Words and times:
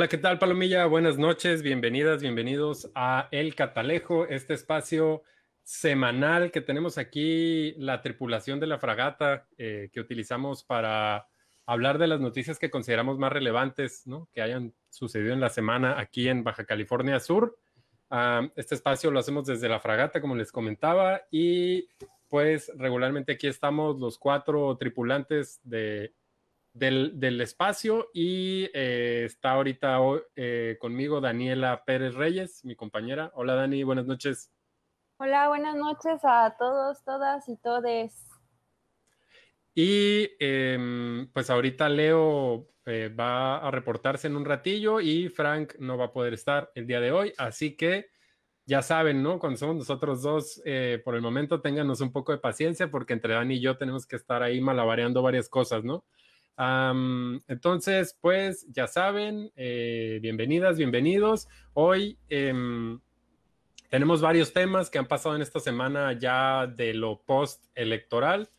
Hola, 0.00 0.08
¿qué 0.08 0.16
tal, 0.16 0.38
Palomilla? 0.38 0.86
Buenas 0.86 1.18
noches, 1.18 1.62
bienvenidas, 1.62 2.22
bienvenidos 2.22 2.90
a 2.94 3.28
El 3.32 3.54
Catalejo, 3.54 4.24
este 4.24 4.54
espacio 4.54 5.24
semanal 5.62 6.50
que 6.50 6.62
tenemos 6.62 6.96
aquí, 6.96 7.74
la 7.76 8.00
tripulación 8.00 8.60
de 8.60 8.66
la 8.66 8.78
fragata 8.78 9.46
eh, 9.58 9.90
que 9.92 10.00
utilizamos 10.00 10.64
para 10.64 11.28
hablar 11.66 11.98
de 11.98 12.06
las 12.06 12.18
noticias 12.18 12.58
que 12.58 12.70
consideramos 12.70 13.18
más 13.18 13.30
relevantes, 13.30 14.06
¿no? 14.06 14.26
Que 14.32 14.40
hayan 14.40 14.72
sucedido 14.88 15.34
en 15.34 15.40
la 15.40 15.50
semana 15.50 16.00
aquí 16.00 16.30
en 16.30 16.44
Baja 16.44 16.64
California 16.64 17.20
Sur. 17.20 17.58
este 18.56 18.76
espacio 18.76 19.10
lo 19.10 19.20
hacemos 19.20 19.44
desde 19.44 19.68
la 19.68 19.80
fragata, 19.80 20.22
como 20.22 20.34
les 20.34 20.50
comentaba, 20.50 21.24
y 21.30 21.90
pues 22.30 22.72
regularmente 22.74 23.32
aquí 23.32 23.48
estamos 23.48 24.00
los 24.00 24.16
cuatro 24.16 24.78
tripulantes 24.78 25.60
de 25.62 26.14
del, 26.72 27.40
espacio 27.40 28.08
y 28.12 28.70
eh, 28.74 29.24
está 29.24 29.52
ahorita 29.52 29.98
eh, 30.36 30.76
conmigo 30.80 31.20
Daniela 31.20 31.84
Pérez 31.84 32.14
Reyes, 32.14 32.64
mi 32.64 32.76
compañera. 32.76 33.30
Hola 33.34 33.54
Dani, 33.54 33.82
buenas 33.82 34.06
noches. 34.06 34.52
Hola, 35.18 35.48
buenas 35.48 35.76
noches 35.76 36.20
a 36.22 36.56
todos, 36.58 37.02
todas 37.04 37.48
y 37.48 37.56
todes. 37.56 38.26
Y 39.74 40.30
em, 40.38 41.30
pues 41.32 41.50
ahorita 41.50 41.88
Leo 41.88 42.68
eh, 42.86 43.08
va 43.08 43.58
a 43.58 43.70
reportarse 43.70 44.26
en 44.26 44.36
un 44.36 44.44
ratillo 44.44 45.00
y 45.00 45.28
Frank 45.28 45.74
no 45.78 45.96
va 45.96 46.06
a 46.06 46.12
poder 46.12 46.34
estar 46.34 46.70
el 46.74 46.86
día 46.86 47.00
de 47.00 47.12
hoy, 47.12 47.32
así 47.38 47.76
que 47.76 48.08
ya 48.66 48.82
saben, 48.82 49.22
¿no? 49.22 49.38
Cuando 49.38 49.58
somos 49.58 49.76
nosotros 49.76 50.22
dos, 50.22 50.62
por 51.04 51.16
el 51.16 51.22
momento 51.22 51.60
ténganos 51.60 52.00
un 52.00 52.12
poco 52.12 52.30
de 52.30 52.38
paciencia 52.38 52.88
porque 52.88 53.14
entre 53.14 53.34
Dani 53.34 53.56
y 53.56 53.60
yo 53.60 53.76
tenemos 53.76 54.06
que 54.06 54.16
estar 54.16 54.42
ahí 54.42 54.60
malabareando 54.60 55.22
varias 55.22 55.48
cosas, 55.48 55.82
¿no? 55.82 56.04
Entonces, 57.48 58.18
pues 58.20 58.66
ya 58.70 58.86
saben, 58.86 59.50
eh, 59.56 60.18
bienvenidas, 60.20 60.76
bienvenidos. 60.76 61.48
Hoy 61.72 62.18
em, 62.28 63.00
tenemos 63.88 64.20
varios 64.20 64.52
temas 64.52 64.90
que 64.90 64.98
han 64.98 65.08
pasado 65.08 65.34
en 65.36 65.42
esta 65.42 65.58
semana 65.58 66.12
ya 66.12 66.66
de 66.66 66.92
lo 66.92 67.22
post-electoral. 67.22 68.50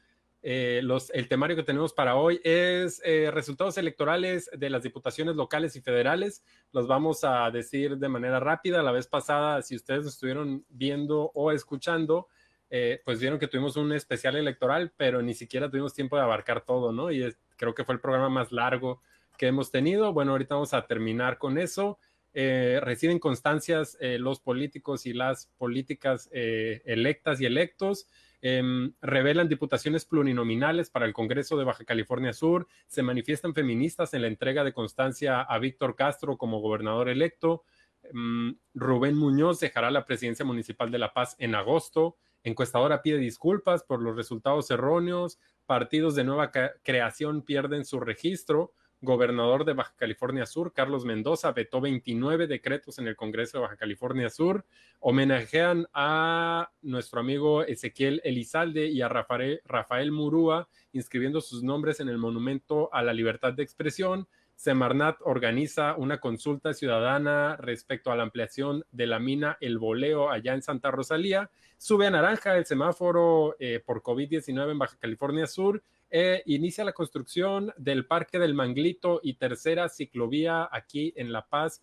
Eh, 0.42 0.82
el 1.14 1.28
temario 1.28 1.56
que 1.56 1.62
tenemos 1.62 1.94
para 1.94 2.16
hoy 2.16 2.42
es 2.44 3.00
eh, 3.06 3.30
resultados 3.32 3.78
electorales 3.78 4.50
de 4.52 4.72
las 4.72 4.82
diputaciones 4.82 5.36
locales 5.36 5.76
y 5.76 5.82
federales. 5.82 6.44
Los 6.72 6.88
vamos 6.88 7.24
a 7.24 7.52
decir 7.52 7.98
de 7.98 8.10
manera 8.10 8.40
rápida. 8.40 8.82
La 8.82 8.92
vez 8.92 9.06
pasada, 9.06 9.62
si 9.62 9.76
ustedes 9.76 10.08
estuvieron 10.08 10.66
viendo 10.70 11.32
o 11.36 11.52
escuchando, 11.52 12.28
eh, 12.74 13.02
pues 13.04 13.20
vieron 13.20 13.38
que 13.38 13.50
tuvimos 13.50 13.76
un 13.76 13.92
especial 13.92 14.38
electoral, 14.38 14.94
pero 14.96 15.22
ni 15.22 15.34
siquiera 15.34 15.70
tuvimos 15.70 15.94
tiempo 15.94 16.16
de 16.16 16.22
abarcar 16.22 16.62
todo, 16.62 16.94
¿no? 16.94 17.12
Y 17.12 17.22
creo 17.62 17.76
que 17.76 17.86
fue 17.86 17.94
el 17.96 18.02
programa 18.02 18.28
más 18.28 18.52
largo 18.52 19.02
que 19.38 19.48
hemos 19.48 19.72
tenido. 19.72 20.12
Bueno, 20.12 20.32
ahorita 20.32 20.56
vamos 20.56 20.74
a 20.74 20.86
terminar 20.88 21.38
con 21.38 21.58
eso. 21.58 22.00
Eh, 22.34 22.80
reciben 22.82 23.20
constancias 23.20 23.98
eh, 24.02 24.18
los 24.18 24.40
políticos 24.40 25.06
y 25.06 25.14
las 25.14 25.48
políticas 25.58 26.30
electas 26.32 27.40
y 27.40 27.46
electos. 27.46 28.08
Em, 28.44 28.94
revelan 29.02 29.48
diputaciones 29.48 30.06
plurinominales 30.06 30.90
para 30.90 31.06
el 31.06 31.14
Congreso 31.14 31.58
de 31.58 31.64
Baja 31.64 31.86
California 31.86 32.34
Sur. 32.34 32.68
Se 32.88 33.04
manifiestan 33.04 33.54
feministas 33.54 34.16
en 34.16 34.24
la 34.24 34.28
entrega 34.28 34.64
de 34.64 34.74
constancia 34.74 35.42
a 35.42 35.60
Víctor 35.60 35.96
Castro 35.96 36.38
como 36.38 36.60
gobernador 36.60 37.08
electo. 37.10 37.64
Em, 38.04 38.58
Rubén 38.74 39.16
Muñoz 39.16 39.60
dejará 39.60 39.92
la 39.92 40.06
presidencia 40.06 40.44
municipal 40.44 40.90
de 40.90 40.98
La 40.98 41.14
Paz 41.14 41.36
en 41.38 41.54
agosto. 41.54 42.18
Encuestadora 42.44 43.04
pide 43.04 43.18
disculpas 43.18 43.84
por 43.84 44.02
los 44.02 44.16
resultados 44.16 44.72
erróneos. 44.72 45.40
Partidos 45.72 46.16
de 46.16 46.26
nueva 46.26 46.52
creación 46.84 47.44
pierden 47.44 47.86
su 47.86 48.02
registro. 48.02 48.74
Gobernador 49.00 49.64
de 49.64 49.72
Baja 49.72 49.94
California 49.96 50.46
Sur, 50.46 50.74
Carlos 50.74 51.06
Mendoza, 51.06 51.54
vetó 51.54 51.80
29 51.80 52.46
decretos 52.46 53.00
en 53.00 53.08
el 53.08 53.16
Congreso 53.16 53.58
de 53.58 53.62
Baja 53.62 53.78
California 53.78 54.30
Sur. 54.30 54.66
Homenajean 55.00 55.88
a 55.94 56.74
nuestro 56.82 57.22
amigo 57.22 57.64
Ezequiel 57.64 58.20
Elizalde 58.26 58.88
y 58.88 59.02
a 59.02 59.08
Rafael, 59.08 59.62
Rafael 59.64 60.12
Murúa, 60.12 60.68
inscribiendo 60.92 61.40
sus 61.40 61.64
nombres 61.64 62.02
en 62.02 62.10
el 62.10 62.18
Monumento 62.18 62.94
a 62.94 63.02
la 63.02 63.14
Libertad 63.14 63.54
de 63.54 63.64
Expresión. 63.64 64.28
Semarnat 64.62 65.18
organiza 65.22 65.96
una 65.96 66.20
consulta 66.20 66.76
ciudadana 66.76 67.58
respecto 67.58 68.12
a 68.12 68.16
la 68.16 68.22
ampliación 68.22 68.86
de 68.92 69.08
la 69.08 69.18
mina 69.18 69.58
El 69.60 69.80
Boleo 69.80 70.30
allá 70.30 70.54
en 70.54 70.62
Santa 70.62 70.92
Rosalía. 70.92 71.50
Sube 71.80 72.06
a 72.06 72.12
naranja 72.12 72.56
el 72.56 72.68
semáforo 72.68 73.56
eh, 73.58 73.82
por 73.84 74.04
COVID-19 74.04 74.70
en 74.70 74.78
Baja 74.78 74.98
California 75.00 75.48
Sur. 75.48 75.82
E 76.12 76.44
inicia 76.46 76.84
la 76.84 76.94
construcción 76.94 77.74
del 77.76 78.06
Parque 78.06 78.38
del 78.38 78.54
Manglito 78.54 79.20
y 79.24 79.34
tercera 79.34 79.90
ciclovía 79.90 80.70
aquí 80.72 81.12
en 81.16 81.32
La 81.32 81.48
Paz, 81.48 81.82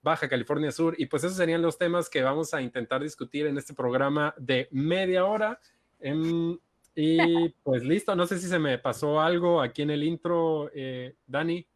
Baja 0.00 0.28
California 0.28 0.70
Sur. 0.70 0.94
Y 0.98 1.06
pues 1.06 1.24
esos 1.24 1.36
serían 1.36 1.60
los 1.60 1.76
temas 1.76 2.08
que 2.08 2.22
vamos 2.22 2.54
a 2.54 2.62
intentar 2.62 3.02
discutir 3.02 3.46
en 3.46 3.58
este 3.58 3.74
programa 3.74 4.32
de 4.38 4.68
media 4.70 5.24
hora. 5.24 5.58
Em, 5.98 6.56
y 6.94 7.48
pues 7.64 7.82
listo, 7.82 8.14
no 8.14 8.28
sé 8.28 8.38
si 8.38 8.46
se 8.46 8.60
me 8.60 8.78
pasó 8.78 9.20
algo 9.20 9.60
aquí 9.60 9.82
en 9.82 9.90
el 9.90 10.04
intro, 10.04 10.70
eh, 10.72 11.16
Dani. 11.26 11.66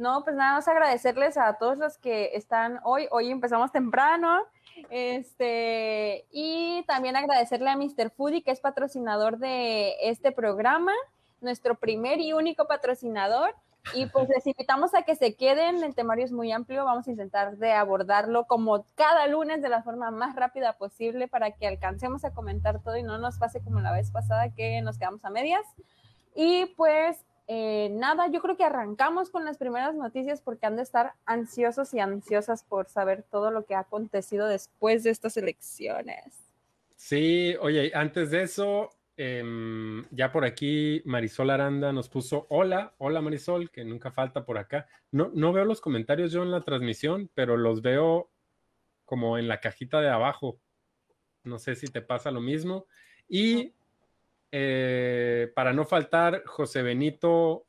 No, 0.00 0.24
pues 0.24 0.34
nada 0.34 0.54
más 0.54 0.66
agradecerles 0.66 1.36
a 1.36 1.58
todos 1.58 1.76
los 1.76 1.98
que 1.98 2.30
están 2.32 2.80
hoy. 2.84 3.06
Hoy 3.10 3.30
empezamos 3.30 3.70
temprano. 3.70 4.40
Este, 4.88 6.24
y 6.32 6.82
también 6.86 7.16
agradecerle 7.16 7.68
a 7.68 7.76
Mr. 7.76 8.10
Foodie, 8.10 8.42
que 8.42 8.50
es 8.50 8.60
patrocinador 8.60 9.36
de 9.36 9.92
este 10.00 10.32
programa, 10.32 10.94
nuestro 11.42 11.74
primer 11.74 12.18
y 12.18 12.32
único 12.32 12.66
patrocinador. 12.66 13.54
Y 13.92 14.06
pues 14.06 14.26
les 14.30 14.46
invitamos 14.46 14.94
a 14.94 15.02
que 15.02 15.16
se 15.16 15.34
queden, 15.34 15.84
el 15.84 15.94
temario 15.94 16.24
es 16.24 16.32
muy 16.32 16.50
amplio, 16.50 16.86
vamos 16.86 17.06
a 17.06 17.10
intentar 17.10 17.58
de 17.58 17.72
abordarlo 17.72 18.46
como 18.46 18.86
cada 18.94 19.26
lunes 19.26 19.60
de 19.60 19.68
la 19.68 19.82
forma 19.82 20.10
más 20.10 20.34
rápida 20.34 20.78
posible 20.78 21.28
para 21.28 21.50
que 21.50 21.66
alcancemos 21.66 22.24
a 22.24 22.32
comentar 22.32 22.80
todo 22.82 22.96
y 22.96 23.02
no 23.02 23.18
nos 23.18 23.36
pase 23.36 23.60
como 23.60 23.80
la 23.80 23.92
vez 23.92 24.10
pasada 24.10 24.48
que 24.48 24.80
nos 24.80 24.96
quedamos 24.96 25.26
a 25.26 25.30
medias. 25.30 25.66
Y 26.34 26.66
pues 26.76 27.22
eh, 27.52 27.88
nada, 27.90 28.30
yo 28.30 28.40
creo 28.40 28.56
que 28.56 28.62
arrancamos 28.62 29.28
con 29.28 29.44
las 29.44 29.58
primeras 29.58 29.96
noticias 29.96 30.40
porque 30.40 30.66
han 30.66 30.76
de 30.76 30.82
estar 30.82 31.14
ansiosos 31.26 31.92
y 31.92 31.98
ansiosas 31.98 32.62
por 32.62 32.88
saber 32.88 33.24
todo 33.28 33.50
lo 33.50 33.64
que 33.64 33.74
ha 33.74 33.80
acontecido 33.80 34.46
después 34.46 35.02
de 35.02 35.10
estas 35.10 35.36
elecciones. 35.36 36.26
Sí, 36.94 37.56
oye, 37.60 37.90
antes 37.92 38.30
de 38.30 38.44
eso, 38.44 38.90
em, 39.16 40.06
ya 40.12 40.30
por 40.30 40.44
aquí 40.44 41.02
Marisol 41.04 41.50
Aranda 41.50 41.92
nos 41.92 42.08
puso 42.08 42.46
hola, 42.50 42.94
hola 42.98 43.20
Marisol, 43.20 43.68
que 43.72 43.84
nunca 43.84 44.12
falta 44.12 44.44
por 44.44 44.56
acá. 44.56 44.86
No, 45.10 45.32
no 45.34 45.52
veo 45.52 45.64
los 45.64 45.80
comentarios 45.80 46.30
yo 46.30 46.44
en 46.44 46.52
la 46.52 46.60
transmisión, 46.60 47.32
pero 47.34 47.56
los 47.56 47.82
veo 47.82 48.30
como 49.04 49.38
en 49.38 49.48
la 49.48 49.58
cajita 49.58 50.00
de 50.00 50.08
abajo. 50.08 50.60
No 51.42 51.58
sé 51.58 51.74
si 51.74 51.88
te 51.88 52.00
pasa 52.00 52.30
lo 52.30 52.40
mismo. 52.40 52.86
Y 53.28 53.74
eh, 54.52 55.52
para 55.54 55.72
no 55.72 55.84
faltar, 55.84 56.42
José 56.46 56.82
Benito 56.82 57.66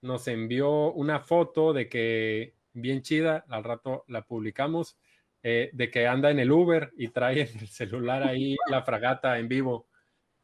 nos 0.00 0.28
envió 0.28 0.92
una 0.92 1.20
foto 1.20 1.72
de 1.72 1.88
que, 1.88 2.54
bien 2.72 3.02
chida, 3.02 3.44
al 3.48 3.64
rato 3.64 4.04
la 4.08 4.22
publicamos, 4.22 4.98
eh, 5.42 5.70
de 5.72 5.90
que 5.90 6.06
anda 6.06 6.30
en 6.30 6.38
el 6.38 6.50
Uber 6.50 6.92
y 6.96 7.08
trae 7.08 7.42
en 7.42 7.58
el 7.58 7.68
celular 7.68 8.22
ahí 8.22 8.56
la 8.68 8.82
fragata 8.82 9.38
en 9.38 9.48
vivo. 9.48 9.88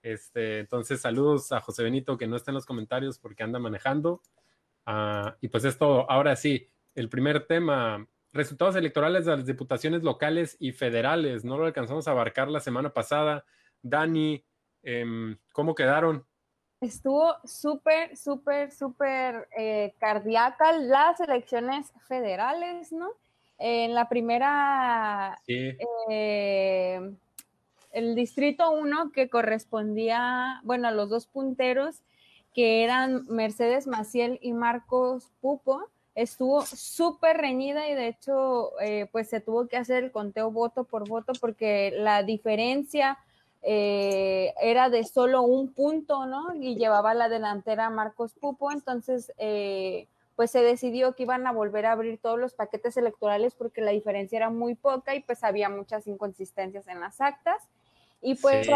Este, 0.02 0.60
entonces, 0.60 1.00
saludos 1.00 1.50
a 1.52 1.60
José 1.60 1.82
Benito, 1.82 2.18
que 2.18 2.26
no 2.26 2.36
está 2.36 2.50
en 2.50 2.56
los 2.56 2.66
comentarios 2.66 3.18
porque 3.18 3.42
anda 3.42 3.58
manejando. 3.58 4.22
Ah, 4.86 5.36
y 5.40 5.48
pues 5.48 5.64
es 5.64 5.78
todo. 5.78 6.10
Ahora 6.10 6.36
sí, 6.36 6.68
el 6.94 7.08
primer 7.08 7.46
tema, 7.46 8.06
resultados 8.32 8.76
electorales 8.76 9.24
de 9.24 9.36
las 9.36 9.46
diputaciones 9.46 10.02
locales 10.02 10.56
y 10.60 10.72
federales. 10.72 11.44
No 11.44 11.56
lo 11.56 11.66
alcanzamos 11.66 12.06
a 12.06 12.10
abarcar 12.10 12.48
la 12.48 12.60
semana 12.60 12.92
pasada. 12.92 13.44
Dani, 13.82 14.44
¿Cómo 15.52 15.74
quedaron? 15.74 16.24
Estuvo 16.80 17.34
súper, 17.44 18.16
súper, 18.16 18.70
súper 18.70 19.48
eh, 19.56 19.94
cardíaca 19.98 20.72
las 20.72 21.18
elecciones 21.20 21.90
federales, 22.06 22.92
¿no? 22.92 23.08
En 23.56 23.94
la 23.94 24.08
primera, 24.08 25.40
eh, 25.46 27.00
el 27.92 28.14
distrito 28.14 28.70
1 28.72 29.12
que 29.12 29.30
correspondía, 29.30 30.60
bueno, 30.64 30.88
a 30.88 30.90
los 30.90 31.08
dos 31.08 31.26
punteros, 31.26 32.02
que 32.52 32.84
eran 32.84 33.24
Mercedes 33.28 33.86
Maciel 33.86 34.38
y 34.42 34.52
Marcos 34.52 35.32
Pupo, 35.40 35.88
estuvo 36.14 36.62
súper 36.66 37.38
reñida 37.38 37.88
y 37.88 37.94
de 37.94 38.08
hecho, 38.08 38.78
eh, 38.80 39.08
pues 39.10 39.28
se 39.30 39.40
tuvo 39.40 39.68
que 39.68 39.76
hacer 39.76 40.04
el 40.04 40.12
conteo 40.12 40.50
voto 40.50 40.84
por 40.84 41.08
voto 41.08 41.32
porque 41.40 41.92
la 41.96 42.22
diferencia 42.22 43.18
eh, 43.64 44.54
era 44.60 44.90
de 44.90 45.04
solo 45.04 45.42
un 45.42 45.72
punto, 45.72 46.26
¿no? 46.26 46.54
Y 46.54 46.76
llevaba 46.76 47.14
la 47.14 47.28
delantera 47.28 47.90
Marcos 47.90 48.34
Pupo, 48.34 48.70
entonces, 48.70 49.32
eh, 49.38 50.06
pues 50.36 50.50
se 50.50 50.62
decidió 50.62 51.14
que 51.14 51.24
iban 51.24 51.46
a 51.46 51.52
volver 51.52 51.86
a 51.86 51.92
abrir 51.92 52.18
todos 52.18 52.38
los 52.38 52.54
paquetes 52.54 52.96
electorales 52.96 53.54
porque 53.54 53.80
la 53.80 53.92
diferencia 53.92 54.36
era 54.36 54.50
muy 54.50 54.74
poca 54.74 55.14
y 55.14 55.20
pues 55.20 55.44
había 55.44 55.68
muchas 55.68 56.06
inconsistencias 56.06 56.88
en 56.88 57.00
las 57.00 57.20
actas. 57.20 57.62
Y 58.20 58.36
pues 58.36 58.66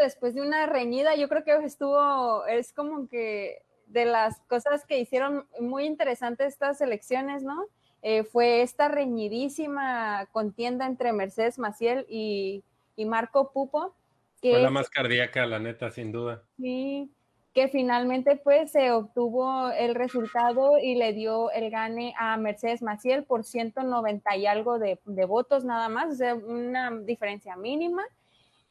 después 0.00 0.34
de 0.34 0.40
una 0.40 0.66
reñida, 0.66 1.14
yo 1.14 1.28
creo 1.28 1.44
que 1.44 1.54
estuvo, 1.64 2.46
es 2.46 2.72
como 2.72 3.06
que 3.08 3.62
de 3.86 4.06
las 4.06 4.40
cosas 4.48 4.84
que 4.86 4.98
hicieron 4.98 5.46
muy 5.60 5.84
interesantes 5.84 6.48
estas 6.48 6.80
elecciones, 6.80 7.42
¿no? 7.42 7.66
eh, 8.02 8.24
fue 8.24 8.62
esta 8.62 8.88
reñidísima 8.88 10.26
contienda 10.32 10.86
entre 10.86 11.12
Mercedes 11.12 11.58
Maciel 11.58 12.06
y, 12.08 12.64
Marco 13.06 13.52
Pupo. 13.52 13.94
Que 14.40 14.52
fue 14.52 14.62
la 14.62 14.70
más 14.70 14.88
cardíaca, 14.90 15.46
la 15.46 15.58
neta, 15.58 15.90
sin 15.90 16.12
duda. 16.12 16.42
Sí, 16.56 17.10
que 17.54 17.68
finalmente 17.68 18.36
pues 18.36 18.70
se 18.70 18.92
obtuvo 18.92 19.70
el 19.70 19.94
resultado 19.94 20.78
y 20.78 20.94
le 20.94 21.12
dio 21.12 21.50
el 21.50 21.70
gane 21.70 22.14
a 22.18 22.36
Mercedes 22.36 22.82
Maciel 22.82 23.24
por 23.24 23.44
190 23.44 24.36
y 24.36 24.46
algo 24.46 24.78
de, 24.78 25.00
de 25.04 25.24
votos 25.24 25.64
nada 25.64 25.88
más, 25.88 26.12
o 26.12 26.16
sea, 26.16 26.34
una 26.34 26.90
diferencia 26.90 27.56
mínima. 27.56 28.04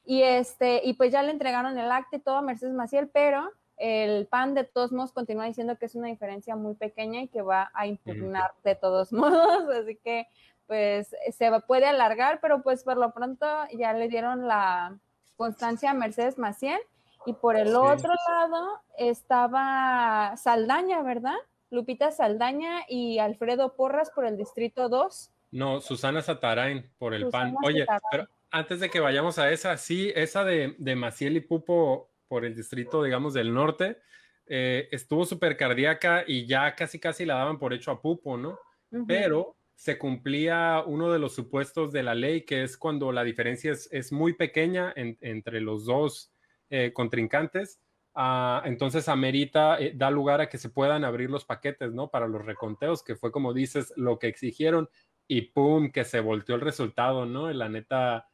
Y, 0.05 0.21
este, 0.21 0.81
y 0.85 0.93
pues 0.93 1.11
ya 1.11 1.21
le 1.21 1.31
entregaron 1.31 1.77
el 1.77 1.91
acta 1.91 2.15
y 2.15 2.19
todo 2.19 2.37
a 2.37 2.41
Mercedes 2.41 2.73
Maciel, 2.73 3.09
pero 3.09 3.51
el 3.75 4.25
PAN 4.27 4.53
de 4.53 4.63
todos 4.63 4.91
modos 4.91 5.11
continúa 5.11 5.45
diciendo 5.45 5.77
que 5.77 5.85
es 5.85 5.95
una 5.95 6.07
diferencia 6.07 6.55
muy 6.55 6.75
pequeña 6.75 7.21
y 7.21 7.27
que 7.27 7.41
va 7.41 7.69
a 7.73 7.87
impugnar 7.87 8.51
de 8.63 8.75
todos 8.75 9.11
modos, 9.13 9.69
así 9.75 9.97
que 10.03 10.27
pues 10.65 11.15
se 11.31 11.51
puede 11.67 11.85
alargar, 11.85 12.39
pero 12.41 12.61
pues 12.61 12.83
por 12.83 12.97
lo 12.97 13.13
pronto 13.13 13.45
ya 13.77 13.93
le 13.93 14.07
dieron 14.07 14.47
la 14.47 14.97
constancia 15.37 15.93
Mercedes 15.93 16.37
Maciel 16.37 16.79
y 17.25 17.33
por 17.33 17.55
el 17.55 17.75
otro 17.75 18.13
lado 18.27 18.81
estaba 18.97 20.35
Saldaña, 20.35 21.01
¿verdad? 21.01 21.35
Lupita 21.69 22.11
Saldaña 22.11 22.81
y 22.87 23.19
Alfredo 23.19 23.75
Porras 23.75 24.11
por 24.11 24.25
el 24.25 24.37
Distrito 24.37 24.89
2. 24.89 25.31
No, 25.51 25.79
Susana 25.81 26.21
Satarain 26.21 26.89
por 26.97 27.13
el 27.13 27.29
PAN. 27.29 27.55
Oye, 27.63 27.85
pero 28.11 28.27
antes 28.51 28.79
de 28.79 28.89
que 28.89 28.99
vayamos 28.99 29.39
a 29.39 29.51
esa, 29.51 29.77
sí, 29.77 30.11
esa 30.15 30.43
de, 30.43 30.75
de 30.77 30.95
Maciel 30.95 31.37
y 31.37 31.41
Pupo 31.41 32.09
por 32.27 32.45
el 32.45 32.55
distrito, 32.55 33.03
digamos, 33.03 33.33
del 33.33 33.53
norte, 33.53 33.97
eh, 34.45 34.87
estuvo 34.91 35.25
súper 35.25 35.57
cardíaca 35.57 36.23
y 36.25 36.45
ya 36.45 36.75
casi 36.75 36.99
casi 36.99 37.25
la 37.25 37.35
daban 37.35 37.59
por 37.59 37.73
hecho 37.73 37.91
a 37.91 38.01
Pupo, 38.01 38.37
¿no? 38.37 38.59
Pero 39.05 39.57
se 39.77 39.99
cumplía 39.99 40.83
uno 40.87 41.11
de 41.11 41.19
los 41.19 41.35
supuestos 41.35 41.91
de 41.91 42.01
la 42.01 42.15
ley, 42.15 42.41
que 42.41 42.63
es 42.63 42.77
cuando 42.77 43.11
la 43.11 43.23
diferencia 43.23 43.71
es, 43.71 44.11
muy 44.11 44.33
pequeña 44.33 44.91
entre 44.95 45.61
los 45.61 45.85
dos 45.85 46.33
eh, 46.71 46.91
contrincantes. 46.93 47.79
Ah, 48.15 48.63
entonces 48.65 49.07
amerita, 49.07 49.79
eh, 49.79 49.93
da 49.95 50.09
lugar 50.09 50.41
a 50.41 50.49
que 50.49 50.57
se 50.57 50.69
puedan 50.69 51.05
abrir 51.05 51.29
los 51.29 51.45
paquetes, 51.45 51.93
¿no? 51.93 52.09
Para 52.09 52.27
los 52.27 52.43
reconteos, 52.43 53.03
que 53.03 53.15
fue 53.15 53.31
como 53.31 53.53
dices, 53.53 53.93
lo 53.95 54.17
que 54.17 54.27
exigieron 54.27 54.89
y 55.27 55.41
¡pum! 55.43 55.91
que 55.91 56.03
se 56.03 56.21
volteó 56.21 56.55
el 56.55 56.61
resultado, 56.61 57.27
¿no? 57.27 57.51
la 57.53 57.69
neta, 57.69 58.27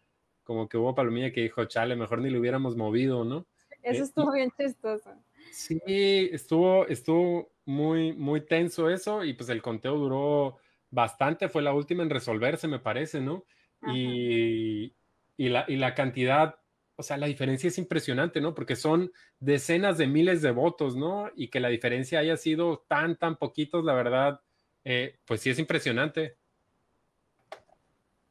como 0.45 0.69
que 0.69 0.77
hubo 0.77 0.95
palomilla 0.95 1.33
que 1.33 1.41
dijo, 1.41 1.65
chale, 1.65 1.97
mejor 1.97 2.21
ni 2.21 2.29
lo 2.29 2.39
hubiéramos 2.39 2.77
movido, 2.77 3.25
¿no? 3.25 3.45
Eso 3.81 4.03
eh, 4.03 4.05
estuvo 4.05 4.31
bien 4.31 4.49
chistoso. 4.57 5.11
Sí, 5.51 6.29
estuvo, 6.31 6.87
estuvo 6.87 7.51
muy, 7.65 8.13
muy 8.13 8.39
tenso 8.45 8.89
eso 8.89 9.25
y 9.25 9.33
pues 9.33 9.49
el 9.49 9.61
conteo 9.61 9.97
duró 9.97 10.59
bastante, 10.93 11.49
fue 11.49 11.63
la 11.63 11.73
última 11.73 12.03
en 12.03 12.11
resolverse, 12.11 12.67
me 12.67 12.79
parece, 12.79 13.19
¿no? 13.19 13.45
Y, 13.87 14.93
y, 15.35 15.49
la, 15.49 15.65
y 15.67 15.75
la 15.75 15.95
cantidad, 15.95 16.55
o 16.95 17.03
sea, 17.03 17.17
la 17.17 17.25
diferencia 17.25 17.67
es 17.67 17.79
impresionante, 17.79 18.39
¿no? 18.39 18.53
Porque 18.53 18.75
son 18.75 19.11
decenas 19.39 19.97
de 19.97 20.07
miles 20.07 20.41
de 20.43 20.51
votos, 20.51 20.95
¿no? 20.95 21.31
Y 21.35 21.49
que 21.49 21.59
la 21.59 21.69
diferencia 21.69 22.19
haya 22.19 22.37
sido 22.37 22.85
tan, 22.87 23.17
tan 23.17 23.37
poquitos, 23.37 23.83
la 23.83 23.93
verdad, 23.93 24.41
eh, 24.83 25.19
pues 25.25 25.41
sí 25.41 25.49
es 25.49 25.57
impresionante. 25.57 26.37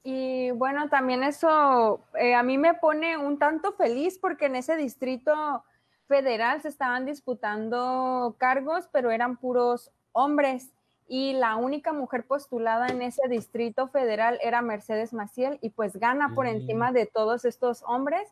Y 0.05 0.53
bueno, 0.53 0.89
también 0.89 1.25
eso 1.25 2.05
eh, 2.19 2.35
a 2.35 2.43
mí 2.45 2.59
me 2.59 2.75
pone 2.75 3.17
un 3.17 3.39
tanto 3.39 3.73
feliz 3.73 4.19
porque 4.19 4.47
en 4.47 4.57
ese 4.57 4.77
distrito 4.77 5.65
federal 6.07 6.63
se 6.63 6.69
estaban 6.69 7.07
disputando 7.07 8.37
cargos, 8.39 8.89
pero 8.93 9.11
eran 9.11 9.37
puros 9.37 9.91
hombres. 10.13 10.73
Y 11.09 11.35
la 11.35 11.57
única 11.57 11.93
mujer 11.93 12.25
postulada 12.25 12.89
en 12.89 13.03
ese 13.03 13.29
distrito 13.29 13.89
federal 13.89 14.39
era 14.43 14.63
Mercedes 14.63 15.13
Maciel 15.13 15.59
y 15.61 15.71
pues 15.71 15.97
gana 15.97 16.35
por 16.35 16.47
mm. 16.47 16.51
encima 16.51 16.93
de 16.93 17.07
todos 17.07 17.45
estos 17.45 17.83
hombres. 17.87 18.29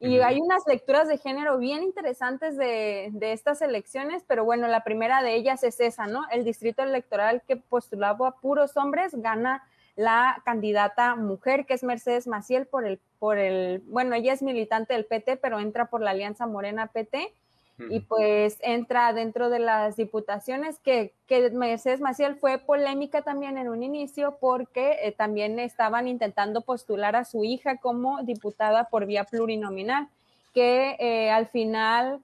Y 0.00 0.20
hay 0.20 0.38
unas 0.38 0.66
lecturas 0.66 1.08
de 1.08 1.16
género 1.16 1.56
bien 1.56 1.82
interesantes 1.82 2.58
de, 2.58 3.08
de, 3.12 3.32
estas 3.32 3.62
elecciones, 3.62 4.22
pero 4.26 4.44
bueno, 4.44 4.68
la 4.68 4.84
primera 4.84 5.22
de 5.22 5.34
ellas 5.34 5.64
es 5.64 5.80
esa, 5.80 6.06
¿no? 6.06 6.24
El 6.30 6.44
distrito 6.44 6.82
electoral 6.82 7.42
que 7.48 7.56
postulaba 7.56 8.28
a 8.28 8.32
puros 8.32 8.76
hombres 8.76 9.14
gana 9.14 9.62
la 9.96 10.42
candidata 10.44 11.14
mujer, 11.14 11.66
que 11.66 11.74
es 11.74 11.84
Mercedes 11.84 12.26
Maciel, 12.26 12.66
por 12.66 12.84
el, 12.86 13.00
por 13.18 13.38
el, 13.38 13.80
bueno, 13.86 14.14
ella 14.14 14.32
es 14.32 14.42
militante 14.42 14.94
del 14.94 15.06
PT, 15.06 15.36
pero 15.36 15.60
entra 15.60 15.86
por 15.86 16.00
la 16.00 16.10
Alianza 16.10 16.46
Morena 16.46 16.88
PT, 16.88 17.32
y 17.78 18.00
pues 18.00 18.58
entra 18.60 19.12
dentro 19.12 19.50
de 19.50 19.58
las 19.58 19.96
diputaciones, 19.96 20.78
que, 20.78 21.12
que, 21.26 21.50
Mercedes 21.50 22.00
Maciel 22.00 22.36
fue 22.36 22.58
polémica 22.58 23.22
también 23.22 23.58
en 23.58 23.68
un 23.68 23.82
inicio, 23.82 24.38
porque 24.40 24.98
eh, 25.02 25.12
también 25.12 25.58
estaban 25.58 26.06
intentando 26.06 26.60
postular 26.60 27.16
a 27.16 27.24
su 27.24 27.44
hija 27.44 27.78
como 27.78 28.22
diputada 28.22 28.84
por 28.84 29.06
vía 29.06 29.24
plurinominal, 29.24 30.08
que 30.52 30.96
eh, 31.00 31.30
al 31.30 31.48
final 31.48 32.20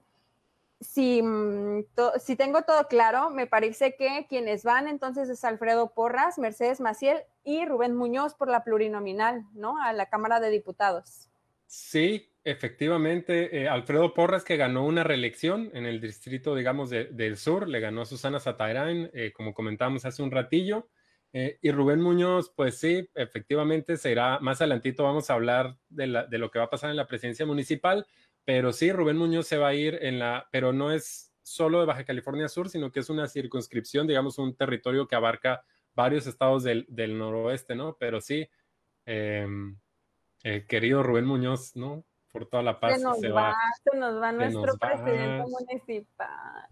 si, 0.81 1.21
mm, 1.21 1.85
si 2.19 2.35
tengo 2.35 2.63
todo 2.63 2.87
claro, 2.87 3.29
me 3.29 3.47
parece 3.47 3.95
que 3.95 4.25
quienes 4.27 4.63
van 4.63 4.87
entonces 4.87 5.29
es 5.29 5.43
Alfredo 5.43 5.91
Porras, 5.91 6.39
Mercedes 6.39 6.81
Maciel 6.81 7.21
y 7.43 7.65
Rubén 7.65 7.95
Muñoz 7.95 8.33
por 8.33 8.49
la 8.49 8.63
plurinominal, 8.63 9.45
¿no? 9.53 9.81
A 9.81 9.93
la 9.93 10.07
Cámara 10.07 10.39
de 10.39 10.49
Diputados. 10.49 11.29
Sí, 11.67 12.30
efectivamente, 12.43 13.61
eh, 13.61 13.67
Alfredo 13.67 14.13
Porras 14.13 14.43
que 14.43 14.57
ganó 14.57 14.85
una 14.85 15.03
reelección 15.03 15.69
en 15.73 15.85
el 15.85 16.01
distrito, 16.01 16.55
digamos, 16.55 16.89
del 16.89 17.37
sur, 17.37 17.67
le 17.67 17.79
ganó 17.79 18.01
a 18.01 18.05
Susana 18.05 18.39
Satarain, 18.39 19.09
eh, 19.13 19.31
como 19.33 19.53
comentamos 19.53 20.05
hace 20.05 20.23
un 20.23 20.31
ratillo, 20.31 20.89
eh, 21.33 21.59
y 21.61 21.71
Rubén 21.71 22.01
Muñoz, 22.01 22.51
pues 22.55 22.77
sí, 22.77 23.09
efectivamente 23.15 23.95
será, 23.95 24.39
más 24.39 24.59
adelantito 24.59 25.03
vamos 25.03 25.29
a 25.29 25.33
hablar 25.33 25.77
de, 25.89 26.07
lo 26.07 26.51
que 26.51 26.59
va 26.59 26.65
a 26.65 26.69
pasar 26.69 26.89
en 26.89 26.97
la 26.97 27.07
presidencia 27.07 27.45
municipal, 27.45 28.05
pero 28.43 28.73
sí, 28.73 28.91
Rubén 28.91 29.17
Muñoz 29.17 29.47
se 29.47 29.57
va 29.57 29.69
a 29.69 29.75
ir 29.75 29.99
en 30.01 30.19
la, 30.19 30.49
pero 30.51 30.73
no 30.73 30.91
es 30.91 31.31
solo 31.43 31.79
de 31.79 31.85
Baja 31.85 32.03
California 32.03 32.49
Sur, 32.49 32.69
sino 32.69 32.91
que 32.91 32.99
es 33.01 33.09
una 33.09 33.27
circunscripción, 33.27 34.07
digamos, 34.07 34.37
un 34.39 34.55
territorio 34.55 35.07
que 35.07 35.15
abarca 35.15 35.63
varios 35.93 36.27
estados 36.27 36.63
del, 36.63 36.85
noroeste, 37.17 37.75
¿no? 37.75 37.97
Pero 37.99 38.19
sí, 38.19 38.49
em, 39.05 39.77
querido 40.67 41.03
Rubén 41.03 41.25
Muñoz, 41.25 41.75
¿no? 41.75 42.05
Por 42.31 42.45
toda 42.47 42.63
la 42.63 42.79
paz. 42.79 42.97
Se 42.97 43.03
nos 43.03 43.17
va, 43.35 43.55
se 43.83 43.97
nos 43.97 44.21
va 44.21 44.31
nuestro 44.31 44.77
presidente 44.77 45.43
municipal. 45.49 46.67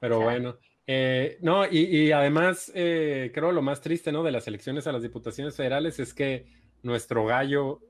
Pero 0.00 0.20
bueno. 0.20 0.56
Eh, 0.86 1.38
no, 1.40 1.66
y, 1.70 2.10
además, 2.10 2.72
eh, 2.74 3.30
creo 3.32 3.52
lo 3.52 3.62
más 3.62 3.80
triste, 3.80 4.10
¿no? 4.10 4.24
De 4.24 4.32
las 4.32 4.48
elecciones 4.48 4.88
a 4.88 4.92
las 4.92 5.02
diputaciones 5.02 5.56
federales 5.56 6.00
es 6.00 6.12
que 6.12 6.46
nuestro 6.82 7.24
gallo 7.24 7.80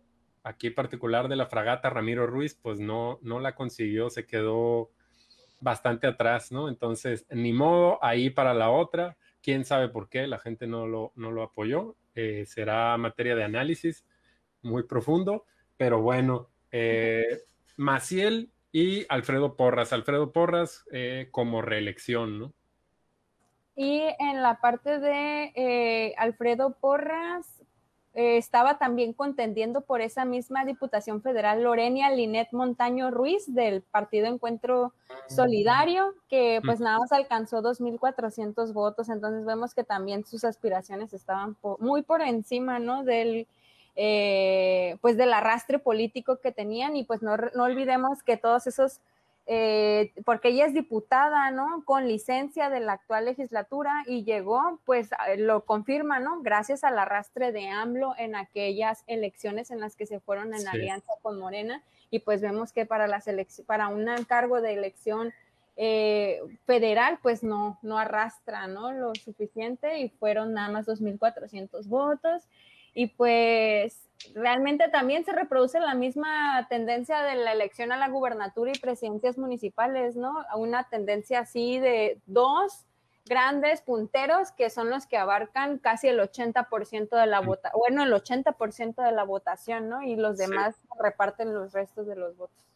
aquí 0.43 0.71
particular 0.71 1.29
de 1.29 1.37
la 1.37 1.47
fragata 1.47 1.91
Ramiro 1.91 2.27
Ruiz, 2.27 2.59
pues 2.61 2.81
no, 2.81 3.19
no 3.23 3.41
la 3.41 3.55
consiguió, 3.55 4.11
se 4.11 4.27
quedó 4.27 4.91
bastante 5.61 6.07
atrás, 6.07 6.51
¿no? 6.53 6.69
Entonces, 6.69 7.27
ni 7.31 7.53
modo, 7.53 8.03
ahí 8.03 8.31
para 8.31 8.55
la 8.55 8.71
otra, 8.71 9.17
quién 9.43 9.65
sabe 9.65 9.89
por 9.89 10.09
qué, 10.09 10.27
la 10.27 10.39
gente 10.39 10.67
no 10.67 10.87
lo, 10.87 11.13
no 11.17 11.31
lo 11.31 11.43
apoyó, 11.43 11.97
eh, 12.15 12.45
será 12.47 12.97
materia 12.97 13.37
de 13.37 13.45
análisis 13.45 14.05
muy 14.63 14.85
profundo, 14.85 15.45
pero 15.81 16.03
bueno, 16.03 16.51
eh, 16.73 17.41
Maciel 17.79 18.51
y 18.71 19.07
Alfredo 19.09 19.57
Porras, 19.57 19.95
Alfredo 19.95 20.31
Porras 20.31 20.85
eh, 20.93 21.29
como 21.31 21.63
reelección, 21.63 22.39
¿no? 22.39 22.53
Y 23.77 24.03
en 24.19 24.43
la 24.43 24.61
parte 24.61 24.99
de 24.99 26.15
Alfredo 26.19 26.77
Porras, 26.79 27.63
eh, 28.13 28.37
estaba 28.37 28.77
también 28.77 29.15
contendiendo 29.15 29.81
por 29.81 30.03
esa 30.03 30.27
misma 30.27 30.67
Diputación 30.67 31.23
Federal 31.23 31.63
Lorenia 31.63 32.11
Linet 32.11 32.49
Montaño 32.53 33.11
Ruiz 33.11 33.55
del 33.55 33.81
Partido 33.81 34.27
Encuentro 34.27 34.93
Solidario, 35.29 36.13
que 36.29 36.61
pues 36.63 36.81
nada 36.81 36.99
más 36.99 37.11
alcanzó 37.11 37.63
2.400 37.63 38.75
votos, 38.75 39.09
entonces 39.09 39.47
vemos 39.47 39.75
que 39.75 39.85
también 39.85 40.27
sus 40.27 40.45
aspiraciones 40.45 41.15
estaban 41.15 41.57
muy 41.79 42.03
por 42.03 42.21
encima, 42.21 42.79
¿no? 42.79 43.03
Del, 43.03 43.47
eh, 44.03 44.97
pues 45.03 45.19
del 45.19 45.31
arrastre 45.35 45.79
político 45.79 46.41
que 46.41 46.53
tenían 46.53 46.97
y 46.97 47.05
pues 47.05 47.21
no, 47.21 47.37
no 47.37 47.65
olvidemos 47.65 48.23
que 48.23 48.39
todos 48.39 48.67
esos 48.67 49.03
eh, 49.45 50.15
porque 50.25 50.49
ella 50.49 50.65
es 50.65 50.73
diputada, 50.73 51.51
¿no? 51.51 51.83
Con 51.85 52.09
licencia 52.09 52.71
de 52.71 52.81
la 52.81 52.95
actual 52.95 53.27
legislatura 53.27 54.05
y 54.07 54.25
llegó, 54.25 54.81
pues 54.87 55.11
lo 55.37 55.67
confirma, 55.67 56.19
¿no? 56.19 56.41
Gracias 56.41 56.83
al 56.83 56.99
arrastre 56.99 57.53
de 57.53 57.69
AMLO 57.69 58.15
en 58.17 58.37
aquellas 58.37 59.05
elecciones 59.07 59.71
en 59.71 59.81
las 59.81 59.97
que 59.97 60.07
se 60.07 60.19
fueron 60.19 60.55
en 60.55 60.67
alianza 60.67 61.13
con 61.21 61.39
Morena 61.39 61.83
y 62.11 62.21
pues 62.21 62.41
vemos 62.41 62.73
que 62.73 62.87
para 62.87 63.07
las 63.07 63.27
para 63.67 63.89
un 63.89 64.07
cargo 64.27 64.63
de 64.63 64.73
elección 64.73 65.35
eh, 65.77 66.41
federal, 66.65 67.19
pues 67.21 67.43
no, 67.43 67.79
no 67.83 67.99
arrastra, 67.99 68.67
¿no? 68.67 68.93
Lo 68.93 69.15
suficiente 69.15 69.99
y 69.99 70.09
fueron 70.09 70.55
nada 70.55 70.71
más 70.71 70.87
2.400 70.87 71.87
votos 71.87 72.45
y 72.95 73.09
pues 73.09 74.09
realmente 74.35 74.89
también 74.89 75.25
se 75.25 75.33
reproduce 75.33 75.81
la 75.81 75.95
misma 75.95 76.67
tendencia 76.69 77.23
de 77.23 77.37
la 77.37 77.53
elección 77.53 77.93
a 77.93 77.97
la 77.97 78.09
gubernatura 78.09 78.73
y 78.75 78.79
presidencias 78.79 79.39
municipales, 79.39 80.17
¿no? 80.17 80.45
Una 80.57 80.89
tendencia 80.89 81.41
así 81.41 81.79
de 81.79 82.21
dos 82.27 82.85
grandes 83.27 83.83
punteros 83.83 84.51
que 84.53 84.71
son 84.71 84.91
los 84.91 85.07
que 85.07 85.17
abarcan 85.17 85.79
casi 85.79 86.09
el 86.09 86.19
80% 86.19 87.09
de 87.11 87.27
la 87.27 87.41
votación, 87.41 87.79
bueno, 87.79 88.03
el 88.03 88.13
80% 88.13 89.05
de 89.05 89.13
la 89.13 89.25
votación, 89.25 89.89
¿no? 89.89 90.03
Y 90.03 90.17
los 90.17 90.37
demás 90.37 90.77
reparten 91.01 91.55
los 91.55 91.73
restos 91.73 92.07
de 92.07 92.17
los 92.17 92.37
votos. 92.37 92.67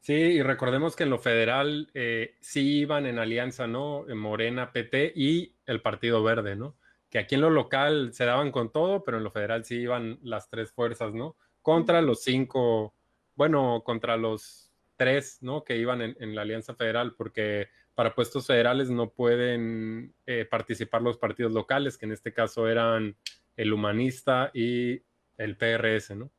Sí, 0.00 0.14
y 0.14 0.42
recordemos 0.42 0.96
que 0.96 1.04
en 1.04 1.10
lo 1.10 1.18
federal 1.18 1.88
eh, 1.94 2.34
sí 2.40 2.78
iban 2.78 3.06
en 3.06 3.20
alianza, 3.20 3.68
¿no? 3.68 4.04
Morena, 4.16 4.72
PT 4.72 5.12
y 5.14 5.54
el 5.66 5.80
Partido 5.80 6.24
Verde, 6.24 6.56
¿no? 6.56 6.74
Que 7.12 7.20
aquí 7.20 7.36
en 7.36 7.42
lo 7.42 7.50
local 7.50 8.12
se 8.12 8.24
daban 8.24 8.50
con 8.50 8.72
todo, 8.72 9.04
pero 9.04 9.18
en 9.18 9.24
lo 9.24 9.30
federal 9.30 9.64
sí 9.64 9.76
iban 9.76 10.18
las 10.22 10.50
tres 10.50 10.72
fuerzas, 10.72 11.14
¿no? 11.14 11.36
Contra 11.62 12.02
los 12.02 12.24
cinco, 12.24 12.92
bueno, 13.36 13.82
contra 13.84 14.16
los 14.16 14.72
tres, 14.96 15.38
¿no? 15.42 15.62
Que 15.62 15.76
iban 15.76 16.02
en 16.02 16.34
la 16.34 16.42
alianza 16.42 16.74
federal, 16.74 17.14
porque 17.14 17.68
para 17.94 18.14
puestos 18.14 18.46
federales 18.46 18.90
no 18.90 19.10
pueden 19.10 20.14
eh, 20.26 20.46
participar 20.50 21.02
los 21.02 21.18
partidos 21.18 21.52
locales, 21.52 21.98
que 21.98 22.06
en 22.06 22.12
este 22.12 22.32
caso 22.32 22.68
eran 22.68 23.16
el 23.56 23.72
humanista 23.72 24.50
y 24.54 25.02
el 25.36 25.56
PRS, 25.56 26.16
¿no? 26.16 26.30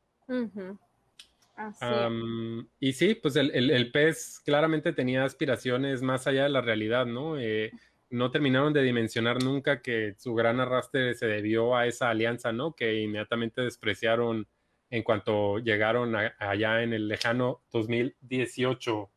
y 2.80 2.92
sí, 2.94 3.14
pues 3.14 3.36
el, 3.36 3.52
el, 3.52 3.92
PES 3.92 4.42
claramente 4.44 4.92
tenía 4.92 5.24
aspiraciones 5.24 6.02
más 6.02 6.26
allá 6.26 6.42
de 6.44 6.48
la 6.48 6.60
realidad, 6.60 7.06
¿no? 7.06 7.38
Eh, 7.38 7.70
no 8.14 8.30
terminaron 8.30 8.72
de 8.72 8.82
dimensionar 8.82 9.42
nunca 9.42 9.82
que 9.82 10.14
su 10.18 10.34
gran 10.34 10.60
arrastre 10.60 11.14
se 11.14 11.26
debió 11.26 11.76
a 11.76 11.86
esa 11.86 12.10
alianza, 12.10 12.52
¿no? 12.52 12.72
Que 12.74 13.00
inmediatamente 13.00 13.60
despreciaron 13.60 14.46
en 14.88 15.02
cuanto 15.02 15.58
llegaron 15.58 16.14
allá 16.14 16.82
en 16.82 16.92
el 16.92 17.08
lejano 17.08 17.62
2018. 17.72 19.10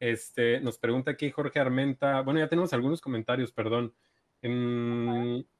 Este, 0.00 0.60
nos 0.60 0.78
pregunta 0.78 1.10
aquí 1.10 1.30
Jorge 1.30 1.60
Armenta. 1.60 2.22
Bueno, 2.22 2.40
ya 2.40 2.48
tenemos 2.48 2.72
algunos 2.72 3.02
comentarios, 3.02 3.52
perdón. 3.52 3.94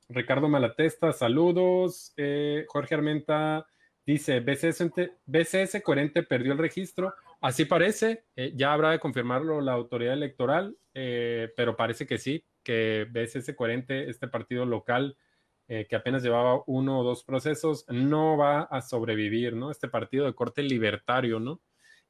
Ricardo 0.09 0.49
Malatesta, 0.49 1.12
saludos. 1.12 2.14
Eh, 2.16 2.64
Jorge 2.68 2.94
Armenta 2.94 3.66
dice: 4.06 4.40
BCS, 4.40 4.90
BCS 5.26 5.83
coherente 5.83 6.23
perdió 6.23 6.52
el 6.52 6.59
registro. 6.59 7.14
Así 7.42 7.66
parece, 7.66 8.25
eh, 8.37 8.52
ya 8.56 8.73
habrá 8.73 8.92
de 8.92 8.99
confirmarlo 8.99 9.61
la 9.61 9.73
autoridad 9.73 10.14
electoral, 10.14 10.78
eh, 10.94 11.52
pero 11.54 11.76
parece 11.76 12.06
que 12.06 12.16
sí, 12.16 12.42
que 12.64 13.06
BCS 13.11 13.54
coherente, 13.54 14.11
este 14.11 14.26
partido 14.26 14.64
local 14.64 15.16
que 15.66 15.97
apenas 15.97 16.23
llevaba 16.23 16.62
uno 16.66 17.00
o 17.00 17.04
dos 17.04 17.25
procesos, 17.25 17.87
no 17.88 18.37
va 18.37 18.62
a 18.62 18.83
sobrevivir, 18.83 19.54
¿no? 19.56 19.71
Este 19.71 19.88
partido 19.88 20.26
de 20.26 20.35
corte 20.35 20.62
libertario, 20.62 21.40
¿no? 21.40 21.61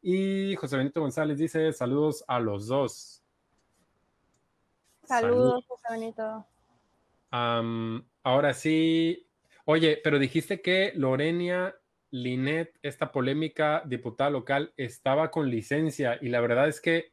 Y 0.02 0.56
José 0.56 0.76
Benito 0.76 1.00
González 1.00 1.38
dice, 1.38 1.72
saludos 1.72 2.24
a 2.26 2.40
los 2.40 2.66
dos. 2.66 3.22
Saludos, 5.04 5.64
José 5.68 5.84
Benito. 5.90 6.44
ahora 7.30 8.54
sí, 8.54 9.26
oye, 9.66 10.00
pero 10.02 10.18
dijiste 10.18 10.60
que 10.60 10.92
Lorenia 10.96 11.76
Linet, 12.10 12.76
esta 12.82 13.12
polémica 13.12 13.82
diputada 13.86 14.30
local, 14.30 14.72
estaba 14.76 15.30
con 15.30 15.48
licencia 15.48 16.18
y 16.20 16.28
la 16.28 16.40
verdad 16.40 16.68
es 16.68 16.80
que 16.80 17.12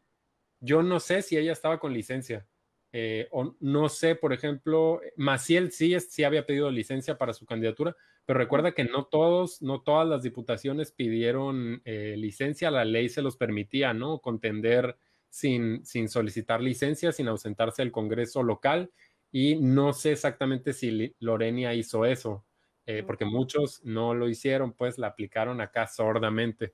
yo 0.60 0.83
no 0.83 1.00
sé 1.00 1.21
si 1.21 1.38
ella 1.38 1.53
estaba 1.53 1.79
con 1.79 1.93
licencia. 1.93 2.48
Eh, 2.93 3.27
o 3.31 3.55
no 3.62 3.88
sé, 3.88 4.15
por 4.15 4.33
ejemplo, 4.33 5.00
Maciel 5.15 5.71
sí, 5.71 5.98
sí 6.00 6.24
había 6.24 6.45
pedido 6.45 6.69
licencia 6.69 7.17
para 7.17 7.33
su 7.33 7.45
candidatura, 7.45 7.95
pero 8.25 8.39
recuerda 8.39 8.74
que 8.74 8.83
no 8.83 9.05
todos, 9.05 9.62
no 9.62 9.81
todas 9.81 10.07
las 10.07 10.24
diputaciones 10.24 10.91
pidieron 10.91 11.81
eh, 11.86 12.15
licencia, 12.17 12.69
la 12.69 12.83
ley 12.83 13.07
se 13.07 13.21
los 13.21 13.38
permitía, 13.38 13.93
¿no? 13.93 14.19
Contender 14.19 14.98
sin, 15.29 15.86
sin 15.86 16.10
solicitar 16.10 16.62
licencia, 16.62 17.13
sin 17.13 17.29
ausentarse 17.29 17.81
del 17.81 17.91
Congreso 17.93 18.43
local, 18.43 18.91
y 19.31 19.55
no 19.55 19.93
sé 19.93 20.12
exactamente 20.12 20.74
si 20.74 21.15
Lorenia 21.19 21.74
hizo 21.74 22.05
eso, 22.05 22.43
eh, 22.86 23.03
porque 23.07 23.24
muchos 23.24 23.81
no 23.86 24.13
lo 24.13 24.27
hicieron, 24.27 24.74
pues 24.74 24.98
la 24.98 25.07
aplicaron 25.07 25.62
acá 25.62 25.88
sordamente. 25.88 26.74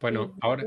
Bueno, 0.00 0.34
ahora. 0.40 0.64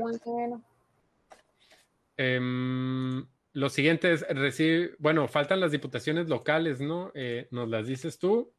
Em, 2.16 3.26
lo 3.52 3.68
siguiente 3.68 4.12
es 4.12 4.26
recibir, 4.28 4.96
bueno, 4.98 5.28
faltan 5.28 5.60
las 5.60 5.72
diputaciones 5.72 6.28
locales, 6.28 6.80
¿no? 6.80 7.10
Eh, 7.14 7.48
¿Nos 7.50 7.68
las 7.68 7.86
dices 7.86 8.18
tú? 8.18 8.52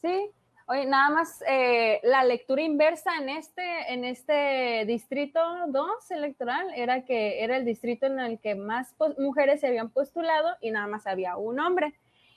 Sí, 0.00 0.30
oye, 0.68 0.86
nada 0.86 1.10
más 1.10 1.42
eh, 1.48 2.00
la 2.04 2.24
lectura 2.24 2.62
inversa 2.62 3.10
en 3.20 3.30
este, 3.30 3.92
en 3.92 4.04
este 4.04 4.84
distrito 4.86 5.40
2 5.68 6.10
electoral 6.10 6.68
era 6.76 7.04
que 7.04 7.42
era 7.42 7.56
el 7.56 7.64
distrito 7.64 8.06
en 8.06 8.20
el 8.20 8.38
que 8.38 8.54
más 8.54 8.94
mujeres 9.18 9.60
se 9.60 9.66
habían 9.66 9.90
postulado 9.90 10.56
y 10.60 10.70
nada 10.70 10.86
más 10.86 11.06
había 11.06 11.36
un 11.36 11.58
hombre. 11.58 11.94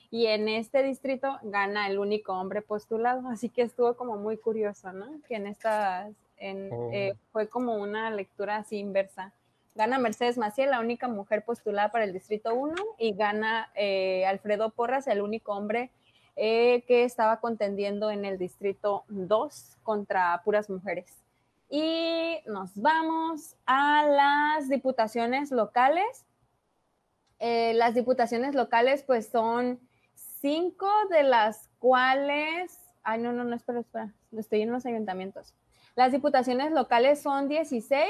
Y 0.09 0.25
en 0.25 0.49
este 0.49 0.83
distrito 0.83 1.39
gana 1.43 1.87
el 1.87 1.97
único 1.97 2.33
hombre 2.33 2.61
postulado, 2.61 3.29
así 3.29 3.47
que 3.47 3.61
estuvo 3.61 3.95
como 3.95 4.17
muy 4.17 4.37
curioso, 4.37 4.91
¿no? 4.91 5.21
Que 5.25 5.35
en 5.35 5.47
estas, 5.47 6.11
en, 6.35 6.69
eh, 6.91 7.13
oh. 7.13 7.17
fue 7.31 7.47
como 7.47 7.75
una 7.75 8.09
lectura 8.09 8.57
así 8.57 8.77
inversa 8.77 9.33
gana 9.75 9.97
Mercedes 9.97 10.37
Maciel, 10.37 10.71
la 10.71 10.79
única 10.79 11.07
mujer 11.07 11.43
postulada 11.43 11.91
para 11.91 12.03
el 12.03 12.13
Distrito 12.13 12.53
1, 12.53 12.75
y 12.97 13.13
gana 13.13 13.71
eh, 13.75 14.25
Alfredo 14.25 14.71
Porras, 14.71 15.07
el 15.07 15.21
único 15.21 15.53
hombre 15.53 15.91
eh, 16.35 16.83
que 16.87 17.03
estaba 17.03 17.39
contendiendo 17.39 18.11
en 18.11 18.25
el 18.25 18.37
Distrito 18.37 19.03
2 19.09 19.77
contra 19.83 20.41
puras 20.43 20.69
mujeres. 20.69 21.21
Y 21.69 22.39
nos 22.47 22.71
vamos 22.75 23.55
a 23.65 24.03
las 24.05 24.67
diputaciones 24.67 25.51
locales. 25.51 26.25
Eh, 27.39 27.73
las 27.75 27.95
diputaciones 27.95 28.55
locales 28.55 29.03
pues 29.03 29.27
son 29.29 29.79
cinco 30.13 30.89
de 31.09 31.23
las 31.23 31.69
cuales... 31.79 32.77
Ay, 33.03 33.21
no, 33.21 33.31
no, 33.31 33.43
no, 33.43 33.55
espera, 33.55 33.79
espera, 33.79 34.13
estoy 34.37 34.61
en 34.61 34.71
los 34.71 34.85
ayuntamientos. 34.85 35.53
Las 35.95 36.11
diputaciones 36.11 36.71
locales 36.71 37.21
son 37.21 37.47
16 37.47 38.09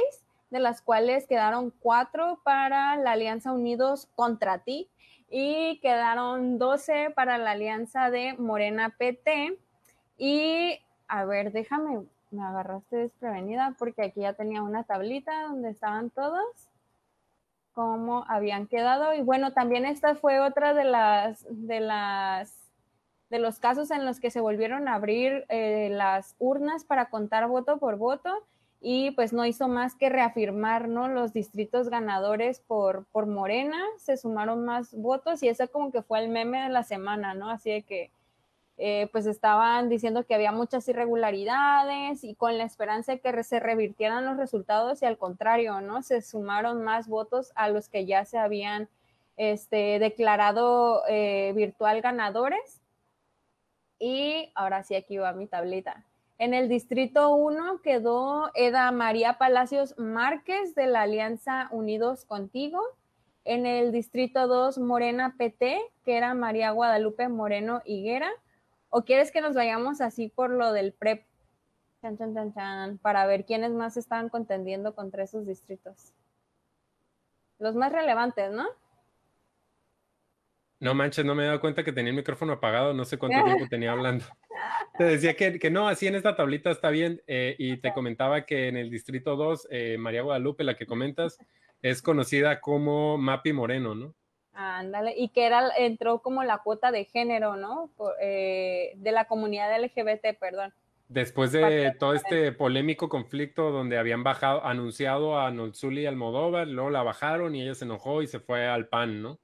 de 0.51 0.59
las 0.59 0.81
cuales 0.81 1.25
quedaron 1.25 1.73
cuatro 1.79 2.39
para 2.43 2.97
la 2.97 3.13
Alianza 3.13 3.53
Unidos 3.53 4.07
contra 4.15 4.59
ti 4.59 4.89
y 5.29 5.79
quedaron 5.79 6.59
12 6.59 7.11
para 7.15 7.37
la 7.37 7.51
Alianza 7.51 8.11
de 8.11 8.33
Morena 8.33 8.93
PT. 8.97 9.57
Y 10.17 10.79
a 11.07 11.25
ver, 11.25 11.53
déjame, 11.53 12.05
me 12.31 12.43
agarraste 12.43 12.97
desprevenida 12.97 13.75
porque 13.79 14.03
aquí 14.03 14.21
ya 14.21 14.33
tenía 14.33 14.61
una 14.61 14.83
tablita 14.83 15.43
donde 15.43 15.69
estaban 15.69 16.09
todos, 16.09 16.43
cómo 17.73 18.25
habían 18.27 18.67
quedado. 18.67 19.13
Y 19.13 19.21
bueno, 19.21 19.53
también 19.53 19.85
esta 19.85 20.15
fue 20.15 20.41
otra 20.41 20.73
de 20.73 20.83
las, 20.83 21.45
de 21.49 21.79
las 21.79 22.57
de 23.29 23.39
los 23.39 23.59
casos 23.59 23.91
en 23.91 24.05
los 24.05 24.19
que 24.19 24.29
se 24.29 24.41
volvieron 24.41 24.89
a 24.89 24.95
abrir 24.95 25.45
eh, 25.47 25.87
las 25.89 26.35
urnas 26.37 26.83
para 26.83 27.09
contar 27.09 27.47
voto 27.47 27.77
por 27.77 27.95
voto 27.95 28.45
y 28.81 29.11
pues 29.11 29.31
no 29.31 29.45
hizo 29.45 29.67
más 29.67 29.93
que 29.93 30.09
reafirmar 30.09 30.89
¿no? 30.89 31.07
los 31.07 31.33
distritos 31.33 31.89
ganadores 31.89 32.59
por, 32.59 33.05
por 33.11 33.27
Morena, 33.27 33.77
se 33.97 34.17
sumaron 34.17 34.65
más 34.65 34.93
votos 34.95 35.43
y 35.43 35.49
ese 35.49 35.67
como 35.67 35.91
que 35.91 36.01
fue 36.01 36.19
el 36.19 36.29
meme 36.29 36.63
de 36.63 36.69
la 36.69 36.83
semana, 36.83 37.35
¿no? 37.35 37.51
Así 37.51 37.69
de 37.69 37.83
que 37.83 38.09
eh, 38.77 39.07
pues 39.11 39.27
estaban 39.27 39.89
diciendo 39.89 40.25
que 40.25 40.33
había 40.33 40.51
muchas 40.51 40.87
irregularidades 40.87 42.23
y 42.23 42.33
con 42.33 42.57
la 42.57 42.63
esperanza 42.63 43.11
de 43.11 43.19
que 43.19 43.43
se 43.43 43.59
revirtieran 43.59 44.25
los 44.25 44.37
resultados 44.37 45.03
y 45.03 45.05
al 45.05 45.19
contrario, 45.19 45.81
¿no? 45.81 46.01
Se 46.01 46.23
sumaron 46.23 46.83
más 46.83 47.07
votos 47.07 47.51
a 47.53 47.69
los 47.69 47.87
que 47.87 48.07
ya 48.07 48.25
se 48.25 48.39
habían 48.39 48.89
este, 49.37 49.99
declarado 49.99 51.03
eh, 51.07 51.53
virtual 51.55 52.01
ganadores. 52.01 52.81
Y 53.99 54.51
ahora 54.55 54.81
sí, 54.81 54.95
aquí 54.95 55.17
va 55.17 55.33
mi 55.33 55.45
tablita. 55.45 56.03
En 56.41 56.55
el 56.55 56.69
distrito 56.69 57.35
1 57.35 57.83
quedó 57.83 58.49
Eda 58.55 58.91
María 58.91 59.37
Palacios 59.37 59.93
Márquez 59.99 60.73
de 60.73 60.87
la 60.87 61.03
Alianza 61.03 61.67
Unidos 61.69 62.25
Contigo. 62.25 62.81
En 63.45 63.67
el 63.67 63.91
distrito 63.91 64.47
2, 64.47 64.79
Morena 64.79 65.35
PT, 65.37 65.79
que 66.03 66.17
era 66.17 66.33
María 66.33 66.71
Guadalupe 66.71 67.27
Moreno 67.27 67.83
Higuera. 67.85 68.31
¿O 68.89 69.03
quieres 69.03 69.31
que 69.31 69.41
nos 69.41 69.53
vayamos 69.53 70.01
así 70.01 70.29
por 70.29 70.49
lo 70.49 70.73
del 70.73 70.93
PREP? 70.93 71.27
para 73.03 73.27
ver 73.27 73.45
quiénes 73.45 73.73
más 73.73 73.95
estaban 73.95 74.29
contendiendo 74.29 74.95
contra 74.95 75.21
esos 75.21 75.45
distritos. 75.45 76.11
Los 77.59 77.75
más 77.75 77.91
relevantes, 77.91 78.51
¿no? 78.51 78.65
No 80.81 80.95
manches, 80.95 81.23
no 81.23 81.35
me 81.35 81.43
he 81.43 81.45
dado 81.45 81.61
cuenta 81.61 81.83
que 81.83 81.93
tenía 81.93 82.09
el 82.09 82.15
micrófono 82.15 82.53
apagado, 82.53 82.95
no 82.95 83.05
sé 83.05 83.19
cuánto 83.19 83.37
tiempo 83.45 83.67
tenía 83.69 83.91
hablando. 83.91 84.25
Te 84.97 85.03
decía 85.03 85.35
que, 85.35 85.69
no, 85.69 85.87
así 85.87 86.07
en 86.07 86.15
esta 86.15 86.35
tablita 86.35 86.71
está 86.71 86.89
bien, 86.89 87.21
eh, 87.27 87.55
y 87.59 87.77
te 87.77 87.93
comentaba 87.93 88.45
que 88.47 88.67
en 88.67 88.77
el 88.77 88.89
Distrito 88.89 89.35
2, 89.35 89.67
eh, 89.69 89.97
María 89.99 90.23
Guadalupe, 90.23 90.63
la 90.63 90.75
que 90.75 90.87
comentas, 90.87 91.37
es 91.83 92.01
conocida 92.01 92.59
como 92.59 93.19
Mapi 93.19 93.53
Moreno, 93.53 93.93
¿no? 93.93 94.15
Ándale, 94.53 95.13
y 95.15 95.29
que 95.29 95.45
era, 95.45 95.69
entró 95.77 96.19
como 96.19 96.43
la 96.43 96.57
cuota 96.57 96.91
de 96.91 97.05
género, 97.05 97.57
¿no? 97.57 97.91
Eh, 98.19 98.93
de 98.95 99.11
la 99.11 99.25
comunidad 99.25 99.79
LGBT, 99.79 100.35
perdón. 100.39 100.73
Después 101.07 101.51
de 101.51 101.93
todo 101.99 102.15
este 102.15 102.53
polémico 102.53 103.07
conflicto 103.07 103.69
donde 103.69 103.99
habían 103.99 104.23
bajado, 104.23 104.65
anunciado 104.65 105.39
a 105.39 105.51
Nolzuli 105.51 106.01
y 106.01 106.05
Almodóvar, 106.07 106.67
luego 106.67 106.89
la 106.89 107.03
bajaron 107.03 107.53
y 107.53 107.61
ella 107.61 107.75
se 107.75 107.85
enojó 107.85 108.23
y 108.23 108.27
se 108.27 108.39
fue 108.39 108.65
al 108.65 108.87
PAN, 108.87 109.21
¿no? 109.21 109.39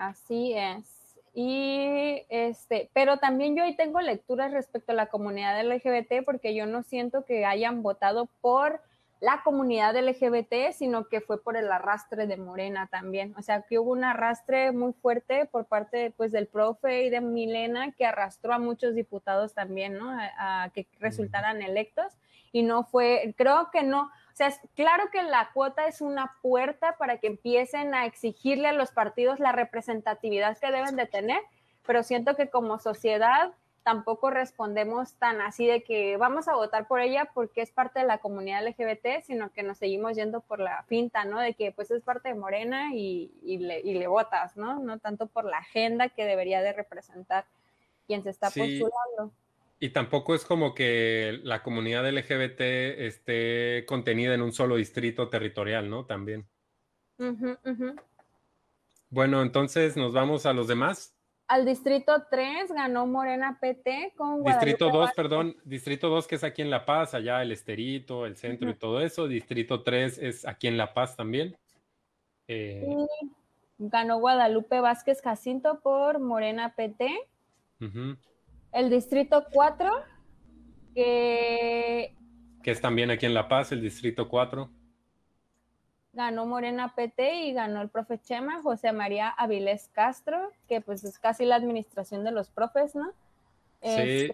Así 0.00 0.54
es. 0.56 1.18
Y 1.34 2.22
este, 2.30 2.90
pero 2.94 3.18
también 3.18 3.54
yo 3.54 3.62
ahí 3.62 3.76
tengo 3.76 4.00
lecturas 4.00 4.50
respecto 4.50 4.92
a 4.92 4.94
la 4.94 5.06
comunidad 5.06 5.62
LGBT 5.62 6.24
porque 6.24 6.54
yo 6.54 6.64
no 6.64 6.82
siento 6.82 7.26
que 7.26 7.44
hayan 7.44 7.82
votado 7.82 8.26
por 8.40 8.80
la 9.20 9.42
comunidad 9.44 9.94
LGBT, 9.94 10.72
sino 10.72 11.06
que 11.06 11.20
fue 11.20 11.42
por 11.42 11.58
el 11.58 11.70
arrastre 11.70 12.26
de 12.26 12.38
Morena 12.38 12.88
también. 12.90 13.34
O 13.36 13.42
sea, 13.42 13.60
que 13.60 13.78
hubo 13.78 13.92
un 13.92 14.02
arrastre 14.02 14.72
muy 14.72 14.94
fuerte 14.94 15.44
por 15.44 15.66
parte 15.66 16.14
pues, 16.16 16.32
del 16.32 16.46
profe 16.46 17.04
y 17.04 17.10
de 17.10 17.20
Milena 17.20 17.92
que 17.92 18.06
arrastró 18.06 18.54
a 18.54 18.58
muchos 18.58 18.94
diputados 18.94 19.52
también, 19.52 19.98
¿no? 19.98 20.10
A, 20.10 20.70
que 20.74 20.86
resultaran 20.98 21.60
electos. 21.60 22.14
Y 22.52 22.62
no 22.62 22.84
fue, 22.84 23.34
creo 23.36 23.68
que 23.70 23.82
no, 23.82 24.10
sea, 24.48 24.60
claro 24.74 25.10
que 25.10 25.22
la 25.22 25.50
cuota 25.52 25.86
es 25.86 26.00
una 26.00 26.36
puerta 26.42 26.96
para 26.96 27.18
que 27.18 27.26
empiecen 27.26 27.94
a 27.94 28.06
exigirle 28.06 28.68
a 28.68 28.72
los 28.72 28.90
partidos 28.90 29.38
la 29.40 29.52
representatividad 29.52 30.56
que 30.58 30.70
deben 30.70 30.96
de 30.96 31.06
tener, 31.06 31.40
pero 31.86 32.02
siento 32.02 32.36
que 32.36 32.48
como 32.48 32.78
sociedad 32.78 33.52
tampoco 33.82 34.30
respondemos 34.30 35.14
tan 35.14 35.40
así 35.40 35.66
de 35.66 35.82
que 35.82 36.16
vamos 36.16 36.48
a 36.48 36.54
votar 36.54 36.86
por 36.86 37.00
ella 37.00 37.30
porque 37.34 37.62
es 37.62 37.70
parte 37.70 38.00
de 38.00 38.06
la 38.06 38.18
comunidad 38.18 38.66
LGBT, 38.66 39.22
sino 39.24 39.50
que 39.50 39.62
nos 39.62 39.78
seguimos 39.78 40.14
yendo 40.16 40.40
por 40.40 40.60
la 40.60 40.82
finta, 40.84 41.24
¿no? 41.24 41.40
De 41.40 41.54
que 41.54 41.72
pues 41.72 41.90
es 41.90 42.02
parte 42.02 42.28
de 42.28 42.34
Morena 42.34 42.94
y, 42.94 43.30
le, 43.42 44.06
votas, 44.06 44.56
¿no? 44.56 44.78
No 44.78 44.98
tanto 44.98 45.26
por 45.26 45.44
la 45.44 45.58
agenda 45.58 46.08
que 46.08 46.24
debería 46.24 46.62
de 46.62 46.72
representar 46.72 47.46
quien 48.06 48.22
se 48.22 48.30
está 48.30 48.48
postulando. 48.48 49.32
Y 49.82 49.90
tampoco 49.90 50.34
es 50.34 50.44
como 50.44 50.74
que 50.74 51.40
la 51.42 51.62
comunidad 51.62 52.06
LGBT 52.06 52.60
esté 52.60 53.86
contenida 53.86 54.34
en 54.34 54.42
un 54.42 54.52
solo 54.52 54.76
distrito 54.76 55.30
territorial, 55.30 55.88
¿no? 55.88 56.04
También. 56.04 56.46
Bueno, 59.08 59.40
entonces 59.40 59.96
nos 59.96 60.12
vamos 60.12 60.44
a 60.44 60.52
los 60.52 60.68
demás. 60.68 61.16
Al 61.48 61.64
distrito 61.64 62.12
3 62.30 62.70
ganó 62.72 63.06
Morena 63.06 63.58
PT 63.58 64.12
con 64.16 64.42
Guadalupe 64.42 64.66
Distrito 64.66 64.90
2, 64.90 65.10
perdón, 65.16 65.56
distrito 65.64 66.08
2 66.08 66.28
que 66.28 66.34
es 66.36 66.44
aquí 66.44 66.62
en 66.62 66.70
La 66.70 66.84
Paz, 66.84 67.14
allá 67.14 67.42
el 67.42 67.50
Esterito, 67.50 68.26
el 68.26 68.36
centro 68.36 68.70
y 68.70 68.74
todo 68.74 69.00
eso. 69.00 69.26
Distrito 69.26 69.82
3 69.82 70.18
es 70.18 70.46
aquí 70.46 70.68
en 70.68 70.76
La 70.76 70.92
Paz 70.92 71.16
también. 71.16 71.56
Eh, 72.46 72.86
ganó 73.78 74.20
Guadalupe 74.20 74.78
Vázquez 74.80 75.22
Jacinto 75.22 75.80
por 75.80 76.20
Morena 76.20 76.74
PT. 76.76 77.08
El 78.72 78.90
distrito 78.90 79.44
4, 79.52 79.90
que... 80.94 82.14
Que 82.62 82.70
es 82.70 82.80
también 82.80 83.10
aquí 83.10 83.26
en 83.26 83.34
La 83.34 83.48
Paz, 83.48 83.72
el 83.72 83.80
distrito 83.80 84.28
4 84.28 84.70
ganó 86.12 86.46
Morena 86.46 86.94
PT 86.94 87.46
y 87.46 87.52
ganó 87.52 87.82
el 87.82 87.88
profe 87.88 88.20
Chema, 88.20 88.62
José 88.62 88.92
María 88.92 89.28
Avilés 89.28 89.88
Castro, 89.92 90.50
que 90.68 90.80
pues 90.80 91.04
es 91.04 91.18
casi 91.18 91.44
la 91.44 91.56
administración 91.56 92.24
de 92.24 92.32
los 92.32 92.50
profes, 92.50 92.94
¿no? 92.94 93.12
Sí, 93.82 93.88
este, 93.88 94.32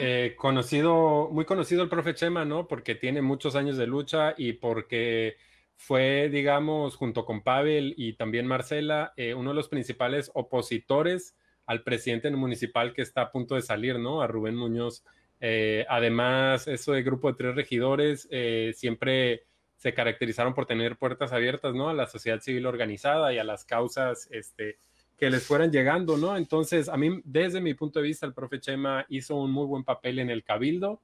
eh, 0.00 0.34
conocido, 0.36 1.28
muy 1.30 1.44
conocido 1.44 1.82
el 1.82 1.88
profe 1.88 2.14
Chema, 2.14 2.44
¿no? 2.44 2.66
Porque 2.66 2.94
tiene 2.94 3.22
muchos 3.22 3.54
años 3.54 3.76
de 3.76 3.86
lucha 3.86 4.34
y 4.36 4.54
porque 4.54 5.36
fue, 5.76 6.28
digamos, 6.28 6.96
junto 6.96 7.24
con 7.24 7.42
Pavel 7.42 7.94
y 7.96 8.14
también 8.14 8.46
Marcela, 8.46 9.12
eh, 9.16 9.34
uno 9.34 9.50
de 9.50 9.56
los 9.56 9.68
principales 9.68 10.30
opositores 10.34 11.36
al 11.70 11.82
presidente 11.82 12.30
municipal 12.30 12.92
que 12.92 13.02
está 13.02 13.22
a 13.22 13.30
punto 13.30 13.54
de 13.54 13.62
salir, 13.62 13.98
¿no? 13.98 14.22
A 14.22 14.26
Rubén 14.26 14.56
Muñoz. 14.56 15.04
Eh, 15.40 15.86
además, 15.88 16.68
eso 16.68 16.92
de 16.92 17.02
grupo 17.02 17.28
de 17.30 17.38
tres 17.38 17.54
regidores 17.54 18.28
siempre 18.74 19.44
se 19.76 19.94
caracterizaron 19.94 20.52
por 20.52 20.66
tener 20.66 20.96
puertas 20.96 21.32
abiertas, 21.32 21.74
¿no? 21.74 21.88
A 21.88 21.94
la 21.94 22.06
sociedad 22.06 22.40
civil 22.40 22.66
organizada 22.66 23.32
y 23.32 23.38
a 23.38 23.44
las 23.44 23.64
causas, 23.64 24.28
este, 24.30 24.76
que 25.16 25.30
les 25.30 25.46
fueran 25.46 25.70
llegando, 25.70 26.16
¿no? 26.16 26.36
Entonces, 26.36 26.88
a 26.88 26.96
mí, 26.96 27.20
desde 27.24 27.60
mi 27.62 27.72
punto 27.74 27.98
de 27.98 28.06
vista, 28.06 28.26
el 28.26 28.34
profe 28.34 28.58
Chema 28.58 29.06
hizo 29.08 29.36
un 29.36 29.50
muy 29.50 29.66
buen 29.66 29.84
papel 29.84 30.18
en 30.18 30.28
el 30.28 30.44
cabildo 30.44 31.00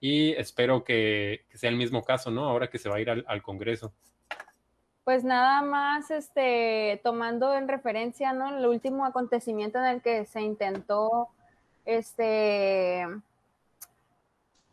y 0.00 0.30
espero 0.32 0.84
que, 0.84 1.44
sea 1.54 1.70
el 1.70 1.76
mismo 1.76 2.04
caso, 2.04 2.30
¿no? 2.30 2.48
Ahora 2.48 2.68
que 2.68 2.78
se 2.78 2.88
va 2.88 2.96
a 2.96 3.00
ir 3.00 3.10
al, 3.10 3.42
Congreso. 3.42 3.92
Pues 5.04 5.24
nada 5.24 5.62
más, 5.62 6.10
este, 6.10 7.00
tomando 7.02 7.54
en 7.54 7.68
referencia, 7.68 8.32
¿no? 8.32 8.56
El 8.56 8.66
último 8.66 9.04
acontecimiento 9.04 9.78
en 9.78 9.86
el 9.86 10.02
que 10.02 10.26
se 10.26 10.42
intentó, 10.42 11.28
este, 11.84 13.06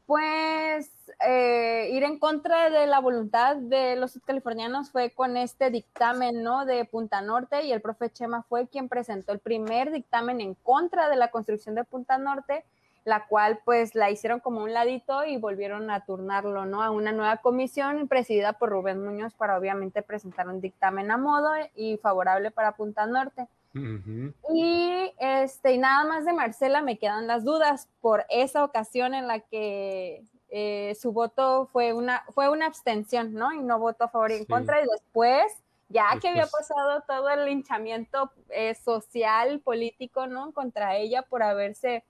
pues 0.06 0.90
eh, 1.26 1.90
ir 1.92 2.04
en 2.04 2.18
contra 2.20 2.70
de 2.70 2.88
la 2.88 3.00
voluntad 3.00 3.58
de 3.58 3.96
los 3.96 4.20
californianos 4.26 4.92
fue 4.92 5.12
con 5.12 5.36
este 5.36 5.70
dictamen, 5.70 6.44
¿no? 6.44 6.66
De 6.66 6.86
Punta 6.86 7.22
Norte 7.22 7.64
y 7.64 7.72
el 7.74 7.82
profe 7.82 8.10
Chema 8.10 8.44
fue 8.44 8.68
quien 8.68 8.88
presentó 8.88 9.34
el 9.34 9.40
primer 9.40 9.92
dictamen 9.92 10.42
en 10.42 10.54
contra 10.56 11.10
de 11.10 11.18
la 11.18 11.30
construcción 11.30 11.76
de 11.76 11.84
Punta 11.84 12.18
Norte, 12.18 12.66
la 13.08 13.26
cual 13.26 13.62
pues 13.64 13.96
la 13.96 14.12
hicieron 14.12 14.42
como 14.42 14.62
un 14.62 14.74
ladito 14.74 15.24
y 15.24 15.38
volvieron 15.38 15.90
a 15.90 16.04
turnarlo, 16.04 16.66
¿no? 16.66 16.84
A 16.84 16.92
una 16.92 17.14
nueva 17.14 17.38
comisión 17.38 18.10
presidida 18.10 18.52
por 18.52 18.70
Rubén 18.70 19.02
Muñoz 19.02 19.34
para 19.34 19.58
obviamente 19.58 20.02
presentar 20.02 20.50
un 20.50 20.60
dictamen 20.60 21.10
a 21.10 21.16
modo 21.16 21.50
y 21.74 21.96
favorable 22.00 22.52
para 22.52 22.74
Punta 22.74 23.06
Norte. 23.06 23.48
Y 24.54 25.14
este, 25.20 25.72
y 25.72 25.78
nada 25.78 26.04
más 26.04 26.26
de 26.26 26.34
Marcela 26.34 26.82
me 26.82 27.00
quedan 27.00 27.28
las 27.28 27.46
dudas 27.46 27.88
por 28.02 28.26
esa 28.30 28.66
ocasión 28.66 29.14
en 29.14 29.26
la 29.26 29.40
que 29.40 30.26
eh, 30.50 30.94
su 31.00 31.14
voto 31.14 31.70
fue 31.72 31.94
una, 31.94 32.26
fue 32.34 32.50
una 32.50 32.66
abstención, 32.66 33.34
¿no? 33.34 33.54
Y 33.54 33.60
no 33.60 33.80
votó 33.80 34.04
a 34.04 34.10
favor 34.10 34.32
y 34.32 34.36
en 34.36 34.46
contra. 34.46 34.84
Y 34.84 34.86
después, 34.86 35.46
ya 35.88 36.08
que 36.22 36.28
había 36.28 36.48
pasado 36.48 37.06
todo 37.08 37.30
el 37.30 37.46
linchamiento 37.46 38.32
eh, 38.50 38.76
social, 38.76 39.62
político, 39.62 40.28
¿no? 40.28 40.52
Contra 40.52 40.98
ella 40.98 41.22
por 41.22 41.42
haberse 41.42 42.04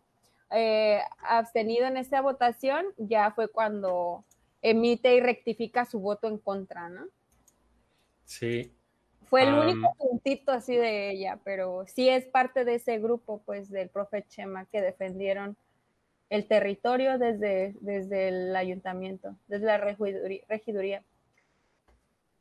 eh, 0.52 1.02
abstenido 1.20 1.86
en 1.86 1.98
esa 1.98 2.22
votación, 2.22 2.86
ya 2.98 3.32
fue 3.32 3.48
cuando 3.48 4.24
emite 4.62 5.16
y 5.16 5.20
rectifica 5.20 5.86
su 5.86 6.00
voto 6.00 6.28
en 6.28 6.38
contra, 6.38 6.90
¿no? 6.90 7.06
Sí, 8.26 8.78
fue 9.30 9.44
el 9.44 9.54
único 9.54 9.94
puntito 9.96 10.54
así 10.54 10.76
de 10.76 11.12
ella, 11.12 11.40
pero 11.44 11.86
sí 11.86 12.08
es 12.08 12.26
parte 12.26 12.64
de 12.64 12.76
ese 12.76 12.98
grupo, 13.00 13.42
pues, 13.46 13.70
del 13.70 13.90
profe 13.90 14.26
Chema 14.30 14.66
que 14.66 14.82
defendieron 14.82 15.58
el 16.30 16.48
territorio 16.48 17.18
desde, 17.18 17.76
desde 17.82 18.30
el 18.30 18.56
ayuntamiento, 18.56 19.36
desde 19.48 19.66
la 19.66 19.78
regiduría. 19.78 21.04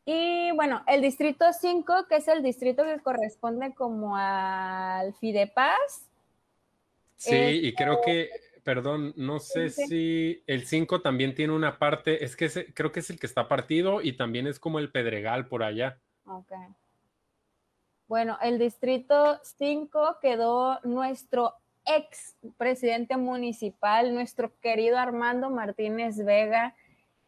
Y 0.05 0.53
bueno, 0.53 0.85
el 0.87 1.03
distrito 1.03 1.53
5, 1.53 2.07
que 2.09 2.17
es 2.17 2.29
el 2.29 2.43
distrito 2.45 2.85
que 2.85 3.01
corresponde 3.01 3.75
como 3.75 4.17
al 4.17 5.13
Fidepaz. 5.15 6.09
Sí, 7.17 7.35
y 7.35 7.75
creo 7.75 8.01
que, 8.05 8.31
perdón, 8.63 9.15
no 9.17 9.39
sé 9.39 9.71
si 9.71 10.43
el 10.47 10.67
5 10.67 11.01
también 11.01 11.35
tiene 11.35 11.53
una 11.53 11.79
parte, 11.79 12.25
es 12.25 12.37
que 12.37 12.49
creo 12.75 12.93
que 12.93 13.01
es 13.01 13.11
el 13.11 13.19
que 13.19 13.27
está 13.27 13.49
partido 13.49 14.03
y 14.03 14.17
también 14.17 14.47
es 14.47 14.59
como 14.59 14.79
el 14.79 14.91
Pedregal 14.91 15.49
por 15.49 15.63
allá. 15.63 15.99
Ok. 16.27 16.53
Bueno, 18.09 18.39
el 18.43 18.59
distrito 18.59 19.41
5 19.43 20.19
quedó 20.21 20.79
nuestro 20.85 21.55
ex 21.85 22.37
presidente 22.57 23.17
municipal, 23.17 24.15
nuestro 24.15 24.53
querido 24.61 24.99
Armando 24.99 25.51
Martínez 25.51 26.17
Vega, 26.25 26.75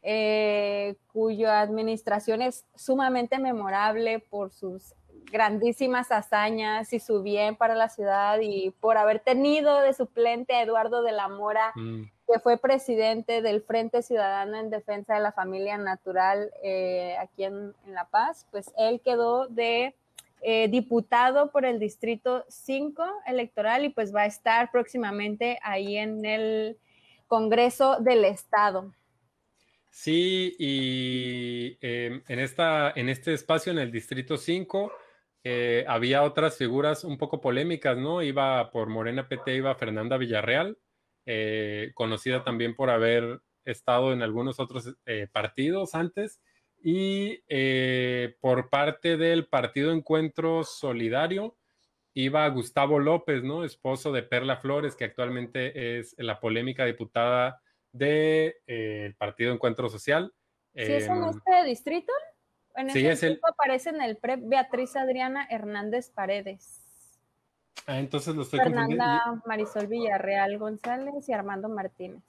eh, 0.03 0.96
cuya 1.12 1.61
administración 1.61 2.42
es 2.42 2.64
sumamente 2.77 3.38
memorable 3.38 4.20
por 4.20 4.53
sus 4.53 4.94
grandísimas 5.30 6.10
hazañas 6.10 6.92
y 6.92 7.00
su 7.00 7.22
bien 7.22 7.56
para 7.56 7.74
la 7.74 7.88
ciudad 7.88 8.38
y 8.40 8.70
por 8.80 8.96
haber 8.96 9.20
tenido 9.20 9.80
de 9.80 9.92
suplente 9.92 10.54
a 10.54 10.62
Eduardo 10.62 11.02
de 11.02 11.12
la 11.12 11.28
Mora, 11.28 11.72
mm. 11.74 12.02
que 12.26 12.38
fue 12.40 12.58
presidente 12.58 13.42
del 13.42 13.62
Frente 13.62 14.02
Ciudadano 14.02 14.58
en 14.58 14.70
Defensa 14.70 15.14
de 15.14 15.20
la 15.20 15.32
Familia 15.32 15.78
Natural 15.78 16.50
eh, 16.62 17.16
aquí 17.20 17.44
en, 17.44 17.74
La 17.86 18.06
Paz, 18.06 18.46
pues 18.50 18.72
él 18.78 19.00
quedó 19.04 19.46
de 19.48 19.94
eh, 20.40 20.68
diputado 20.68 21.50
por 21.50 21.64
el 21.64 21.78
Distrito 21.78 22.44
5 22.48 23.04
electoral 23.26 23.84
y 23.84 23.88
pues 23.88 24.14
va 24.14 24.22
a 24.22 24.26
estar 24.26 24.70
próximamente 24.70 25.58
ahí 25.62 25.96
en 25.96 26.24
el 26.24 26.78
Congreso 27.26 27.98
del 28.00 28.24
Estado. 28.24 28.92
Sí, 29.90 30.54
y 30.58 31.76
em, 31.80 32.22
en, 32.28 32.38
esta, 32.38 32.92
en 32.94 33.08
este 33.08 33.34
espacio, 33.34 33.72
en 33.72 33.78
el 33.78 33.90
Distrito 33.90 34.36
5, 34.36 34.92
eh, 35.44 35.85
había 35.88 36.22
otras 36.22 36.57
figuras 36.57 37.05
un 37.05 37.18
poco 37.18 37.40
polémicas, 37.40 37.96
¿no? 37.96 38.22
Iba 38.22 38.70
por 38.70 38.88
Morena 38.88 39.29
PT, 39.29 39.57
iba 39.57 39.74
Fernanda 39.74 40.16
Villarreal, 40.16 40.79
eh, 41.27 41.92
conocida 41.94 42.44
también 42.44 42.74
por 42.74 42.90
haber 42.90 43.40
estado 43.64 44.12
en 44.12 44.22
algunos 44.22 44.61
otros 44.61 44.96
partidos 45.33 45.94
antes, 45.94 46.40
y 46.83 47.42
por 48.40 48.70
parte 48.70 49.16
del 49.16 49.46
Partido 49.46 49.92
Encuentro 49.92 50.64
Solidario 50.64 51.59
iba 52.14 52.48
Gustavo 52.48 52.98
López, 52.98 53.44
¿no? 53.44 53.64
Esposo 53.64 54.11
de 54.11 54.24
Perla 54.24 54.57
Flores, 54.57 54.96
que 54.96 55.05
actualmente 55.05 55.98
es 55.98 56.16
la 56.18 56.40
polémica 56.40 56.85
diputada 56.85 57.62
del 57.92 58.09
de, 58.09 58.57
eh, 58.66 59.14
Partido 59.18 59.53
Encuentro 59.53 59.88
Social. 59.88 60.33
¿Sí 60.74 60.83
es 60.92 61.07
en 61.07 61.22
este 61.24 61.64
distrito? 61.64 62.12
En 62.78 62.90
sí, 62.90 63.04
este 63.04 63.32
es 63.32 63.40
aparece 63.42 63.90
en 63.90 64.00
el 64.00 64.16
PREP 64.16 64.40
Beatriz 64.44 64.94
Adriana 64.94 65.46
Hernández 65.50 66.10
Paredes. 66.10 66.86
Ah, 67.86 67.98
entonces 67.98 68.36
lo 68.36 68.42
estoy 68.42 68.60
Fernanda 68.60 69.42
Marisol 69.46 69.88
Villarreal 69.88 70.58
González 70.58 71.28
y 71.28 71.32
Armando 71.32 71.68
Martínez. 71.68 72.22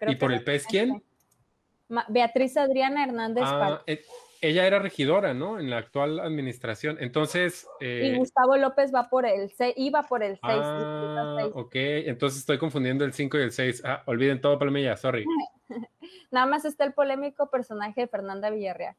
¿Y 0.00 0.16
por 0.16 0.32
el 0.32 0.42
PES 0.42 0.66
quién? 0.66 0.96
Este. 0.96 2.04
Beatriz 2.08 2.56
Adriana 2.56 3.04
Hernández 3.04 3.44
ah, 3.46 3.58
Paredes. 3.60 3.82
Eh, 3.86 4.04
ella 4.40 4.66
era 4.66 4.80
regidora, 4.80 5.34
¿no? 5.34 5.60
En 5.60 5.70
la 5.70 5.78
actual 5.78 6.18
administración. 6.18 6.96
Entonces. 6.98 7.68
Eh, 7.78 8.12
y 8.12 8.18
Gustavo 8.18 8.56
López 8.56 8.92
va 8.92 9.08
por 9.08 9.24
el 9.24 9.52
iba 9.76 10.02
por 10.02 10.24
el 10.24 10.32
6. 10.32 10.42
Ah, 10.44 11.46
ok, 11.54 11.74
entonces 11.74 12.40
estoy 12.40 12.58
confundiendo 12.58 13.04
el 13.04 13.12
5 13.12 13.38
y 13.38 13.42
el 13.42 13.52
6. 13.52 13.82
Ah, 13.84 14.02
olviden 14.06 14.40
todo, 14.40 14.58
Palmilla, 14.58 14.96
sorry. 14.96 15.24
Nada 16.32 16.46
más 16.46 16.64
está 16.64 16.84
el 16.84 16.92
polémico 16.92 17.50
personaje 17.50 18.00
de 18.00 18.08
Fernanda 18.08 18.50
Villarreal. 18.50 18.96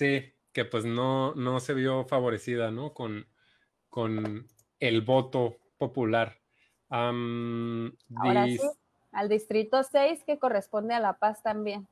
Sí, 0.00 0.32
que 0.54 0.64
pues 0.64 0.86
no, 0.86 1.34
no 1.34 1.60
se 1.60 1.74
vio 1.74 2.06
favorecida, 2.06 2.70
¿no? 2.70 2.94
Con, 2.94 3.26
con 3.90 4.46
el 4.78 5.02
voto 5.02 5.58
popular. 5.76 6.40
Ahora 6.88 8.46
sí, 8.46 8.58
al 9.12 9.28
distrito 9.28 9.82
6 9.82 10.24
que 10.24 10.38
corresponde 10.38 10.94
a 10.94 11.00
La 11.00 11.18
Paz 11.18 11.42
también. 11.42 11.86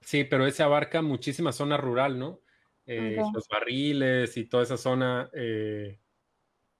Sí, 0.00 0.24
pero 0.24 0.46
ese 0.46 0.62
abarca 0.62 1.02
muchísima 1.02 1.52
zona 1.52 1.76
rural, 1.76 2.18
¿no? 2.18 2.40
Eh, 2.86 3.22
los 3.34 3.46
barriles 3.48 4.34
y 4.38 4.46
toda 4.46 4.62
esa 4.62 4.78
zona. 4.78 5.28
Eh, 5.34 6.00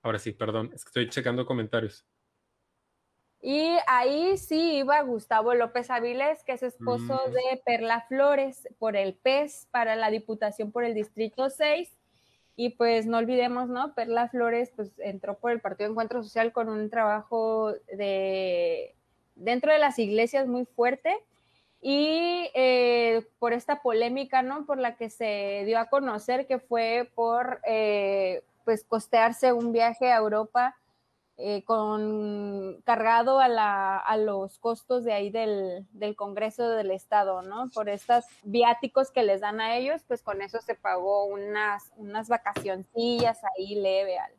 ahora 0.00 0.18
sí, 0.18 0.32
perdón, 0.32 0.70
es 0.72 0.84
que 0.84 0.88
estoy 0.88 1.08
checando 1.10 1.44
comentarios. 1.44 2.06
Y 3.44 3.76
ahí 3.88 4.38
sí 4.38 4.76
iba 4.76 5.02
Gustavo 5.02 5.54
López 5.54 5.90
Avilés, 5.90 6.44
que 6.44 6.52
es 6.52 6.62
esposo 6.62 7.20
mm. 7.26 7.32
de 7.32 7.62
Perla 7.64 8.02
Flores, 8.02 8.68
por 8.78 8.94
el 8.94 9.14
PES 9.14 9.66
para 9.72 9.96
la 9.96 10.10
Diputación 10.10 10.70
por 10.70 10.84
el 10.84 10.94
Distrito 10.94 11.50
6. 11.50 11.90
Y 12.54 12.70
pues 12.70 13.06
no 13.06 13.18
olvidemos, 13.18 13.68
¿no? 13.68 13.94
Perla 13.94 14.28
Flores 14.28 14.70
pues 14.76 14.92
entró 14.98 15.38
por 15.38 15.50
el 15.50 15.60
Partido 15.60 15.90
Encuentro 15.90 16.22
Social 16.22 16.52
con 16.52 16.68
un 16.68 16.88
trabajo 16.88 17.72
de 17.92 18.94
dentro 19.34 19.72
de 19.72 19.78
las 19.78 19.98
iglesias 19.98 20.46
muy 20.46 20.64
fuerte 20.64 21.16
y 21.80 22.48
eh, 22.54 23.26
por 23.40 23.52
esta 23.52 23.82
polémica, 23.82 24.42
¿no? 24.42 24.66
Por 24.66 24.78
la 24.78 24.96
que 24.96 25.10
se 25.10 25.64
dio 25.66 25.80
a 25.80 25.86
conocer 25.86 26.46
que 26.46 26.60
fue 26.60 27.10
por, 27.16 27.60
eh, 27.66 28.42
pues, 28.64 28.84
costearse 28.84 29.52
un 29.52 29.72
viaje 29.72 30.12
a 30.12 30.18
Europa 30.18 30.76
eh, 31.38 31.64
con, 31.64 32.80
cargado 32.84 33.40
a, 33.40 33.48
la, 33.48 33.96
a, 33.96 34.16
los 34.16 34.58
costos 34.58 35.04
de 35.04 35.12
ahí 35.12 35.30
del, 35.30 35.86
del, 35.92 36.14
Congreso 36.14 36.68
del 36.70 36.90
Estado, 36.90 37.42
¿no? 37.42 37.70
Por 37.74 37.88
estos 37.88 38.24
viáticos 38.42 39.10
que 39.10 39.22
les 39.22 39.40
dan 39.40 39.60
a 39.60 39.76
ellos, 39.76 40.02
pues 40.06 40.22
con 40.22 40.42
eso 40.42 40.60
se 40.60 40.74
pagó 40.74 41.24
unas, 41.24 41.90
unas 41.96 42.28
vacacioncillas 42.28 43.40
ahí 43.44 43.76
leve 43.76 44.18
al, 44.18 44.32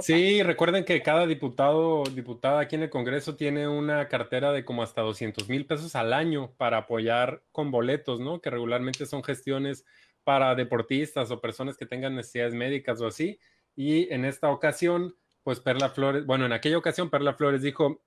Sí, 0.00 0.42
recuerden 0.42 0.84
que 0.84 1.02
cada 1.02 1.26
diputado, 1.26 2.04
diputada 2.04 2.60
aquí 2.60 2.76
en 2.76 2.82
el 2.82 2.90
Congreso 2.90 3.36
tiene 3.36 3.66
una 3.68 4.06
cartera 4.08 4.52
de 4.52 4.66
como 4.66 4.82
hasta 4.82 5.00
200 5.00 5.48
mil 5.48 5.64
pesos 5.64 5.96
al 5.96 6.12
año 6.12 6.52
para 6.58 6.78
apoyar 6.78 7.42
con 7.52 7.70
boletos, 7.70 8.20
¿no? 8.20 8.42
Que 8.42 8.50
regularmente 8.50 9.06
son 9.06 9.24
gestiones 9.24 9.86
para 10.24 10.54
deportistas 10.54 11.30
o 11.30 11.40
personas 11.40 11.78
que 11.78 11.86
tengan 11.86 12.14
necesidades 12.14 12.52
médicas 12.52 13.00
o 13.00 13.06
así. 13.06 13.38
Y 13.74 14.12
en 14.12 14.26
esta 14.26 14.50
ocasión, 14.50 15.16
pues 15.42 15.60
Perla 15.60 15.90
Flores, 15.90 16.24
bueno, 16.26 16.46
en 16.46 16.52
aquella 16.52 16.78
ocasión 16.78 17.10
Perla 17.10 17.34
Flores 17.34 17.62
dijo, 17.62 18.02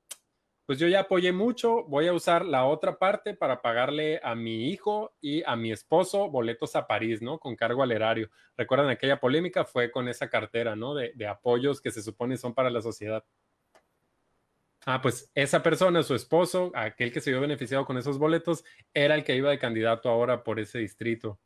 pues 0.65 0.79
yo 0.79 0.87
ya 0.87 1.01
apoyé 1.01 1.31
mucho, 1.31 1.83
voy 1.83 2.07
a 2.07 2.13
usar 2.13 2.43
la 2.43 2.65
otra 2.65 2.97
parte 2.97 3.35
para 3.35 3.61
pagarle 3.61 4.19
a 4.23 4.33
mi 4.33 4.69
hijo 4.69 5.15
y 5.21 5.43
a 5.43 5.55
mi 5.55 5.71
esposo 5.71 6.29
boletos 6.29 6.75
a 6.75 6.87
París, 6.87 7.21
¿no? 7.21 7.37
Con 7.37 7.55
cargo 7.55 7.83
al 7.83 7.91
erario. 7.91 8.31
Recuerdan 8.57 8.89
aquella 8.89 9.19
polémica 9.19 9.63
fue 9.65 9.91
con 9.91 10.07
esa 10.07 10.27
cartera, 10.27 10.75
¿no? 10.75 10.95
De, 10.95 11.13
apoyos 11.27 11.81
que 11.81 11.91
se 11.91 12.01
supone 12.01 12.37
son 12.37 12.55
para 12.55 12.71
la 12.71 12.81
sociedad. 12.81 13.23
Ah, 14.87 15.01
pues 15.01 15.31
esa 15.35 15.61
persona, 15.61 16.03
su 16.03 16.15
esposo, 16.15 16.71
aquel 16.73 17.11
que 17.11 17.21
se 17.21 17.31
vio 17.31 17.41
beneficiado 17.41 17.85
con 17.85 17.97
esos 17.97 18.17
boletos, 18.17 18.63
era 18.93 19.15
el 19.15 19.23
que 19.23 19.35
iba 19.35 19.49
de 19.51 19.59
candidato 19.59 20.09
ahora 20.09 20.43
por 20.43 20.59
ese 20.59 20.79
distrito. 20.79 21.39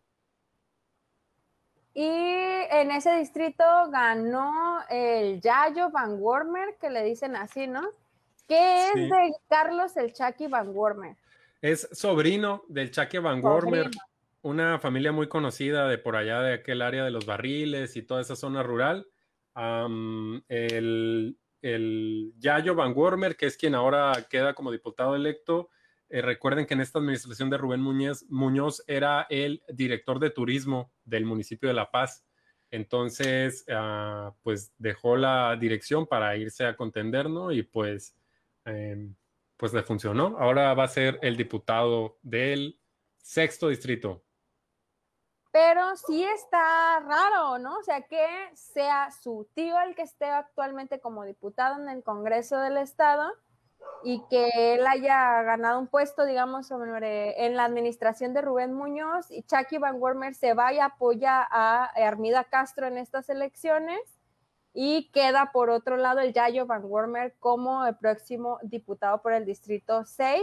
Y 1.93 2.06
en 2.06 2.91
ese 2.91 3.17
distrito 3.17 3.63
ganó 3.89 4.80
el 4.89 5.41
Yayo 5.41 5.89
Van 5.89 6.19
Wormer, 6.19 6.78
que 6.80 6.89
le 6.89 7.04
dicen 7.04 7.36
así, 7.36 7.67
¿no? 7.67 7.89
¿Qué 8.47 8.88
es 8.88 8.95
de 8.95 9.36
Carlos 9.47 9.95
el 9.97 10.13
Chucky 10.13 10.47
Van 10.47 10.69
Wormer? 10.69 11.15
Es 11.62 11.88
sobrino 11.91 12.63
del 12.67 12.89
Chucky 12.89 13.17
Van 13.17 13.43
Wormer, 13.43 13.89
una 14.41 14.80
familia 14.80 15.12
muy 15.12 15.28
conocida 15.28 15.88
de 15.88 15.97
por 15.97 16.15
allá, 16.15 16.41
de 16.41 16.54
aquel 16.54 16.82
área 16.82 17.04
de 17.04 17.12
los 17.12 17.25
barriles 17.25 17.95
y 17.95 18.02
toda 18.02 18.21
esa 18.21 18.36
zona 18.36 18.63
rural. 18.63 19.08
el, 20.47 21.36
Yayo 22.39 22.75
Van 22.75 22.93
Wormer, 22.95 23.36
que 23.36 23.45
es 23.45 23.58
quien 23.58 23.75
ahora 23.75 24.13
queda 24.30 24.54
como 24.54 24.71
diputado 24.71 25.15
electo, 25.15 25.69
eh, 26.10 26.22
recuerden 26.22 26.65
que 26.65 26.74
en 26.74 26.82
esta 26.82 27.00
administración 27.00 27.50
de 27.50 27.58
Rubén 27.58 27.82
Muñoz, 27.82 28.26
Muñoz 28.30 28.84
era 28.88 29.28
el 29.30 29.63
director 29.69 30.19
de 30.19 30.30
turismo 30.30 30.91
del 31.06 31.26
municipio 31.26 31.69
de 31.69 31.76
La 31.76 31.91
Paz. 31.91 32.26
Entonces, 32.72 33.65
ah, 33.72 34.34
pues 34.43 34.74
dejó 34.78 35.15
la 35.15 35.56
dirección 35.60 36.06
para 36.06 36.36
irse 36.38 36.65
a 36.65 36.76
contender, 36.76 37.30
¿no? 37.30 37.52
Y 37.52 37.63
pues 37.63 38.15
Em, 38.69 39.15
pues 39.58 39.74
le 39.74 39.84
funcionó. 39.84 40.38
Ahora 40.39 40.74
va 40.74 40.84
a 40.84 40.88
ser 40.88 41.19
el 41.22 41.36
diputado 41.36 42.17
del 42.22 42.80
sexto 43.17 43.69
distrito. 43.69 44.24
Pero 45.52 45.95
sí 45.95 46.24
está 46.24 47.00
raro, 47.00 47.58
¿no? 47.58 47.78
O 47.78 47.84
sea, 47.84 48.04
que 48.04 48.28
sea 48.54 49.10
su 49.12 49.50
tío 49.56 49.80
el 49.82 49.95
que 49.95 50.04
esté 50.04 50.26
actualmente 50.26 51.00
como 51.00 51.24
diputado 51.24 51.82
en 51.82 51.89
el 51.89 52.04
Congreso 52.04 52.60
del 52.60 52.78
Estado 52.78 53.34
y 54.04 54.24
que 54.30 54.76
él 54.76 54.88
haya 54.88 55.44
ganado 55.44 55.80
un 55.80 55.88
puesto, 55.88 56.26
digamos, 56.26 56.68
sobre, 56.68 57.46
en 57.46 57.56
la 57.56 57.65
administración 57.65 58.34
de 58.34 58.42
Rubén 58.42 58.74
Muñoz 58.74 59.30
y 59.30 59.44
Chucky 59.44 59.78
Van 59.78 60.02
Wormer 60.02 60.36
se 60.36 60.54
vaya 60.54 60.84
a 60.84 60.88
apoyar 60.88 61.48
a 61.52 61.86
Armida 61.96 62.46
Castro 62.46 62.88
en 62.88 62.98
estas 62.98 63.30
elecciones 63.30 64.00
y 64.74 65.10
queda 65.12 65.52
por 65.52 65.70
otro 65.70 65.98
lado 65.98 66.20
el 66.20 66.34
Yayo 66.34 66.65
Van 66.65 66.86
Wormer 66.86 67.36
como 67.39 67.86
el 67.86 67.96
próximo 67.96 68.60
diputado 68.62 69.22
por 69.22 69.34
el 69.34 69.46
distrito 69.46 70.06
6. 70.06 70.42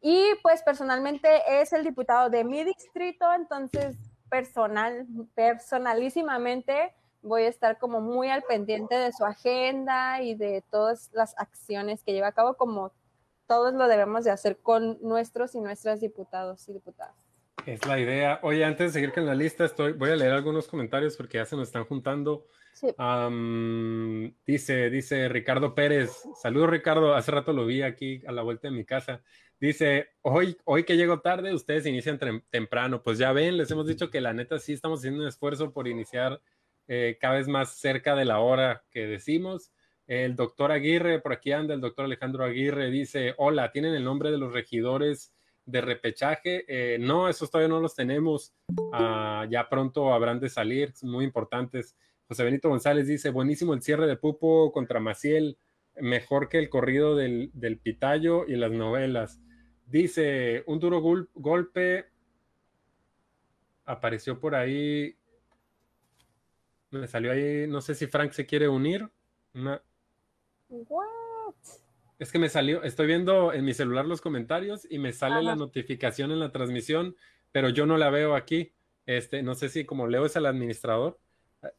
Y 0.00 0.24
pues 0.42 0.62
personalmente 0.62 1.28
es 1.60 1.72
el 1.72 1.82
diputado 1.82 2.30
de 2.30 2.44
mi 2.44 2.62
distrito, 2.62 3.32
entonces 3.32 3.96
personal, 4.28 5.06
personalísimamente 5.34 6.94
voy 7.26 7.42
a 7.42 7.48
estar 7.48 7.78
como 7.78 8.00
muy 8.00 8.28
al 8.28 8.42
pendiente 8.42 8.94
de 8.94 9.12
su 9.12 9.24
agenda 9.24 10.22
y 10.22 10.34
de 10.34 10.62
todas 10.70 11.10
las 11.12 11.34
acciones 11.38 12.02
que 12.02 12.12
lleva 12.12 12.28
a 12.28 12.32
cabo, 12.32 12.54
como 12.54 12.92
todos 13.46 13.74
lo 13.74 13.88
debemos 13.88 14.24
de 14.24 14.30
hacer 14.30 14.58
con 14.58 14.98
nuestros 15.02 15.54
y 15.54 15.60
nuestras 15.60 16.00
diputados 16.00 16.68
y 16.68 16.72
diputadas. 16.72 17.14
Es 17.66 17.84
la 17.86 17.98
idea. 17.98 18.38
Oye, 18.42 18.64
antes 18.64 18.92
de 18.92 18.92
seguir 18.92 19.12
con 19.12 19.26
la 19.26 19.34
lista, 19.34 19.64
estoy, 19.64 19.92
voy 19.92 20.10
a 20.10 20.16
leer 20.16 20.32
algunos 20.32 20.68
comentarios 20.68 21.16
porque 21.16 21.38
ya 21.38 21.44
se 21.44 21.56
nos 21.56 21.68
están 21.68 21.84
juntando 21.84 22.46
dice, 24.46 24.90
dice 24.90 25.28
Ricardo 25.28 25.74
Pérez, 25.74 26.10
saludos 26.40 26.70
Ricardo, 26.70 27.14
hace 27.14 27.30
rato 27.30 27.52
lo 27.52 27.66
vi 27.66 27.82
aquí 27.82 28.22
a 28.26 28.32
la 28.32 28.42
vuelta 28.42 28.68
de 28.68 28.74
mi 28.74 28.84
casa. 28.84 29.22
Dice, 29.58 30.08
hoy, 30.20 30.58
hoy 30.64 30.84
que 30.84 30.98
llego 30.98 31.20
tarde, 31.20 31.54
ustedes 31.54 31.86
inician 31.86 32.18
temprano. 32.50 33.02
Pues 33.02 33.16
ya 33.16 33.32
ven, 33.32 33.56
les 33.56 33.70
hemos 33.70 33.86
dicho 33.86 34.10
que 34.10 34.20
la 34.20 34.34
neta 34.34 34.58
sí 34.58 34.74
estamos 34.74 35.00
haciendo 35.00 35.22
un 35.22 35.28
esfuerzo 35.28 35.72
por 35.72 35.88
iniciar 35.88 36.42
eh, 36.88 37.18
cada 37.20 37.34
vez 37.34 37.48
más 37.48 37.78
cerca 37.78 38.14
de 38.14 38.24
la 38.24 38.40
hora 38.40 38.84
que 38.90 39.06
decimos. 39.06 39.72
El 40.06 40.36
doctor 40.36 40.70
Aguirre, 40.70 41.20
por 41.20 41.32
aquí 41.32 41.52
anda 41.52 41.74
el 41.74 41.80
doctor 41.80 42.04
Alejandro 42.04 42.44
Aguirre, 42.44 42.90
dice, 42.90 43.34
hola, 43.38 43.72
¿tienen 43.72 43.94
el 43.94 44.04
nombre 44.04 44.30
de 44.30 44.38
los 44.38 44.52
regidores 44.52 45.34
de 45.64 45.80
repechaje? 45.80 46.64
Eh, 46.68 46.98
no, 46.98 47.28
esos 47.28 47.50
todavía 47.50 47.74
no 47.74 47.80
los 47.80 47.96
tenemos. 47.96 48.54
Ah, 48.92 49.46
ya 49.50 49.68
pronto 49.68 50.14
habrán 50.14 50.38
de 50.38 50.48
salir, 50.48 50.92
muy 51.02 51.24
importantes. 51.24 51.96
José 52.28 52.44
Benito 52.44 52.68
González 52.68 53.08
dice, 53.08 53.30
buenísimo 53.30 53.74
el 53.74 53.82
cierre 53.82 54.06
de 54.06 54.16
Pupo 54.16 54.70
contra 54.72 55.00
Maciel, 55.00 55.58
mejor 55.96 56.48
que 56.48 56.58
el 56.58 56.68
corrido 56.68 57.16
del, 57.16 57.50
del 57.52 57.78
Pitayo 57.78 58.46
y 58.46 58.54
las 58.56 58.70
novelas. 58.70 59.40
Dice, 59.86 60.62
un 60.66 60.78
duro 60.78 61.00
golpe 61.34 62.06
apareció 63.86 64.38
por 64.38 64.54
ahí. 64.54 65.16
Me 66.90 67.06
salió 67.06 67.32
ahí, 67.32 67.66
no 67.66 67.80
sé 67.80 67.94
si 67.94 68.06
Frank 68.06 68.32
se 68.32 68.46
quiere 68.46 68.68
unir. 68.68 69.08
Es 72.18 72.32
que 72.32 72.38
me 72.38 72.48
salió, 72.48 72.82
estoy 72.82 73.06
viendo 73.06 73.52
en 73.52 73.64
mi 73.64 73.74
celular 73.74 74.06
los 74.06 74.20
comentarios 74.20 74.86
y 74.90 74.98
me 74.98 75.12
sale 75.12 75.42
la 75.42 75.54
notificación 75.54 76.30
en 76.32 76.40
la 76.40 76.50
transmisión, 76.50 77.14
pero 77.52 77.68
yo 77.68 77.86
no 77.86 77.98
la 77.98 78.10
veo 78.10 78.34
aquí. 78.34 78.72
Este, 79.04 79.42
no 79.42 79.54
sé 79.54 79.68
si 79.68 79.84
como 79.84 80.06
leo 80.06 80.26
es 80.26 80.36
el 80.36 80.46
administrador. 80.46 81.18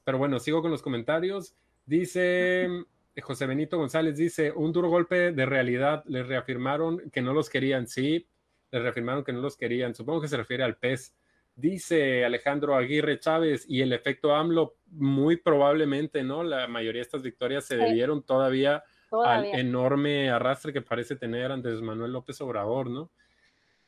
Pero 0.03 0.17
bueno, 0.17 0.39
sigo 0.39 0.61
con 0.61 0.71
los 0.71 0.81
comentarios. 0.81 1.55
Dice 1.85 2.67
José 3.21 3.47
Benito 3.47 3.77
González, 3.77 4.17
dice, 4.17 4.51
un 4.51 4.71
duro 4.71 4.89
golpe 4.89 5.31
de 5.31 5.45
realidad, 5.45 6.03
les 6.05 6.27
reafirmaron 6.27 7.09
que 7.11 7.21
no 7.21 7.33
los 7.33 7.49
querían, 7.49 7.87
sí, 7.87 8.27
les 8.71 8.81
reafirmaron 8.81 9.23
que 9.23 9.33
no 9.33 9.41
los 9.41 9.57
querían, 9.57 9.95
supongo 9.95 10.21
que 10.21 10.27
se 10.27 10.37
refiere 10.37 10.63
al 10.63 10.77
pez. 10.77 11.15
Dice 11.57 12.23
Alejandro 12.23 12.75
Aguirre 12.75 13.19
Chávez, 13.19 13.65
y 13.67 13.81
el 13.81 13.91
efecto 13.91 14.35
AMLO, 14.35 14.75
muy 14.91 15.37
probablemente, 15.37 16.23
¿no? 16.23 16.43
La 16.43 16.67
mayoría 16.67 16.99
de 16.99 17.05
estas 17.05 17.23
victorias 17.23 17.65
se 17.65 17.77
debieron 17.77 18.21
todavía, 18.21 18.83
al 19.11 19.45
enorme 19.45 20.29
arrastre 20.29 20.71
que 20.71 20.83
parece 20.83 21.15
tener 21.15 21.51
Andrés 21.51 21.81
Manuel 21.81 22.11
López 22.11 22.39
Obrador, 22.41 22.91
¿no? 22.91 23.09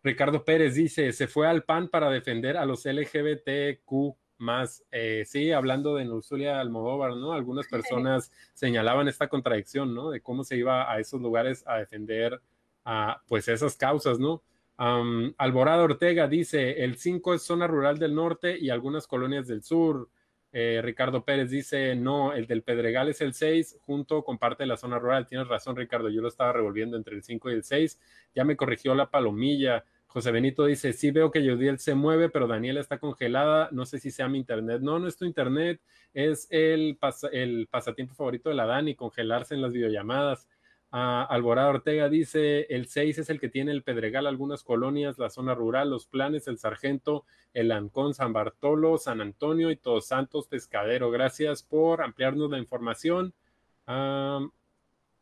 Ricardo 0.02 0.44
Pérez 0.44 0.74
dice, 0.74 1.14
se 1.14 1.28
fue 1.28 1.48
al 1.48 1.64
PAN 1.64 1.90
para 1.90 2.10
defender 2.10 2.58
a 2.58 2.66
los 2.66 2.86
LGBTQ 2.86 4.18
más, 4.40 4.84
eh, 4.92 5.26
sí, 5.28 5.52
hablando 5.52 5.96
de 5.96 6.06
Nursulia 6.06 6.60
Almodóvar, 6.60 7.18
¿no? 7.18 7.34
Algunas 7.34 7.68
personas 7.68 8.32
señalaban 8.54 9.08
esta 9.08 9.28
contradicción, 9.28 9.94
¿no? 9.94 10.10
De 10.10 10.22
cómo 10.22 10.44
se 10.44 10.58
iba 10.58 10.92
a 10.92 11.00
esos 11.00 11.22
lugares 11.22 11.64
a 11.68 11.78
defender 11.78 12.42
a, 12.84 13.22
pues, 13.28 13.48
esas 13.48 13.76
causas, 13.76 14.18
¿no? 14.18 14.42
Alborado 14.80 15.84
Ortega 15.84 16.30
dice, 16.30 16.86
el 16.86 16.96
5 16.96 17.34
es 17.34 17.42
zona 17.42 17.68
rural 17.68 18.00
del 18.00 18.15
norte 18.15 18.58
y 18.58 18.70
algunas 18.70 19.08
colonias 19.08 19.46
del 19.46 19.62
sur. 19.62 20.10
Eh, 20.54 20.80
Ricardo 20.82 21.26
Pérez 21.26 21.50
dice, 21.50 21.96
no, 21.96 22.32
el 22.32 22.48
del 22.48 22.63
Pedregal 22.63 23.10
es 23.10 23.20
el 23.20 23.34
6, 23.34 23.78
junto 23.82 24.24
con 24.24 24.38
parte 24.38 24.63
de 24.63 24.68
la 24.68 24.78
zona 24.78 24.98
rural. 24.98 25.28
Tienes 25.28 25.50
razón, 25.50 25.76
Ricardo, 25.76 26.08
yo 26.08 26.22
lo 26.22 26.30
estaba 26.30 26.54
revolviendo 26.54 26.96
entre 26.96 27.15
el 27.15 27.24
5 27.24 27.50
y 27.50 27.54
el 27.56 27.63
6. 27.65 28.00
Ya 28.34 28.46
me 28.46 28.56
corrigió 28.56 28.96
la 28.96 29.12
palomilla. 29.12 29.84
José 30.08 30.32
Benito 30.32 30.63
dice, 30.65 30.94
sí 30.94 31.12
veo 31.12 31.30
que 31.30 31.44
Yudiel 31.44 31.78
se 31.78 31.94
mueve, 31.94 32.30
pero 32.30 32.48
Daniela 32.48 32.80
está 32.80 33.00
congelada, 33.00 33.68
no 33.74 33.86
sé 33.86 34.00
si 34.00 34.12
sea 34.12 34.30
mi 34.30 34.38
internet. 34.38 34.80
No, 34.82 34.98
no 34.98 35.10
es 35.10 35.18
tu 35.18 35.26
internet, 35.26 35.82
es 36.13 36.48
el, 36.52 36.98
el 37.34 37.68
pasatiempo 37.70 38.15
favorito 38.15 38.48
de 38.48 38.56
la 38.56 38.65
Dani, 38.65 38.96
congelarse 38.96 39.56
en 39.56 39.62
las 39.62 39.74
videollamadas. 39.74 40.48
Uh, 40.91 41.30
Alborada 41.30 41.69
Ortega 41.69 42.10
dice, 42.10 42.62
el 42.62 42.88
6 42.88 43.19
es 43.19 43.30
el 43.30 43.39
que 43.39 43.47
tiene 43.47 43.71
el 43.71 43.84
Pedregal, 43.84 44.25
algunas 44.25 44.63
colonias, 44.63 45.19
la 45.19 45.30
zona 45.30 45.54
rural, 45.54 45.91
los 45.91 46.08
planes, 46.08 46.47
el 46.47 46.58
Sargento, 46.58 47.25
el 47.54 47.71
Ancón, 47.71 48.15
San 48.15 48.34
Bartolo, 48.34 48.97
San 48.97 49.21
Antonio 49.21 49.69
y 49.69 49.75
Todos 49.75 50.08
Santos 50.08 50.47
Pescadero. 50.47 51.12
Gracias 51.12 51.62
por 51.62 52.02
ampliarnos 52.02 52.49
la 52.49 52.58
información. 52.58 53.34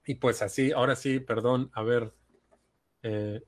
y 0.06 0.16
pues 0.16 0.42
así, 0.42 0.72
ahora 0.72 0.96
sí, 0.96 1.20
perdón, 1.20 1.70
a 1.74 1.84
ver. 1.84 2.14
Eh, 3.04 3.42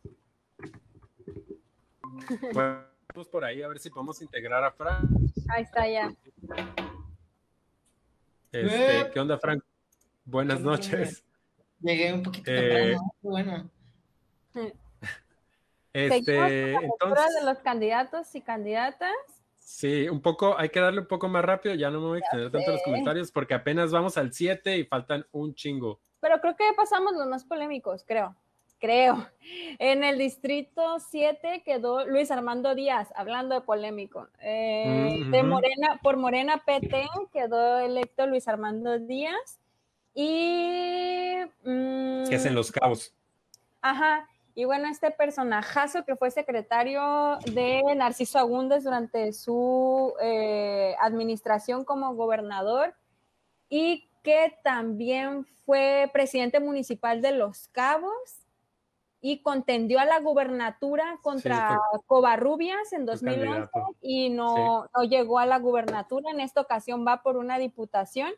bueno, 2.53 2.83
por 3.31 3.45
ahí 3.45 3.61
a 3.61 3.67
ver 3.69 3.79
si 3.79 3.89
podemos 3.89 4.21
integrar 4.21 4.63
a 4.63 4.71
Frank. 4.71 5.09
Ahí 5.47 5.63
está 5.63 5.87
ya. 5.87 6.13
Este, 8.51 9.11
¿Qué 9.13 9.19
onda, 9.19 9.37
Frank? 9.37 9.63
Buenas 10.25 10.59
noches. 10.59 11.23
Llegué 11.81 12.13
un 12.13 12.23
poquito 12.23 12.51
eh, 12.51 12.97
bueno. 13.21 13.69
Este, 15.93 16.73
entonces, 16.73 17.35
de 17.39 17.45
los 17.45 17.59
candidatos 17.59 18.35
y 18.35 18.41
candidatas. 18.41 19.13
Sí, 19.57 20.07
un 20.09 20.21
poco, 20.21 20.57
hay 20.57 20.69
que 20.69 20.79
darle 20.79 21.01
un 21.01 21.07
poco 21.07 21.27
más 21.27 21.43
rápido, 21.43 21.75
ya 21.75 21.89
no 21.89 21.99
me 21.99 22.07
voy 22.07 22.17
a 22.17 22.19
extender 22.19 22.51
tanto 22.51 22.71
los 22.71 22.83
comentarios 22.83 23.31
porque 23.31 23.53
apenas 23.53 23.91
vamos 23.91 24.17
al 24.17 24.33
7 24.33 24.77
y 24.77 24.83
faltan 24.85 25.25
un 25.31 25.53
chingo. 25.53 25.99
Pero 26.19 26.39
creo 26.41 26.55
que 26.55 26.65
pasamos 26.75 27.13
los 27.13 27.27
más 27.27 27.45
polémicos, 27.45 28.03
creo 28.05 28.35
creo. 28.79 29.27
En 29.77 30.03
el 30.03 30.17
distrito 30.17 30.99
7 30.99 31.61
quedó 31.63 32.05
Luis 32.05 32.31
Armando 32.31 32.73
Díaz, 32.73 33.09
hablando 33.15 33.55
de 33.55 33.61
polémico. 33.61 34.27
Eh, 34.41 35.21
de 35.29 35.43
Morena, 35.43 35.99
por 36.01 36.17
Morena 36.17 36.63
PT 36.65 37.07
quedó 37.31 37.79
electo 37.79 38.25
Luis 38.25 38.47
Armando 38.47 38.97
Díaz. 38.99 39.59
Y. 40.13 41.35
Mm, 41.63 42.27
¿Qué 42.27 42.35
hacen 42.35 42.55
los 42.55 42.71
cabos? 42.71 43.13
Ajá. 43.81 44.27
Y 44.55 44.65
bueno, 44.65 44.89
este 44.89 45.11
personajazo 45.11 46.03
que 46.03 46.17
fue 46.17 46.31
secretario 46.31 47.39
de 47.53 47.81
Narciso 47.95 48.39
Agúndez 48.39 48.83
durante 48.83 49.31
su 49.31 50.13
eh, 50.21 50.95
administración 50.99 51.85
como 51.85 52.13
gobernador 52.15 52.93
y 53.69 54.09
que 54.21 54.57
también 54.63 55.45
fue 55.65 56.09
presidente 56.11 56.59
municipal 56.59 57.21
de 57.21 57.31
Los 57.31 57.69
Cabos 57.69 58.11
y 59.21 59.41
contendió 59.41 59.99
a 59.99 60.05
la 60.05 60.19
gubernatura 60.19 61.19
contra 61.21 61.79
Covarrubias 62.07 62.93
en 62.93 63.05
2011 63.05 63.69
y 64.01 64.29
no, 64.29 64.87
no, 64.95 65.03
llegó 65.03 65.39
a 65.39 65.45
la 65.45 65.59
gubernatura. 65.59 66.31
En 66.31 66.39
esta 66.39 66.61
ocasión 66.61 67.05
va 67.05 67.21
por 67.21 67.37
una 67.37 67.57
diputación, 67.57 68.31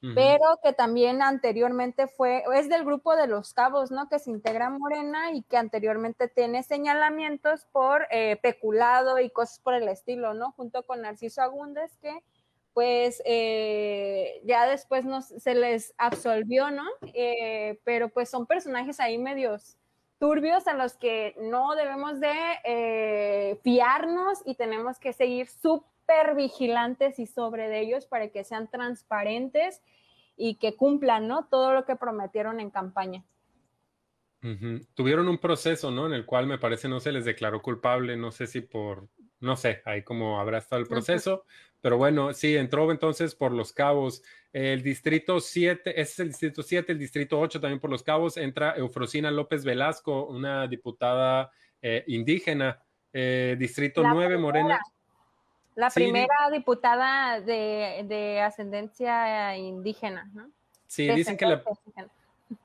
pero 0.00 0.60
que 0.62 0.72
también 0.72 1.22
anteriormente 1.22 2.06
fue, 2.06 2.44
es 2.54 2.68
del 2.68 2.84
grupo 2.84 3.16
de 3.16 3.26
los 3.26 3.52
cabos, 3.52 3.90
¿no? 3.90 4.08
Que 4.08 4.20
se 4.20 4.30
integra 4.30 4.70
Morena 4.70 5.32
y 5.32 5.42
que 5.42 5.56
anteriormente 5.56 6.28
tiene 6.28 6.62
señalamientos 6.62 7.66
por 7.72 8.06
eh, 8.10 8.36
peculado 8.40 9.18
y 9.18 9.30
cosas 9.30 9.58
por 9.58 9.74
el 9.74 9.88
estilo, 9.88 10.34
¿no? 10.34 10.52
Junto 10.52 10.84
con 10.84 11.02
Narciso 11.02 11.42
Agúndez, 11.42 11.96
que 11.96 12.22
pues 12.74 13.20
eh, 13.24 14.40
ya 14.44 14.66
después 14.66 15.04
se 15.38 15.54
les 15.56 15.94
absolvió, 15.98 16.70
¿no? 16.70 16.84
Eh, 17.14 17.80
pero 17.82 18.08
pues 18.08 18.30
son 18.30 18.46
personajes 18.46 19.00
ahí 19.00 19.18
medios 19.18 19.78
turbios 20.20 20.68
a 20.68 20.74
los 20.74 20.96
que 20.96 21.34
no 21.40 21.74
debemos 21.74 22.20
de 22.20 23.58
fiarnos 23.64 24.42
y 24.44 24.54
tenemos 24.54 25.00
que 25.00 25.12
seguir 25.12 25.48
súper 26.08 26.34
vigilantes 26.34 27.18
y 27.18 27.26
sobre 27.26 27.68
de 27.68 27.80
ellos 27.80 28.06
para 28.06 28.28
que 28.28 28.44
sean 28.44 28.70
transparentes 28.70 29.82
y 30.36 30.56
que 30.56 30.76
cumplan, 30.76 31.28
¿no? 31.28 31.46
Todo 31.46 31.72
lo 31.72 31.84
que 31.84 31.96
prometieron 31.96 32.60
en 32.60 32.70
campaña. 32.70 33.24
Tuvieron 34.94 35.28
un 35.28 35.38
proceso, 35.38 35.90
¿no? 35.90 36.06
En 36.06 36.12
el 36.12 36.24
cual 36.24 36.46
me 36.46 36.58
parece 36.58 36.88
no 36.88 37.00
se 37.00 37.10
les 37.10 37.24
declaró 37.24 37.60
culpable, 37.60 38.16
no 38.16 38.30
sé 38.30 38.46
si 38.46 38.60
por, 38.60 39.08
no 39.40 39.56
sé, 39.56 39.82
ahí 39.84 40.02
como 40.04 40.40
habrá 40.40 40.58
estado 40.58 40.80
el 40.80 40.86
proceso, 40.86 41.44
pero 41.80 41.98
bueno, 41.98 42.32
sí, 42.32 42.56
entró 42.56 42.90
entonces 42.92 43.34
por 43.34 43.52
los 43.52 43.72
cabos. 43.72 44.22
El 44.52 44.82
distrito 44.82 45.40
7, 45.40 46.00
ese 46.00 46.00
es 46.00 46.18
el 46.20 46.28
distrito 46.28 46.62
7, 46.62 46.92
el 46.92 46.98
distrito 46.98 47.40
8 47.40 47.60
también 47.60 47.80
por 47.80 47.90
los 47.90 48.04
cabos, 48.04 48.36
entra 48.36 48.76
Eufrosina 48.76 49.30
López 49.32 49.64
Velasco, 49.64 50.26
una 50.26 50.68
diputada 50.68 51.50
eh, 51.82 52.04
indígena. 52.06 52.80
Eh, 53.12 53.56
distrito 53.58 54.04
9, 54.04 54.38
Morena. 54.38 54.78
La 55.78 55.90
primera 55.90 56.50
diputada 56.50 57.40
de, 57.40 58.40
ascendencia 58.44 59.56
indígena, 59.56 60.28
¿no? 60.34 60.50
Sí, 60.88 61.08
dicen 61.08 61.36
que, 61.36 61.46
la, 61.46 61.62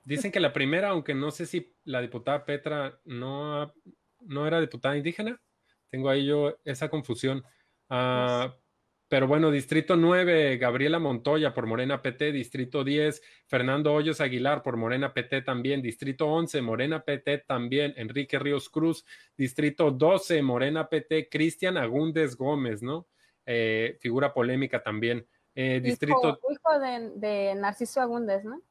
dicen 0.04 0.32
que 0.32 0.40
la 0.40 0.52
primera, 0.52 0.90
aunque 0.90 1.14
no 1.14 1.30
sé 1.30 1.46
si 1.46 1.76
la 1.84 2.02
diputada 2.02 2.44
Petra 2.44 2.98
no, 3.06 3.72
no 4.22 4.48
era 4.48 4.60
diputada 4.60 4.98
indígena, 4.98 5.40
tengo 5.92 6.10
ahí 6.10 6.26
yo 6.26 6.58
esa 6.66 6.90
confusión. 6.90 7.44
Uh, 7.88 8.50
pero 9.14 9.28
bueno, 9.28 9.52
Distrito 9.52 9.96
9, 9.96 10.58
Gabriela 10.58 10.98
Montoya 10.98 11.54
por 11.54 11.68
Morena 11.68 12.02
PT, 12.02 12.32
Distrito 12.32 12.84
10, 12.84 13.22
Fernando 13.46 13.94
Hoyos 13.94 14.20
Aguilar 14.22 14.64
por 14.64 14.76
Morena 14.76 15.14
PT 15.14 15.44
también, 15.44 15.84
Distrito 15.84 16.26
11, 16.26 16.64
Morena 16.64 17.04
PT 17.04 17.44
también, 17.46 17.94
Enrique 17.96 18.40
Ríos 18.40 18.72
Cruz, 18.72 19.06
Distrito 19.38 19.92
12, 19.92 20.42
Morena 20.42 20.90
PT, 20.90 21.30
Cristian 21.30 21.78
Agúndez 21.78 22.36
Gómez, 22.36 22.82
¿no? 22.82 23.06
Eh, 23.46 24.00
figura 24.02 24.34
polémica 24.34 24.82
también. 24.82 25.28
Eh, 25.54 25.80
distrito... 25.80 26.40
Hijo, 26.50 26.80
de, 26.80 27.54
Narciso 27.54 28.02
Agúndez, 28.02 28.44
¿no? 28.44 28.64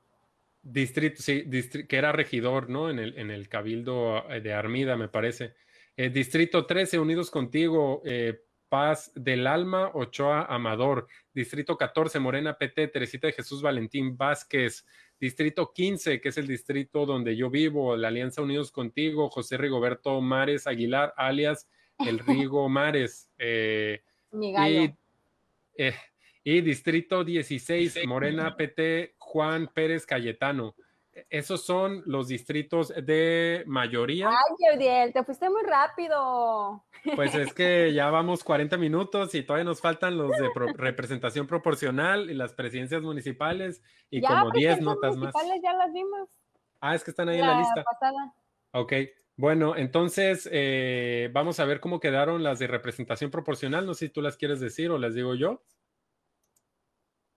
Distrito, 0.61 1.23
sí, 1.23 1.45
que 1.89 1.97
era 1.97 2.11
regidor, 2.11 2.69
¿no? 2.69 2.91
En 2.91 2.99
el, 2.99 3.17
en 3.17 3.31
el 3.31 3.49
Cabildo 3.49 4.29
eh, 4.29 4.41
de 4.41 4.53
Armida, 4.55 4.97
me 4.97 5.07
parece. 5.07 5.55
distrito 5.97 6.67
13, 6.67 6.99
Unidos 6.99 7.31
Contigo, 7.31 8.03
Paz 8.73 9.13
del 9.15 9.47
Alma, 9.47 9.91
Ochoa 9.93 10.47
Amador. 10.47 11.07
Distrito 11.35 11.77
14, 11.77 12.19
Morena 12.21 12.57
PT, 12.57 12.89
Teresita 12.89 13.27
de 13.27 13.35
Jesús 13.35 13.61
Valentín 13.61 14.17
Vázquez. 14.17 14.87
Distrito 15.21 15.75
15, 15.75 16.23
que 16.23 16.31
es 16.31 16.39
el 16.39 16.47
distrito 16.47 17.05
donde 17.05 17.37
yo 17.37 17.51
vivo, 17.51 17.95
la 17.99 18.09
Alianza 18.09 18.41
Unidos 18.41 18.73
Contigo, 18.73 19.29
José 19.29 19.59
Rigoberto 19.59 20.19
Mares 20.23 20.67
Aguilar, 20.67 21.13
alias 21.19 21.69
El 21.99 22.19
Rigo 22.21 22.67
Mares. 22.71 23.29
Eh, 23.37 24.01
y, 24.41 24.91
eh, 25.77 25.95
y 26.43 26.61
Distrito 26.63 27.25
16, 27.25 28.07
Morena 28.07 28.57
PT, 28.57 29.17
Juan 29.19 29.71
Pérez 29.75 30.07
Cayetano 30.07 30.75
esos 31.29 31.65
son 31.65 32.03
los 32.07 32.29
distritos 32.29 32.89
de 32.89 33.65
mayoría. 33.67 34.31
Ay, 34.31 34.57
Jordiel, 34.59 35.13
te 35.13 35.23
fuiste 35.25 35.49
muy 35.51 35.63
rápido. 35.63 36.85
Pues 37.17 37.35
es 37.35 37.53
que 37.53 37.93
ya 37.95 38.11
vamos 38.11 38.43
40 38.45 38.77
minutos 38.79 39.35
y 39.35 39.43
todavía 39.43 39.65
nos 39.65 39.81
faltan 39.81 40.17
los 40.17 40.31
de 40.31 40.49
representación 40.75 41.47
proporcional 41.47 42.31
y 42.31 42.35
las 42.35 42.55
presidencias 42.55 43.03
municipales 43.03 43.83
y 44.11 44.23
como 44.23 44.51
10 44.51 44.81
notas 44.81 45.17
más. 45.17 45.35
Ya 45.63 45.75
las 45.75 45.93
vimos. 45.93 46.29
Ah, 46.81 46.95
es 46.95 47.05
que 47.05 47.11
están 47.11 47.29
ahí 47.29 47.39
en 47.39 47.47
la 47.47 47.59
lista. 47.59 47.85
Pasada. 47.85 48.35
Ok, 48.73 48.93
bueno, 49.37 49.77
entonces 49.77 50.49
eh, 50.51 51.31
vamos 51.33 51.61
a 51.61 51.65
ver 51.65 51.81
cómo 51.81 52.01
quedaron 52.01 52.43
las 52.43 52.59
de 52.59 52.67
representación 52.67 53.31
proporcional. 53.31 53.87
No 53.87 53.95
sé 53.95 54.07
si 54.07 54.13
tú 54.13 54.23
las 54.23 54.37
quieres 54.37 54.61
decir 54.61 54.91
o 54.91 54.99
las 54.99 55.15
digo 55.15 55.35
yo. 55.35 55.63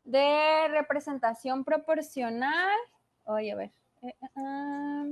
de 0.03 0.67
representación 0.69 1.65
proporcional. 1.65 2.77
Oye, 3.25 3.51
a 3.51 3.55
ver. 3.55 3.71
Eh, 4.03 4.07
eh, 4.07 4.27
ah. 4.35 5.05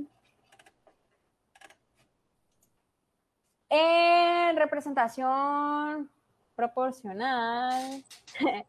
en 3.70 4.56
representación 4.56 6.10
proporcional, 6.54 8.04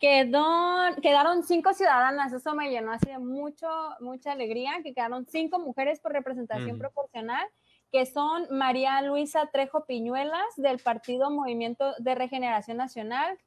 quedó, 0.00 0.96
quedaron 1.00 1.44
cinco 1.44 1.72
ciudadanas, 1.72 2.32
eso 2.32 2.54
me 2.54 2.68
llenó 2.70 2.90
así 2.90 3.08
de 3.08 3.18
mucho, 3.18 3.68
mucha 4.00 4.32
alegría, 4.32 4.80
que 4.82 4.92
quedaron 4.92 5.26
cinco 5.26 5.60
mujeres 5.60 6.00
por 6.00 6.12
representación 6.12 6.78
proporcional, 6.78 7.46
que 7.92 8.06
son 8.06 8.48
María 8.50 9.00
Luisa 9.02 9.46
Trejo 9.52 9.84
Piñuelas 9.84 10.56
del 10.56 10.80
Partido 10.80 11.30
Movimiento 11.30 11.94
de 11.98 12.16
Regeneración 12.16 12.78
Nacional, 12.78 13.38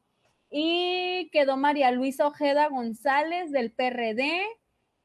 y 0.50 1.30
quedó 1.34 1.58
María 1.58 1.91
Luisa 1.91 2.28
Ojeda 2.28 2.69
González 2.69 3.52
del 3.52 3.71
PRD, 3.71 4.41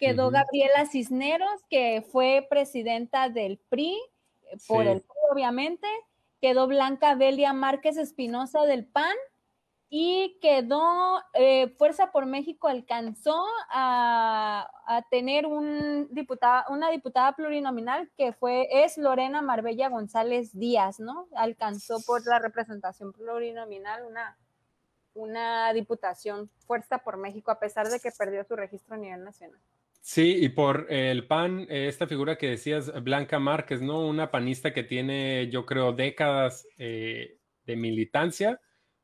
quedó 0.01 0.31
Gabriela 0.31 0.87
Cisneros, 0.87 1.63
que 1.69 2.05
fue 2.11 2.47
presidenta 2.49 3.29
del 3.29 3.59
PRI, 3.69 3.97
eh, 4.51 4.57
por 4.67 4.87
el 4.87 5.03
PRI 5.03 5.17
obviamente, 5.31 5.87
quedó 6.41 6.67
Blanca 6.67 7.15
Belia 7.15 7.53
Márquez 7.53 7.99
Espinosa 7.99 8.63
del 8.63 8.87
PAN 8.87 9.15
y 9.93 10.39
quedó 10.41 11.21
eh, 11.35 11.69
Fuerza 11.77 12.13
por 12.13 12.25
México 12.25 12.69
alcanzó 12.69 13.45
a, 13.71 14.71
tener 15.11 15.47
un 15.47 16.09
diputada, 16.13 16.65
una 16.69 16.91
diputada 16.91 17.35
plurinominal 17.35 18.11
que 18.17 18.33
fue, 18.33 18.69
es 18.85 18.97
Lorena 18.97 19.43
Marbella 19.43 19.89
González 19.89 20.57
Díaz, 20.57 21.01
¿no? 21.01 21.29
Alcanzó 21.35 22.01
por 22.07 22.25
la 22.27 22.39
representación 22.39 23.13
plurinominal 23.13 24.05
una, 24.05 24.39
una 25.15 25.73
diputación 25.73 26.51
Fuerza 26.67 26.99
por 26.99 27.17
México, 27.17 27.51
a 27.51 27.59
pesar 27.59 27.89
de 27.89 28.01
que 28.01 28.13
perdió 28.17 28.45
su 28.45 28.57
registro 28.57 28.95
a 28.95 28.99
nivel 28.99 29.25
nacional. 29.25 29.61
Sí, 30.03 30.37
y 30.43 30.49
por 30.49 30.87
el 30.91 31.27
PAN, 31.27 31.67
eh, 31.69 31.87
esta 31.89 32.07
figura 32.07 32.37
que 32.37 32.49
decías, 32.49 32.91
Blanca 33.05 33.39
Márquez, 33.39 33.83
¿no? 33.83 34.01
Una 34.07 34.31
panista 34.31 34.73
que 34.73 34.83
tiene, 34.83 35.49
yo 35.51 35.67
creo, 35.67 35.93
décadas 35.93 36.67
eh, 36.79 37.39
de 37.65 37.77
militancia, 37.77 38.61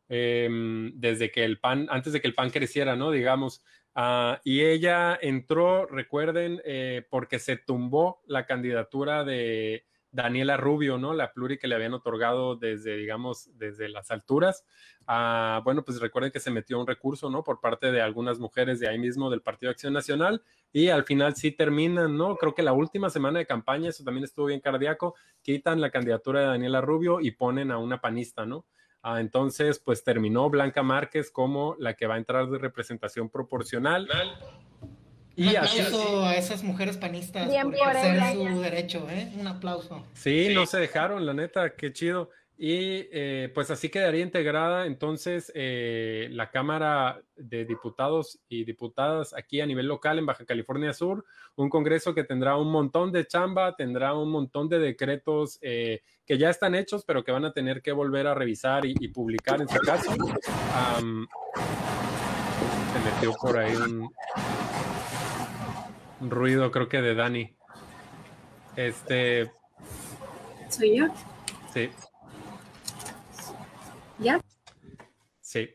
em, 0.09 0.93
desde 0.99 1.31
que 1.31 1.45
el 1.45 1.61
PAN, 1.61 1.87
antes 1.91 2.13
de 2.13 2.21
que 2.21 2.29
el 2.29 2.35
PAN 2.35 2.51
creciera, 2.51 2.97
¿no? 2.97 3.11
Digamos. 3.11 3.63
Ah, 3.95 4.41
y 4.45 4.63
ella 4.63 5.19
entró, 5.21 5.87
recuerden, 5.87 6.61
eh, 6.65 7.07
porque 7.11 7.39
se 7.39 7.57
tumbó 7.59 8.23
la 8.27 8.47
candidatura 8.47 9.25
de 9.25 9.87
Daniela 10.17 10.57
Rubio, 10.57 10.97
¿no? 10.97 11.13
La 11.13 11.33
pluri 11.33 11.59
que 11.59 11.69
le 11.69 11.75
habían 11.75 11.93
otorgado 11.93 12.57
desde, 12.57 12.97
digamos, 12.97 13.51
desde 13.59 13.89
las 13.89 14.11
alturas. 14.11 14.65
Ah, 15.07 15.61
bueno, 15.63 15.85
pues 15.85 16.01
recuerden 16.01 16.33
que 16.33 16.41
se 16.41 16.51
metió 16.51 16.81
un 16.81 16.87
recurso, 16.87 17.29
¿no? 17.29 17.45
Por 17.45 17.61
parte 17.61 17.93
de 17.93 18.01
algunas 18.01 18.39
mujeres 18.39 18.81
de 18.81 18.89
ahí 18.89 18.99
mismo 18.99 19.29
del 19.29 19.43
Partido 19.43 19.71
Acción 19.71 19.93
Nacional 19.93 20.43
y 20.73 20.89
al 20.89 21.05
final 21.05 21.37
sí 21.37 21.53
terminan, 21.53 22.17
¿no? 22.17 22.37
Creo 22.37 22.55
que 22.55 22.63
la 22.63 22.73
última 22.73 23.11
semana 23.11 23.39
de 23.39 23.47
campaña, 23.47 23.91
eso 23.91 24.05
también 24.05 24.25
estuvo 24.25 24.47
bien 24.47 24.61
cardíaco, 24.61 25.15
quitan 25.43 25.83
la 25.83 25.91
candidatura 25.91 26.41
de 26.41 26.47
Daniela 26.47 26.81
Rubio 26.81 27.21
y 27.21 27.33
ponen 27.33 27.71
a 27.71 27.79
una 27.79 28.01
panista, 28.01 28.47
¿no? 28.47 28.65
Ah, 29.03 29.21
entonces, 29.21 29.79
pues 29.79 30.03
terminó 30.03 30.49
Blanca 30.49 30.83
Márquez 30.83 31.31
como 31.31 31.77
la 31.79 31.95
que 31.95 32.07
va 32.07 32.15
a 32.15 32.19
entrar 32.19 32.49
de 32.49 32.59
representación 32.59 33.29
proporcional. 33.29 34.09
Y 35.37 35.49
un 35.51 35.57
aplauso 35.57 36.25
a 36.25 36.35
esas 36.35 36.63
mujeres 36.63 36.97
panistas 36.97 37.47
por, 37.47 37.75
ejercer 37.75 38.33
su 38.35 38.61
derecho, 38.61 39.07
¿eh? 39.11 39.31
Un 39.39 39.47
aplauso. 39.47 40.03
Sí, 40.15 40.49
no 40.55 40.65
se 40.65 40.79
dejaron, 40.79 41.27
la 41.27 41.35
neta, 41.35 41.75
qué 41.77 41.93
chido. 41.93 42.31
Y 42.59 43.07
eh, 43.13 43.53
pues 43.55 43.71
así 43.71 43.91
quedaría 43.91 44.23
integrada 44.23 44.87
entonces 44.87 45.53
eh, 45.55 46.29
la 46.33 46.51
Cámara 46.51 47.21
de 47.37 47.67
Diputados 47.67 48.39
y 48.49 48.65
Diputadas 48.65 49.35
aquí 49.35 49.61
a 49.61 49.67
nivel 49.67 49.87
local 49.87 50.19
en 50.19 50.25
Baja 50.25 50.47
California 50.47 50.95
Sur, 50.95 51.27
un 51.57 51.69
Congreso 51.69 52.15
que 52.15 52.25
tendrá 52.25 52.57
un 52.57 52.73
montón 52.73 53.13
de 53.13 53.27
chamba, 53.27 53.77
tendrá 53.77 54.15
un 54.15 54.31
montón 54.31 54.71
de 54.71 54.79
decretos 54.79 55.59
eh, 55.61 56.01
que 56.25 56.39
ya 56.39 56.49
están 56.49 56.75
hechos, 56.75 57.05
pero 57.05 57.23
que 57.23 57.33
van 57.33 57.45
a 57.45 57.53
tener 57.53 57.83
que 57.83 57.93
volver 57.93 58.27
a 58.27 58.35
revisar 58.35 58.87
y, 58.87 58.95
publicar 59.09 59.61
en 59.61 59.69
su 59.69 59.79
caso. 59.81 60.13
se 62.93 62.99
metió 63.05 63.33
por 63.39 63.59
ahí 63.59 63.77
un 63.77 64.11
ruido, 66.21 66.71
creo 66.71 66.89
que 66.89 67.01
de 67.01 67.15
Dani. 67.15 67.57
Este. 68.77 69.51
¿Soy 70.69 70.99
yo? 70.99 71.07
Sí. 71.73 71.91
¿Ya? 74.19 74.41
Sí. 75.41 75.71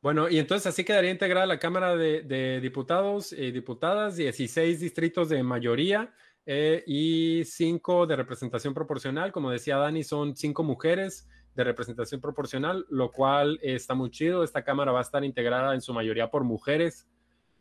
Bueno, 0.00 0.28
y 0.28 0.38
entonces 0.38 0.66
así 0.66 0.84
quedaría 0.84 1.10
integrada 1.10 1.46
la 1.46 1.58
Cámara 1.58 1.96
de, 1.96 2.60
Diputados 2.60 3.32
y 3.32 3.52
Diputadas, 3.52 4.16
16 4.16 4.80
distritos 4.80 5.28
de 5.28 5.42
mayoría 5.44 6.12
eh, 6.44 6.82
y 6.86 7.44
5 7.44 8.06
de 8.06 8.16
representación 8.16 8.74
proporcional. 8.74 9.30
Como 9.30 9.50
decía 9.50 9.76
Dani, 9.76 10.02
son 10.02 10.34
5 10.34 10.64
mujeres 10.64 11.28
de 11.54 11.64
representación 11.64 12.20
proporcional, 12.20 12.84
lo 12.88 13.12
cual 13.12 13.60
está 13.62 13.94
muy 13.94 14.10
chido. 14.10 14.42
Esta 14.42 14.64
Cámara 14.64 14.90
va 14.90 14.98
a 15.00 15.02
estar 15.02 15.22
integrada 15.22 15.74
en 15.74 15.80
su 15.80 15.92
mayoría 15.92 16.30
por 16.30 16.42
mujeres. 16.42 17.06
12 17.06 17.08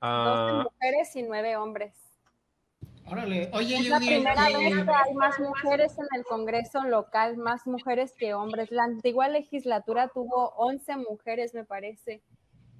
ah, 0.01 0.67
mujeres 0.71 1.15
y 1.15 1.23
9 1.23 1.57
hombres. 1.57 2.10
Órale, 3.05 3.49
oye, 3.53 3.77
es 3.77 3.89
la 3.89 3.97
primera 3.97 4.45
vez 4.45 4.57
que 4.57 4.91
hay 4.91 5.13
más 5.15 5.39
mujeres 5.39 5.97
en 5.97 6.07
el 6.17 6.23
Congreso 6.23 6.83
local, 6.83 7.37
más 7.37 7.67
mujeres 7.67 8.13
que 8.17 8.33
hombres. 8.33 8.71
La 8.71 8.83
antigua 8.83 9.27
legislatura 9.27 10.07
tuvo 10.07 10.53
11 10.55 10.97
mujeres, 10.97 11.53
me 11.53 11.65
parece, 11.65 12.21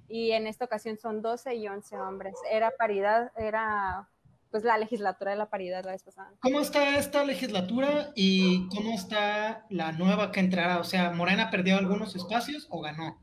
y 0.08 0.32
en 0.32 0.46
esta 0.46 0.64
ocasión 0.64 0.98
son 0.98 1.22
12 1.22 1.54
y 1.56 1.68
11 1.68 1.96
hombres. 1.98 2.34
Era 2.50 2.70
paridad, 2.78 3.32
era 3.36 4.08
pues 4.50 4.64
la 4.64 4.76
legislatura 4.76 5.30
de 5.30 5.38
la 5.38 5.48
paridad 5.48 5.84
la 5.84 5.92
vez 5.92 6.02
pasada. 6.02 6.30
¿Cómo 6.40 6.60
está 6.60 6.98
esta 6.98 7.24
legislatura 7.24 8.12
y 8.14 8.68
cómo 8.68 8.92
está 8.92 9.64
la 9.70 9.92
nueva 9.92 10.30
que 10.30 10.40
entrará? 10.40 10.78
O 10.78 10.84
sea, 10.84 11.10
¿Morena 11.10 11.50
perdió 11.50 11.78
algunos 11.78 12.14
espacios 12.14 12.66
o 12.70 12.82
ganó? 12.82 13.18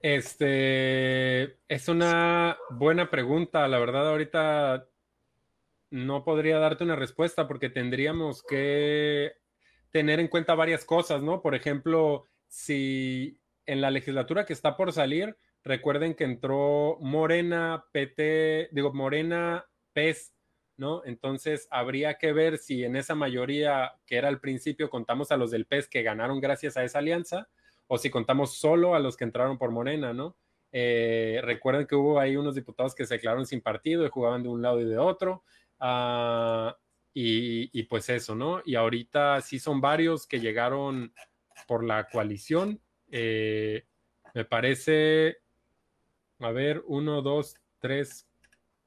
Este 0.00 1.56
es 1.66 1.88
una 1.88 2.56
buena 2.70 3.10
pregunta. 3.10 3.66
La 3.66 3.78
verdad, 3.78 4.08
ahorita 4.10 4.86
no 5.90 6.24
podría 6.24 6.58
darte 6.58 6.84
una 6.84 6.96
respuesta 6.96 7.48
porque 7.48 7.70
tendríamos 7.70 8.42
que 8.42 9.32
tener 9.90 10.20
en 10.20 10.28
cuenta 10.28 10.54
varias 10.54 10.84
cosas, 10.84 11.22
¿no? 11.22 11.40
Por 11.40 11.54
ejemplo, 11.54 12.24
si 12.46 13.40
en 13.66 13.80
la 13.80 13.90
legislatura 13.90 14.44
que 14.44 14.52
está 14.52 14.76
por 14.76 14.92
salir, 14.92 15.36
recuerden 15.64 16.14
que 16.14 16.24
entró 16.24 16.98
Morena, 17.00 17.84
PT, 17.92 18.70
digo, 18.72 18.92
Morena, 18.92 19.66
PES, 19.92 20.34
¿no? 20.76 21.02
Entonces 21.04 21.68
habría 21.70 22.18
que 22.18 22.32
ver 22.32 22.58
si 22.58 22.84
en 22.84 22.96
esa 22.96 23.14
mayoría 23.14 23.92
que 24.06 24.16
era 24.16 24.28
al 24.28 24.40
principio 24.40 24.90
contamos 24.90 25.32
a 25.32 25.36
los 25.36 25.50
del 25.50 25.66
PES 25.66 25.88
que 25.88 26.02
ganaron 26.02 26.40
gracias 26.40 26.76
a 26.76 26.84
esa 26.84 27.00
alianza 27.00 27.48
o 27.86 27.98
si 27.98 28.10
contamos 28.10 28.56
solo 28.56 28.94
a 28.94 29.00
los 29.00 29.16
que 29.16 29.24
entraron 29.24 29.58
por 29.58 29.70
Morena, 29.70 30.12
¿no? 30.12 30.36
Eh, 30.70 31.40
recuerden 31.42 31.86
que 31.86 31.96
hubo 31.96 32.20
ahí 32.20 32.36
unos 32.36 32.54
diputados 32.54 32.94
que 32.94 33.06
se 33.06 33.14
declararon 33.14 33.46
sin 33.46 33.62
partido 33.62 34.04
y 34.06 34.10
jugaban 34.10 34.42
de 34.42 34.50
un 34.50 34.62
lado 34.62 34.80
y 34.80 34.84
de 34.84 34.98
otro. 34.98 35.42
Ah, 35.78 36.76
y, 37.20 37.82
pues 37.84 38.08
eso, 38.10 38.34
¿no? 38.36 38.62
Y 38.64 38.76
ahorita 38.76 39.40
sí 39.40 39.58
son 39.58 39.80
varios 39.80 40.26
que 40.26 40.38
llegaron 40.38 41.12
por 41.66 41.82
la 41.82 42.08
coalición. 42.08 42.80
Eh, 43.10 43.84
me 44.34 44.44
parece, 44.44 45.38
a 46.38 46.50
ver, 46.52 46.82
uno, 46.86 47.20
dos, 47.20 47.56
tres. 47.80 48.28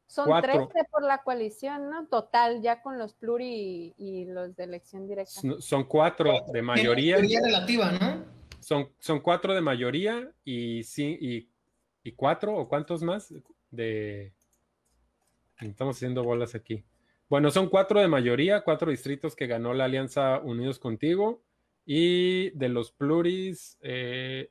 Son 0.08 0.28
cuatro. 0.28 0.70
13 0.70 0.88
por 0.90 1.04
la 1.04 1.24
coalición, 1.24 1.90
¿no? 1.90 2.08
Total, 2.08 2.62
ya 2.62 2.82
con 2.82 2.98
los 2.98 3.14
pluri 3.14 3.94
y, 3.98 4.26
los 4.26 4.56
de 4.56 4.64
elección 4.64 5.08
directa. 5.08 5.42
Son 5.60 5.84
cuatro 5.84 6.46
de 6.54 6.62
mayoría. 6.62 7.18
Mayoría 7.18 7.42
relativa, 7.42 7.92
¿no? 7.92 8.26
Son, 8.62 8.94
son 9.00 9.20
cuatro 9.20 9.54
de 9.54 9.62
mayoría 9.62 10.32
y, 10.46 10.84
sí, 10.84 11.18
y, 11.20 11.50
y 12.04 12.14
cuatro 12.14 12.56
o 12.56 12.70
cuántos 12.70 13.02
más 13.02 13.34
de, 13.72 14.34
Estamos 15.62 15.98
haciendo 15.98 16.24
bolas 16.24 16.56
aquí. 16.56 16.84
Bueno, 17.30 17.52
son 17.52 17.70
cuatro 17.70 18.00
de 18.00 18.08
mayoría, 18.08 18.62
cuatro 18.62 18.92
distritos 18.92 19.36
que 19.36 19.48
ganó 19.48 19.74
la 19.74 19.86
Alianza 19.86 20.40
Unidos 20.40 20.80
Contigo. 20.80 21.42
Y 21.86 22.50
de 22.52 22.70
los 22.70 22.92
pluris, 22.92 23.78
eh, 23.82 24.50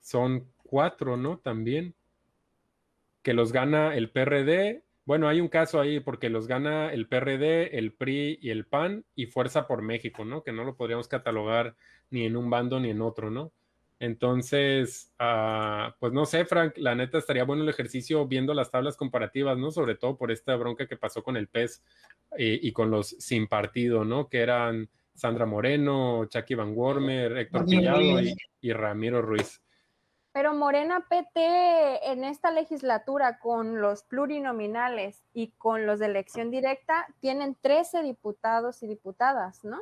son 0.00 0.48
cuatro, 0.62 1.16
¿no? 1.16 1.38
También. 1.38 1.94
Que 3.22 3.34
los 3.34 3.52
gana 3.52 3.96
el 3.96 4.10
PRD. 4.10 4.82
Bueno, 5.04 5.28
hay 5.28 5.40
un 5.40 5.48
caso 5.48 5.80
ahí 5.80 6.00
porque 6.00 6.30
los 6.30 6.46
gana 6.46 6.92
el 6.92 7.08
PRD, 7.08 7.78
el 7.78 7.92
PRI 7.92 8.38
y 8.40 8.50
el 8.50 8.66
PAN 8.66 9.04
y 9.16 9.26
Fuerza 9.26 9.66
por 9.66 9.82
México, 9.82 10.24
¿no? 10.24 10.44
Que 10.44 10.52
no 10.52 10.64
lo 10.64 10.76
podríamos 10.76 11.08
catalogar 11.08 11.74
ni 12.10 12.24
en 12.24 12.36
un 12.36 12.50
bando 12.50 12.78
ni 12.78 12.90
en 12.90 13.02
otro, 13.02 13.30
¿no? 13.30 13.52
Entonces, 14.02 15.12
ah, 15.20 15.94
pues 16.00 16.12
no 16.12 16.26
sé, 16.26 16.44
Frank, 16.44 16.72
la 16.76 16.96
neta 16.96 17.18
estaría 17.18 17.44
bueno 17.44 17.62
el 17.62 17.68
ejercicio 17.68 18.26
viendo 18.26 18.52
las 18.52 18.68
tablas 18.68 18.96
comparativas, 18.96 19.56
¿no? 19.56 19.70
Sobre 19.70 19.94
todo 19.94 20.16
por 20.16 20.32
esta 20.32 20.56
bronca 20.56 20.88
que 20.88 20.96
pasó 20.96 21.22
con 21.22 21.36
el 21.36 21.46
PES 21.46 21.84
eh, 22.36 22.58
y 22.60 22.72
con 22.72 22.90
los 22.90 23.10
sin 23.10 23.46
partido, 23.46 24.04
¿no? 24.04 24.28
Que 24.28 24.40
eran 24.40 24.90
Sandra 25.14 25.46
Moreno, 25.46 26.24
Chucky 26.24 26.56
Van 26.56 26.76
Wormer, 26.76 27.38
Héctor 27.38 27.64
Pillado 27.64 28.20
y, 28.60 28.72
Ramiro 28.72 29.22
Ruiz. 29.22 29.62
Pero 30.32 30.52
Morena 30.52 31.06
PT 31.08 32.10
en 32.10 32.24
esta 32.24 32.50
legislatura 32.50 33.38
con 33.38 33.80
los 33.80 34.02
plurinominales 34.02 35.22
y 35.32 35.52
con 35.58 35.86
los 35.86 36.00
de 36.00 36.06
elección 36.06 36.50
directa 36.50 37.06
tienen 37.20 37.56
13 37.60 38.02
diputados 38.02 38.82
y 38.82 38.88
diputadas, 38.88 39.62
¿no? 39.62 39.80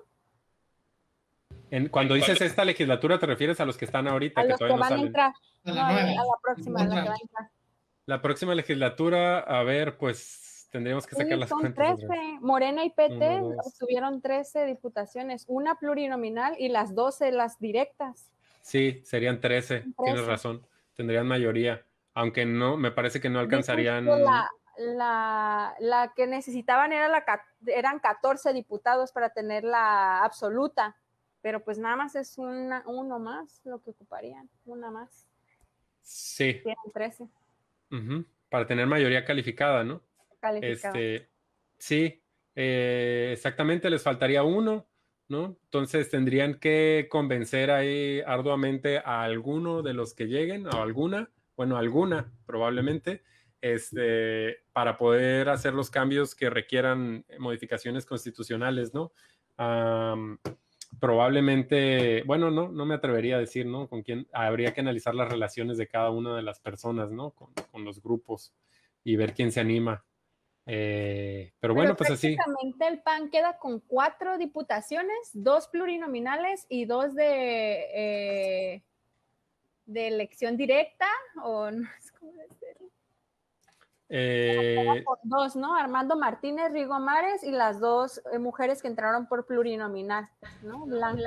Cuando 1.90 2.14
dices 2.14 2.40
esta 2.40 2.64
legislatura, 2.64 3.18
¿te 3.18 3.26
refieres 3.26 3.60
a 3.60 3.64
los 3.64 3.76
que 3.76 3.84
están 3.84 4.08
ahorita? 4.08 4.40
A 4.40 4.44
que 4.44 4.50
los 4.50 4.58
que 4.58 4.72
van 4.72 4.92
a 4.92 5.00
entrar. 5.00 5.32
A 5.64 5.72
la, 5.72 6.24
próxima, 6.42 6.84
la 6.84 6.88
que 7.02 7.08
va 7.08 7.14
a 7.14 7.18
entrar. 7.20 7.50
La 8.06 8.22
próxima 8.22 8.54
legislatura, 8.54 9.40
a 9.40 9.62
ver, 9.62 9.96
pues 9.96 10.68
tendríamos 10.70 11.06
que 11.06 11.14
sacar 11.14 11.38
las 11.38 11.48
son 11.48 11.60
cuentas. 11.60 11.98
13. 11.98 12.38
Morena 12.40 12.84
y 12.84 12.90
PT 12.90 13.42
tuvieron 13.78 14.20
13 14.20 14.66
diputaciones, 14.66 15.44
una 15.48 15.76
plurinominal 15.76 16.56
y 16.58 16.68
las 16.68 16.94
12 16.94 17.32
las 17.32 17.58
directas. 17.58 18.30
Sí, 18.62 19.00
serían 19.04 19.40
13, 19.40 19.84
tienes 20.04 20.26
razón. 20.26 20.66
Tendrían 20.94 21.26
mayoría, 21.26 21.84
aunque 22.14 22.44
no, 22.44 22.76
me 22.76 22.90
parece 22.90 23.20
que 23.20 23.30
no 23.30 23.38
alcanzarían. 23.38 24.06
La, 24.76 25.74
la, 25.78 26.12
que 26.16 26.26
necesitaban 26.26 26.92
era 26.92 27.08
la, 27.08 27.24
eran 27.66 27.98
14 27.98 28.52
diputados 28.52 29.12
para 29.12 29.30
tener 29.30 29.62
la 29.62 30.24
absoluta 30.24 30.96
pero 31.42 31.62
pues 31.64 31.78
nada 31.78 31.96
más 31.96 32.14
es 32.14 32.38
una, 32.38 32.82
uno 32.86 33.18
más 33.18 33.60
lo 33.64 33.80
que 33.80 33.90
ocuparían, 33.90 34.48
una 34.64 34.90
más. 34.90 35.26
Sí. 36.02 36.60
Tienen 36.62 36.92
13. 36.92 37.28
Para 38.48 38.66
tener 38.66 38.86
mayoría 38.86 39.24
calificada, 39.24 39.84
¿no? 39.84 40.02
Calificada. 40.40 40.98
Este, 40.98 41.30
sí, 41.78 42.22
eh, 42.54 43.30
exactamente, 43.32 43.90
les 43.90 44.02
faltaría 44.02 44.42
uno, 44.42 44.86
¿no? 45.28 45.56
Entonces 45.64 46.10
tendrían 46.10 46.58
que 46.58 47.08
convencer 47.10 47.70
ahí 47.70 48.20
arduamente 48.26 48.98
a 48.98 49.22
alguno 49.22 49.82
de 49.82 49.94
los 49.94 50.14
que 50.14 50.26
lleguen, 50.26 50.66
o 50.66 50.82
alguna, 50.82 51.30
bueno, 51.56 51.76
alguna 51.76 52.32
probablemente, 52.46 53.22
este, 53.60 54.58
para 54.72 54.96
poder 54.96 55.48
hacer 55.48 55.74
los 55.74 55.90
cambios 55.90 56.34
que 56.34 56.50
requieran 56.50 57.24
modificaciones 57.38 58.06
constitucionales, 58.06 58.94
¿no? 58.94 59.12
Probablemente, 61.00 62.22
bueno, 62.24 62.50
no, 62.50 62.68
no 62.68 62.84
me 62.84 62.94
atrevería 62.94 63.36
a 63.36 63.40
decir, 63.40 63.66
¿no? 63.66 63.88
Con 63.88 64.02
quién 64.02 64.28
habría 64.32 64.72
que 64.72 64.80
analizar 64.80 65.14
las 65.14 65.30
relaciones 65.30 65.78
de 65.78 65.88
cada 65.88 66.10
una 66.10 66.36
de 66.36 66.42
las 66.42 66.60
personas, 66.60 67.10
¿no? 67.10 67.30
Con, 67.32 67.84
los 67.84 68.02
grupos 68.02 68.52
y 69.02 69.16
ver 69.16 69.32
quién 69.32 69.50
se 69.50 69.60
anima. 69.60 70.04
Eh, 70.66 71.54
pero 71.58 71.74
bueno, 71.74 71.96
pues 71.96 72.10
así. 72.10 72.36
Prácticamente 72.36 72.86
el 72.86 73.02
PAN 73.02 73.30
queda 73.30 73.58
con 73.58 73.80
cuatro 73.80 74.36
diputaciones, 74.36 75.30
dos 75.32 75.68
plurinominales 75.68 76.66
y 76.68 76.84
dos 76.84 77.14
de, 77.14 77.86
eh, 77.94 78.82
de 79.86 80.08
elección 80.08 80.58
directa, 80.58 81.08
o 81.42 81.70
no 81.70 81.88
sé 82.00 82.12
cómo 82.18 82.32
decirlo. 82.34 82.69
Eh, 84.12 85.04
dos, 85.22 85.54
¿no? 85.54 85.76
Armando 85.76 86.16
Martínez, 86.16 86.72
Rigo 86.72 86.98
Mares 86.98 87.44
y 87.44 87.52
las 87.52 87.78
dos 87.78 88.20
eh, 88.32 88.40
mujeres 88.40 88.82
que 88.82 88.88
entraron 88.88 89.28
por 89.28 89.46
plurinominal, 89.46 90.28
¿no? 90.62 90.84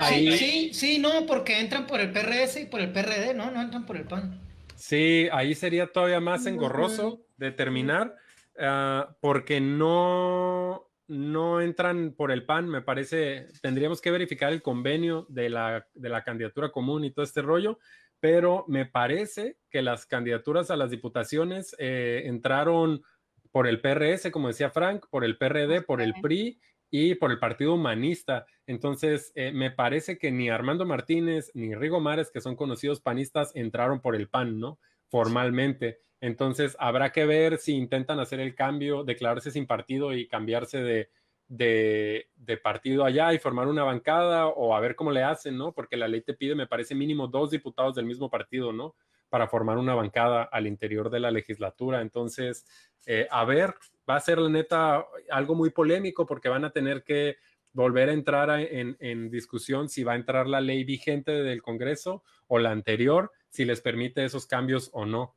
Sí, 0.10 0.74
sí, 0.74 1.00
no, 1.00 1.26
porque 1.26 1.62
entran 1.62 1.88
por 1.88 2.02
el 2.02 2.12
PRS 2.12 2.60
y 2.60 2.66
por 2.66 2.82
el 2.82 2.92
PRD, 2.92 3.34
¿no? 3.34 3.52
No 3.52 3.62
entran 3.62 3.86
por 3.86 3.96
el 3.96 4.04
PAN. 4.04 4.42
Sí, 4.76 5.30
ahí 5.32 5.56
sería 5.56 5.94
todavía 5.94 6.20
más 6.20 6.46
engorroso 6.46 7.22
determinar, 7.38 8.18
ah, 8.60 9.16
porque 9.22 9.62
no, 9.62 10.90
no 11.08 11.62
entran 11.62 12.12
por 12.12 12.32
el 12.34 12.46
PAN, 12.46 12.68
me 12.68 12.82
parece, 12.82 13.48
tendríamos 13.62 14.02
que 14.02 14.12
verificar 14.12 14.52
el 14.52 14.62
convenio 14.62 15.26
de 15.30 15.50
la, 15.50 15.88
de 15.94 16.10
la 16.10 16.26
candidatura 16.26 16.70
común 16.70 17.06
y 17.06 17.12
todo 17.12 17.24
este 17.24 17.42
rollo, 17.42 17.80
pero 18.24 18.64
me 18.70 18.86
parece 18.86 19.58
que 19.70 19.82
las 19.82 20.06
candidaturas 20.06 20.72
a 20.72 20.78
las 20.78 20.90
diputaciones 20.90 21.76
eh, 21.78 22.22
entraron 22.24 23.04
por 23.52 23.68
el 23.68 23.82
PRS, 23.82 24.32
como 24.32 24.48
decía 24.48 24.70
Frank, 24.70 25.08
por 25.10 25.26
el 25.26 25.38
PRD, 25.38 25.82
por 25.82 26.02
el 26.02 26.14
PRI 26.22 26.58
y 26.90 27.16
por 27.16 27.32
el 27.32 27.40
Partido 27.40 27.74
Humanista. 27.74 28.46
Entonces, 28.66 29.34
eh, 29.36 29.52
me 29.52 29.72
parece 29.72 30.18
que 30.18 30.32
ni 30.32 30.50
Armando 30.50 30.86
Martínez 30.86 31.52
ni 31.54 31.76
Rigo 31.76 32.00
Mares, 32.00 32.32
que 32.32 32.40
son 32.40 32.56
conocidos 32.56 33.02
panistas, 33.02 33.52
entraron 33.56 34.00
por 34.00 34.16
el 34.16 34.30
PAN, 34.30 34.58
¿no? 34.58 34.80
Formalmente. 35.10 36.00
Entonces, 36.22 36.78
habrá 36.80 37.12
que 37.12 37.26
ver 37.26 37.58
si 37.58 37.74
intentan 37.74 38.22
hacer 38.22 38.40
el 38.40 38.56
cambio, 38.56 39.04
declararse 39.04 39.52
sin 39.52 39.68
partido 39.68 40.14
y 40.14 40.30
cambiarse 40.30 40.82
de, 40.82 41.10
de, 41.58 42.60
partido 42.64 43.04
allá 43.04 43.34
y 43.34 43.40
formar 43.40 43.68
una 43.68 43.84
bancada 43.84 44.48
o 44.48 44.76
a 44.76 44.80
ver 44.80 44.96
cómo 44.96 45.12
le 45.12 45.24
hacen, 45.24 45.58
¿no? 45.58 45.72
Porque 45.74 45.98
la 45.98 46.08
ley 46.08 46.22
te 46.22 46.34
pide, 46.34 46.56
me 46.56 46.68
parece, 46.68 46.96
mínimo 46.96 47.28
dos 47.28 47.52
diputados 47.52 47.96
del 47.96 48.06
mismo 48.06 48.30
partido, 48.30 48.74
¿no? 48.74 48.96
Para 49.30 49.48
formar 49.48 49.78
una 49.78 49.96
bancada 49.96 50.44
al 50.44 50.68
interior 50.68 51.10
de 51.10 51.20
la 51.20 51.32
legislatura. 51.32 52.02
Entonces, 52.02 52.66
eh, 53.06 53.28
a 53.30 53.46
ver, 53.46 53.76
va 54.10 54.16
a 54.16 54.20
ser 54.22 54.40
la 54.40 54.50
neta 54.50 55.06
algo 55.30 55.56
muy 55.56 55.70
polémico 55.70 56.26
porque 56.26 56.50
van 56.50 56.66
a 56.66 56.72
tener 56.72 57.04
que 57.04 57.38
volver 57.72 58.10
a 58.10 58.14
entrar 58.14 58.50
en, 58.60 59.30
discusión 59.32 59.90
si 59.90 60.04
va 60.04 60.14
a 60.14 60.18
entrar 60.18 60.48
la 60.48 60.62
ley 60.62 60.84
vigente 60.84 61.32
del 61.32 61.64
Congreso 61.64 62.24
o 62.48 62.60
la 62.60 62.70
anterior, 62.72 63.32
si 63.50 63.66
les 63.66 63.82
permite 63.82 64.24
esos 64.24 64.46
cambios 64.46 64.90
o 64.94 65.06
no. 65.06 65.36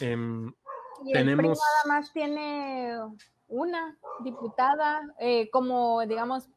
Em, 0.00 0.52
tenemos... 1.12 1.58
nada 1.58 1.98
más 1.98 2.12
tiene 2.14 2.94
una 3.48 3.96
diputada, 4.20 5.02
eh, 5.18 5.50
como 5.50 6.04
digamos, 6.06 6.48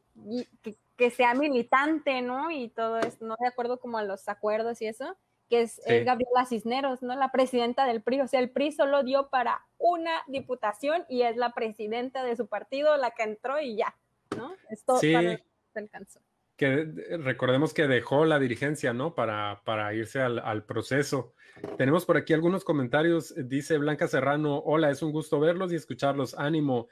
que, 0.98 1.12
sea 1.12 1.34
militante, 1.34 2.22
¿no? 2.22 2.52
Y 2.52 2.70
todo 2.70 3.00
esto, 3.00 3.26
¿no? 3.26 3.36
De 3.40 3.48
acuerdo 3.48 3.80
como 3.80 3.98
a 3.98 4.04
los 4.04 4.28
acuerdos 4.28 4.82
y 4.82 4.88
eso, 4.88 5.16
que 5.50 5.62
es, 5.62 5.82
Gabriela 5.86 6.46
Cisneros, 6.46 7.02
¿no? 7.02 7.16
La 7.16 7.32
presidenta 7.32 7.86
del 7.86 8.02
PRI. 8.02 8.22
O 8.22 8.28
sea, 8.28 8.42
el 8.42 8.50
PRI 8.50 8.74
solo 8.74 9.04
dio 9.04 9.30
para 9.30 9.66
una 9.78 10.12
diputación 10.28 11.06
y 11.08 11.22
es 11.22 11.38
la 11.38 11.54
presidenta 11.54 12.24
de 12.24 12.36
su 12.36 12.48
partido 12.48 12.98
la 12.98 13.12
que 13.12 13.24
entró 13.24 13.62
y 13.62 13.78
ya, 13.78 13.96
¿no? 14.36 14.54
Esto 14.70 14.98
sí. 14.98 15.14
se 15.14 15.80
alcanzó. 15.80 16.20
Que 16.60 16.84
recordemos 17.24 17.74
que 17.74 17.88
dejó 17.88 18.26
la 18.26 18.38
dirigencia, 18.38 18.91
¿no? 18.91 19.16
Para, 19.16 19.62
para 19.64 19.93
irse 19.93 20.20
al, 20.20 20.66
proceso. 20.66 21.34
Tenemos 21.78 22.05
por 22.05 22.18
aquí 22.18 22.34
algunos 22.34 22.66
comentarios. 22.66 23.34
Dice 23.47 23.78
Blanca 23.78 24.10
Serrano, 24.10 24.62
hola, 24.66 24.91
es 24.91 25.01
un 25.01 25.14
gusto 25.14 25.39
verlos 25.39 25.72
y 25.72 25.78
escucharlos. 25.78 26.38
Ánimo. 26.38 26.89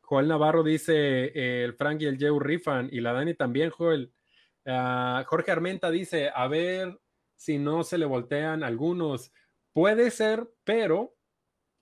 Joel 0.00 0.26
Navarro 0.26 0.62
dice, 0.62 1.64
el 1.64 1.74
Frank 1.74 2.00
y 2.00 2.06
el 2.06 2.16
Joe 2.18 2.40
rifan 2.40 2.88
y 2.90 3.02
la 3.02 3.12
Dani 3.12 3.34
también, 3.34 3.68
Joel. 3.68 4.10
Ah, 4.64 5.22
Jorge 5.26 5.50
Armenta 5.50 5.90
dice, 5.90 6.30
a 6.34 6.48
ver 6.48 6.98
si 7.36 7.58
no 7.58 7.84
se 7.84 7.98
le 7.98 8.06
voltean 8.06 8.64
algunos. 8.64 9.34
Puede 9.74 10.10
ser, 10.10 10.50
pero, 10.64 11.14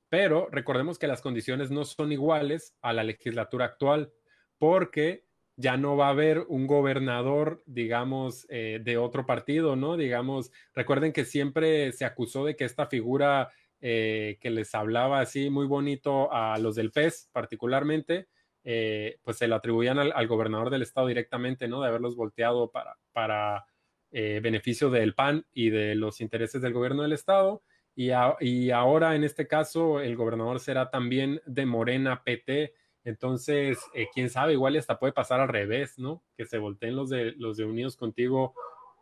pero 0.08 0.48
recordemos 0.50 0.98
que 0.98 1.06
las 1.06 1.22
condiciones 1.22 1.70
no 1.70 1.84
son 1.84 2.10
iguales 2.10 2.76
a 2.82 2.92
la 2.92 3.04
legislatura 3.04 3.66
actual, 3.66 4.12
porque 4.58 5.27
ya 5.58 5.76
no 5.76 5.96
va 5.96 6.06
a 6.06 6.10
haber 6.10 6.44
un 6.48 6.68
gobernador, 6.68 7.64
digamos, 7.66 8.46
eh, 8.48 8.78
de 8.80 8.96
otro 8.96 9.26
partido, 9.26 9.74
¿no? 9.74 9.96
Digamos, 9.96 10.52
recuerden 10.72 11.12
que 11.12 11.24
siempre 11.24 11.90
se 11.90 12.04
acusó 12.04 12.44
de 12.44 12.54
que 12.54 12.64
esta 12.64 12.86
figura 12.86 13.50
eh, 13.80 14.38
que 14.40 14.50
les 14.50 14.72
hablaba 14.76 15.18
así 15.18 15.50
muy 15.50 15.66
bonito 15.66 16.32
a 16.32 16.58
los 16.58 16.76
del 16.76 16.92
PES 16.92 17.30
particularmente, 17.32 18.28
eh, 18.62 19.18
pues 19.24 19.38
se 19.38 19.48
lo 19.48 19.56
atribuían 19.56 19.98
al, 19.98 20.28
gobernador 20.28 20.70
del 20.70 20.82
estado 20.82 21.08
directamente, 21.08 21.66
¿no? 21.66 21.80
De 21.82 21.88
haberlos 21.88 22.14
volteado 22.14 22.70
para, 22.70 22.96
para 23.12 23.66
beneficio 24.12 24.90
del 24.90 25.14
PAN 25.14 25.44
y 25.52 25.70
de 25.70 25.96
los 25.96 26.20
intereses 26.20 26.62
del 26.62 26.72
gobierno 26.72 27.02
del 27.02 27.12
estado. 27.12 27.62
Y, 27.96 28.10
y 28.40 28.70
ahora, 28.70 29.16
en 29.16 29.24
este 29.24 29.48
caso, 29.48 30.00
el 30.00 30.14
gobernador 30.14 30.60
será 30.60 30.88
también 30.88 31.42
de 31.46 31.66
Morena 31.66 32.22
PT 32.22 32.74
entonces, 33.08 33.78
eh, 33.94 34.08
quién 34.12 34.28
sabe, 34.28 34.52
igual 34.52 34.76
hasta 34.76 34.98
puede 34.98 35.14
pasar 35.14 35.40
al 35.40 35.48
revés, 35.48 35.98
¿no? 35.98 36.22
Que 36.36 36.44
se 36.44 36.58
volteen 36.58 36.94
los 36.94 37.08
de 37.08 37.32
los 37.38 37.56
de 37.56 37.64
Unidos 37.64 37.96
contigo 37.96 38.52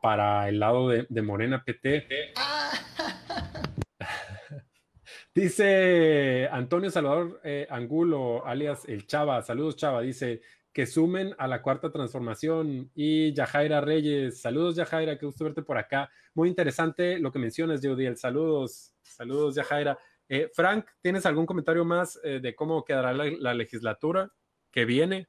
para 0.01 0.49
el 0.49 0.61
lado 0.61 0.89
de, 0.91 1.23
Morena 1.23 1.65
PT. 1.65 2.07
dice 5.35 6.49
Antonio 6.53 6.89
Salvador 6.89 7.41
eh, 7.43 7.67
Angulo, 7.69 8.47
alias 8.47 8.85
el 8.87 9.09
Chava, 9.09 9.43
saludos 9.43 9.75
Chava, 9.75 10.03
dice 10.03 10.41
que 10.73 10.87
sumen 10.87 11.35
a 11.37 11.49
la 11.49 11.61
cuarta 11.61 11.91
transformación 11.91 12.93
y 12.95 13.33
Yajaira 13.33 13.81
Reyes, 13.81 14.41
saludos 14.41 14.77
Yajaira, 14.77 15.19
qué 15.19 15.27
gusto 15.27 15.43
verte 15.43 15.63
por 15.63 15.79
acá. 15.79 16.11
Muy 16.33 16.49
interesante 16.49 17.19
lo 17.19 17.33
que 17.33 17.41
mencionas, 17.41 17.81
Jeudiel, 17.81 18.17
saludos, 18.17 18.93
saludos 19.03 19.57
Yajaira. 19.57 19.99
Eh, 20.29 20.51
Frank, 20.53 20.87
¿tienes 21.03 21.25
algún 21.27 21.47
comentario 21.47 21.85
más 21.85 22.19
eh, 22.25 22.41
de 22.41 22.55
cómo 22.55 22.85
quedará 22.85 23.13
la, 23.13 23.55
legislatura 23.55 24.31
que 24.71 24.85
viene? 24.85 25.29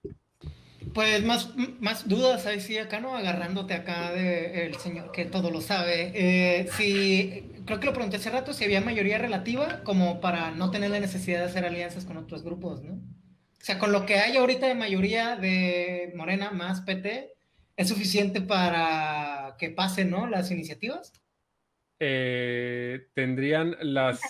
Pues 0.93 1.23
más, 1.23 1.53
más 1.79 2.07
dudas 2.07 2.45
ahí 2.45 2.59
sí 2.59 2.77
acá, 2.77 2.99
¿no? 2.99 3.15
Agarrándote 3.15 3.73
acá 3.73 4.11
del 4.11 4.75
señor 4.75 5.11
que 5.11 5.25
todo 5.25 5.51
lo 5.51 5.61
sabe. 5.61 6.11
Eh, 6.15 6.69
creo 7.65 7.79
que 7.79 7.85
lo 7.85 7.93
pregunté 7.93 8.17
hace 8.17 8.31
rato, 8.31 8.53
si 8.53 8.63
había 8.63 8.81
mayoría 8.81 9.17
relativa 9.17 9.83
como 9.83 10.19
para 10.21 10.51
no 10.51 10.71
tener 10.71 10.89
la 10.89 10.99
necesidad 10.99 11.39
de 11.39 11.45
hacer 11.45 11.65
alianzas 11.65 12.05
con 12.05 12.17
otros 12.17 12.43
grupos, 12.43 12.83
¿no? 12.83 12.93
O 12.93 13.65
sea, 13.67 13.79
con 13.79 13.91
lo 13.91 14.05
que 14.05 14.15
hay 14.15 14.37
ahorita 14.37 14.67
de 14.67 14.75
mayoría 14.75 15.35
de 15.35 16.13
Morena 16.15 16.51
más 16.51 16.81
PT, 16.81 17.33
¿es 17.75 17.87
suficiente 17.89 18.41
para 18.41 19.55
que 19.59 19.69
pasen, 19.69 20.09
¿no? 20.09 20.27
Las 20.27 20.51
iniciativas. 20.51 21.11
eh, 21.99 23.07
tendrían 23.13 23.75
las... 23.81 24.21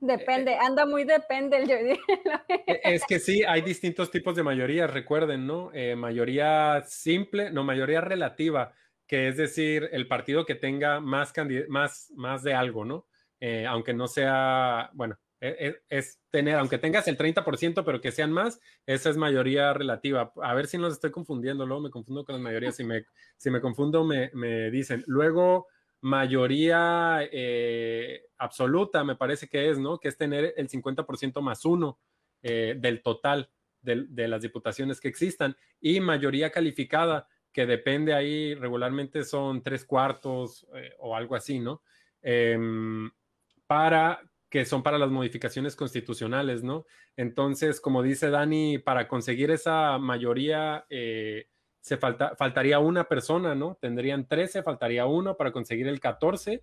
Depende, 0.00 0.56
anda 0.56 0.86
muy 0.86 1.04
depende 1.04 1.58
el 1.58 1.70
e, 1.70 2.80
Es 2.84 3.04
que 3.04 3.18
sí, 3.18 3.42
hay 3.46 3.60
distintos 3.60 4.10
tipos 4.10 4.34
de 4.34 4.42
mayoría, 4.42 4.86
recuerden, 4.86 5.46
¿no? 5.46 5.70
Eh, 5.74 5.94
mayoría 5.94 6.82
simple, 6.86 7.50
no, 7.50 7.64
mayoría 7.64 8.00
relativa, 8.00 8.72
que 9.06 9.28
es 9.28 9.36
decir, 9.36 9.88
el 9.92 10.08
partido 10.08 10.46
que 10.46 10.54
tenga 10.54 11.00
más, 11.00 11.32
más, 11.68 12.12
más 12.16 12.42
de 12.42 12.54
algo, 12.54 12.84
¿no? 12.84 13.06
Eh, 13.40 13.66
aunque 13.66 13.92
no 13.92 14.06
sea, 14.08 14.90
bueno, 14.94 15.18
e, 15.40 15.56
e, 15.58 15.82
es, 15.88 16.20
tener, 16.30 16.56
aunque 16.56 16.78
tengas 16.78 17.08
el 17.08 17.16
30%, 17.16 17.84
pero 17.84 18.00
que 18.00 18.12
sean 18.12 18.32
más, 18.32 18.60
esa 18.86 19.10
es 19.10 19.16
mayoría 19.16 19.72
relativa. 19.72 20.32
A 20.42 20.54
ver 20.54 20.66
si 20.66 20.76
no 20.76 20.84
los 20.84 20.94
estoy 20.94 21.10
confundiendo, 21.10 21.66
luego 21.66 21.82
me 21.82 21.90
confundo 21.90 22.24
con 22.24 22.34
las 22.34 22.42
mayorías. 22.42 22.76
Si 22.76 22.84
me, 22.84 23.04
si 23.36 23.50
me 23.50 23.60
confundo, 23.60 24.04
me, 24.04 24.30
me 24.34 24.70
dicen. 24.70 25.02
Luego, 25.06 25.66
mayoría 26.00 27.20
eh, 27.30 28.22
absoluta, 28.38 29.04
me 29.04 29.16
parece 29.16 29.48
que 29.48 29.70
es, 29.70 29.78
¿no? 29.78 29.98
Que 29.98 30.08
es 30.08 30.16
tener 30.16 30.54
el 30.56 30.68
50% 30.68 31.40
más 31.40 31.64
uno 31.64 31.98
eh, 32.42 32.74
del 32.78 33.02
total 33.02 33.50
de, 33.82 34.28
las 34.28 34.42
diputaciones 34.42 35.00
que 35.00 35.08
existan. 35.08 35.56
Y 35.80 36.00
mayoría 36.00 36.50
calificada, 36.50 37.28
que 37.52 37.66
depende 37.66 38.14
ahí, 38.14 38.54
regularmente 38.54 39.24
son 39.24 39.62
tres 39.62 39.84
cuartos 39.84 40.66
eh, 40.74 40.94
o 40.98 41.16
algo 41.16 41.34
así, 41.34 41.58
¿no? 41.58 41.82
Em, 42.22 43.10
para 43.66 44.20
que 44.48 44.64
son 44.64 44.82
para 44.82 44.98
las 44.98 45.10
modificaciones 45.10 45.76
constitucionales, 45.76 46.62
¿no? 46.62 46.86
Entonces, 47.16 47.80
como 47.80 48.02
dice 48.02 48.30
Dani, 48.30 48.78
para 48.78 49.06
conseguir 49.06 49.50
esa 49.50 49.98
mayoría 49.98 50.86
se 51.80 51.96
falta, 51.96 52.34
faltaría 52.36 52.78
una 52.78 53.04
persona, 53.04 53.54
¿no? 53.54 53.78
Tendrían 53.80 54.26
13, 54.26 54.62
faltaría 54.62 55.06
uno 55.06 55.36
para 55.36 55.52
conseguir 55.52 55.88
el 55.88 56.00
14. 56.00 56.62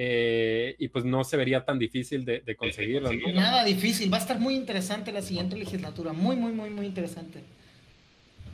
Eh, 0.00 0.76
y 0.78 0.88
pues 0.88 1.04
no 1.04 1.24
se 1.24 1.36
vería 1.36 1.64
tan 1.64 1.76
difícil 1.76 2.24
de, 2.24 2.56
conseguirlo. 2.56 3.10
Nada 3.34 3.64
difícil, 3.64 4.12
va 4.12 4.18
a 4.18 4.20
estar 4.20 4.38
muy 4.38 4.54
interesante 4.54 5.10
la 5.10 5.22
siguiente 5.22 5.56
legislatura, 5.56 6.12
muy, 6.12 6.36
muy, 6.36 6.52
muy, 6.52 6.70
muy 6.70 6.86
interesante. 6.86 7.42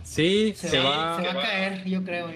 Sí, 0.02 0.54
se, 0.56 0.78
va, 0.78 1.18
a 1.18 1.22
caer, 1.22 1.84
yo 1.84 2.02
creo. 2.02 2.30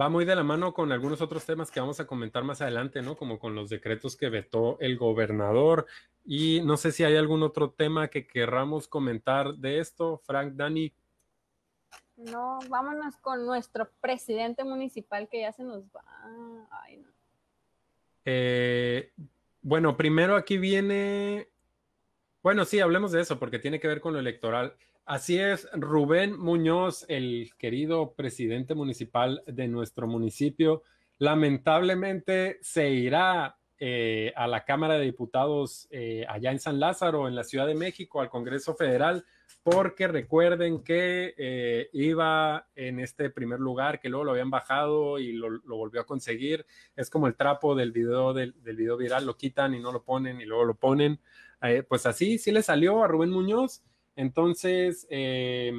Va 0.00 0.08
muy 0.08 0.24
de 0.24 0.34
la 0.34 0.42
mano 0.42 0.72
con 0.72 0.90
algunos 0.90 1.20
otros 1.20 1.44
temas 1.44 1.70
que 1.70 1.78
vamos 1.78 2.00
a 2.00 2.06
comentar 2.06 2.42
más 2.42 2.60
adelante, 2.62 3.02
¿no? 3.02 3.16
Como 3.16 3.38
con 3.38 3.54
los 3.54 3.70
decretos 3.70 4.16
que 4.16 4.28
vetó 4.28 4.76
el 4.80 4.96
gobernador. 4.96 5.86
Y 6.24 6.62
no 6.64 6.76
sé 6.76 6.90
si 6.90 7.04
hay 7.04 7.16
algún 7.16 7.42
otro 7.44 7.70
tema 7.70 8.08
que 8.08 8.26
querramos 8.26 8.88
comentar 8.88 9.54
de 9.54 9.78
esto, 9.78 10.20
Frank, 10.24 10.54
Dani. 10.54 10.92
No, 12.26 12.58
vámonos 12.68 13.16
con 13.16 13.46
nuestro 13.46 13.90
presidente 14.00 14.64
municipal 14.64 15.28
que 15.28 15.40
ya 15.40 15.52
se 15.52 15.64
nos 15.64 15.84
va. 15.84 16.04
Ay, 16.70 16.98
no. 16.98 17.08
Eh, 18.24 19.12
bueno, 19.62 19.96
primero 19.96 20.36
aquí 20.36 20.58
viene. 20.58 21.48
Bueno, 22.42 22.64
sí, 22.64 22.80
hablemos 22.80 23.12
de 23.12 23.22
eso 23.22 23.38
porque 23.38 23.58
tiene 23.58 23.80
que 23.80 23.88
ver 23.88 24.00
con 24.00 24.12
lo 24.12 24.18
electoral. 24.18 24.74
Así 25.06 25.38
es, 25.38 25.68
Rubén 25.72 26.38
Muñoz, 26.38 27.04
el 27.08 27.50
querido 27.58 28.12
presidente 28.12 28.74
municipal 28.74 29.42
de 29.46 29.66
nuestro 29.66 30.06
municipio, 30.06 30.82
lamentablemente 31.18 32.58
se 32.62 32.90
irá 32.90 33.56
eh, 33.78 34.32
a 34.36 34.46
la 34.46 34.64
Cámara 34.64 34.94
de 34.94 35.06
Diputados 35.06 35.88
eh, 35.90 36.24
allá 36.28 36.52
en 36.52 36.60
San 36.60 36.78
Lázaro, 36.78 37.26
en 37.26 37.34
la 37.34 37.44
Ciudad 37.44 37.66
de 37.66 37.74
México, 37.74 38.20
al 38.20 38.30
Congreso 38.30 38.74
Federal 38.74 39.24
porque 39.62 40.08
recuerden 40.08 40.82
que 40.82 41.34
eh, 41.36 41.90
iba 41.92 42.66
en 42.74 43.00
este 43.00 43.30
primer 43.30 43.60
lugar, 43.60 44.00
que 44.00 44.08
luego 44.08 44.24
lo 44.24 44.30
habían 44.32 44.50
bajado 44.50 45.18
y 45.18 45.32
lo, 45.32 45.60
volvió 45.64 46.00
a 46.00 46.06
conseguir. 46.06 46.66
Es 46.96 47.10
como 47.10 47.26
el 47.26 47.36
trapo 47.36 47.74
del 47.74 47.92
video, 47.92 48.32
del, 48.32 48.52
video 48.52 48.96
viral, 48.96 49.26
lo 49.26 49.36
quitan 49.36 49.74
y 49.74 49.80
no 49.80 49.92
lo 49.92 50.02
ponen 50.02 50.40
y 50.40 50.46
luego 50.46 50.64
lo 50.64 50.74
ponen. 50.74 51.20
Eh, 51.62 51.82
pues 51.82 52.06
así, 52.06 52.38
sí 52.38 52.52
le 52.52 52.62
salió 52.62 53.02
a 53.02 53.08
Rubén 53.08 53.30
Muñoz. 53.30 53.82
Entonces, 54.16 55.06
eh, 55.10 55.72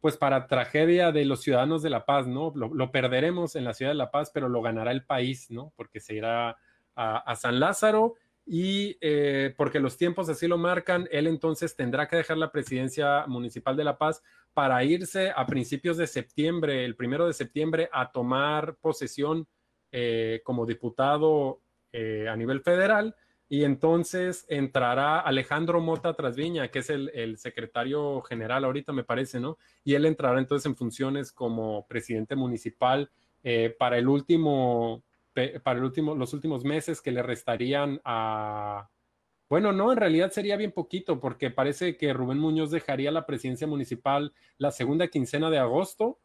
pues 0.00 0.16
para 0.16 0.46
tragedia 0.46 1.12
de 1.12 1.24
los 1.24 1.42
ciudadanos 1.42 1.82
de 1.82 1.90
La 1.90 2.04
Paz, 2.04 2.26
¿no? 2.26 2.52
Lo, 2.54 2.92
perderemos 2.92 3.56
en 3.56 3.64
la 3.64 3.74
ciudad 3.74 3.92
de 3.92 3.96
La 3.96 4.10
Paz, 4.10 4.30
pero 4.32 4.48
lo 4.48 4.62
ganará 4.62 4.92
el 4.92 5.04
país, 5.04 5.50
¿no? 5.50 5.72
Porque 5.76 6.00
se 6.00 6.14
irá 6.14 6.56
a, 6.94 7.18
a 7.18 7.36
San 7.36 7.60
Lázaro 7.60 8.16
y 8.52 8.98
eh, 9.00 9.54
porque 9.56 9.78
los 9.78 9.96
tiempos 9.96 10.28
así 10.28 10.48
lo 10.48 10.58
marcan, 10.58 11.06
él 11.12 11.28
entonces 11.28 11.76
tendrá 11.76 12.08
que 12.08 12.16
dejar 12.16 12.36
la 12.36 12.50
presidencia 12.50 13.24
municipal 13.28 13.76
de 13.76 13.84
La 13.84 13.96
Paz 13.96 14.24
para 14.52 14.82
irse 14.82 15.30
a 15.30 15.46
principios 15.46 15.96
de 15.96 16.08
septiembre, 16.08 16.84
el 16.84 16.96
primero 16.96 17.28
de 17.28 17.32
septiembre, 17.32 17.88
a 17.92 18.10
tomar 18.10 18.74
posesión 18.80 19.46
eh, 19.92 20.40
como 20.42 20.66
diputado 20.66 21.60
eh, 21.92 22.26
a 22.28 22.34
nivel 22.34 22.60
federal. 22.60 23.14
Y 23.48 23.62
entonces 23.62 24.46
entrará 24.48 25.20
Alejandro 25.20 25.80
Mota 25.80 26.14
Trasviña, 26.14 26.72
que 26.72 26.80
es 26.80 26.90
el, 26.90 27.08
el, 27.14 27.38
secretario 27.38 28.20
general 28.22 28.64
ahorita, 28.64 28.92
me 28.92 29.04
parece, 29.04 29.38
¿no? 29.38 29.58
Y 29.84 29.94
él 29.94 30.06
entrará 30.06 30.40
entonces 30.40 30.66
en 30.66 30.74
funciones 30.74 31.30
como 31.30 31.86
presidente 31.86 32.34
municipal 32.34 33.12
para 33.78 33.96
el 33.96 34.06
último 34.08 35.02
para 35.62 35.80
los 35.80 36.32
últimos 36.32 36.64
meses 36.64 37.00
que 37.00 37.12
le 37.12 37.22
restarían 37.22 38.00
a... 38.04 38.88
Bueno, 39.48 39.72
no, 39.72 39.90
en 39.90 39.98
realidad 39.98 40.30
sería 40.30 40.56
bien 40.56 40.70
poquito 40.70 41.18
porque 41.18 41.50
parece 41.50 41.96
que 41.96 42.12
Rubén 42.12 42.38
Muñoz 42.38 42.70
dejaría 42.70 43.10
la 43.10 43.26
presidencia 43.26 43.66
municipal 43.66 44.32
la 44.58 44.70
segunda 44.70 45.08
quincena 45.08 45.50
de 45.50 45.58
agosto 45.58 46.20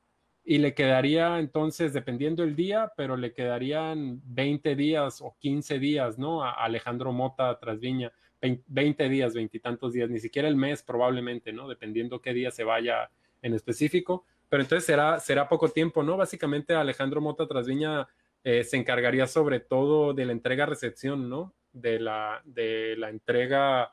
y 0.47 0.59
le 0.59 0.75
quedaría 0.75 1.39
entonces, 1.39 1.91
dependiendo 1.91 2.43
el 2.43 2.55
día, 2.55 2.93
pero 2.95 3.17
le 3.17 3.33
quedarían 3.33 4.21
20 4.25 4.75
días 4.75 5.19
o 5.21 5.35
15 5.39 5.79
días, 5.79 6.19
¿no? 6.19 6.43
A 6.43 6.51
Alejandro 6.51 7.11
Mota 7.11 7.57
Trasviña, 7.59 8.13
20 8.41 9.09
días, 9.09 9.33
veintitantos 9.33 9.93
días, 9.93 10.07
ni 10.07 10.19
siquiera 10.19 10.47
el 10.47 10.55
mes 10.55 10.83
probablemente, 10.83 11.51
¿no? 11.51 11.67
Dependiendo 11.67 12.21
qué 12.21 12.31
día 12.31 12.51
se 12.51 12.63
vaya 12.63 13.09
en 13.41 13.55
específico, 13.55 14.23
pero 14.47 14.61
entonces 14.61 14.85
será, 14.85 15.19
será 15.19 15.49
poco 15.49 15.69
tiempo, 15.69 16.03
¿no? 16.03 16.15
Básicamente 16.15 16.75
Alejandro 16.75 17.21
Mota 17.21 17.47
Trasviña 17.47 18.07
eh, 18.47 18.63
se 18.63 18.77
encargaría 18.77 19.25
sobre 19.25 19.59
todo 19.59 20.13
de 20.13 20.23
la 20.23 20.31
entrega-recepción, 20.31 21.27
¿no? 21.27 21.55
De 21.73 21.99
la, 21.99 22.43
de 22.45 22.95
la 22.95 23.09
entrega 23.09 23.91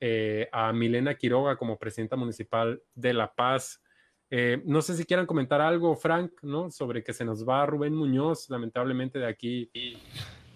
eh, 0.00 0.48
a 0.50 0.72
Milena 0.72 1.14
Quiroga 1.14 1.56
como 1.56 1.78
presidenta 1.78 2.16
municipal 2.16 2.82
de 2.96 3.14
La 3.14 3.32
Paz. 3.32 3.80
Eh, 4.28 4.60
no 4.64 4.82
sé 4.82 4.96
si 4.96 5.04
quieran 5.04 5.24
comentar 5.24 5.60
algo, 5.60 5.94
Frank, 5.94 6.32
¿no? 6.42 6.68
Sobre 6.72 7.04
que 7.04 7.12
se 7.12 7.24
nos 7.24 7.48
va 7.48 7.64
Rubén 7.64 7.94
Muñoz, 7.94 8.50
lamentablemente, 8.50 9.20
de 9.20 9.28
aquí 9.28 9.70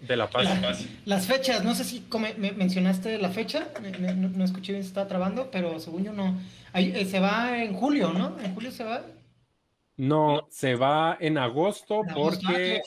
de 0.01 0.17
La 0.17 0.29
Paz. 0.29 0.85
las 1.05 1.25
fechas, 1.25 1.63
no 1.63 1.73
sé 1.73 1.85
si 1.85 2.05
me, 2.37 2.51
mencionaste 2.51 3.17
la 3.17 3.29
fecha, 3.29 3.69
no, 4.17 4.43
escuché 4.43 4.73
bien 4.73 4.83
si 4.83 4.89
estaba 4.89 5.07
trabando, 5.07 5.49
pero 5.49 5.79
según 5.79 6.03
yo 6.03 6.11
no. 6.11 6.37
se 6.73 7.19
va 7.21 7.63
en 7.63 7.75
julio, 7.75 8.11
¿no? 8.11 8.37
En 8.43 8.53
julio 8.53 8.71
se 8.71 8.83
va. 8.83 9.05
No, 9.97 10.47
se 10.49 10.75
va 10.75 11.17
en 11.19 11.37
agosto 11.37 12.01
porque, 12.13 12.81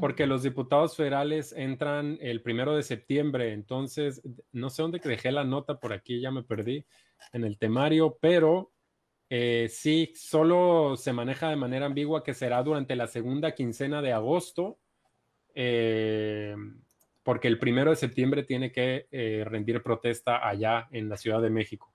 porque 0.00 0.26
los 0.26 0.42
diputados 0.42 0.96
federales 0.96 1.52
entran 1.52 2.18
el 2.20 2.42
primero 2.42 2.74
de 2.74 2.82
septiembre. 2.82 3.52
Entonces, 3.52 4.22
no 4.50 4.70
sé 4.70 4.82
dónde 4.82 4.98
dejé 4.98 5.30
la 5.32 5.44
nota 5.44 5.78
por 5.78 5.92
aquí, 5.92 6.20
ya 6.20 6.30
me 6.30 6.42
perdí 6.42 6.84
en 7.32 7.44
el 7.44 7.58
temario, 7.58 8.18
pero 8.20 8.72
eh, 9.28 9.68
sí, 9.70 10.12
solo 10.16 10.96
se 10.96 11.12
maneja 11.12 11.50
de 11.50 11.56
manera 11.56 11.86
ambigua 11.86 12.24
que 12.24 12.34
será 12.34 12.62
durante 12.64 12.96
la 12.96 13.06
segunda 13.06 13.54
quincena 13.54 14.02
de 14.02 14.12
agosto, 14.12 14.80
eh, 15.54 16.56
porque 17.22 17.46
el 17.46 17.58
primero 17.58 17.90
de 17.90 17.96
septiembre 17.96 18.42
tiene 18.42 18.72
que 18.72 19.06
eh, 19.12 19.44
rendir 19.46 19.84
protesta 19.84 20.46
allá 20.46 20.88
en 20.90 21.08
la 21.08 21.16
Ciudad 21.16 21.40
de 21.40 21.50
México. 21.50 21.94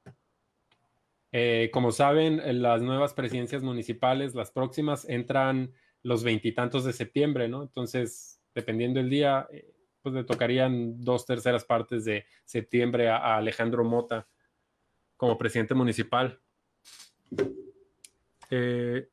Eh, 1.38 1.70
como 1.74 1.92
saben, 1.92 2.42
las 2.62 2.82
nuevas 2.82 3.14
presidencias 3.14 3.62
municipales, 3.62 4.36
las 4.36 4.52
próximas, 4.52 5.04
entran 5.10 5.74
los 6.02 6.24
veintitantos 6.24 6.86
de 6.86 6.94
septiembre, 6.94 7.50
¿no? 7.50 7.62
Entonces, 7.62 8.40
dependiendo 8.54 9.02
del 9.02 9.10
día, 9.10 9.46
eh, 9.52 9.70
pues 10.02 10.16
le 10.16 10.24
tocarían 10.24 11.02
dos 11.02 11.26
terceras 11.26 11.66
partes 11.66 12.06
de 12.06 12.26
septiembre 12.46 13.10
a, 13.10 13.36
Alejandro 13.36 13.84
Mota 13.84 14.30
como 15.18 15.38
presidente 15.38 15.74
municipal. 15.74 16.40
Eh, 18.50 19.10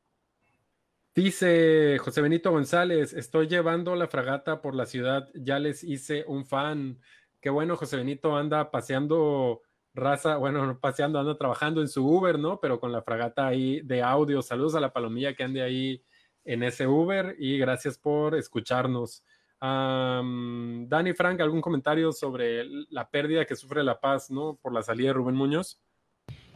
dice 1.13 1.97
José 1.97 2.21
Benito 2.21 2.51
González, 2.51 3.11
estoy 3.11 3.49
llevando 3.49 3.97
la 3.97 4.07
fragata 4.07 4.61
por 4.61 4.75
la 4.75 4.85
ciudad, 4.85 5.27
ya 5.33 5.59
les 5.59 5.83
hice 5.83 6.23
un 6.25 6.45
fan. 6.45 7.01
Qué 7.41 7.49
bueno, 7.49 7.75
José 7.75 7.97
Benito 7.97 8.37
anda 8.37 8.71
paseando 8.71 9.61
raza, 9.93 10.37
bueno, 10.37 10.79
paseando, 10.79 11.19
anda 11.19 11.37
trabajando 11.37 11.81
en 11.81 11.87
su 11.87 12.05
Uber, 12.05 12.39
¿no? 12.39 12.59
Pero 12.59 12.79
con 12.79 12.91
la 12.91 13.01
fragata 13.01 13.47
ahí 13.47 13.81
de 13.81 14.01
audio. 14.01 14.41
Saludos 14.41 14.75
a 14.75 14.79
la 14.79 14.93
palomilla 14.93 15.33
que 15.33 15.43
ande 15.43 15.61
ahí 15.61 16.03
en 16.45 16.63
ese 16.63 16.87
Uber 16.87 17.35
y 17.39 17.57
gracias 17.57 17.97
por 17.97 18.35
escucharnos. 18.35 19.23
Dani 19.61 21.13
Frank, 21.15 21.39
¿algún 21.39 21.61
comentario 21.61 22.11
sobre 22.11 22.65
la 22.89 23.09
pérdida 23.09 23.45
que 23.45 23.55
sufre 23.55 23.83
La 23.83 23.99
Paz, 23.99 24.29
¿no? 24.29 24.59
Por 24.61 24.73
la 24.73 24.83
salida 24.83 25.07
de 25.07 25.13
Rubén 25.13 25.35
Muñoz. 25.35 25.79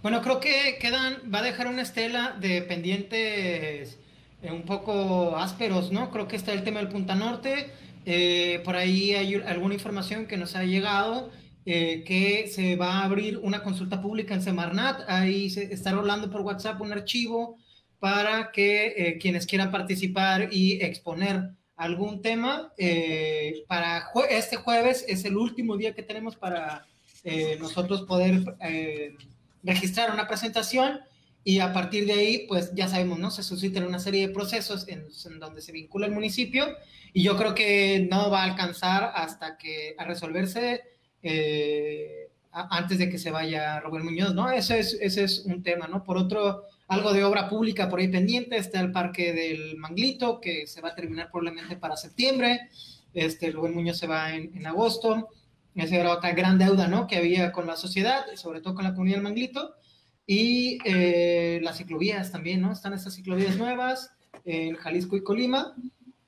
Bueno, 0.02 0.22
creo 0.22 0.40
que 0.40 0.78
quedan, 0.80 1.22
va 1.34 1.40
a 1.40 1.44
dejar 1.44 1.68
una 1.68 1.84
estela 1.84 2.36
de 2.40 2.62
pendientes 2.64 3.98
eh, 4.42 4.52
un 4.52 4.64
poco 4.64 5.38
ásperos, 5.38 5.92
¿no? 5.92 6.12
Creo 6.12 6.28
que 6.28 6.36
está 6.36 6.54
el 6.54 6.64
tema 6.64 6.80
del 6.80 6.90
Punta 6.90 7.16
Norte 7.16 7.72
eh, 8.10 8.62
por 8.64 8.78
ahí 8.78 9.14
hay 9.16 9.36
alguna 9.36 9.74
información 9.74 10.28
que 10.28 10.38
nos 10.38 10.56
ha 10.56 10.64
llegado 10.64 11.30
eh, 11.68 12.03
que 12.05 12.47
se 12.47 12.76
va 12.76 12.93
a 12.93 13.03
abrir 13.03 13.38
una 13.38 13.61
consulta 13.61 14.01
pública 14.01 14.34
en 14.34 14.41
Semarnat. 14.41 15.01
Ahí 15.07 15.49
se 15.49 15.72
está 15.74 15.91
rolando 15.91 16.32
por 16.32 16.41
WhatsApp 16.41 16.82
un 16.82 16.93
archivo 16.93 17.57
para 17.99 18.51
que 18.51 18.93
eh, 18.95 19.18
quienes 19.20 19.45
quieran 19.45 19.70
participar 19.70 20.49
y 20.51 20.82
exponer 20.82 21.49
algún 21.76 22.24
tema, 22.24 22.74
para 23.68 24.07
este 24.32 24.55
jueves 24.55 25.05
es 25.07 25.26
el 25.26 25.38
último 25.38 25.78
día 25.78 25.93
que 25.93 26.01
tenemos 26.01 26.36
para 26.36 26.88
nosotros 27.59 28.01
poder 28.01 28.41
registrar 29.61 30.11
una 30.11 30.28
presentación 30.28 31.01
y 31.47 31.59
a 31.59 31.72
partir 31.72 32.05
de 32.05 32.11
ahí, 32.11 32.45
pues 32.45 32.74
ya 32.76 32.89
sabemos, 32.89 33.20
¿no? 33.20 33.32
Se 33.32 33.41
suscitan 33.41 33.86
una 33.86 33.99
serie 33.99 34.28
de 34.28 34.34
procesos 34.34 34.86
en, 34.89 35.07
donde 35.39 35.61
se 35.61 35.72
vincula 35.72 36.05
el 36.05 36.11
municipio 36.11 36.68
y 37.13 37.24
yo 37.24 37.38
creo 37.38 37.55
que 37.55 38.05
no 38.11 38.30
va 38.30 38.41
a 38.41 38.43
alcanzar 38.43 39.13
hasta 39.15 39.57
que 39.57 39.95
a 39.97 40.03
resolverse 40.03 40.84
eh, 41.24 42.30
antes 42.51 42.97
de 42.97 43.09
que 43.09 43.18
se 43.18 43.32
vaya 43.32 43.80
Robert 43.80 44.05
Muñoz, 44.05 44.34
¿no? 44.34 44.49
Ese 44.49 44.80
es, 44.80 44.97
ese 44.99 45.24
es 45.24 45.39
un 45.45 45.63
tema, 45.63 45.88
¿no? 45.88 46.03
Por 46.03 46.18
otro, 46.18 46.63
algo 46.88 47.13
de 47.13 47.24
obra 47.24 47.49
pública 47.49 47.89
por 47.89 47.99
ahí 47.99 48.07
pendiente, 48.07 48.57
está 48.57 48.80
el 48.80 48.91
parque 48.91 49.34
del 49.34 49.78
Manglito, 49.78 50.39
que 50.41 50.65
se 50.68 50.82
va 50.82 50.89
a 50.89 50.95
terminar 50.95 51.30
probablemente 51.32 51.76
para 51.78 51.97
septiembre, 51.97 52.70
este, 53.13 53.51
Rubén 53.51 53.76
Muñoz 53.76 53.97
se 53.97 54.07
va 54.07 54.34
en, 54.34 54.55
en 54.55 54.65
agosto, 54.65 55.30
esa 55.76 55.95
era 55.95 56.11
otra 56.11 56.32
gran 56.32 56.57
deuda, 56.57 56.88
¿no? 56.88 57.05
Que 57.05 57.18
había 57.18 57.51
con 57.51 57.68
la 57.68 57.76
sociedad, 57.76 58.26
sobre 58.36 58.61
todo 58.61 58.74
con 58.74 58.84
la 58.84 58.93
comunidad 58.93 59.18
del 59.18 59.24
Manglito, 59.24 59.76
y 60.26 60.80
eh, 60.84 61.59
las 61.63 61.78
ciclovías 61.78 62.32
también, 62.32 62.61
¿no? 62.61 62.74
Están 62.74 62.93
estas 62.93 63.15
ciclovías 63.15 63.57
nuevas 63.57 64.11
en 64.43 64.76
Jalisco 64.76 65.15
y 65.15 65.24
Colima. 65.24 65.74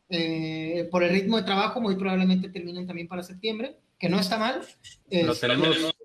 Eh, 0.08 0.88
por 0.90 1.04
el 1.04 1.12
ritmo 1.12 1.38
de 1.38 1.44
trabajo, 1.44 1.82
muy 1.82 1.96
probablemente 1.96 2.50
terminen 2.50 2.88
también 2.88 3.08
para 3.08 3.24
septiembre, 3.24 3.78
que 4.00 4.10
no 4.10 4.20
está 4.20 4.38
mal. 4.38 4.62
Lo 5.12 5.34
este, 5.34 5.48
tenemos 5.48 5.96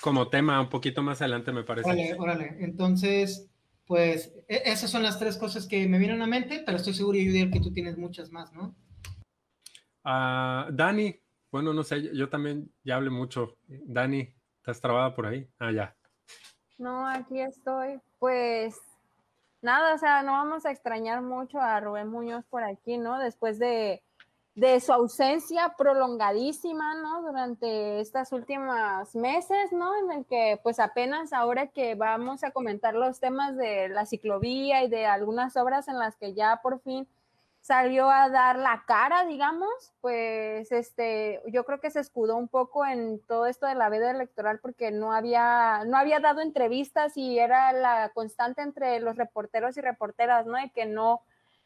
como 0.00 0.28
tema 0.28 0.60
un 0.60 0.68
poquito 0.68 1.02
más 1.02 1.20
adelante, 1.20 1.52
me 1.52 1.62
parece. 1.62 1.88
Órale, 1.88 2.14
órale. 2.18 2.56
Entonces, 2.60 3.48
pues 3.86 4.34
e, 4.48 4.62
esas 4.64 4.90
son 4.90 5.02
las 5.02 5.18
tres 5.18 5.36
cosas 5.36 5.66
que 5.66 5.86
me 5.86 5.98
vienen 5.98 6.22
a 6.22 6.26
mente, 6.26 6.62
pero 6.64 6.78
estoy 6.78 6.94
seguro, 6.94 7.18
Judiel, 7.18 7.50
que 7.50 7.60
tú 7.60 7.72
tienes 7.72 7.96
muchas 7.98 8.30
más, 8.30 8.52
¿no? 8.52 8.74
Uh, 10.04 10.72
Dani, 10.72 11.14
bueno, 11.52 11.72
no 11.72 11.84
sé, 11.84 12.10
yo 12.16 12.28
también 12.28 12.72
ya 12.82 12.96
hablé 12.96 13.10
mucho. 13.10 13.58
Dani, 13.68 14.34
¿estás 14.56 14.80
trabada 14.80 15.14
por 15.14 15.26
ahí? 15.26 15.46
Ah, 15.58 15.70
ya. 15.70 15.96
No, 16.78 17.06
aquí 17.06 17.40
estoy. 17.40 18.00
Pues 18.18 18.80
nada, 19.60 19.94
o 19.94 19.98
sea, 19.98 20.22
no 20.22 20.32
vamos 20.32 20.66
a 20.66 20.72
extrañar 20.72 21.22
mucho 21.22 21.60
a 21.60 21.78
Rubén 21.78 22.08
Muñoz 22.08 22.44
por 22.46 22.64
aquí, 22.64 22.98
¿no? 22.98 23.20
Después 23.20 23.58
de, 23.58 24.02
de 24.54 24.80
su 24.80 24.92
ausencia 24.92 25.74
prolongadísima, 25.78 26.94
¿no? 26.96 27.22
Durante 27.22 28.00
estas 28.00 28.32
últimas 28.32 29.14
meses, 29.14 29.72
¿no? 29.72 29.96
En 29.98 30.12
el 30.12 30.26
que, 30.26 30.60
pues 30.62 30.78
apenas 30.78 31.32
ahora 31.32 31.68
que 31.68 31.94
vamos 31.94 32.44
a 32.44 32.50
comentar 32.50 32.94
los 32.94 33.18
temas 33.18 33.56
de 33.56 33.88
la 33.88 34.04
ciclovía 34.04 34.84
y 34.84 34.88
de 34.88 35.06
algunas 35.06 35.56
obras 35.56 35.88
en 35.88 35.98
las 35.98 36.16
que 36.16 36.34
ya 36.34 36.60
por 36.62 36.80
fin 36.80 37.08
salió 37.62 38.10
a 38.10 38.28
dar 38.28 38.58
la 38.58 38.84
cara, 38.86 39.24
digamos, 39.24 39.94
pues 40.00 40.70
este, 40.72 41.40
yo 41.46 41.64
creo 41.64 41.80
que 41.80 41.90
se 41.92 42.00
escudó 42.00 42.36
un 42.36 42.48
poco 42.48 42.84
en 42.84 43.20
todo 43.20 43.46
esto 43.46 43.66
de 43.66 43.76
la 43.76 43.88
veda 43.88 44.10
electoral 44.10 44.58
porque 44.58 44.90
no 44.90 45.12
había, 45.12 45.84
no 45.86 45.96
había 45.96 46.18
dado 46.18 46.40
entrevistas 46.40 47.16
y 47.16 47.38
era 47.38 47.72
la 47.72 48.10
constante 48.10 48.62
entre 48.62 48.98
los 49.00 49.16
reporteros 49.16 49.76
y 49.76 49.80
reporteras, 49.80 50.44
¿no? 50.44 50.58
Y 50.62 50.70
que 50.70 50.86
no 50.86 51.22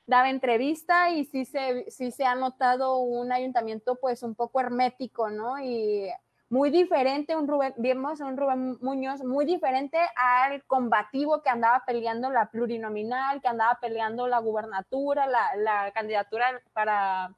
daba 0.07 0.31
entrevista 0.31 1.11
y 1.11 1.25
sí 1.25 1.45
se, 1.45 1.91
sí 1.91 2.11
se 2.11 2.25
ha 2.25 2.35
notado 2.35 2.99
un 2.99 3.33
ayuntamiento 3.33 3.97
pues 3.97 4.23
un 4.23 4.35
poco 4.35 4.61
hermético, 4.61 5.31
¿no? 5.31 5.59
Y 5.59 6.09
muy 6.49 6.71
diferente, 6.71 7.35
un 7.35 7.49
Rubén, 7.49 7.75
vimos 7.77 8.21
un 8.21 8.37
Rubén 8.37 8.79
Muñoz 8.81 9.25
muy 9.25 9.45
diferente 9.45 9.99
al 10.15 10.63
combativo 10.65 11.43
que 11.43 11.51
andaba 11.51 11.83
peleando 11.85 12.31
la 12.31 12.51
plurinominal, 12.51 13.41
que 13.41 13.49
andaba 13.49 13.79
peleando 13.81 14.29
la 14.29 14.39
gubernatura, 14.39 15.27
la, 15.27 15.91
candidatura 15.93 16.63
para, 16.73 17.35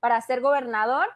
para 0.00 0.20
ser 0.20 0.40
gobernador, 0.40 1.06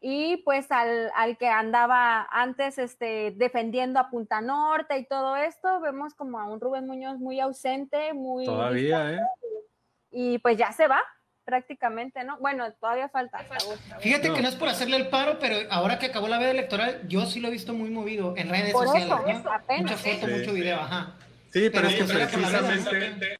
y 0.00 0.38
pues 0.38 0.66
al, 0.72 1.12
que 1.38 1.46
andaba 1.46 2.26
antes 2.28 2.76
este, 2.76 3.32
defendiendo 3.36 4.00
a 4.00 4.10
Punta 4.10 4.40
Norte 4.40 4.98
y 4.98 5.06
todo 5.06 5.36
esto, 5.36 5.80
vemos 5.80 6.12
como 6.14 6.40
a 6.40 6.44
un 6.44 6.60
Rubén 6.60 6.88
Muñoz 6.88 7.18
muy 7.18 7.38
ausente, 7.38 8.12
muy... 8.12 8.44
Todavía, 8.44 9.12
¿eh? 9.12 9.20
Y 10.12 10.38
pues 10.38 10.56
ya 10.56 10.70
se 10.72 10.86
va, 10.86 11.00
prácticamente, 11.44 12.22
¿no? 12.22 12.38
Bueno, 12.38 12.72
todavía 12.74 13.08
falta. 13.08 13.38
Fíjate 14.00 14.32
que 14.32 14.42
no 14.42 14.48
es 14.48 14.54
por 14.54 14.68
hacerle 14.68 14.96
el 14.96 15.08
paro, 15.08 15.38
pero 15.40 15.56
ahora 15.70 15.98
que 15.98 16.06
acabó 16.06 16.28
la 16.28 16.38
veda 16.38 16.50
electoral, 16.50 17.00
yo 17.08 17.26
sí 17.26 17.40
lo 17.40 17.48
he 17.48 17.50
visto 17.50 17.72
muy 17.72 17.90
movido 17.90 18.34
en 18.36 18.48
redes 18.48 18.72
sociales. 18.72 19.08
Mucha 19.78 19.96
foto, 19.96 20.28
mucho 20.28 20.52
video, 20.52 20.78
ajá. 20.78 21.16
Sí, 21.50 21.68
pero, 21.70 21.88
es 21.88 21.94
que 21.96 22.04
precisamente 22.04 23.38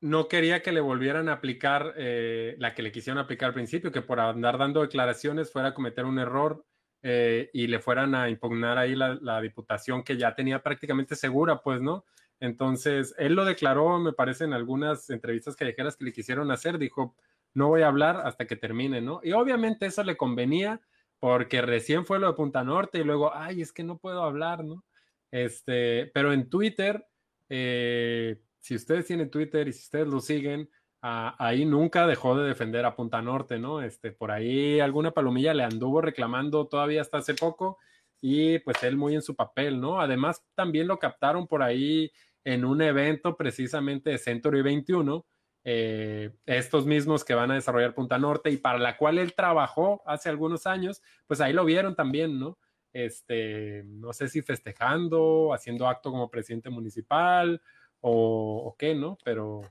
no 0.00 0.28
quería 0.28 0.62
que 0.62 0.70
le 0.70 0.80
volvieran 0.80 1.30
a 1.30 1.34
aplicar 1.34 1.94
eh, 1.96 2.56
la 2.58 2.74
que 2.74 2.82
le 2.82 2.92
quisieron 2.92 3.18
aplicar 3.18 3.48
al 3.48 3.54
principio, 3.54 3.90
que 3.90 4.02
por 4.02 4.20
andar 4.20 4.58
dando 4.58 4.82
declaraciones 4.82 5.50
fuera 5.50 5.68
a 5.68 5.74
cometer 5.74 6.04
un 6.04 6.18
error 6.18 6.62
eh, 7.02 7.48
y 7.54 7.68
le 7.68 7.78
fueran 7.78 8.14
a 8.14 8.28
impugnar 8.28 8.76
ahí 8.76 8.94
la, 8.94 9.18
la, 9.20 9.40
diputación 9.40 10.02
que 10.02 10.18
ya 10.18 10.34
tenía 10.34 10.62
prácticamente 10.62 11.16
segura, 11.16 11.62
pues, 11.62 11.80
¿no? 11.80 12.04
Entonces, 12.44 13.14
él 13.16 13.32
lo 13.32 13.46
declaró, 13.46 13.98
me 13.98 14.12
parece, 14.12 14.44
en 14.44 14.52
algunas 14.52 15.08
entrevistas 15.08 15.56
callejeras 15.56 15.96
que 15.96 16.04
le 16.04 16.12
quisieron 16.12 16.50
hacer, 16.50 16.76
dijo, 16.76 17.16
no 17.54 17.68
voy 17.68 17.80
a 17.80 17.88
hablar 17.88 18.20
hasta 18.22 18.46
que 18.46 18.54
termine, 18.54 19.00
¿no? 19.00 19.20
Y 19.22 19.32
obviamente 19.32 19.86
eso 19.86 20.04
le 20.04 20.18
convenía 20.18 20.82
porque 21.18 21.62
recién 21.62 22.04
fue 22.04 22.18
lo 22.18 22.26
de 22.26 22.34
Punta 22.34 22.62
Norte 22.62 22.98
y 22.98 23.04
luego, 23.04 23.34
ay, 23.34 23.62
es 23.62 23.72
que 23.72 23.82
no 23.82 23.96
puedo 23.96 24.22
hablar, 24.22 24.62
¿no? 24.62 24.84
Este, 25.30 26.10
pero 26.12 26.34
en 26.34 26.50
Twitter, 26.50 27.06
eh, 27.48 28.42
si 28.58 28.74
ustedes 28.74 29.06
tienen 29.06 29.30
Twitter 29.30 29.66
y 29.66 29.72
si 29.72 29.80
ustedes 29.80 30.08
lo 30.08 30.20
siguen, 30.20 30.68
ahí 31.00 31.64
nunca 31.64 32.06
dejó 32.06 32.36
de 32.36 32.46
defender 32.46 32.84
a 32.84 32.94
Punta 32.94 33.22
Norte, 33.22 33.58
¿no? 33.58 33.80
Este, 33.80 34.12
por 34.12 34.30
ahí 34.30 34.80
alguna 34.80 35.12
palomilla 35.12 35.54
le 35.54 35.64
anduvo 35.64 36.02
reclamando 36.02 36.66
todavía 36.66 37.00
hasta 37.00 37.18
hace 37.18 37.32
poco 37.32 37.78
y 38.20 38.58
pues 38.58 38.82
él 38.82 38.98
muy 38.98 39.14
en 39.14 39.22
su 39.22 39.34
papel, 39.34 39.80
¿no? 39.80 39.98
Además, 39.98 40.44
también 40.54 40.88
lo 40.88 40.98
captaron 40.98 41.46
por 41.46 41.62
ahí 41.62 42.12
en 42.44 42.64
un 42.64 42.82
evento 42.82 43.36
precisamente 43.36 44.10
de 44.10 44.18
Century 44.18 44.62
21 44.62 45.26
eh, 45.66 46.30
estos 46.44 46.84
mismos 46.84 47.24
que 47.24 47.34
van 47.34 47.50
a 47.50 47.54
desarrollar 47.54 47.94
Punta 47.94 48.18
Norte 48.18 48.50
y 48.50 48.58
para 48.58 48.78
la 48.78 48.98
cual 48.98 49.18
él 49.18 49.34
trabajó 49.34 50.02
hace 50.06 50.28
algunos 50.28 50.66
años, 50.66 51.02
pues 51.26 51.40
ahí 51.40 51.54
lo 51.54 51.64
vieron 51.64 51.96
también, 51.96 52.38
¿no? 52.38 52.58
Este, 52.92 53.82
no 53.86 54.12
sé 54.12 54.28
si 54.28 54.42
festejando, 54.42 55.54
haciendo 55.54 55.88
acto 55.88 56.10
como 56.10 56.30
presidente 56.30 56.68
municipal 56.68 57.62
o, 58.00 58.76
qué, 58.78 58.94
¿no? 58.94 59.16
Pero 59.24 59.62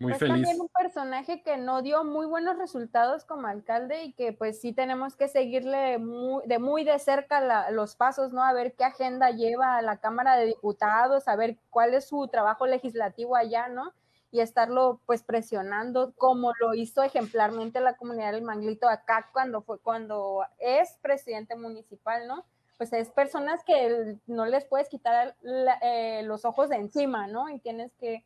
muy 0.00 0.12
pues 0.12 0.18
feliz. 0.18 0.34
También 0.34 0.60
un 0.60 0.68
personaje 0.68 1.42
que 1.42 1.56
no 1.58 1.82
dio 1.82 2.04
muy 2.04 2.26
buenos 2.26 2.56
resultados 2.58 3.24
como 3.24 3.46
alcalde 3.46 4.04
y 4.04 4.12
que 4.14 4.32
pues 4.32 4.60
sí 4.60 4.72
tenemos 4.72 5.14
que 5.14 5.28
seguirle 5.28 5.98
de 6.46 6.58
muy 6.58 6.84
de 6.84 6.98
cerca 6.98 7.70
los 7.70 7.94
pasos, 7.94 8.32
¿no? 8.32 8.42
A 8.42 8.52
ver 8.52 8.74
qué 8.74 8.84
agenda 8.84 9.30
lleva 9.30 9.76
a 9.76 9.82
la 9.82 9.98
Cámara 9.98 10.36
de 10.36 10.46
Diputados, 10.46 11.28
a 11.28 11.36
ver 11.36 11.58
cuál 11.68 11.94
es 11.94 12.08
su 12.08 12.26
trabajo 12.28 12.66
legislativo 12.66 13.36
allá, 13.36 13.68
¿no? 13.68 13.92
y 14.32 14.40
estarlo 14.40 15.00
pues 15.06 15.22
presionando 15.22 16.12
como 16.16 16.52
lo 16.60 16.74
hizo 16.74 17.02
ejemplarmente 17.02 17.80
la 17.80 17.96
comunidad 17.96 18.32
del 18.32 18.42
Manglito 18.42 18.88
acá 18.88 19.28
cuando 19.32 19.62
fue 19.62 19.80
cuando 19.80 20.44
es 20.58 20.98
presidente 21.02 21.56
municipal, 21.56 22.28
¿no? 22.28 22.44
Pues 22.76 22.92
es 22.92 23.10
personas 23.10 23.64
que 23.64 24.18
no 24.26 24.46
les 24.46 24.64
puedes 24.64 24.88
quitar 24.88 25.36
eh, 25.82 26.22
los 26.24 26.44
ojos 26.44 26.68
de 26.68 26.76
encima, 26.76 27.26
¿no? 27.26 27.50
Y 27.50 27.58
tienes 27.58 27.92
que 27.96 28.24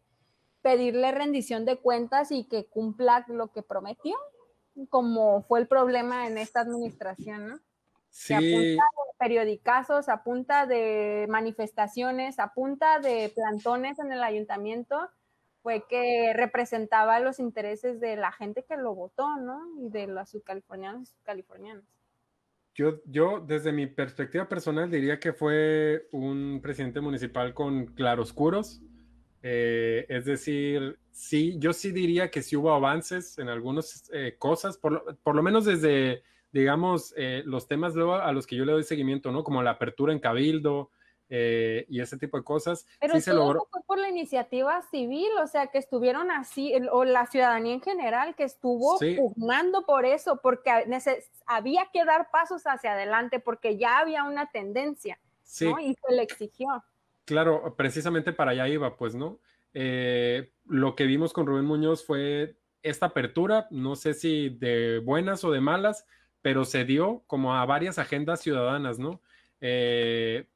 pedirle 0.64 1.12
rendición 1.12 1.66
de 1.66 1.76
cuentas 1.76 2.32
y 2.32 2.44
que 2.44 2.64
cumpla 2.64 3.26
lo 3.28 3.52
que 3.52 3.62
prometió, 3.62 4.16
como 4.88 5.42
fue 5.42 5.60
el 5.60 5.68
problema 5.68 6.26
en 6.26 6.38
esta 6.38 6.60
administración, 6.60 7.48
¿no? 7.48 7.60
Sí. 8.08 8.32
a 8.32 8.38
punta 8.38 8.54
de 8.62 9.18
periodicazos, 9.18 10.08
a 10.08 10.22
punta 10.24 10.66
de 10.66 11.26
manifestaciones, 11.28 12.38
a 12.38 12.54
punta 12.54 12.98
de 12.98 13.30
plantones 13.34 13.98
en 13.98 14.10
el 14.10 14.22
ayuntamiento, 14.22 14.96
fue 15.62 15.84
que 15.86 16.32
representaba 16.32 17.20
los 17.20 17.40
intereses 17.40 18.00
de 18.00 18.16
la 18.16 18.32
gente 18.32 18.64
que 18.64 18.78
lo 18.78 18.94
votó, 18.94 19.36
¿no? 19.36 19.60
Y 19.82 19.90
de 19.90 20.06
los 20.06 20.30
subcalifornianos 20.30 21.02
y 21.02 21.06
subcalifornianas. 21.12 21.84
Yo, 22.74 23.02
yo, 23.04 23.40
desde 23.40 23.70
mi 23.70 23.86
perspectiva 23.86 24.48
personal, 24.48 24.90
diría 24.90 25.18
que 25.18 25.34
fue 25.34 26.08
un 26.10 26.60
presidente 26.62 27.02
municipal 27.02 27.52
con 27.52 27.86
claroscuros. 27.86 28.80
Eh, 29.47 30.07
es 30.09 30.24
decir, 30.24 30.99
sí, 31.11 31.57
yo 31.59 31.74
sí 31.74 31.92
diría 31.92 32.30
que 32.30 32.40
sí 32.40 32.57
hubo 32.57 32.72
avances 32.72 33.38
en 33.38 33.51
algunas 33.51 34.11
eh, 34.11 34.36
cosas, 34.38 34.78
por 34.78 34.92
lo, 34.92 35.16
por 35.22 35.36
lo, 35.36 35.42
menos 35.42 35.66
desde, 35.66 36.22
digamos, 36.51 37.12
eh, 37.18 37.42
los 37.45 37.68
temas 37.68 37.95
luego 37.95 38.14
a 38.14 38.32
los 38.32 38.47
que 38.47 38.57
yo 38.57 38.64
le 38.64 38.72
doy 38.72 38.84
seguimiento, 38.84 39.30
¿no? 39.32 39.45
Como 39.45 39.62
la 39.62 39.72
apertura 39.72 40.14
en 40.14 40.18
Cabildo, 40.18 40.90
eh, 41.28 41.86
y 41.88 42.01
ese 42.01 42.18
tipo 42.18 42.36
de 42.36 42.45
cosas. 42.45 42.86
Pero 43.01 43.14
sí 43.14 43.22
se 43.22 43.32
logró. 43.32 43.66
fue 43.70 43.80
por 43.86 43.99
la 43.99 44.09
iniciativa 44.09 44.82
civil, 44.90 45.28
o 45.42 45.47
sea, 45.47 45.66
que 45.68 45.78
estuvieron 45.78 46.30
así, 46.30 46.74
o 46.90 47.05
la 47.05 47.26
ciudadanía 47.26 47.74
en 47.74 47.80
general, 47.80 48.34
que 48.34 48.45
estuvo 48.45 48.99
pugnando 48.99 49.84
por 49.84 50.05
eso, 50.05 50.40
porque 50.42 50.70
había 51.47 51.88
que 51.92 52.05
dar 52.05 52.30
pasos 52.30 52.62
hacia 52.66 52.92
adelante, 52.92 53.40
porque 53.40 53.76
ya 53.76 53.99
había 53.99 54.24
una 54.24 54.51
tendencia, 54.51 55.18
¿no? 55.61 55.80
Y 55.80 55.95
se 55.95 56.14
le 56.14 56.22
exigió. 56.22 56.84
Claro, 57.24 57.74
precisamente 57.76 58.32
para 58.32 58.50
allá 58.50 58.68
iba, 58.68 58.96
pues, 58.96 59.14
¿no? 59.14 59.40
Eh, 59.72 60.52
lo 60.66 60.94
que 60.94 61.06
vimos 61.06 61.32
con 61.32 61.46
Rubén 61.46 61.64
Muñoz 61.64 62.04
fue 62.04 62.56
esta 62.82 63.06
apertura, 63.06 63.66
no 63.70 63.96
sé 63.96 64.12
si 64.14 64.50
de 64.50 64.98
buenas 64.98 65.42
o 65.44 65.50
de 65.50 65.60
malas, 65.60 66.06
pero 66.42 66.64
se 66.66 66.84
dio 66.84 67.24
como 67.26 67.54
a 67.54 67.64
varias 67.64 67.98
agendas 67.98 68.40
ciudadanas, 68.42 68.98
¿no? 68.98 69.22
Eh, 69.60 70.46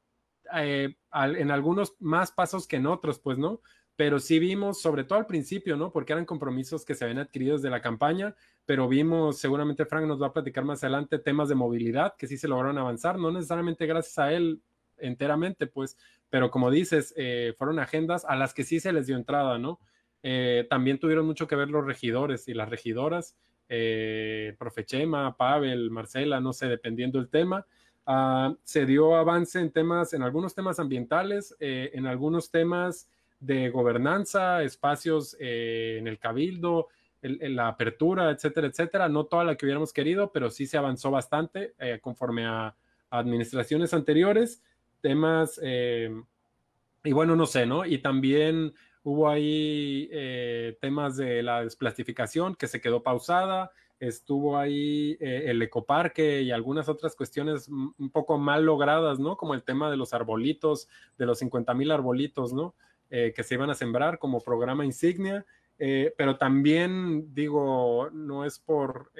eh, 0.54 0.96
en 1.12 1.50
algunos 1.50 1.96
más 2.00 2.32
pasos 2.32 2.66
que 2.68 2.76
en 2.76 2.86
otros, 2.86 3.18
pues, 3.18 3.38
¿no? 3.38 3.62
Pero 3.96 4.20
sí 4.20 4.38
vimos, 4.38 4.80
sobre 4.80 5.04
todo 5.04 5.18
al 5.18 5.26
principio, 5.26 5.76
¿no? 5.76 5.90
Porque 5.90 6.12
eran 6.12 6.26
compromisos 6.26 6.84
que 6.84 6.94
se 6.94 7.04
habían 7.04 7.18
adquirido 7.18 7.56
desde 7.56 7.70
la 7.70 7.80
campaña, 7.80 8.36
pero 8.66 8.88
vimos, 8.88 9.38
seguramente 9.38 9.86
Frank 9.86 10.06
nos 10.06 10.20
va 10.20 10.26
a 10.28 10.32
platicar 10.34 10.64
más 10.64 10.84
adelante, 10.84 11.18
temas 11.18 11.48
de 11.48 11.54
movilidad 11.54 12.14
que 12.16 12.26
sí 12.26 12.36
se 12.36 12.46
lograron 12.48 12.76
avanzar, 12.76 13.18
no 13.18 13.30
necesariamente 13.32 13.86
gracias 13.86 14.18
a 14.18 14.32
él 14.32 14.62
enteramente, 14.98 15.66
pues, 15.66 15.96
pero 16.30 16.50
como 16.50 16.70
dices, 16.70 17.14
eh, 17.16 17.54
fueron 17.56 17.78
agendas 17.78 18.24
a 18.24 18.36
las 18.36 18.54
que 18.54 18.64
sí 18.64 18.80
se 18.80 18.92
les 18.92 19.06
dio 19.06 19.16
entrada, 19.16 19.58
¿no? 19.58 19.80
Eh, 20.22 20.66
también 20.68 20.98
tuvieron 20.98 21.26
mucho 21.26 21.46
que 21.46 21.56
ver 21.56 21.70
los 21.70 21.84
regidores 21.84 22.48
y 22.48 22.54
las 22.54 22.68
regidoras, 22.68 23.36
eh, 23.68 24.56
Profechema, 24.58 25.36
Pavel, 25.36 25.90
Marcela, 25.90 26.40
no 26.40 26.52
sé, 26.52 26.66
dependiendo 26.66 27.18
del 27.18 27.28
tema. 27.28 27.66
Ah, 28.06 28.54
se 28.64 28.86
dio 28.86 29.16
avance 29.16 29.60
en 29.60 29.70
temas, 29.70 30.14
en 30.14 30.22
algunos 30.22 30.54
temas 30.54 30.80
ambientales, 30.80 31.54
eh, 31.60 31.90
en 31.94 32.06
algunos 32.06 32.50
temas 32.50 33.08
de 33.40 33.68
gobernanza, 33.70 34.62
espacios 34.62 35.36
en 35.38 36.08
el 36.08 36.18
cabildo, 36.18 36.88
la 37.22 37.68
apertura, 37.68 38.30
etcétera, 38.30 38.66
etcétera. 38.66 39.08
No 39.08 39.26
toda 39.26 39.44
la 39.44 39.56
que 39.56 39.66
hubiéramos 39.66 39.92
querido, 39.92 40.32
pero 40.32 40.50
sí 40.50 40.66
se 40.66 40.76
avanzó 40.76 41.10
bastante 41.12 41.74
conforme 42.00 42.46
a, 42.46 42.74
administraciones 43.10 43.94
anteriores, 43.94 44.62
temas, 45.00 45.60
y 45.62 47.12
bueno, 47.12 47.36
no 47.36 47.46
sé, 47.46 47.66
¿no? 47.66 47.84
Y 47.86 47.98
también 47.98 48.74
Hubo 49.10 49.30
ahí 49.30 50.06
eh, 50.12 50.76
temas 50.82 51.16
de 51.16 51.42
la 51.42 51.62
desplastificación 51.62 52.54
que 52.54 52.66
se 52.66 52.80
quedó 52.82 53.02
pausada, 53.02 53.70
estuvo 54.00 54.58
ahí 54.58 55.16
eh, 55.18 55.44
el 55.46 55.62
ecoparque 55.62 56.42
y 56.42 56.50
algunas 56.50 56.90
otras 56.90 57.16
cuestiones 57.16 57.68
un 57.68 58.10
poco 58.12 58.36
mal 58.36 58.66
logradas, 58.66 59.18
¿no? 59.18 59.38
Como 59.38 59.54
el 59.54 59.62
tema 59.62 59.90
de 59.90 59.96
los 59.96 60.12
arbolitos, 60.12 60.88
de 61.16 61.24
los 61.24 61.38
50 61.38 61.72
mil 61.72 61.90
arbolitos, 61.90 62.52
¿no? 62.52 62.74
Eh, 63.08 63.32
que 63.34 63.44
se 63.44 63.54
iban 63.54 63.70
a 63.70 63.74
sembrar 63.74 64.18
como 64.18 64.42
programa 64.42 64.84
insignia, 64.84 65.46
pero 65.78 66.36
también 66.36 67.32
digo, 67.32 68.10
no 68.12 68.44
es 68.44 68.58
por 68.58 69.12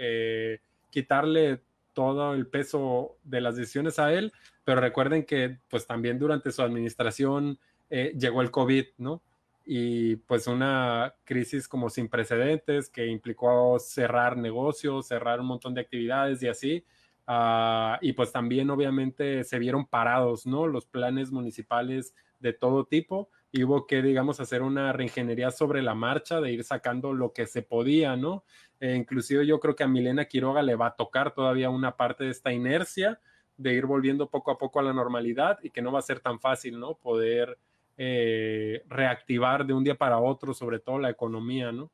quitarle 0.90 1.62
todo 1.98 2.32
el 2.32 2.46
peso 2.46 3.16
de 3.24 3.40
las 3.40 3.56
decisiones 3.56 3.98
a 3.98 4.12
él, 4.12 4.32
pero 4.62 4.80
recuerden 4.80 5.24
que 5.24 5.58
pues 5.68 5.84
también 5.84 6.16
durante 6.20 6.52
su 6.52 6.62
administración 6.62 7.58
llegó 7.90 8.40
el 8.40 8.52
COVID, 8.52 8.84
¿no? 8.98 9.20
y 9.66 10.14
pues 10.14 10.46
una 10.46 11.12
crisis 11.24 11.66
como 11.66 11.90
sin 11.90 12.08
precedentes 12.08 12.88
que 12.88 13.08
implicó 13.08 13.80
cerrar 13.80 14.36
negocios, 14.36 15.08
cerrar 15.08 15.40
un 15.40 15.46
montón 15.46 15.74
de 15.74 15.80
actividades 15.80 16.40
y 16.44 16.46
así. 16.48 16.84
Ah, 17.26 17.98
y 18.00 18.12
pues 18.12 18.30
también 18.30 18.70
obviamente 18.70 19.42
se 19.42 19.58
vieron 19.58 19.84
parados, 19.84 20.46
¿no? 20.46 20.68
Los 20.68 20.86
planes 20.86 21.32
municipales 21.32 22.14
de 22.38 22.52
todo 22.52 22.84
tipo 22.84 23.28
y 23.50 23.64
hubo 23.64 23.86
que, 23.86 24.02
digamos, 24.02 24.40
hacer 24.40 24.62
una 24.62 24.92
reingeniería 24.92 25.50
sobre 25.50 25.82
la 25.82 25.94
marcha, 25.94 26.40
de 26.40 26.52
ir 26.52 26.64
sacando 26.64 27.12
lo 27.12 27.32
que 27.32 27.46
se 27.46 27.62
podía, 27.62 28.16
¿no? 28.16 28.44
E 28.80 28.94
inclusive 28.94 29.46
yo 29.46 29.58
creo 29.58 29.74
que 29.74 29.84
a 29.84 29.88
Milena 29.88 30.26
Quiroga 30.26 30.62
le 30.62 30.76
va 30.76 30.88
a 30.88 30.96
tocar 30.96 31.32
todavía 31.32 31.70
una 31.70 31.96
parte 31.96 32.24
de 32.24 32.30
esta 32.30 32.52
inercia 32.52 33.20
de 33.56 33.72
ir 33.72 33.86
volviendo 33.86 34.30
poco 34.30 34.50
a 34.50 34.58
poco 34.58 34.80
a 34.80 34.82
la 34.82 34.92
normalidad 34.92 35.58
y 35.62 35.70
que 35.70 35.82
no 35.82 35.92
va 35.92 35.98
a 35.98 36.02
ser 36.02 36.20
tan 36.20 36.38
fácil, 36.38 36.78
¿no? 36.78 36.94
Poder 36.94 37.58
eh, 37.96 38.82
reactivar 38.86 39.66
de 39.66 39.74
un 39.74 39.82
día 39.82 39.96
para 39.96 40.18
otro, 40.20 40.54
sobre 40.54 40.78
todo 40.78 40.98
la 40.98 41.10
economía, 41.10 41.72
¿no? 41.72 41.90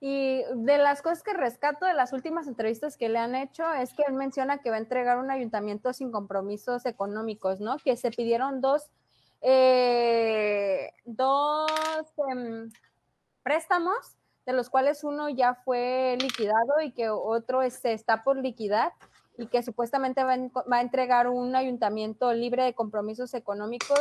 Y 0.00 0.42
de 0.54 0.78
las 0.78 1.02
cosas 1.02 1.24
que 1.24 1.34
rescato 1.34 1.84
de 1.84 1.92
las 1.92 2.12
últimas 2.12 2.46
entrevistas 2.46 2.96
que 2.96 3.08
le 3.08 3.18
han 3.18 3.34
hecho 3.34 3.64
es 3.74 3.92
que 3.92 4.04
él 4.06 4.14
menciona 4.14 4.58
que 4.58 4.70
va 4.70 4.76
a 4.76 4.78
entregar 4.78 5.18
un 5.18 5.30
ayuntamiento 5.30 5.92
sin 5.92 6.12
compromisos 6.12 6.86
económicos, 6.86 7.60
¿no? 7.60 7.76
Que 7.78 7.96
se 7.96 8.12
pidieron 8.12 8.60
dos, 8.60 8.90
eh, 9.40 10.92
dos 11.04 11.70
em, 12.30 12.70
préstamos, 13.42 14.16
de 14.46 14.52
los 14.52 14.70
cuales 14.70 15.04
uno 15.04 15.28
ya 15.28 15.54
fue 15.54 16.16
liquidado 16.20 16.80
y 16.82 16.92
que 16.92 17.10
otro 17.10 17.62
este, 17.62 17.92
está 17.92 18.24
por 18.24 18.36
liquidar 18.36 18.92
y 19.36 19.46
que 19.46 19.62
supuestamente 19.62 20.24
va, 20.24 20.32
a 20.32 20.80
entregar 20.80 21.28
un 21.28 21.54
ayuntamiento 21.54 22.32
libre 22.32 22.64
de 22.64 22.74
compromisos 22.74 23.34
económicos 23.34 24.00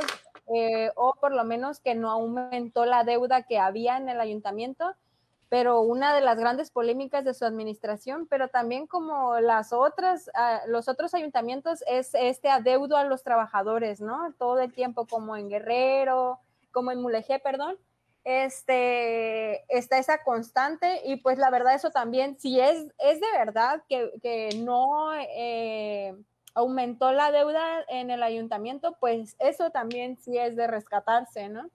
eh, 0.55 0.91
o 0.95 1.13
por 1.19 1.33
lo 1.33 1.43
menos 1.43 1.79
que 1.79 1.95
no 1.95 2.09
aumentó 2.09 2.85
la 2.85 3.03
deuda 3.03 3.43
que 3.43 3.59
había 3.59 3.97
en 3.97 4.09
el 4.09 4.19
ayuntamiento, 4.19 4.95
pero 5.49 5.81
una 5.81 6.13
de 6.13 6.21
las 6.21 6.39
grandes 6.39 6.71
polémicas 6.71 7.23
de 7.23 7.33
su 7.33 7.45
administración, 7.45 8.27
pero 8.27 8.49
también 8.49 8.85
como 8.85 9.39
las 9.39 9.71
otras, 9.71 10.29
ah, 10.33 10.61
los 10.67 10.89
otros 10.89 11.13
ayuntamientos 11.13 11.83
es 11.87 12.13
este 12.13 12.49
adeudo 12.49 12.97
a 12.97 13.05
los 13.05 13.23
trabajadores, 13.23 14.01
¿no? 14.01 14.33
Todo 14.37 14.59
el 14.59 14.73
tiempo 14.73 15.05
como 15.05 15.37
en 15.37 15.49
Guerrero, 15.49 16.39
como 16.71 16.91
en 16.91 17.01
Mulegé, 17.01 17.39
perdón, 17.39 17.77
este, 18.25 19.63
está 19.73 19.99
esa 19.99 20.21
constante 20.23 21.01
y 21.05 21.15
pues 21.15 21.37
la 21.37 21.49
verdad 21.49 21.75
eso 21.75 21.91
también, 21.91 22.37
si 22.37 22.59
es, 22.59 22.77
es 22.99 23.21
de 23.21 23.31
verdad 23.37 23.83
que, 23.87 24.49
no 24.57 25.13
eh, 25.15 26.13
aumentó 26.53 27.13
la 27.13 27.31
deuda 27.31 27.85
en 27.87 28.11
el 28.11 28.21
ayuntamiento, 28.21 28.97
pues 28.99 29.37
eso 29.39 29.69
también 29.69 30.17
sí 30.17 30.37
es 30.37 30.57
de 30.57 30.67
rescatarse, 30.67 31.47
¿no? 31.47 31.69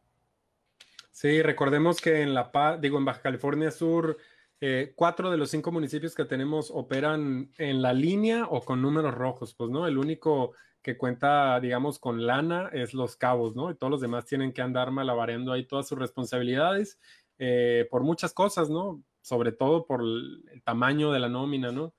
Sí, 1.13 1.43
recordemos 1.43 2.01
que 2.01 2.23
en 2.23 2.33
La 2.33 2.51
Paz, 2.51 2.81
digo, 2.81 2.97
en 2.99 3.05
Baja 3.05 3.21
California 3.21 3.71
Sur, 3.71 4.17
eh, 4.61 4.93
cuatro 4.97 5.31
de 5.31 5.37
los 5.37 5.51
cinco 5.51 5.71
municipios 5.71 6.15
que 6.15 6.25
tenemos 6.25 6.71
operan 6.71 7.51
en 7.59 7.83
la 7.83 7.93
línea 7.93 8.47
o 8.49 8.63
con 8.63 8.81
números 8.81 9.15
rojos, 9.15 9.55
pues, 9.55 9.71
¿no? 9.71 9.87
El 9.87 9.99
único 9.99 10.53
que 10.81 10.97
cuenta, 10.97 11.61
digamos, 11.61 11.99
con 11.99 12.27
lana 12.27 12.71
es 12.73 12.95
Los 12.95 13.17
Cabos, 13.17 13.55
¿no? 13.55 13.71
Y 13.71 13.77
todos 13.77 13.91
los 13.91 14.01
demás 14.01 14.25
tienen 14.25 14.53
que 14.53 14.63
andar 14.63 14.91
malabareando 14.91 15.53
ahí 15.53 15.67
todas 15.67 15.87
sus 15.87 15.99
responsabilidades 15.99 16.99
eh, 17.39 17.87
por 17.91 18.05
muchas 18.05 18.33
cosas, 18.33 18.71
¿no? 18.71 19.03
Sobre 19.21 19.53
todo 19.53 19.85
por 19.85 20.01
el, 20.01 20.63
tamaño 20.65 21.13
de 21.13 21.21
la 21.21 21.29
nómina, 21.29 21.73
¿no? 21.73 21.95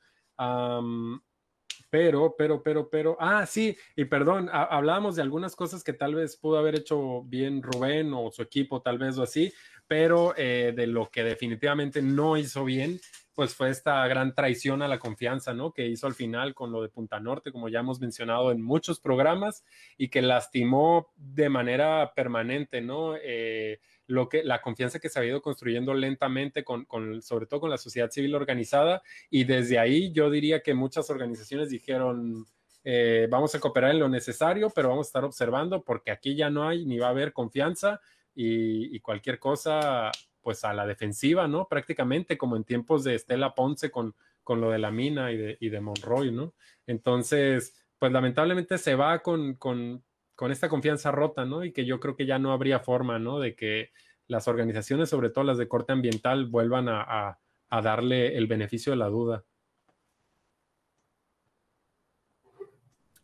Pero, 1.93 2.35
pero, 2.35 2.63
pero, 2.63 2.89
pero, 2.89 3.17
ah, 3.19 3.45
sí, 3.45 3.77
y 3.95 4.05
perdón, 4.05 4.49
hablábamos 4.51 5.15
de 5.15 5.21
algunas 5.21 5.55
cosas 5.55 5.83
que 5.83 5.93
tal 5.93 6.15
vez 6.15 6.35
pudo 6.35 6.57
haber 6.57 6.73
hecho 6.73 7.21
bien 7.21 7.61
Rubén 7.61 8.11
o 8.15 8.31
su 8.31 8.41
equipo, 8.41 8.81
tal 8.81 8.97
vez 8.97 9.15
o 9.19 9.21
así, 9.21 9.53
pero 9.87 10.33
eh, 10.37 10.73
de 10.75 10.87
lo 10.87 11.09
que 11.09 11.23
definitivamente 11.23 12.01
no 12.01 12.37
hizo 12.37 12.65
bien 12.65 12.99
pues 13.33 13.55
fue 13.55 13.69
esta 13.69 14.05
gran 14.07 14.35
traición 14.35 14.81
a 14.81 14.87
la 14.87 14.99
confianza, 14.99 15.53
¿no? 15.53 15.73
Que 15.73 15.87
hizo 15.87 16.07
al 16.07 16.13
final 16.13 16.53
con 16.53 16.71
lo 16.71 16.81
de 16.81 16.89
Punta 16.89 17.19
Norte, 17.19 17.51
como 17.51 17.67
ya 17.67 17.79
hemos 17.79 17.99
mencionado 17.99 18.51
en 18.51 18.61
muchos 18.61 18.99
programas, 18.99 19.63
y 19.97 20.09
que 20.09 20.21
lastimó 20.21 21.11
de 21.15 21.49
manera 21.49 22.13
permanente, 22.15 22.81
¿no? 22.81 23.15
Eh, 23.21 23.79
lo 24.05 24.29
que, 24.29 24.43
la 24.43 24.61
confianza 24.61 24.99
que 24.99 25.09
se 25.09 25.19
ha 25.19 25.25
ido 25.25 25.41
construyendo 25.41 25.93
lentamente, 25.93 26.63
con, 26.63 26.85
sobre 27.21 27.47
todo 27.47 27.61
con 27.61 27.69
la 27.69 27.77
sociedad 27.77 28.11
civil 28.11 28.35
organizada, 28.35 29.01
y 29.29 29.45
desde 29.45 29.79
ahí 29.79 30.11
yo 30.11 30.29
diría 30.29 30.61
que 30.61 30.73
muchas 30.73 31.09
organizaciones 31.09 31.69
dijeron, 31.69 32.45
eh, 32.83 33.27
vamos 33.31 33.55
a 33.55 33.59
cooperar 33.59 33.91
en 33.91 33.99
lo 33.99 34.09
necesario, 34.09 34.69
pero 34.69 34.89
vamos 34.89 35.07
a 35.07 35.09
estar 35.09 35.23
observando 35.23 35.83
porque 35.83 36.11
aquí 36.11 36.35
ya 36.35 36.49
no 36.49 36.67
hay 36.67 36.85
ni 36.85 36.99
va 36.99 37.07
a 37.07 37.11
haber 37.11 37.31
confianza 37.31 38.01
y, 38.35 38.99
cualquier 38.99 39.39
cosa 39.39 40.11
pues 40.41 40.65
a 40.65 40.73
la 40.73 40.85
defensiva, 40.85 41.47
¿no? 41.47 41.67
Prácticamente 41.67 42.37
como 42.37 42.55
en 42.57 42.65
tiempos 42.65 43.03
de 43.03 43.15
Estela 43.15 43.55
Ponce 43.55 43.91
con, 43.91 44.15
con 44.43 44.59
lo 44.59 44.71
de 44.71 44.79
la 44.79 44.91
mina 44.91 45.31
y 45.31 45.37
de, 45.37 45.57
y 45.59 45.69
de 45.69 45.79
Monroy, 45.79 46.31
¿no? 46.31 46.53
Entonces, 46.85 47.73
pues 47.97 48.11
lamentablemente 48.11 48.77
se 48.77 48.95
va 48.95 49.19
con, 49.19 49.55
con, 49.55 50.03
con, 50.35 50.51
esta 50.51 50.67
confianza 50.67 51.11
rota, 51.11 51.45
¿no? 51.45 51.63
Y 51.63 51.71
que 51.71 51.85
yo 51.85 51.99
creo 51.99 52.15
que 52.17 52.25
ya 52.25 52.39
no 52.39 52.51
habría 52.51 52.79
forma, 52.79 53.19
¿no? 53.19 53.39
De 53.39 53.55
que 53.55 53.91
las 54.27 54.47
organizaciones, 54.47 55.09
sobre 55.09 55.29
todo 55.29 55.45
las 55.45 55.57
de 55.57 55.69
corte 55.69 55.93
ambiental, 55.93 56.47
vuelvan 56.47 56.89
a, 56.89 57.01
a, 57.01 57.39
a 57.69 57.81
darle 57.81 58.35
el 58.37 58.47
beneficio 58.47 58.91
de 58.91 58.97
la 58.97 59.07
duda. 59.07 59.45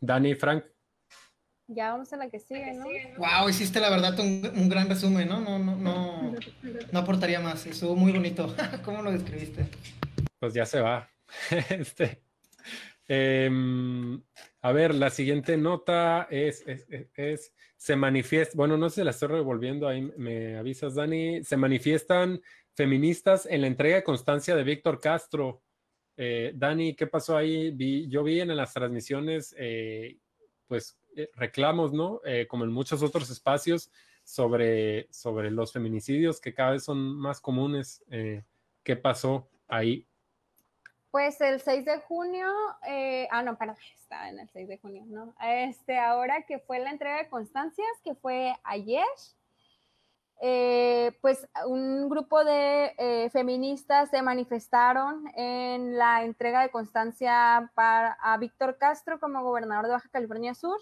Dani, 0.00 0.34
Frank. 0.34 0.64
Ya 1.72 1.92
vamos 1.92 2.12
a 2.12 2.16
la 2.16 2.28
que 2.28 2.40
sigue, 2.40 2.72
¿no? 2.74 2.84
Wow, 3.16 3.48
hiciste 3.48 3.80
la 3.80 3.90
verdad 3.90 4.18
un, 4.18 4.68
gran 4.68 4.88
resumen, 4.88 5.28
¿no? 5.28 5.40
No, 5.40 5.58
no, 5.58 5.76
no, 5.76 6.34
no 6.92 6.98
aportaría 6.98 7.40
más. 7.40 7.64
Estuvo 7.66 7.94
muy 7.94 8.12
bonito. 8.12 8.54
¿Cómo 8.84 9.02
lo 9.02 9.12
describiste? 9.12 9.66
Pues 10.38 10.52
ya 10.52 10.66
se 10.66 10.80
va. 10.80 11.08
Este, 11.70 12.22
Em, 13.12 14.22
a 14.62 14.70
ver, 14.70 14.94
la 14.94 15.10
siguiente 15.10 15.56
nota 15.56 16.28
es, 16.30 16.64
es, 17.16 17.52
se 17.76 17.96
manifiesta, 17.96 18.56
bueno, 18.56 18.76
no 18.76 18.88
sé 18.88 19.00
si 19.00 19.04
la 19.04 19.10
estoy 19.10 19.30
revolviendo, 19.30 19.88
ahí 19.88 20.02
me 20.16 20.56
avisas, 20.56 20.94
Dani, 20.94 21.42
se 21.42 21.56
manifiestan 21.56 22.40
feministas 22.76 23.46
en 23.46 23.62
la 23.62 23.66
entrega 23.66 23.96
de 23.96 24.04
constancia 24.04 24.54
de 24.54 24.62
Víctor 24.62 25.00
Castro. 25.00 25.60
Eh, 26.16 26.52
Dani, 26.54 26.94
¿qué 26.94 27.08
pasó 27.08 27.36
ahí? 27.36 27.72
Vi, 27.72 28.08
yo 28.08 28.22
vi 28.22 28.42
en 28.42 28.56
las 28.56 28.74
transmisiones, 28.74 29.56
eh, 29.58 30.16
pues, 30.68 30.96
reclamos, 31.34 31.92
¿no? 31.92 32.20
como 32.48 32.64
en 32.64 32.72
muchos 32.72 33.02
otros 33.02 33.30
espacios, 33.30 33.90
sobre, 34.24 35.12
sobre 35.12 35.50
los 35.50 35.72
feminicidios 35.72 36.40
que 36.40 36.54
cada 36.54 36.72
vez 36.72 36.84
son 36.84 36.98
más 37.16 37.40
comunes. 37.40 38.04
¿Qué 38.82 38.96
pasó 38.96 39.48
ahí? 39.68 40.06
Pues 41.10 41.40
el 41.40 41.60
6 41.60 41.84
de 41.84 41.98
junio, 41.98 42.46
eh, 42.86 43.26
ah, 43.32 43.42
no, 43.42 43.58
perdón, 43.58 43.76
está 44.00 44.28
en 44.28 44.38
el 44.38 44.48
6 44.48 44.68
de 44.68 44.78
junio, 44.78 45.04
¿no? 45.06 45.34
Este, 45.40 45.98
ahora 45.98 46.42
que 46.42 46.60
fue 46.60 46.78
la 46.78 46.90
entrega 46.90 47.18
de 47.18 47.28
constancias, 47.28 47.88
que 48.04 48.14
fue 48.14 48.54
ayer, 48.62 49.04
eh, 50.40 51.12
pues 51.20 51.46
un 51.66 52.08
grupo 52.08 52.44
de 52.44 52.94
eh, 52.96 53.28
feministas 53.30 54.08
se 54.08 54.22
manifestaron 54.22 55.26
en 55.34 55.98
la 55.98 56.24
entrega 56.24 56.62
de 56.62 56.70
constancia 56.70 57.70
para, 57.74 58.12
a 58.12 58.38
Víctor 58.38 58.78
Castro 58.78 59.18
como 59.18 59.42
gobernador 59.42 59.86
de 59.86 59.92
Baja 59.92 60.08
California 60.10 60.54
Sur. 60.54 60.78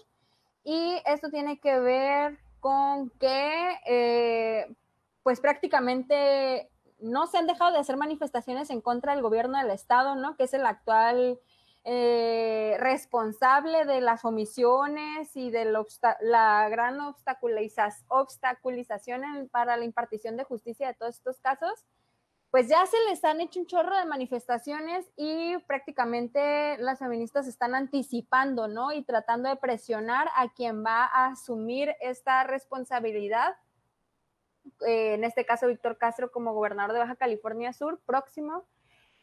Y 0.63 1.01
esto 1.05 1.29
tiene 1.29 1.59
que 1.59 1.79
ver 1.79 2.39
con 2.59 3.09
que, 3.11 4.75
pues 5.23 5.39
prácticamente 5.39 6.69
no 6.99 7.27
se 7.27 7.37
han 7.37 7.47
dejado 7.47 7.71
de 7.71 7.79
hacer 7.79 7.97
manifestaciones 7.97 8.69
en 8.69 8.81
contra 8.81 9.13
del 9.13 9.21
gobierno 9.21 9.57
del 9.57 9.71
Estado, 9.71 10.15
¿no? 10.15 10.35
Que 10.35 10.43
es 10.43 10.53
el 10.53 10.65
actual 10.65 11.39
eh, 11.85 12.75
responsable 12.79 13.85
de 13.85 14.01
las 14.01 14.25
omisiones 14.25 15.35
y 15.35 15.49
de 15.49 15.73
la 16.21 16.67
gran 16.69 16.99
obstaculización 16.99 19.49
para 19.49 19.77
la 19.77 19.85
impartición 19.85 20.35
de 20.35 20.43
justicia 20.43 20.87
de 20.87 20.93
todos 20.93 21.15
estos 21.15 21.39
casos, 21.39 21.85
pues 22.51 22.67
ya 22.67 22.85
se 22.85 22.97
les 23.09 23.23
han 23.23 23.41
hecho 23.41 23.59
un 23.59 23.67
chorro 23.67 23.97
de 23.97 24.05
manifestaciones 24.05 25.05
y 25.15 25.57
prácticamente 25.67 26.77
las 26.79 26.99
feministas 26.99 27.47
están 27.47 27.75
anticipando, 27.75 28.67
¿no? 28.67 28.91
Y 28.91 29.03
tratando 29.03 29.49
de 29.49 29.55
presionar 29.55 30.27
a 30.35 30.51
quien 30.53 30.83
va 30.83 31.05
a 31.05 31.27
asumir 31.27 31.95
esta 32.01 32.43
responsabilidad 32.43 33.55
eh, 34.85 35.13
en 35.15 35.23
este 35.23 35.45
caso 35.45 35.67
Víctor 35.67 35.97
Castro 35.97 36.31
como 36.31 36.53
gobernador 36.53 36.93
de 36.93 36.99
Baja 36.99 37.15
California 37.15 37.73
Sur, 37.73 37.99
próximo, 38.05 38.65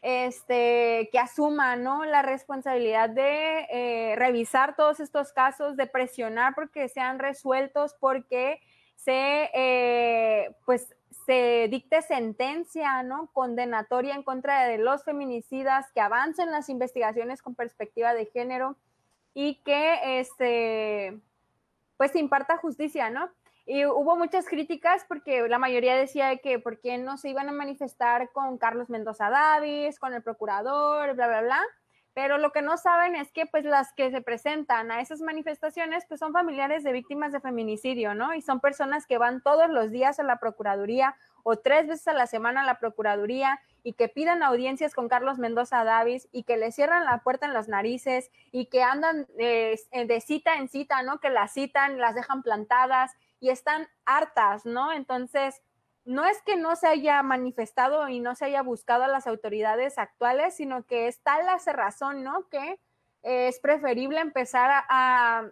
este, 0.01 1.09
que 1.11 1.19
asuma 1.19 1.75
¿no? 1.75 2.05
la 2.05 2.21
responsabilidad 2.21 3.09
de 3.09 3.67
eh, 3.71 4.15
revisar 4.15 4.75
todos 4.75 4.99
estos 4.99 5.33
casos, 5.33 5.75
de 5.75 5.87
presionar 5.87 6.53
porque 6.55 6.87
sean 6.89 7.19
resueltos, 7.19 7.95
porque 7.99 8.59
se, 8.95 9.49
eh, 9.53 10.55
pues, 10.65 10.95
se 11.25 11.67
dicte 11.69 12.01
sentencia 12.01 13.03
¿no? 13.03 13.29
condenatoria 13.33 14.15
en 14.15 14.23
contra 14.23 14.65
de 14.65 14.77
los 14.77 15.03
feminicidas, 15.03 15.91
que 15.93 16.01
avancen 16.01 16.51
las 16.51 16.69
investigaciones 16.69 17.41
con 17.41 17.55
perspectiva 17.55 18.13
de 18.13 18.27
género 18.27 18.77
y 19.33 19.55
que 19.63 20.19
este, 20.19 21.19
pues 21.97 22.11
se 22.11 22.19
imparta 22.19 22.57
justicia, 22.57 23.09
¿no? 23.09 23.29
Y 23.65 23.85
hubo 23.85 24.15
muchas 24.15 24.47
críticas 24.47 25.05
porque 25.09 25.47
la 25.49 25.59
mayoría 25.59 25.97
decía 25.97 26.37
que 26.37 26.57
por 26.57 26.79
qué 26.79 26.97
no 26.97 27.17
se 27.17 27.29
iban 27.29 27.49
a 27.49 27.51
manifestar 27.51 28.31
con 28.31 28.57
Carlos 28.57 28.89
Mendoza 28.89 29.29
Davis, 29.29 29.99
con 29.99 30.13
el 30.13 30.23
procurador, 30.23 31.13
bla, 31.15 31.27
bla, 31.27 31.41
bla. 31.41 31.61
Pero 32.17 32.39
lo 32.39 32.51
que 32.51 32.63
no 32.63 32.77
saben 32.77 33.15
es 33.15 33.31
que 33.31 33.45
pues 33.45 33.63
las 33.63 33.93
que 33.93 34.09
se 34.09 34.21
presentan 34.21 34.89
a 34.89 35.01
esas 35.01 35.21
manifestaciones 35.21 36.03
pues 36.07 36.19
son 36.19 36.33
familiares 36.33 36.83
de 36.83 36.91
víctimas 36.91 37.31
de 37.31 37.39
feminicidio, 37.39 38.15
¿no? 38.15 38.33
Y 38.33 38.41
son 38.41 38.59
personas 38.59 39.05
que 39.05 39.19
van 39.19 39.43
todos 39.43 39.69
los 39.69 39.91
días 39.91 40.19
a 40.19 40.23
la 40.23 40.39
Procuraduría 40.39 41.15
o 41.43 41.57
tres 41.57 41.85
veces 41.85 42.07
a 42.07 42.13
la 42.13 42.25
semana 42.25 42.61
a 42.61 42.65
la 42.65 42.79
Procuraduría 42.79 43.61
y 43.83 43.93
que 43.93 44.09
pidan 44.09 44.41
audiencias 44.41 44.95
con 44.95 45.09
Carlos 45.09 45.37
Mendoza 45.37 45.83
Davis 45.83 46.27
y 46.31 46.41
que 46.41 46.57
le 46.57 46.71
cierran 46.71 47.05
la 47.05 47.19
puerta 47.19 47.45
en 47.45 47.53
las 47.53 47.67
narices 47.67 48.31
y 48.51 48.65
que 48.65 48.81
andan 48.81 49.27
eh, 49.37 49.77
de 49.91 50.19
cita 50.19 50.57
en 50.57 50.69
cita, 50.69 51.03
¿no? 51.03 51.19
Que 51.19 51.29
las 51.29 51.53
citan, 51.53 51.99
las 51.99 52.15
dejan 52.15 52.41
plantadas 52.41 53.11
y 53.39 53.49
están 53.49 53.89
hartas, 54.07 54.65
¿no? 54.65 54.91
Entonces, 54.91 55.61
no 56.07 56.25
es 56.25 56.41
que 56.41 56.55
no 56.55 56.77
se 56.77 56.87
haya 56.87 57.21
manifestado 57.21 58.07
y 58.07 58.21
no 58.21 58.33
se 58.33 58.45
haya 58.45 58.61
buscado 58.61 59.03
a 59.03 59.09
las 59.09 59.27
autoridades 59.27 59.97
actuales, 59.97 60.55
sino 60.55 60.85
que 60.85 61.07
está 61.07 61.43
la 61.43 61.59
cerrazón, 61.59 62.23
¿no? 62.23 62.47
Que 62.47 62.79
es 63.23 63.59
preferible 63.59 64.21
empezar 64.21 64.85
a, 64.87 65.51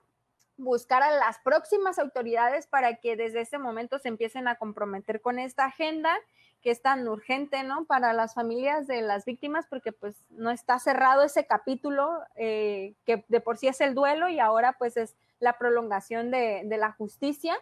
buscar 0.57 1.03
a 1.03 1.11
las 1.11 1.39
próximas 1.39 1.99
autoridades 1.99 2.67
para 2.67 2.95
que 2.95 3.17
desde 3.17 3.41
ese 3.41 3.57
momento 3.57 3.99
se 3.99 4.07
empiecen 4.07 4.47
a 4.47 4.55
comprometer 4.55 5.19
con 5.19 5.37
esta 5.37 5.65
agenda 5.65 6.15
que 6.61 6.71
es 6.71 6.81
tan 6.81 7.05
urgente, 7.09 7.63
¿no? 7.63 7.83
Para 7.83 8.13
las 8.13 8.33
familias 8.33 8.87
de 8.87 9.01
las 9.01 9.25
víctimas, 9.25 9.67
porque 9.69 9.91
pues 9.91 10.15
no 10.29 10.51
está 10.51 10.79
cerrado 10.79 11.23
ese 11.23 11.45
capítulo 11.45 12.21
eh, 12.35 12.95
que 13.05 13.25
de 13.27 13.41
por 13.41 13.57
sí 13.57 13.67
es 13.67 13.81
el 13.81 13.93
duelo 13.93 14.29
y 14.29 14.39
ahora 14.39 14.77
pues 14.79 14.95
es 14.95 15.17
la 15.39 15.57
prolongación 15.57 16.31
de 16.31 16.77
la 16.79 16.93
justicia. 16.93 17.57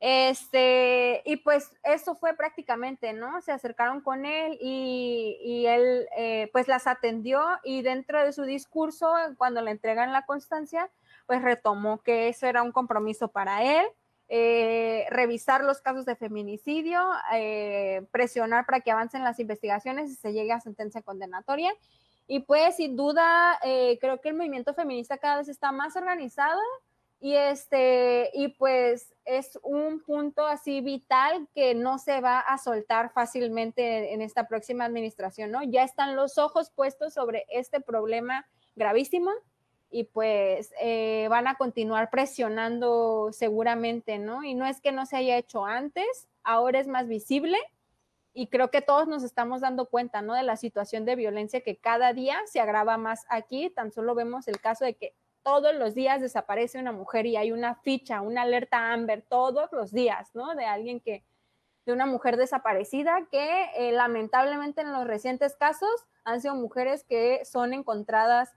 Este, 0.00 1.22
y 1.24 1.36
pues 1.36 1.70
eso 1.82 2.14
fue 2.14 2.34
prácticamente, 2.34 3.12
¿no? 3.12 3.40
Se 3.40 3.52
acercaron 3.52 4.00
con 4.00 4.26
él 4.26 4.58
y, 4.60 5.64
él 5.66 6.06
eh, 6.16 6.50
pues 6.52 6.68
las 6.68 6.86
atendió 6.86 7.42
y 7.62 7.82
dentro 7.82 8.22
de 8.22 8.32
su 8.32 8.42
discurso, 8.42 9.14
cuando 9.38 9.62
le 9.62 9.70
entregan 9.70 10.12
la 10.12 10.26
constancia, 10.26 10.90
pues 11.26 11.42
retomó 11.42 12.02
que 12.02 12.28
eso 12.28 12.46
era 12.46 12.62
un 12.62 12.72
compromiso 12.72 13.28
para 13.28 13.62
él, 13.62 13.86
eh, 14.28 15.06
revisar 15.10 15.64
los 15.64 15.80
casos 15.80 16.04
de 16.04 16.16
feminicidio, 16.16 17.00
eh, 17.32 18.06
presionar 18.10 18.66
para 18.66 18.80
que 18.80 18.90
avancen 18.90 19.24
las 19.24 19.38
investigaciones 19.40 20.10
y 20.10 20.16
se 20.16 20.32
llegue 20.32 20.52
a 20.52 20.60
sentencia 20.60 21.02
condenatoria. 21.02 21.72
Y 22.26 22.40
pues 22.40 22.76
sin 22.76 22.96
duda, 22.96 23.58
creo 24.00 24.20
que 24.20 24.30
el 24.30 24.34
movimiento 24.34 24.72
feminista 24.74 25.18
cada 25.18 25.38
vez 25.38 25.48
está 25.48 25.72
más 25.72 25.94
organizado 25.94 26.60
y 27.24 27.36
este, 27.36 28.28
y 28.34 28.48
pues 28.48 29.14
es 29.24 29.58
un 29.62 30.02
punto 30.02 30.46
así 30.46 30.82
vital 30.82 31.48
que 31.54 31.74
no 31.74 31.96
se 31.96 32.20
va 32.20 32.38
a 32.38 32.58
soltar 32.58 33.14
fácilmente 33.14 34.12
en 34.12 34.20
esta 34.20 34.46
próxima 34.46 34.84
administración, 34.84 35.50
¿no? 35.50 35.62
Ya 35.62 35.84
están 35.84 36.16
los 36.16 36.36
ojos 36.36 36.68
puestos 36.68 37.14
sobre 37.14 37.46
este 37.48 37.80
problema 37.80 38.46
gravísimo 38.76 39.30
y 39.90 40.04
pues 40.04 40.74
eh, 40.78 41.26
van 41.30 41.46
a 41.46 41.54
continuar 41.54 42.10
presionando 42.10 43.30
seguramente, 43.32 44.18
¿no? 44.18 44.44
Y 44.44 44.52
no 44.52 44.66
es 44.66 44.82
que 44.82 44.92
no 44.92 45.06
se 45.06 45.16
haya 45.16 45.38
hecho 45.38 45.64
antes, 45.64 46.28
ahora 46.42 46.78
es 46.78 46.88
más 46.88 47.08
visible 47.08 47.56
y 48.34 48.48
creo 48.48 48.70
que 48.70 48.82
todos 48.82 49.08
nos 49.08 49.22
estamos 49.22 49.62
dando 49.62 49.86
cuenta, 49.86 50.20
¿no? 50.20 50.34
De 50.34 50.42
la 50.42 50.58
situación 50.58 51.06
de 51.06 51.16
violencia 51.16 51.62
que 51.62 51.78
cada 51.78 52.12
día 52.12 52.38
se 52.44 52.60
agrava 52.60 52.98
más 52.98 53.24
aquí, 53.30 53.70
tan 53.70 53.92
solo 53.92 54.14
vemos 54.14 54.46
el 54.46 54.60
caso 54.60 54.84
de 54.84 54.92
que 54.92 55.14
todos 55.44 55.74
los 55.74 55.94
días 55.94 56.20
desaparece 56.20 56.78
una 56.78 56.90
mujer 56.90 57.26
y 57.26 57.36
hay 57.36 57.52
una 57.52 57.76
ficha, 57.76 58.22
una 58.22 58.42
alerta 58.42 58.92
Amber 58.92 59.22
todos 59.28 59.70
los 59.72 59.92
días, 59.92 60.30
¿no? 60.34 60.56
De 60.56 60.64
alguien 60.64 61.00
que, 61.00 61.22
de 61.84 61.92
una 61.92 62.06
mujer 62.06 62.36
desaparecida 62.36 63.28
que 63.30 63.66
eh, 63.76 63.92
lamentablemente 63.92 64.80
en 64.80 64.92
los 64.92 65.06
recientes 65.06 65.54
casos 65.54 66.06
han 66.24 66.40
sido 66.40 66.54
mujeres 66.56 67.04
que 67.04 67.44
son 67.44 67.74
encontradas 67.74 68.56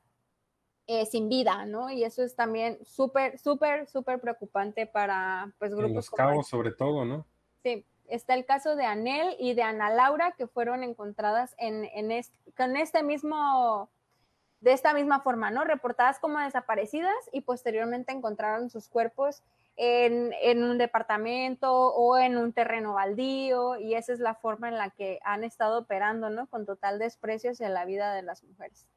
eh, 0.88 1.06
sin 1.06 1.28
vida, 1.28 1.66
¿no? 1.66 1.92
Y 1.92 2.06
eso 2.06 2.24
es 2.24 2.36
también 2.36 2.80
súper, 2.86 3.38
súper, 3.38 3.88
súper 3.88 4.22
preocupante 4.22 4.88
para 4.88 5.54
pues 5.60 5.72
grupos. 5.72 5.90
En 5.90 5.96
los 5.96 6.10
cabos 6.10 6.48
sobre 6.48 6.72
todo, 6.72 7.04
¿no? 7.04 7.28
Sí, 7.64 7.86
está 8.08 8.34
el 8.34 8.46
caso 8.46 8.78
de 8.78 8.86
Anel 8.86 9.36
y 9.38 9.54
de 9.54 9.64
Ana 9.64 9.90
Laura 9.90 10.32
que 10.38 10.48
fueron 10.48 10.84
encontradas 10.84 11.54
en, 11.58 11.84
en 11.84 12.24
con 12.56 12.78
este 12.78 13.04
mismo 13.04 13.90
de 14.60 14.74
esta 14.74 14.94
misma 14.94 15.22
forma, 15.22 15.52
¿no? 15.52 15.64
Reportadas 15.64 16.20
como 16.20 16.40
desaparecidas 16.40 17.16
y 17.32 17.42
posteriormente 17.42 18.12
encontraron 18.12 18.70
sus 18.70 18.88
cuerpos 18.88 19.44
en, 19.76 20.64
un 20.64 20.78
departamento 20.80 21.72
o 21.72 22.18
en 22.18 22.38
un 22.38 22.52
terreno 22.52 22.94
baldío 22.94 23.80
y 23.80 23.94
esa 23.94 24.14
es 24.14 24.20
la 24.20 24.34
forma 24.34 24.70
en 24.70 24.78
la 24.78 24.90
que 24.90 25.20
han 25.24 25.44
estado 25.44 25.80
operando, 25.80 26.30
¿no? 26.30 26.48
Con 26.48 26.66
total 26.66 26.98
desprecio 26.98 27.52
hacia 27.52 27.70
la 27.70 27.86
vida 27.86 28.14
de 28.14 28.24
las 28.24 28.44
mujeres. 28.44 28.88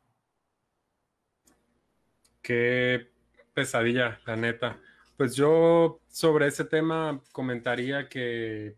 Qué 2.40 3.11
pesadilla, 3.52 4.18
la 4.24 4.36
neta. 4.36 4.78
Pues 5.18 5.36
yo 5.36 6.00
sobre 6.08 6.46
ese 6.46 6.64
tema 6.64 7.20
comentaría 7.32 8.08
que 8.08 8.76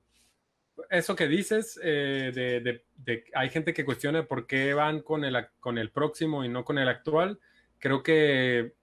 eso 0.90 1.16
que 1.16 1.28
dices, 1.28 1.78
eh, 1.82 2.32
de, 2.34 3.24
hay 3.34 3.50
gente 3.50 3.74
que 3.74 3.84
cuestiona 3.84 4.26
por 4.26 4.46
qué 4.46 4.74
van 4.74 5.00
con 5.00 5.24
el, 5.24 5.46
con 5.60 5.78
el 5.78 5.90
próximo 5.90 6.44
y 6.44 6.48
no 6.48 6.64
con 6.64 6.78
el 6.78 6.88
actual. 6.88 7.40
Creo 7.78 8.02
que, 8.02 8.74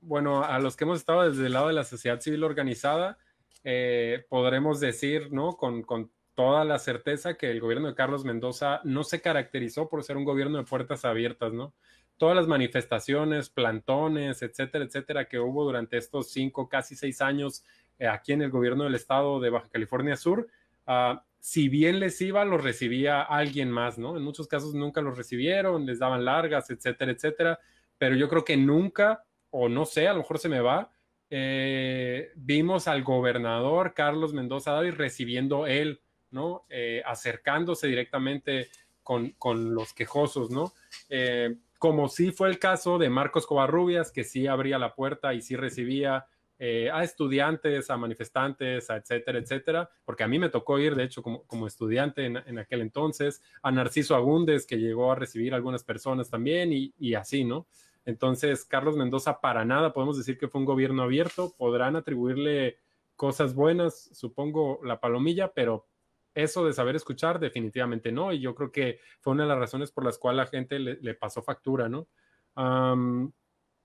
bueno, 0.00 0.44
a 0.44 0.58
los 0.58 0.76
que 0.76 0.84
hemos 0.84 0.98
estado 0.98 1.28
desde 1.28 1.46
el 1.46 1.52
lado 1.52 1.68
de 1.68 1.74
la 1.74 1.84
sociedad 1.84 2.20
civil 2.20 2.44
organizada, 2.44 3.18
eh, 3.64 4.26
podremos 4.28 4.80
decir, 4.80 5.32
¿no? 5.32 5.56
Con, 5.56 5.82
con 5.82 6.10
toda 6.34 6.64
la 6.64 6.78
certeza 6.78 7.34
que 7.34 7.50
el 7.50 7.60
gobierno 7.60 7.88
de 7.88 7.94
Carlos 7.94 8.24
Mendoza 8.24 8.80
no 8.84 9.02
se 9.04 9.20
caracterizó 9.20 9.88
por 9.88 10.04
ser 10.04 10.16
un 10.16 10.24
gobierno 10.24 10.58
de 10.58 10.64
puertas 10.64 11.04
abiertas, 11.04 11.52
¿no? 11.52 11.74
todas 12.18 12.36
las 12.36 12.48
manifestaciones, 12.48 13.48
plantones, 13.48 14.42
etcétera, 14.42 14.84
etcétera, 14.84 15.28
que 15.28 15.38
hubo 15.38 15.64
durante 15.64 15.96
estos 15.96 16.30
cinco, 16.30 16.68
casi 16.68 16.96
seis 16.96 17.22
años 17.22 17.64
eh, 17.98 18.08
aquí 18.08 18.32
en 18.32 18.42
el 18.42 18.50
gobierno 18.50 18.84
del 18.84 18.96
estado 18.96 19.40
de 19.40 19.50
Baja 19.50 19.68
California 19.70 20.16
Sur, 20.16 20.48
uh, 20.86 21.18
si 21.40 21.68
bien 21.68 22.00
les 22.00 22.20
iba, 22.20 22.44
los 22.44 22.62
recibía 22.62 23.22
alguien 23.22 23.70
más, 23.70 23.98
¿no? 23.98 24.16
En 24.16 24.22
muchos 24.22 24.48
casos 24.48 24.74
nunca 24.74 25.00
los 25.00 25.16
recibieron, 25.16 25.86
les 25.86 25.98
daban 25.98 26.24
largas, 26.24 26.70
etcétera, 26.70 27.12
etcétera, 27.12 27.60
pero 27.96 28.16
yo 28.16 28.28
creo 28.28 28.44
que 28.44 28.56
nunca, 28.56 29.24
o 29.50 29.68
no 29.68 29.84
sé, 29.86 30.08
a 30.08 30.12
lo 30.12 30.20
mejor 30.20 30.38
se 30.38 30.48
me 30.48 30.60
va, 30.60 30.90
eh, 31.30 32.30
vimos 32.36 32.88
al 32.88 33.02
gobernador 33.02 33.92
Carlos 33.94 34.32
Mendoza 34.32 34.72
David 34.72 34.94
recibiendo 34.94 35.66
él, 35.66 36.00
¿no? 36.30 36.64
Eh, 36.70 37.02
acercándose 37.04 37.86
directamente 37.86 38.68
con, 39.02 39.30
con, 39.32 39.74
los 39.74 39.92
quejosos, 39.92 40.50
¿no? 40.50 40.72
Eh, 41.08 41.56
como 41.78 42.08
sí 42.08 42.32
fue 42.32 42.48
el 42.48 42.58
caso 42.58 42.98
de 42.98 43.10
Marcos 43.10 43.46
Covarrubias, 43.46 44.10
que 44.10 44.24
sí 44.24 44.46
abría 44.46 44.78
la 44.78 44.94
puerta 44.94 45.34
y 45.34 45.42
sí 45.42 45.54
recibía 45.54 46.26
eh, 46.58 46.90
a 46.92 47.04
estudiantes, 47.04 47.88
a 47.88 47.96
manifestantes, 47.96 48.90
a 48.90 48.96
etcétera, 48.96 49.38
etcétera, 49.38 49.90
porque 50.04 50.24
a 50.24 50.28
mí 50.28 50.38
me 50.38 50.48
tocó 50.48 50.78
ir, 50.78 50.94
de 50.94 51.04
hecho, 51.04 51.22
como, 51.22 51.44
como 51.44 51.66
estudiante 51.66 52.26
en, 52.26 52.58
aquel 52.58 52.80
entonces, 52.80 53.42
a 53.62 53.70
Narciso 53.70 54.16
Agúndez, 54.16 54.66
que 54.66 54.78
llegó 54.78 55.12
a 55.12 55.14
recibir 55.14 55.52
a 55.52 55.56
algunas 55.56 55.84
personas 55.84 56.30
también, 56.30 56.72
y, 56.72 56.92
y, 56.98 57.14
así, 57.14 57.44
¿no? 57.44 57.66
Entonces, 58.04 58.64
Carlos 58.64 58.96
Mendoza, 58.96 59.40
para 59.40 59.64
nada 59.64 59.92
podemos 59.92 60.16
decir 60.16 60.38
que 60.38 60.48
fue 60.48 60.60
un 60.60 60.64
gobierno 60.64 61.02
abierto, 61.02 61.54
podrán 61.56 61.94
atribuirle 61.94 62.78
cosas 63.14 63.54
buenas, 63.54 64.10
supongo, 64.12 64.80
la 64.82 65.00
palomilla, 65.00 65.52
pero 65.52 65.86
eso 66.34 66.64
de 66.64 66.72
saber 66.72 66.96
escuchar, 66.96 67.38
definitivamente 67.38 68.12
no, 68.12 68.32
y 68.32 68.40
yo 68.40 68.54
creo 68.54 68.70
que 68.70 69.00
fue 69.20 69.32
una 69.32 69.42
de 69.42 69.48
las 69.48 69.58
razones 69.58 69.90
por 69.90 70.04
las 70.04 70.18
cuales 70.18 70.38
la 70.38 70.46
gente 70.46 70.78
le, 70.78 71.14
pasó 71.14 71.42
factura, 71.42 71.88
¿no? 71.88 72.06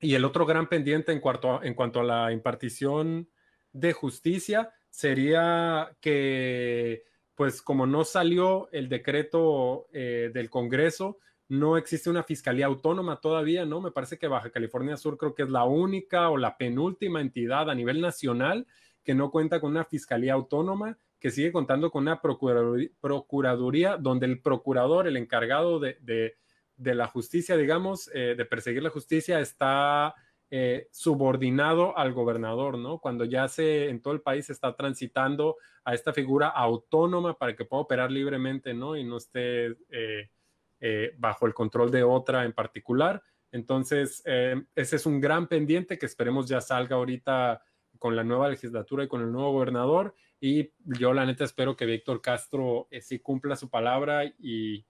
Y 0.04 0.16
el 0.16 0.26
otro 0.26 0.46
gran 0.46 0.68
pendiente 0.68 1.14
en 1.14 1.22
cuanto 1.22 1.60
a, 1.60 1.66
en 1.66 1.74
cuanto 1.76 2.02
a 2.02 2.04
la 2.04 2.34
impartición 2.34 3.30
de 3.72 3.94
justicia 3.94 4.74
sería 4.90 5.96
que, 6.02 7.06
pues 7.36 7.62
como 7.62 7.88
no 7.88 8.04
salió 8.04 8.68
el 8.74 8.90
decreto 8.90 9.88
eh, 9.94 10.30
del 10.34 10.50
Congreso, 10.50 11.20
no 11.48 11.78
existe 11.78 12.10
una 12.10 12.24
fiscalía 12.24 12.66
autónoma 12.66 13.22
todavía, 13.22 13.66
¿no? 13.66 13.80
Me 13.80 13.92
parece 13.92 14.18
que 14.18 14.28
Baja 14.28 14.50
California 14.50 14.98
Sur 14.98 15.18
creo 15.18 15.34
que 15.34 15.44
es 15.44 15.50
la 15.50 15.64
única 15.64 16.30
o 16.30 16.38
la 16.38 16.58
penúltima 16.58 17.22
entidad 17.22 17.70
a 17.70 17.76
nivel 17.76 18.02
nacional 18.02 18.68
que 19.06 19.16
no 19.16 19.32
cuenta 19.32 19.62
con 19.62 19.72
una 19.72 19.86
fiscalía 19.86 20.34
autónoma, 20.34 20.98
que 21.18 21.32
sigue 21.32 21.54
contando 21.54 21.92
con 21.92 22.04
una 22.04 22.22
procuraduría, 22.22 23.96
donde 23.96 24.26
el 24.26 24.42
procurador, 24.42 25.08
el 25.08 25.16
encargado 25.16 25.80
de 25.80 25.98
de 26.02 26.36
la 26.78 27.08
justicia, 27.08 27.58
digamos, 27.58 28.10
eh, 28.14 28.36
de 28.36 28.46
perseguir 28.46 28.84
la 28.84 28.90
justicia, 28.90 29.40
está 29.40 30.16
eh, 30.50 30.88
subordinado 30.92 31.98
al 31.98 32.14
gobernador, 32.14 32.78
¿no? 32.78 33.00
Cuando 33.00 33.26
ya 33.26 33.48
se 33.48 33.90
en 33.90 34.02
todo 34.02 34.14
el 34.14 34.22
país 34.22 34.50
está 34.50 34.76
transitando 34.76 35.58
a 35.84 35.94
esta 35.94 36.14
figura 36.14 36.48
autónoma 36.48 37.38
para 37.38 37.56
que 37.56 37.66
pueda 37.66 37.84
operar 37.84 38.12
libremente, 38.12 38.74
¿no? 38.74 38.96
Y 38.96 39.04
no 39.04 39.18
esté 39.18 39.76
eh, 39.90 41.16
bajo 41.18 41.48
el 41.48 41.54
control 41.54 41.92
de 41.92 42.04
otra 42.04 42.46
en 42.46 42.54
particular. 42.54 43.24
Entonces, 43.52 44.24
ese 44.26 44.96
es 44.96 45.06
un 45.06 45.22
gran 45.22 45.48
pendiente 45.48 46.00
que 46.00 46.08
esperemos 46.08 46.50
ya 46.50 46.60
salga 46.60 46.96
ahorita 46.96 47.62
con 48.00 48.16
la 48.16 48.24
nueva 48.24 48.50
legislatura 48.50 49.04
y 49.04 49.08
con 49.08 49.22
el 49.22 49.32
nuevo 49.32 49.52
gobernador. 49.52 50.16
Y 50.40 50.72
yo 50.84 51.14
la 51.14 51.26
neta 51.26 51.44
espero 51.44 51.76
que 51.76 51.86
Víctor 51.86 52.20
Castro 52.20 52.88
sí 53.00 53.20
cumpla 53.20 53.56
su 53.56 53.70
palabra 53.70 54.26
y 54.26 54.84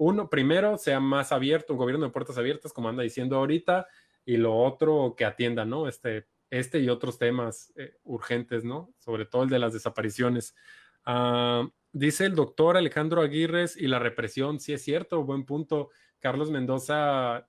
uno, 0.00 0.30
primero, 0.30 0.78
sea 0.78 0.98
más 0.98 1.30
abierto, 1.30 1.74
un 1.74 1.78
gobierno 1.78 2.06
de 2.06 2.10
puertas 2.10 2.38
abiertas, 2.38 2.72
como 2.72 2.88
anda 2.88 3.02
diciendo 3.02 3.36
ahorita, 3.36 3.86
y 4.24 4.38
lo 4.38 4.56
otro, 4.56 5.14
que 5.14 5.26
atienda, 5.26 5.66
¿no? 5.66 5.88
Este, 5.88 6.26
este 6.48 6.80
y 6.80 6.88
otros 6.88 7.18
temas 7.18 7.70
eh, 7.76 7.98
urgentes, 8.04 8.64
¿no? 8.64 8.94
Sobre 8.96 9.26
todo 9.26 9.42
el 9.42 9.50
de 9.50 9.58
las 9.58 9.74
desapariciones. 9.74 10.54
Ah, 11.04 11.68
dice 11.92 12.24
el 12.24 12.34
doctor 12.34 12.78
Alejandro 12.78 13.20
Aguirres 13.20 13.76
y 13.76 13.88
la 13.88 13.98
represión, 13.98 14.58
sí 14.58 14.72
es 14.72 14.82
cierto, 14.82 15.22
buen 15.22 15.44
punto. 15.44 15.90
Carlos 16.18 16.50
Mendoza 16.50 17.46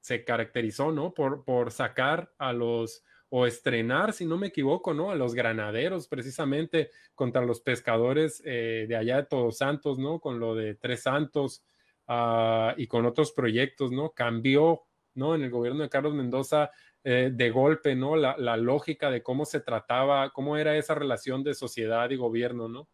se 0.00 0.22
caracterizó, 0.22 0.92
¿no? 0.92 1.12
Por, 1.12 1.42
por 1.44 1.72
sacar 1.72 2.32
a 2.38 2.52
los, 2.52 3.02
o 3.28 3.44
estrenar, 3.44 4.12
si 4.12 4.24
no 4.24 4.36
me 4.36 4.46
equivoco, 4.46 4.94
¿no? 4.94 5.10
A 5.10 5.16
los 5.16 5.34
granaderos, 5.34 6.06
precisamente 6.06 6.90
contra 7.16 7.44
los 7.44 7.60
pescadores 7.60 8.40
eh, 8.44 8.86
de 8.88 8.94
allá 8.94 9.16
de 9.16 9.24
Todos 9.24 9.58
Santos, 9.58 9.98
¿no? 9.98 10.20
Con 10.20 10.38
lo 10.38 10.54
de 10.54 10.76
Tres 10.76 11.02
Santos, 11.02 11.64
Ah, 12.08 12.74
y 12.76 12.86
con 12.86 13.06
otros 13.06 13.32
proyectos, 13.32 13.92
¿no? 13.92 14.10
Cambió, 14.10 14.82
¿no? 15.14 15.34
En 15.34 15.42
el 15.42 15.50
gobierno 15.50 15.82
de 15.82 15.88
Carlos 15.88 16.14
Mendoza 16.14 16.70
eh, 17.04 17.30
de 17.32 17.50
golpe, 17.50 17.94
¿no? 17.94 18.16
La, 18.16 18.56
lógica 18.56 19.10
de 19.10 19.22
cómo 19.22 19.44
se 19.44 19.60
trataba, 19.60 20.30
cómo 20.30 20.56
era 20.56 20.76
esa 20.76 20.94
relación 20.94 21.42
de 21.42 21.54
sociedad 21.54 22.10
y 22.10 22.16
gobierno, 22.16 22.68
¿no? 22.68 22.88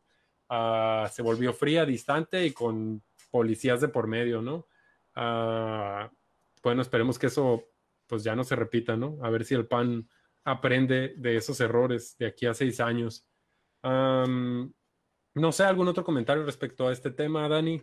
Ah, 0.48 1.08
se 1.12 1.22
volvió 1.22 1.52
fría, 1.52 1.84
distante 1.84 2.44
y 2.46 2.52
con 2.52 3.02
policías 3.30 3.80
de 3.80 3.88
por 3.88 4.06
medio, 4.06 4.42
¿no? 4.42 4.66
Ah, 5.14 6.10
bueno, 6.62 6.82
esperemos 6.82 7.18
que 7.18 7.26
eso 7.26 7.64
pues 8.06 8.24
ya 8.24 8.34
no 8.34 8.44
se 8.44 8.56
repita, 8.56 8.96
¿no? 8.96 9.18
A 9.22 9.30
ver 9.30 9.44
si 9.44 9.54
el 9.54 9.66
PAN 9.66 10.08
aprende 10.44 11.14
de 11.16 11.36
esos 11.36 11.60
errores 11.60 12.16
de 12.18 12.26
aquí 12.26 12.46
a 12.46 12.54
seis 12.54 12.80
años. 12.80 13.26
no 13.82 15.52
sé, 15.52 15.64
¿algún 15.64 15.88
otro 15.88 16.04
comentario 16.04 16.44
respecto 16.44 16.88
a 16.88 16.92
este 16.92 17.10
tema, 17.10 17.48
Dani? 17.48 17.82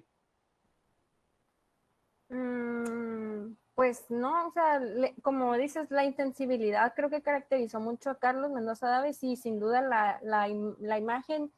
Pues 3.86 4.10
no, 4.10 4.48
o 4.48 4.52
sea, 4.52 4.82
como 5.22 5.56
dices, 5.56 5.92
la 5.92 6.06
intensibilidad 6.06 6.96
creo 6.96 7.12
que 7.12 7.22
caracterizó 7.22 7.80
mucho 7.80 8.10
a 8.10 8.18
Carlos 8.18 8.50
Mendoza 8.50 8.88
Daves 8.88 9.24
y 9.24 9.36
sin 9.36 9.60
duda 9.60 9.84
la, 9.84 10.20
la, 10.24 10.98
imagen 10.98 11.52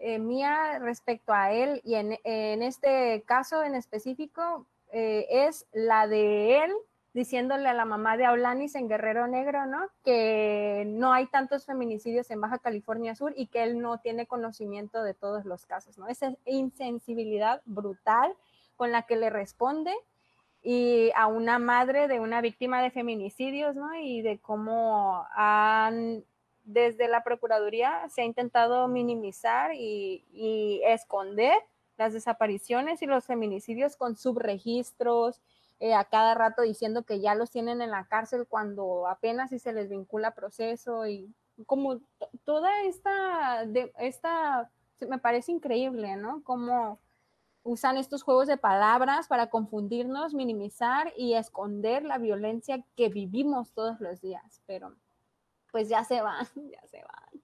eh, 0.00 0.18
mía 0.18 0.80
respecto 0.80 1.32
a 1.32 1.52
él 1.52 1.80
y 1.84 1.94
en, 1.94 2.18
en 2.24 2.64
este 2.64 3.22
caso 3.24 3.62
en 3.62 3.76
específico 3.76 4.66
eh, 4.90 5.28
es 5.30 5.64
la 5.72 6.08
de 6.08 6.64
él 6.64 6.72
diciéndole 7.14 7.68
a 7.68 7.74
la 7.74 7.84
mamá 7.84 8.16
de 8.16 8.24
Aulanis 8.24 8.74
en 8.74 8.88
Guerrero 8.88 9.28
Negro, 9.28 9.64
¿no? 9.66 9.78
Que 10.04 10.82
no 10.88 11.12
hay 11.12 11.26
tantos 11.26 11.66
feminicidios 11.66 12.32
en 12.32 12.40
Baja 12.40 12.58
California 12.58 13.14
Sur 13.14 13.32
y 13.36 13.46
que 13.46 13.62
él 13.62 13.80
no 13.80 13.98
tiene 13.98 14.26
conocimiento 14.26 15.04
de 15.04 15.14
todos 15.14 15.44
los 15.44 15.66
casos, 15.66 15.98
¿no? 15.98 16.08
Esa 16.08 16.34
insensibilidad 16.46 17.62
brutal 17.64 18.34
con 18.74 18.90
la 18.90 19.02
que 19.02 19.14
le 19.14 19.30
responde 19.30 19.94
y 20.62 21.10
a 21.16 21.26
una 21.26 21.58
madre 21.58 22.06
de 22.08 22.20
una 22.20 22.40
víctima 22.40 22.82
de 22.82 22.90
feminicidios, 22.90 23.76
¿no? 23.76 23.94
Y 23.94 24.20
de 24.22 24.38
cómo 24.38 25.26
han, 25.34 26.24
desde 26.64 27.08
la 27.08 27.22
Procuraduría 27.24 28.08
se 28.10 28.22
ha 28.22 28.24
intentado 28.24 28.86
minimizar 28.88 29.72
y, 29.74 30.82
esconder 30.84 31.54
las 31.96 32.12
desapariciones 32.12 33.02
y 33.02 33.06
los 33.06 33.26
feminicidios 33.26 33.96
con 33.96 34.16
subregistros, 34.16 35.40
eh, 35.80 35.94
a 35.94 36.04
cada 36.04 36.34
rato 36.34 36.62
diciendo 36.62 37.04
que 37.04 37.20
ya 37.20 37.34
los 37.34 37.50
tienen 37.50 37.80
en 37.80 37.90
la 37.90 38.06
cárcel 38.06 38.46
cuando 38.46 39.06
apenas 39.06 39.50
si 39.50 39.58
se 39.58 39.72
les 39.72 39.88
vincula 39.88 40.34
proceso 40.34 41.06
y 41.06 41.34
como 41.66 42.00
toda 42.44 42.82
esta, 42.84 43.64
de, 43.66 43.92
esta, 43.98 44.70
me 45.08 45.18
parece 45.18 45.52
increíble, 45.52 46.16
¿no? 46.16 46.42
Como 46.44 46.98
usan 47.62 47.96
estos 47.96 48.22
juegos 48.22 48.46
de 48.46 48.56
palabras 48.56 49.28
para 49.28 49.48
confundirnos, 49.50 50.34
minimizar 50.34 51.12
y 51.16 51.34
esconder 51.34 52.04
la 52.04 52.18
violencia 52.18 52.84
que 52.96 53.08
vivimos 53.08 53.72
todos 53.72 54.00
los 54.00 54.20
días, 54.20 54.62
pero 54.66 54.94
pues 55.70 55.88
ya 55.88 56.04
se 56.04 56.20
van, 56.20 56.46
ya 56.72 56.86
se 56.88 57.02
van. 57.02 57.42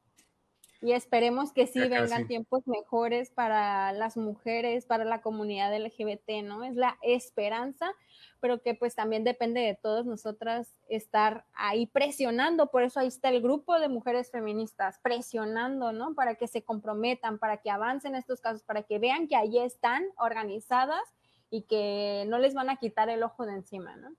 Y 0.82 0.92
esperemos 0.92 1.52
que 1.52 1.66
sí 1.66 1.80
vengan 1.80 2.26
tiempos 2.26 2.66
mejores 2.66 3.30
para 3.30 3.92
las 3.92 4.16
mujeres, 4.16 4.84
para 4.84 5.04
la 5.04 5.22
comunidad 5.22 5.74
LGBT, 5.74 6.44
¿no? 6.44 6.64
Es 6.64 6.76
la 6.76 6.98
esperanza 7.02 7.92
pero 8.40 8.60
que 8.62 8.74
pues 8.74 8.94
también 8.94 9.24
depende 9.24 9.60
de 9.60 9.78
todas 9.80 10.06
nosotras 10.06 10.74
estar 10.88 11.44
ahí 11.54 11.86
presionando, 11.86 12.70
por 12.70 12.82
eso 12.82 13.00
ahí 13.00 13.08
está 13.08 13.28
el 13.28 13.42
grupo 13.42 13.78
de 13.78 13.88
mujeres 13.88 14.30
feministas, 14.30 14.98
presionando, 15.02 15.92
¿no? 15.92 16.14
Para 16.14 16.36
que 16.36 16.46
se 16.46 16.62
comprometan, 16.62 17.38
para 17.38 17.58
que 17.58 17.70
avancen 17.70 18.14
estos 18.14 18.40
casos, 18.40 18.62
para 18.62 18.82
que 18.82 18.98
vean 18.98 19.28
que 19.28 19.36
ahí 19.36 19.58
están 19.58 20.04
organizadas 20.18 21.02
y 21.50 21.62
que 21.62 22.24
no 22.28 22.38
les 22.38 22.54
van 22.54 22.70
a 22.70 22.76
quitar 22.76 23.08
el 23.08 23.22
ojo 23.22 23.46
de 23.46 23.54
encima, 23.54 23.96
¿no? 23.96 24.14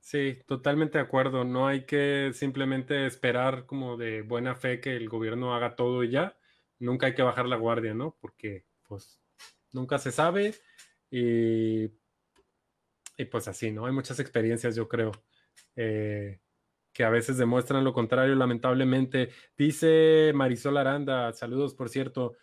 Sí, 0.00 0.38
totalmente 0.46 0.98
de 0.98 1.04
acuerdo. 1.04 1.44
No 1.44 1.68
hay 1.68 1.86
que 1.86 2.32
simplemente 2.34 3.06
esperar 3.06 3.66
como 3.66 3.96
de 3.96 4.22
buena 4.22 4.56
fe 4.56 4.80
que 4.80 4.96
el 4.96 5.08
gobierno 5.08 5.54
haga 5.54 5.76
todo 5.76 6.02
y 6.02 6.10
ya. 6.10 6.36
Nunca 6.80 7.06
hay 7.06 7.14
que 7.14 7.22
bajar 7.22 7.46
la 7.46 7.56
guardia, 7.56 7.94
¿no? 7.94 8.16
Porque 8.20 8.64
pues 8.88 9.20
nunca 9.72 9.98
se 9.98 10.10
sabe 10.10 10.54
y 11.08 11.88
y 13.16 13.24
pues 13.26 13.48
así, 13.48 13.70
¿no? 13.70 13.86
Hay 13.86 13.92
muchas 13.92 14.18
experiencias, 14.20 14.74
yo 14.74 14.88
creo, 14.88 15.12
eh, 15.76 16.40
que 16.92 17.04
a 17.04 17.10
veces 17.10 17.38
demuestran 17.38 17.84
lo 17.84 17.92
contrario, 17.92 18.34
lamentablemente. 18.34 19.30
Dice 19.56 20.32
Marisol 20.34 20.76
Aranda, 20.76 21.32
saludos, 21.32 21.74
por 21.74 21.88
cierto. 21.88 22.36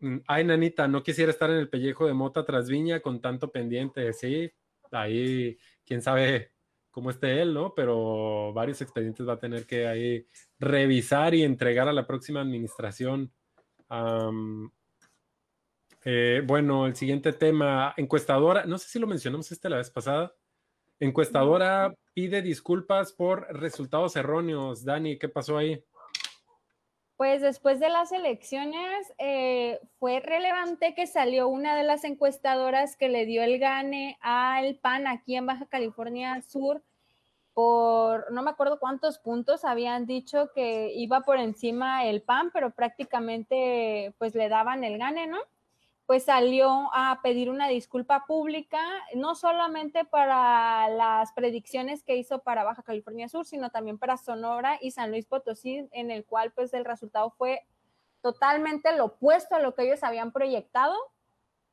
Mm, 0.00 0.18
ay, 0.26 0.44
nanita, 0.44 0.88
no 0.88 1.02
quisiera 1.02 1.30
estar 1.30 1.50
en 1.50 1.56
el 1.56 1.68
pellejo 1.70 2.06
de 2.06 2.14
Mota 2.14 2.44
tras 2.44 2.68
Viña 2.68 3.00
con 3.00 3.20
tanto 3.20 3.50
pendiente. 3.50 4.12
Sí, 4.12 4.50
ahí, 4.90 5.58
quién 5.84 6.02
sabe 6.02 6.52
cómo 6.90 7.10
esté 7.10 7.42
él, 7.42 7.54
¿no? 7.54 7.74
Pero 7.74 8.52
varios 8.54 8.80
expedientes 8.80 9.26
va 9.28 9.34
a 9.34 9.38
tener 9.38 9.66
que 9.66 9.86
ahí 9.86 10.26
revisar 10.58 11.34
y 11.34 11.42
entregar 11.42 11.88
a 11.88 11.92
la 11.92 12.06
próxima 12.06 12.40
administración. 12.40 13.32
Eh, 16.08 16.40
bueno, 16.46 16.86
el 16.86 16.94
siguiente 16.94 17.32
tema, 17.32 17.92
encuestadora, 17.96 18.64
no 18.64 18.78
sé 18.78 18.88
si 18.88 19.00
lo 19.00 19.08
mencionamos 19.08 19.50
este 19.50 19.68
la 19.68 19.78
vez 19.78 19.90
pasada. 19.90 20.32
Encuestadora 21.00 21.92
pide 22.14 22.42
disculpas 22.42 23.12
por 23.12 23.48
resultados 23.52 24.14
erróneos. 24.14 24.84
Dani, 24.84 25.18
¿qué 25.18 25.28
pasó 25.28 25.58
ahí? 25.58 25.84
Pues 27.16 27.42
después 27.42 27.80
de 27.80 27.88
las 27.88 28.12
elecciones 28.12 29.12
eh, 29.18 29.80
fue 29.98 30.20
relevante 30.20 30.94
que 30.94 31.08
salió 31.08 31.48
una 31.48 31.74
de 31.74 31.82
las 31.82 32.04
encuestadoras 32.04 32.96
que 32.96 33.08
le 33.08 33.26
dio 33.26 33.42
el 33.42 33.58
gane 33.58 34.16
al 34.20 34.76
PAN 34.76 35.08
aquí 35.08 35.34
en 35.34 35.46
Baja 35.46 35.66
California 35.66 36.40
Sur 36.42 36.84
por 37.52 38.30
no 38.30 38.44
me 38.44 38.50
acuerdo 38.50 38.78
cuántos 38.78 39.18
puntos 39.18 39.64
habían 39.64 40.06
dicho 40.06 40.52
que 40.54 40.92
iba 40.94 41.22
por 41.22 41.38
encima 41.38 42.04
el 42.04 42.22
PAN, 42.22 42.50
pero 42.52 42.70
prácticamente 42.70 44.14
pues 44.18 44.36
le 44.36 44.48
daban 44.48 44.84
el 44.84 44.98
gane, 44.98 45.26
¿no? 45.26 45.38
Pues 46.06 46.24
salió 46.24 46.88
a 46.92 47.20
pedir 47.22 47.50
una 47.50 47.66
disculpa 47.66 48.26
pública, 48.26 48.80
no 49.14 49.34
solamente 49.34 50.04
para 50.04 50.88
las 50.88 51.32
predicciones 51.32 52.04
que 52.04 52.16
hizo 52.16 52.38
para 52.38 52.62
Baja 52.62 52.84
California 52.84 53.28
Sur, 53.28 53.44
sino 53.44 53.70
también 53.70 53.98
para 53.98 54.16
Sonora 54.16 54.78
y 54.80 54.92
San 54.92 55.10
Luis 55.10 55.26
Potosí, 55.26 55.88
en 55.90 56.12
el 56.12 56.24
cual 56.24 56.52
pues 56.52 56.72
el 56.74 56.84
resultado 56.84 57.30
fue 57.30 57.66
totalmente 58.22 58.96
lo 58.96 59.06
opuesto 59.06 59.56
a 59.56 59.60
lo 59.60 59.74
que 59.74 59.82
ellos 59.82 60.04
habían 60.04 60.32
proyectado. 60.32 60.94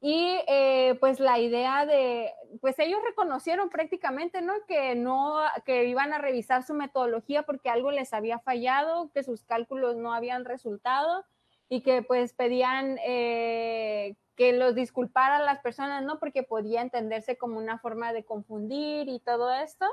Y 0.01 0.37
eh, 0.47 0.97
pues 0.99 1.21
la 1.21 1.39
idea 1.39 1.85
de, 1.85 2.33
pues 2.59 2.77
ellos 2.79 2.99
reconocieron 3.05 3.69
prácticamente, 3.69 4.41
¿no? 4.41 4.53
Que 4.67 4.95
no, 4.95 5.39
que 5.63 5.85
iban 5.85 6.11
a 6.11 6.17
revisar 6.17 6.63
su 6.63 6.73
metodología 6.73 7.43
porque 7.43 7.69
algo 7.69 7.89
les 7.89 8.13
había 8.13 8.39
fallado, 8.39 9.11
que 9.13 9.23
sus 9.23 9.43
cálculos 9.43 9.95
no 9.95 10.13
habían 10.13 10.43
resultado 10.43 11.23
y 11.69 11.81
que 11.81 12.01
pues 12.01 12.33
pedían 12.33 12.97
eh, 13.05 14.15
que 14.35 14.53
los 14.53 14.75
disculparan 14.75 15.45
las 15.45 15.59
personas, 15.59 16.03
¿no? 16.03 16.19
Porque 16.19 16.43
podía 16.43 16.81
entenderse 16.81 17.37
como 17.37 17.57
una 17.57 17.79
forma 17.79 18.13
de 18.13 18.25
confundir 18.25 19.09
y 19.09 19.19
todo 19.19 19.51
esto. 19.51 19.85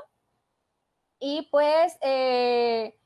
Y 1.19 1.47
pues 1.51 1.97
eh, 2.01 2.97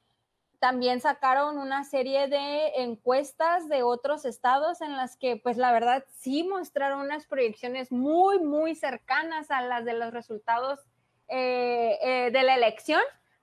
también 0.59 1.01
sacaron 1.01 1.57
una 1.57 1.83
serie 1.83 2.27
de 2.27 2.67
encuestas 2.77 3.67
de 3.67 3.83
otros 3.83 4.23
estados 4.23 4.81
en 4.81 4.95
las 4.95 5.17
que, 5.17 5.35
pues 5.35 5.57
la 5.57 5.71
verdad, 5.73 6.05
sí 6.15 6.43
mostraron 6.43 7.01
unas 7.01 7.27
proyecciones 7.27 7.91
muy, 7.91 8.39
muy 8.39 8.75
cercanas 8.75 9.51
a 9.51 9.61
las 9.61 9.83
de 9.83 9.93
los 9.93 10.13
resultados 10.13 10.79
eh, 11.27 11.97
eh, 12.01 12.31
de 12.31 12.43
la 12.43 12.55
elección, 12.55 13.01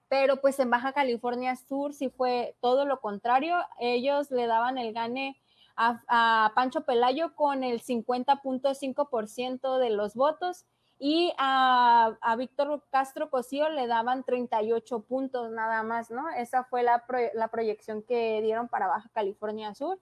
pero 0.08 0.40
pues 0.40 0.58
en 0.58 0.70
Baja 0.70 0.92
California 0.92 1.56
Sur 1.56 1.92
sí 1.92 2.08
fue 2.08 2.56
todo 2.60 2.86
lo 2.86 3.00
contrario. 3.00 3.56
Ellos 3.78 4.30
le 4.30 4.46
daban 4.46 4.78
el 4.78 4.92
gane 4.94 5.41
a, 5.76 6.52
Pancho 6.54 6.84
Pelayo 6.84 7.34
con 7.34 7.64
el 7.64 7.82
50.5% 7.82 9.78
de 9.78 9.90
los 9.90 10.14
votos 10.14 10.66
y 10.98 11.32
a, 11.38 12.16
Víctor 12.38 12.84
Castro 12.90 13.28
Cosío 13.30 13.68
le 13.68 13.86
daban 13.86 14.24
38 14.24 15.00
puntos 15.02 15.50
nada 15.50 15.82
más, 15.82 16.10
¿no? 16.10 16.28
Esa 16.30 16.64
fue 16.64 16.82
la, 16.82 17.04
proyección 17.50 18.02
que 18.02 18.40
dieron 18.42 18.68
para 18.68 18.86
Baja 18.86 19.10
California 19.12 19.74
Sur. 19.74 19.98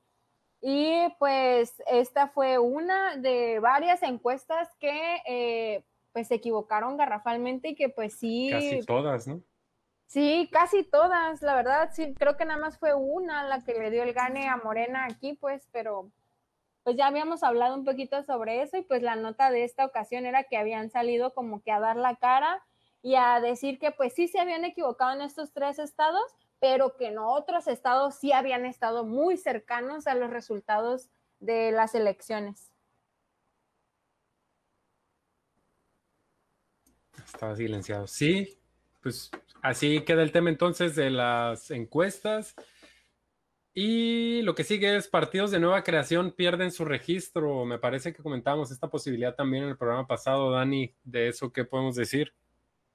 Y 0.61 1.09
pues 1.19 1.83
esta 1.87 2.29
fue 2.29 2.59
una 2.59 3.17
de 3.17 3.61
varias 3.61 4.03
encuestas 4.03 4.69
que 4.79 5.23
eh, 5.27 5.83
pues 6.13 6.29
se 6.29 6.35
equivocaron 6.35 6.99
garrafalmente 6.99 7.71
y 7.71 7.75
que 7.75 7.89
pues 7.89 8.19
sí. 8.19 8.51
Casi 8.51 8.81
todas, 8.85 9.27
¿no? 9.27 9.41
Sí, 10.11 10.49
casi 10.51 10.83
todas, 10.83 11.41
la 11.41 11.55
verdad, 11.55 11.91
sí, 11.93 12.15
creo 12.15 12.37
que 12.37 12.45
nada 12.45 12.61
más 12.61 12.77
fue 12.79 12.95
una 12.95 13.45
la 13.45 13.63
que 13.63 13.75
le 13.75 13.93
dio 13.93 14.03
el 14.03 14.13
gane 14.13 14.49
a 14.49 14.57
Morena 14.57 15.05
aquí, 15.05 15.35
pues, 15.35 15.69
pero 15.71 16.11
pues 16.83 16.97
ya 16.97 17.07
habíamos 17.07 17.45
hablado 17.45 17.77
un 17.77 17.85
poquito 17.85 18.21
sobre 18.25 18.61
eso 18.63 18.77
y 18.77 18.83
pues 18.83 19.03
la 19.03 19.15
nota 19.15 19.53
de 19.53 19.63
esta 19.63 19.85
ocasión 19.85 20.27
era 20.27 20.43
que 20.43 20.57
habían 20.57 20.91
salido 20.91 21.33
como 21.33 21.63
que 21.63 21.71
a 21.71 21.79
dar 21.79 21.95
la 21.95 22.17
cara 22.17 22.61
y 23.03 23.15
a 23.15 23.39
decir 23.39 23.79
que 23.79 23.93
pues 23.93 24.13
sí 24.13 24.27
se 24.27 24.41
habían 24.41 24.65
equivocado 24.65 25.13
en 25.13 25.21
estos 25.21 25.53
tres 25.53 25.79
estados, 25.79 26.25
pero 26.59 26.97
que 26.97 27.07
en 27.07 27.19
otros 27.19 27.69
estados 27.69 28.17
sí 28.17 28.33
habían 28.33 28.67
estado 28.67 29.05
muy 29.05 29.37
cercanos 29.37 30.09
a 30.09 30.17
los 30.17 30.31
resultados 30.31 31.09
de 31.39 31.71
las 31.71 31.95
elecciones. 31.95 32.73
Estaba 37.33 37.55
silenciado. 37.55 38.09
Sí, 38.09 38.60
pues 39.03 39.31
así 39.63 40.03
queda 40.03 40.23
el 40.23 40.33
tema 40.33 40.51
entonces 40.51 40.95
de 40.97 41.11
las 41.11 41.71
encuestas. 41.71 42.55
Y 43.73 44.43
lo 44.43 44.55
que 44.55 44.65
sigue 44.65 44.97
es 44.97 45.09
partidos 45.09 45.51
de 45.51 45.61
nueva 45.61 45.85
creación 45.85 46.33
pierden 46.33 46.73
su 46.73 46.85
registro. 46.85 47.65
Me 47.65 47.79
parece 47.79 48.13
que 48.13 48.23
comentamos 48.23 48.71
esta 48.71 48.89
posibilidad 48.89 49.35
también 49.35 49.65
en 49.65 49.71
el 49.71 49.79
programa 49.79 50.07
pasado, 50.07 50.51
Dani, 50.51 50.95
de 51.05 51.29
eso, 51.29 51.53
¿qué 51.53 51.65
podemos 51.65 51.95
decir? 51.95 52.35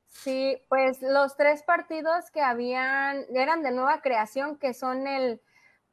Sí, 0.07 0.57
pues 0.69 1.01
los 1.01 1.35
tres 1.37 1.63
partidos 1.63 2.29
que 2.31 2.41
habían, 2.41 3.25
eran 3.33 3.63
de 3.63 3.71
nueva 3.71 4.01
creación, 4.01 4.57
que 4.57 4.73
son 4.73 5.07
el 5.07 5.41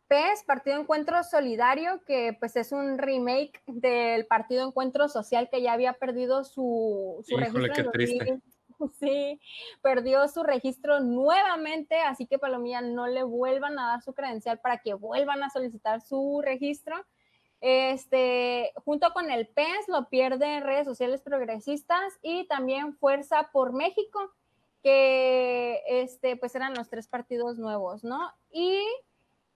PES, 0.08 0.44
Partido 0.46 0.78
Encuentro 0.78 1.22
Solidario, 1.24 2.02
que 2.04 2.36
pues 2.38 2.56
es 2.56 2.72
un 2.72 2.98
remake 2.98 3.62
del 3.66 4.26
Partido 4.26 4.66
Encuentro 4.66 5.08
Social 5.08 5.48
que 5.50 5.62
ya 5.62 5.72
había 5.72 5.94
perdido 5.94 6.44
su, 6.44 7.24
su 7.26 7.36
registro. 7.36 7.72
Qué 7.74 7.84
triste. 7.84 8.40
Sí, 9.00 9.40
perdió 9.80 10.26
su 10.28 10.42
registro 10.42 11.00
nuevamente, 11.00 12.00
así 12.00 12.26
que 12.26 12.38
Palomilla 12.38 12.80
no 12.80 13.06
le 13.06 13.22
vuelvan 13.22 13.78
a 13.78 13.88
dar 13.88 14.02
su 14.02 14.14
credencial 14.14 14.58
para 14.60 14.78
que 14.78 14.94
vuelvan 14.94 15.42
a 15.42 15.50
solicitar 15.50 16.00
su 16.00 16.40
registro. 16.44 16.96
Este, 17.60 18.72
junto 18.84 19.12
con 19.12 19.30
el 19.30 19.46
PES 19.46 19.86
lo 19.86 20.08
pierde 20.08 20.60
redes 20.60 20.84
sociales 20.84 21.22
progresistas 21.22 22.18
y 22.20 22.44
también 22.48 22.96
Fuerza 22.96 23.50
por 23.52 23.72
México, 23.72 24.32
que 24.82 25.80
este, 25.86 26.36
pues 26.36 26.54
eran 26.56 26.74
los 26.74 26.88
tres 26.88 27.06
partidos 27.06 27.58
nuevos, 27.58 28.02
¿no? 28.02 28.32
Y 28.50 28.82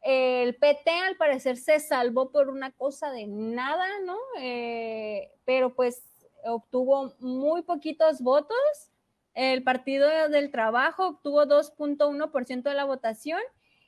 el 0.03 0.55
PT 0.55 0.89
al 0.89 1.17
parecer 1.17 1.57
se 1.57 1.81
salvó 1.81 2.31
por 2.31 2.49
una 2.49 2.71
cosa 2.71 3.11
de 3.11 3.27
nada, 3.27 3.87
¿no? 4.05 4.17
Eh, 4.39 5.33
pero 5.45 5.75
pues 5.75 6.05
obtuvo 6.45 7.15
muy 7.19 7.63
poquitos 7.63 8.21
votos 8.21 8.57
el 9.37 9.63
Partido 9.63 10.09
del 10.31 10.51
Trabajo 10.51 11.09
obtuvo 11.09 11.45
2.1% 11.45 12.63
de 12.63 12.75
la 12.75 12.87
votación, 12.87 13.39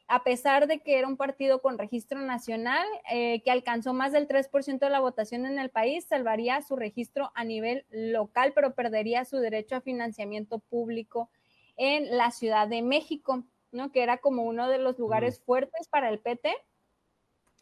a 0.06 0.22
pesar 0.22 0.66
de 0.66 0.80
que 0.80 0.98
era 0.98 1.08
un 1.08 1.16
partido 1.16 1.62
con 1.62 1.78
registro 1.78 2.20
nacional, 2.20 2.86
eh, 3.10 3.40
que 3.42 3.50
alcanzó 3.50 3.94
más 3.94 4.12
del 4.12 4.28
3% 4.28 4.78
de 4.78 4.90
la 4.90 5.00
votación 5.00 5.46
en 5.46 5.58
el 5.58 5.70
país, 5.70 6.04
salvaría 6.04 6.60
su 6.60 6.76
registro 6.76 7.32
a 7.34 7.44
nivel 7.44 7.86
local, 7.90 8.52
pero 8.54 8.74
perdería 8.74 9.24
su 9.24 9.38
derecho 9.38 9.76
a 9.76 9.80
financiamiento 9.80 10.58
público 10.58 11.30
en 11.78 12.14
la 12.14 12.30
Ciudad 12.30 12.68
de 12.68 12.82
México, 12.82 13.42
¿no? 13.72 13.90
Que 13.90 14.02
era 14.02 14.18
como 14.18 14.42
uno 14.42 14.68
de 14.68 14.78
los 14.78 14.98
lugares 14.98 15.40
fuertes 15.40 15.88
para 15.88 16.10
el 16.10 16.18
PT. 16.18 16.54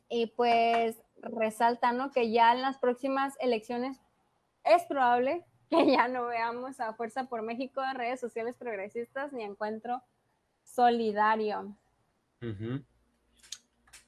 Y 0.09 0.27
pues 0.27 1.01
resalta, 1.19 1.93
¿no? 1.93 2.11
Que 2.11 2.33
ya 2.33 2.53
en 2.53 2.63
las 2.63 2.79
próximas 2.79 3.35
elecciones 3.41 4.01
es 4.65 4.83
probable 4.85 5.45
que 5.71 5.87
ya 5.87 6.09
no 6.09 6.27
veamos 6.27 6.81
a 6.81 6.93
Fuerza 6.95 7.29
por 7.29 7.43
México 7.43 7.83
redes 7.95 8.21
sociales 8.21 8.57
progresistas 8.57 9.33
ni 9.33 9.43
Encuentro 9.43 10.03
Solidario. 10.65 11.77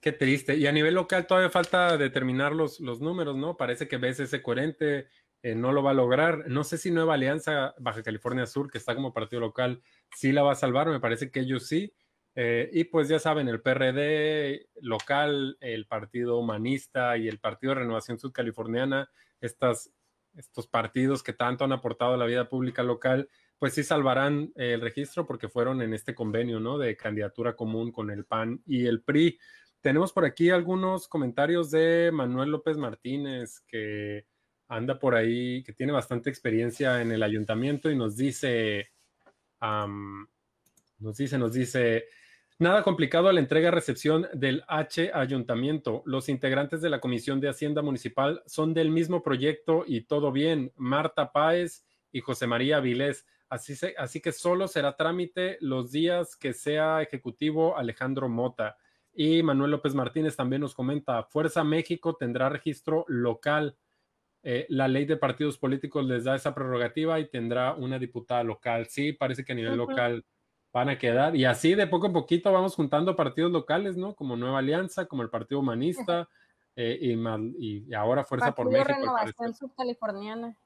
Qué 0.00 0.12
triste. 0.12 0.56
Y 0.56 0.66
a 0.66 0.72
nivel 0.72 0.94
local 0.94 1.26
todavía 1.26 1.50
falta 1.50 1.96
determinar 1.96 2.52
los, 2.52 2.78
los 2.80 3.00
números, 3.00 3.36
¿no? 3.36 3.56
Parece 3.56 3.88
que 3.88 3.96
BSS 3.96 4.40
coherente 4.42 5.08
eh, 5.42 5.54
no 5.54 5.72
lo 5.72 5.82
va 5.82 5.90
a 5.90 5.94
lograr. 5.94 6.48
No 6.48 6.64
sé 6.64 6.78
si 6.78 6.90
Nueva 6.90 7.14
Alianza 7.14 7.74
Baja 7.78 8.02
California 8.02 8.46
Sur, 8.46 8.70
que 8.70 8.78
está 8.78 8.94
como 8.94 9.12
partido 9.12 9.40
local, 9.40 9.82
sí 10.14 10.32
la 10.32 10.42
va 10.42 10.52
a 10.52 10.56
salvar. 10.56 10.88
Me 10.88 11.00
parece 11.00 11.30
que 11.30 11.40
ellos 11.40 11.66
sí. 11.66 11.92
Eh, 12.34 12.70
y 12.72 12.84
pues 12.84 13.08
ya 13.08 13.18
saben, 13.18 13.48
el 13.48 13.60
PRD 13.60 14.68
local, 14.80 15.56
el 15.60 15.86
Partido 15.86 16.38
Humanista 16.38 17.16
y 17.16 17.26
el 17.26 17.40
Partido 17.40 17.74
de 17.74 17.80
Renovación 17.80 18.18
Sudcaliforniana, 18.20 19.10
estas 19.40 19.90
estos 20.38 20.66
partidos 20.66 21.22
que 21.22 21.32
tanto 21.32 21.64
han 21.64 21.72
aportado 21.72 22.14
a 22.14 22.16
la 22.16 22.26
vida 22.26 22.48
pública 22.48 22.82
local, 22.82 23.28
pues 23.58 23.74
sí 23.74 23.82
salvarán 23.82 24.52
el 24.54 24.80
registro 24.80 25.26
porque 25.26 25.48
fueron 25.48 25.82
en 25.82 25.92
este 25.92 26.14
convenio, 26.14 26.60
¿no? 26.60 26.78
De 26.78 26.96
candidatura 26.96 27.56
común 27.56 27.90
con 27.90 28.10
el 28.10 28.24
PAN 28.24 28.62
y 28.64 28.86
el 28.86 29.02
PRI. 29.02 29.38
Tenemos 29.80 30.12
por 30.12 30.24
aquí 30.24 30.50
algunos 30.50 31.08
comentarios 31.08 31.70
de 31.70 32.10
Manuel 32.12 32.50
López 32.50 32.76
Martínez, 32.76 33.60
que 33.66 34.26
anda 34.68 34.98
por 34.98 35.14
ahí, 35.14 35.62
que 35.64 35.72
tiene 35.72 35.92
bastante 35.92 36.30
experiencia 36.30 37.00
en 37.00 37.10
el 37.10 37.22
ayuntamiento 37.22 37.90
y 37.90 37.96
nos 37.96 38.16
dice, 38.16 38.92
nos 39.60 41.16
dice, 41.16 41.38
nos 41.38 41.52
dice, 41.52 42.06
Nada 42.60 42.82
complicado 42.82 43.28
a 43.28 43.32
la 43.32 43.38
entrega-recepción 43.38 44.26
del 44.32 44.64
H 44.66 45.12
Ayuntamiento. 45.14 46.02
Los 46.04 46.28
integrantes 46.28 46.82
de 46.82 46.90
la 46.90 46.98
Comisión 46.98 47.38
de 47.38 47.48
Hacienda 47.48 47.82
Municipal 47.82 48.42
son 48.46 48.74
del 48.74 48.90
mismo 48.90 49.22
proyecto 49.22 49.84
y 49.86 50.00
todo 50.00 50.32
bien. 50.32 50.72
Marta 50.74 51.30
Páez 51.30 51.86
y 52.10 52.20
José 52.20 52.48
María 52.48 52.80
Vilés. 52.80 53.24
Así, 53.48 53.74
así 53.96 54.20
que 54.20 54.32
solo 54.32 54.66
será 54.66 54.96
trámite 54.96 55.56
los 55.60 55.92
días 55.92 56.34
que 56.34 56.52
sea 56.52 57.00
ejecutivo 57.00 57.76
Alejandro 57.76 58.28
Mota. 58.28 58.76
Y 59.14 59.40
Manuel 59.44 59.70
López 59.70 59.94
Martínez 59.94 60.34
también 60.34 60.62
nos 60.62 60.74
comenta, 60.74 61.22
Fuerza 61.22 61.62
México 61.62 62.16
tendrá 62.16 62.48
registro 62.48 63.04
local. 63.06 63.76
Eh, 64.42 64.66
la 64.68 64.88
ley 64.88 65.04
de 65.04 65.16
partidos 65.16 65.58
políticos 65.58 66.04
les 66.06 66.24
da 66.24 66.34
esa 66.34 66.56
prerrogativa 66.56 67.20
y 67.20 67.28
tendrá 67.28 67.74
una 67.74 68.00
diputada 68.00 68.42
local. 68.42 68.86
Sí, 68.88 69.12
parece 69.12 69.44
que 69.44 69.52
a 69.52 69.56
nivel 69.56 69.76
local 69.76 70.24
van 70.72 70.88
a 70.88 70.98
quedar. 70.98 71.36
Y 71.36 71.44
así 71.44 71.74
de 71.74 71.86
poco 71.86 72.06
en 72.06 72.12
poquito 72.12 72.52
vamos 72.52 72.74
juntando 72.74 73.16
partidos 73.16 73.52
locales, 73.52 73.96
¿no? 73.96 74.14
Como 74.14 74.36
Nueva 74.36 74.58
Alianza, 74.58 75.06
como 75.06 75.22
el 75.22 75.30
Partido 75.30 75.60
Humanista 75.60 76.28
eh, 76.76 76.98
y, 77.00 77.94
ahora 77.94 78.24
Fuerza 78.24 78.54
por 78.54 78.70
México. 78.70 78.92
Renovación 78.92 79.54
subcaliforniana. 79.54 80.56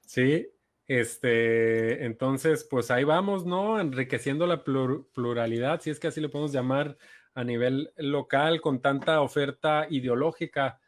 Sí, 0.00 0.48
este, 0.86 2.04
entonces, 2.04 2.64
pues 2.64 2.90
ahí 2.90 3.04
vamos, 3.04 3.46
¿no? 3.46 3.80
Enriqueciendo 3.80 4.46
la 4.46 4.64
pluralidad, 4.64 5.80
si 5.80 5.90
es 5.90 5.98
que 5.98 6.08
así 6.08 6.20
le 6.20 6.28
podemos 6.28 6.52
llamar 6.52 6.98
a 7.34 7.42
nivel 7.42 7.92
local, 7.96 8.60
con 8.60 8.80
tanta 8.80 9.20
oferta 9.20 9.86
ideológica, 9.90 10.78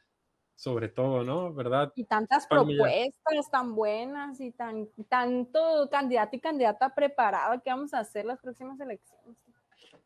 sobre 0.56 0.88
todo, 0.88 1.22
¿no? 1.22 1.52
¿Verdad? 1.52 1.92
Y 1.94 2.04
tantas 2.04 2.46
propuestas 2.46 3.50
tan 3.52 3.74
buenas 3.74 4.40
y 4.40 4.50
tan, 4.50 4.88
tanto 5.08 5.88
candidato 5.90 6.34
y 6.34 6.40
candidata 6.40 6.94
preparado 6.94 7.62
que 7.62 7.70
vamos 7.70 7.92
a 7.94 8.00
hacer 8.00 8.24
las 8.24 8.40
próximas 8.40 8.80
elecciones. 8.80 9.36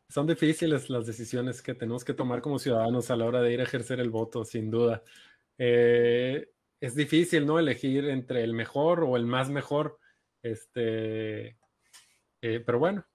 Son 0.09 0.27
difíciles 0.27 0.89
las 0.89 1.07
decisiones 1.07 1.61
que 1.61 1.73
tenemos 1.73 2.03
que 2.03 2.13
tomar 2.13 2.41
como 2.41 2.59
ciudadanos 2.59 3.09
a 3.09 3.15
la 3.15 3.25
hora 3.25 3.41
de 3.41 3.53
ir 3.53 3.61
a 3.61 3.63
ejercer 3.63 4.01
el 4.01 4.09
voto, 4.09 4.43
sin 4.43 4.69
duda. 4.69 5.01
Eh, 5.57 6.51
es 6.81 6.95
difícil, 6.95 7.45
¿no? 7.45 7.57
Elegir 7.57 8.09
entre 8.09 8.43
el 8.43 8.53
mejor 8.53 9.05
o 9.05 9.15
el 9.15 9.25
más 9.25 9.49
mejor. 9.49 9.99
Este, 10.43 11.55
eh, 12.41 12.59
pero 12.65 12.77
bueno, 12.77 13.05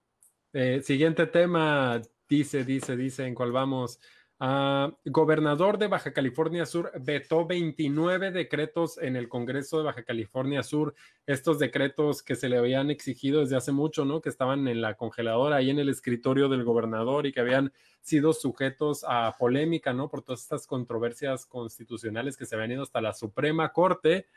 eh, 0.53 0.81
siguiente 0.81 1.27
tema, 1.27 2.01
dice, 2.27 2.63
dice, 2.65 2.97
dice, 2.97 3.27
en 3.27 3.35
cuál 3.35 3.51
vamos. 3.51 3.99
Uh, 4.39 4.95
gobernador 5.05 5.79
de 5.79 5.87
Baja 5.87 6.13
California 6.13 6.67
Sur 6.67 6.91
vetó 6.99 7.47
29 7.47 8.29
decretos 8.29 8.99
en 8.99 9.15
el 9.15 9.29
Congreso 9.29 9.79
de 9.79 9.85
Baja 9.85 10.03
California 10.03 10.61
Sur, 10.61 10.93
estos 11.25 11.57
decretos 11.57 12.21
que 12.21 12.35
se 12.35 12.47
le 12.47 12.57
habían 12.57 12.91
exigido 12.91 13.39
desde 13.39 13.55
hace 13.55 13.71
mucho, 13.71 14.05
¿no? 14.05 14.21
Que 14.21 14.29
estaban 14.29 14.67
en 14.67 14.81
la 14.81 14.93
congeladora, 14.93 15.55
ahí 15.55 15.71
en 15.71 15.79
el 15.79 15.89
escritorio 15.89 16.49
del 16.49 16.63
gobernador 16.63 17.25
y 17.25 17.31
que 17.31 17.39
habían 17.39 17.73
sido 18.01 18.31
sujetos 18.31 19.03
a 19.07 19.35
polémica, 19.39 19.91
¿no? 19.93 20.07
Por 20.07 20.21
todas 20.21 20.43
estas 20.43 20.67
controversias 20.67 21.47
constitucionales 21.47 22.37
que 22.37 22.45
se 22.45 22.55
habían 22.55 22.73
ido 22.73 22.83
hasta 22.83 23.01
la 23.01 23.13
Suprema 23.13 23.73
Corte. 23.73 24.27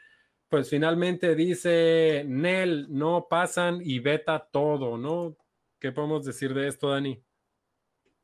Pues 0.48 0.70
finalmente 0.70 1.34
dice, 1.34 2.24
Nel, 2.26 2.86
no 2.88 3.26
pasan 3.28 3.80
y 3.84 3.98
veta 3.98 4.48
todo, 4.50 4.96
¿no? 4.96 5.36
¿Qué 5.78 5.92
podemos 5.92 6.24
decir 6.24 6.54
de 6.54 6.68
esto, 6.68 6.88
Dani? 6.88 7.22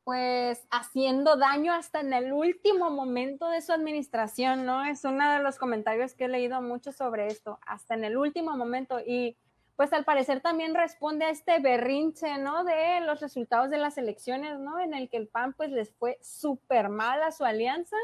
Pues 0.07 0.65
haciendo 0.71 1.35
daño 1.37 1.73
hasta 1.73 1.99
en 1.99 2.13
el 2.13 2.33
último 2.33 2.91
momento 2.91 3.49
de 3.49 3.61
su 3.61 3.73
administración, 3.73 4.65
¿no? 4.65 4.85
Es 4.85 5.03
uno 5.05 5.33
de 5.33 5.41
los 5.41 5.59
comentarios 5.59 6.15
que 6.15 6.27
he 6.27 6.29
leído 6.29 6.63
mucho 6.63 6.93
sobre 6.93 7.27
esto, 7.27 7.59
hasta 7.67 7.95
en 7.95 8.05
el 8.05 8.17
último 8.17 8.57
momento. 8.57 9.01
Y 9.05 9.37
pues 9.75 9.93
al 9.93 10.05
parecer 10.05 10.41
también 10.41 10.77
responde 10.77 11.25
a 11.25 11.31
este 11.31 11.59
berrinche, 11.59 12.39
¿no? 12.39 12.63
De 12.63 13.01
los 13.01 13.19
resultados 13.19 13.69
de 13.69 13.79
las 13.79 13.99
elecciones, 13.99 14.61
¿no? 14.61 14.79
En 14.79 14.95
el 14.95 15.11
que 15.11 15.17
el 15.17 15.27
PAN 15.27 15.55
pues 15.55 15.73
les 15.73 15.93
fue 15.97 16.21
súper 16.23 16.89
mal 16.89 17.21
a 17.25 17.33
su 17.33 17.45
alianza. 17.45 17.97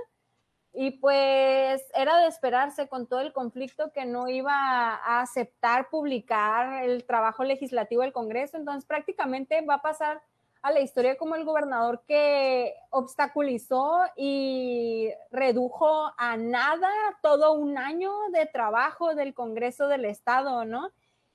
Y 0.73 0.99
pues 0.99 1.89
era 1.95 2.19
de 2.19 2.27
esperarse 2.27 2.89
con 2.89 3.07
todo 3.07 3.21
el 3.21 3.33
conflicto 3.33 3.93
que 3.93 4.07
no 4.07 4.27
iba 4.27 4.53
a 4.53 5.21
aceptar 5.21 5.89
publicar 5.89 6.83
el 6.83 7.05
trabajo 7.05 7.45
legislativo 7.45 8.03
del 8.03 8.13
Congreso. 8.13 8.57
Entonces 8.57 8.87
prácticamente 8.87 9.61
va 9.61 9.75
a 9.75 9.83
pasar 9.83 10.21
a 10.63 10.71
la 10.71 10.81
historia 10.81 11.17
como 11.17 11.35
el 11.35 11.45
gobernador 11.45 12.05
que 12.07 12.75
obstaculizó 12.91 14.01
y 14.17 15.11
redujo 15.33 16.13
a 16.17 16.37
nada 16.37 16.89
todo 17.21 17.53
un 17.53 17.77
año 17.79 18.13
de 18.33 18.47
trabajo 18.47 19.17
del 19.17 19.35
Congreso 19.35 19.89
del 19.89 20.05
Estado, 20.05 20.65
¿no? 20.65 20.91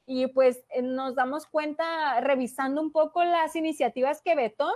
Y 0.06 0.28
pues 0.28 0.64
eh, 0.70 0.82
nos 0.82 1.16
damos 1.16 1.46
cuenta, 1.46 2.22
revisando 2.22 2.82
un 2.82 2.94
poco 2.94 3.22
las 3.26 3.58
iniciativas 3.58 4.22
que 4.22 4.36
vetó, 4.36 4.72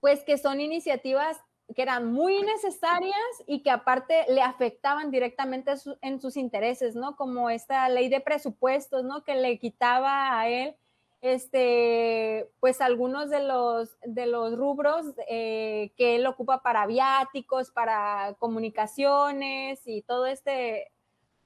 pues 0.00 0.22
que 0.24 0.36
son 0.36 0.60
iniciativas 0.60 1.40
que 1.74 1.80
eran 1.80 2.12
muy 2.12 2.42
necesarias 2.42 3.16
y 3.46 3.62
que 3.62 3.70
aparte 3.70 4.26
le 4.28 4.42
afectaban 4.42 5.10
directamente 5.10 5.72
en 6.02 6.20
sus 6.20 6.36
intereses, 6.36 6.94
¿no? 6.94 7.16
Como 7.16 7.48
esta 7.48 7.88
ley 7.88 8.10
de 8.10 8.20
presupuestos, 8.20 9.04
¿no? 9.04 9.24
Que 9.24 9.36
le 9.36 9.58
quitaba 9.58 10.38
a 10.38 10.48
él 10.48 10.76
este, 11.22 12.50
pues 12.58 12.80
algunos 12.80 13.30
de 13.30 13.40
los, 13.44 13.96
de 14.04 14.26
los 14.26 14.56
rubros 14.56 15.06
eh, 15.28 15.92
que 15.96 16.16
él 16.16 16.26
ocupa 16.26 16.62
para 16.62 16.84
viáticos, 16.86 17.70
para 17.70 18.34
comunicaciones 18.40 19.80
y 19.86 20.02
todo 20.02 20.26
este, 20.26 20.90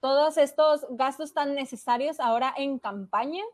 todos 0.01 0.39
estos 0.39 0.87
gastos 0.91 1.35
tan 1.35 1.55
necesarios 1.55 2.21
ahora 2.21 2.55
en 2.57 2.79
campaña. 2.79 3.45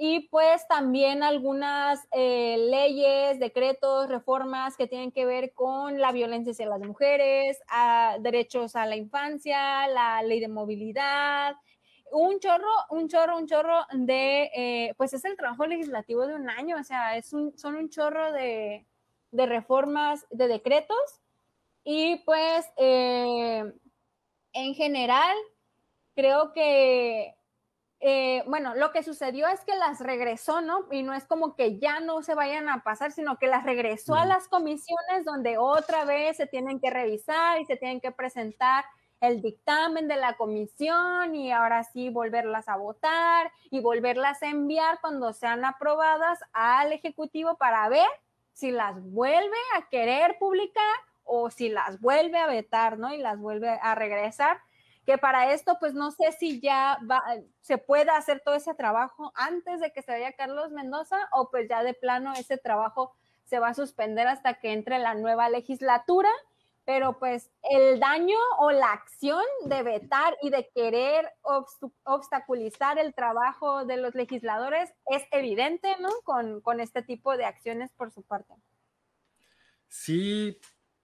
Y 0.00 0.28
pues 0.28 0.66
también 0.68 1.24
algunas 1.24 2.06
eh, 2.12 2.56
leyes, 2.70 3.40
decretos, 3.40 4.08
reformas 4.08 4.76
que 4.76 4.86
tienen 4.86 5.10
que 5.10 5.26
ver 5.26 5.52
con 5.54 5.98
la 5.98 6.12
violencia 6.12 6.52
hacia 6.52 6.68
las 6.68 6.80
mujeres, 6.80 7.58
a 7.68 8.16
derechos 8.20 8.76
a 8.76 8.86
la 8.86 8.94
infancia, 8.94 9.88
la 9.88 10.22
ley 10.22 10.38
de 10.38 10.46
movilidad, 10.46 11.56
un 12.12 12.38
chorro, 12.40 12.70
un 12.90 13.08
chorro, 13.08 13.36
un 13.36 13.46
chorro 13.46 13.86
de, 13.92 14.50
eh, 14.54 14.94
pues 14.96 15.12
es 15.12 15.24
el 15.24 15.36
trabajo 15.36 15.66
legislativo 15.66 16.26
de 16.26 16.34
un 16.34 16.48
año, 16.48 16.76
o 16.78 16.84
sea, 16.84 17.16
es 17.16 17.32
un, 17.32 17.56
son 17.58 17.76
un 17.76 17.90
chorro 17.90 18.32
de, 18.32 18.86
reformas, 19.32 20.26
de 20.30 20.48
decretos, 20.48 21.20
y 21.84 22.16
pues 22.24 22.66
eh, 22.76 23.72
en 24.52 24.74
general 24.74 25.36
creo 26.14 26.52
que, 26.52 27.34
eh, 28.00 28.42
bueno, 28.46 28.74
lo 28.74 28.92
que 28.92 29.02
sucedió 29.02 29.46
es 29.48 29.60
que 29.64 29.76
las 29.76 30.00
regresó, 30.00 30.60
¿no? 30.60 30.86
Y 30.90 31.02
no 31.02 31.14
es 31.14 31.24
como 31.24 31.54
que 31.54 31.78
ya 31.78 32.00
no 32.00 32.22
se 32.22 32.34
vayan 32.34 32.68
a 32.68 32.82
pasar, 32.82 33.12
sino 33.12 33.38
que 33.38 33.46
las 33.46 33.64
regresó 33.64 34.14
a 34.14 34.24
las 34.24 34.48
comisiones 34.48 35.24
donde 35.24 35.58
otra 35.58 36.04
vez 36.04 36.36
se 36.36 36.46
tienen 36.46 36.80
que 36.80 36.90
revisar 36.90 37.60
y 37.60 37.64
se 37.66 37.76
tienen 37.76 38.00
que 38.00 38.12
presentar 38.12 38.84
el 39.20 39.42
dictamen 39.42 40.08
de 40.08 40.16
la 40.16 40.36
comisión 40.36 41.34
y 41.34 41.50
ahora 41.50 41.84
sí 41.84 42.10
volverlas 42.10 42.68
a 42.68 42.76
votar 42.76 43.50
y 43.70 43.80
volverlas 43.80 44.42
a 44.42 44.48
enviar 44.48 45.00
cuando 45.00 45.32
sean 45.32 45.64
aprobadas 45.64 46.38
al 46.52 46.92
Ejecutivo 46.92 47.56
para 47.56 47.88
ver 47.88 48.08
si 48.52 48.70
las 48.70 49.00
vuelve 49.02 49.56
a 49.76 49.88
querer 49.88 50.36
publicar 50.38 50.96
o 51.24 51.50
si 51.50 51.68
las 51.68 52.00
vuelve 52.00 52.38
a 52.38 52.46
vetar, 52.46 52.98
¿no? 52.98 53.12
Y 53.12 53.18
las 53.18 53.38
vuelve 53.38 53.68
a 53.68 53.94
regresar. 53.94 54.58
Que 55.04 55.18
para 55.18 55.52
esto, 55.52 55.78
pues 55.78 55.94
no 55.94 56.10
sé 56.10 56.32
si 56.32 56.60
ya 56.60 56.98
va, 57.10 57.22
se 57.60 57.78
pueda 57.78 58.16
hacer 58.16 58.40
todo 58.44 58.54
ese 58.54 58.74
trabajo 58.74 59.32
antes 59.34 59.80
de 59.80 59.92
que 59.92 60.02
se 60.02 60.12
vaya 60.12 60.32
Carlos 60.32 60.70
Mendoza 60.70 61.28
o 61.32 61.50
pues 61.50 61.68
ya 61.68 61.82
de 61.82 61.94
plano 61.94 62.32
ese 62.34 62.58
trabajo 62.58 63.14
se 63.44 63.58
va 63.58 63.68
a 63.68 63.74
suspender 63.74 64.26
hasta 64.26 64.54
que 64.54 64.72
entre 64.72 64.98
la 64.98 65.14
nueva 65.14 65.48
legislatura 65.48 66.28
pero 66.88 67.18
pues 67.18 67.50
el 67.70 68.00
daño 68.00 68.38
o 68.60 68.70
la 68.70 68.94
acción 68.94 69.44
de 69.66 69.82
vetar 69.82 70.38
y 70.42 70.48
de 70.48 70.70
querer 70.74 71.28
obstaculizar 72.04 72.98
el 72.98 73.12
trabajo 73.12 73.84
de 73.84 73.98
los 73.98 74.14
legisladores 74.14 74.88
es 75.10 75.22
evidente, 75.30 75.96
¿no? 76.00 76.08
Con, 76.24 76.80
este 76.80 77.02
tipo 77.02 77.36
de 77.36 77.44
acciones 77.44 77.90
por 77.92 78.10
su 78.10 78.22
parte. 78.22 78.54
Sí, 79.86 80.58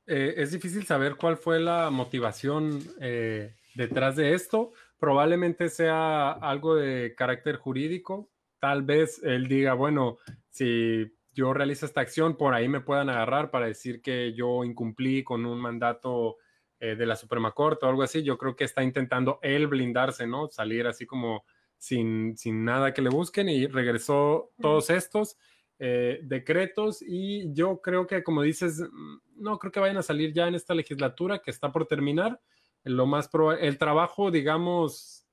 eh, 0.07 0.33
es 0.39 0.53
difícil 0.53 0.87
saber 0.87 1.17
cuál 1.17 1.37
fue 1.37 1.61
la 1.61 1.91
motivación 1.91 2.83
eh, 3.03 3.55
detrás 3.75 4.17
de 4.17 4.33
esto. 4.33 4.73
Probablemente 4.99 5.69
sea 5.69 6.31
algo 6.31 6.77
de 6.77 7.15
carácter 7.15 7.57
jurídico. 7.57 8.31
Tal 8.59 8.85
vez 8.85 9.23
él 9.23 9.49
diga, 9.49 9.75
bueno, 9.75 10.17
si 10.49 11.15
yo 11.35 11.53
realizo 11.53 11.85
esta 11.87 12.01
acción, 12.01 12.37
por 12.37 12.55
ahí 12.55 12.69
me 12.69 12.81
puedan 12.81 13.11
agarrar 13.11 13.51
para 13.51 13.67
decir 13.67 14.01
que 14.01 14.33
yo 14.35 14.65
incumplí 14.65 15.25
con 15.25 15.45
un 15.45 15.61
mandato 15.61 16.37
eh, 16.81 16.97
de 16.97 17.07
la 17.07 17.17
Suprema 17.17 17.53
Corte 17.53 17.87
o 17.87 17.89
algo 17.89 18.03
así. 18.03 18.23
Yo 18.23 18.39
creo 18.39 18.57
que 18.57 18.65
está 18.65 18.83
intentando 18.83 19.39
él 19.43 19.67
blindarse, 19.67 20.27
¿no? 20.27 20.49
Salir 20.49 20.87
así 20.87 21.07
como 21.07 21.45
sin, 21.77 22.37
sin 22.37 22.65
nada 22.65 22.95
que 22.95 23.03
le 23.03 23.11
busquen 23.11 23.49
y 23.49 23.67
regresó 23.67 24.53
todos 24.61 24.91
estos 24.91 25.37
eh, 25.79 26.21
decretos 26.23 27.03
y 27.03 27.53
yo 27.53 27.81
creo 27.81 28.07
que, 28.07 28.23
como 28.23 28.43
dices, 28.43 28.81
mm, 28.81 29.17
no 29.37 29.59
creo 29.59 29.73
que 29.73 29.81
vayan 29.81 29.97
a 29.97 30.03
salir 30.03 30.33
ya 30.33 30.47
en 30.47 30.55
esta 30.55 30.75
legislatura 30.75 31.41
que 31.41 31.51
está 31.51 31.73
por 31.73 31.87
terminar. 31.87 32.41
Lo 32.85 33.07
más 33.07 33.29
probable, 33.29 33.67
el 33.67 33.77
trabajo, 33.79 34.31
digamos, 34.31 35.27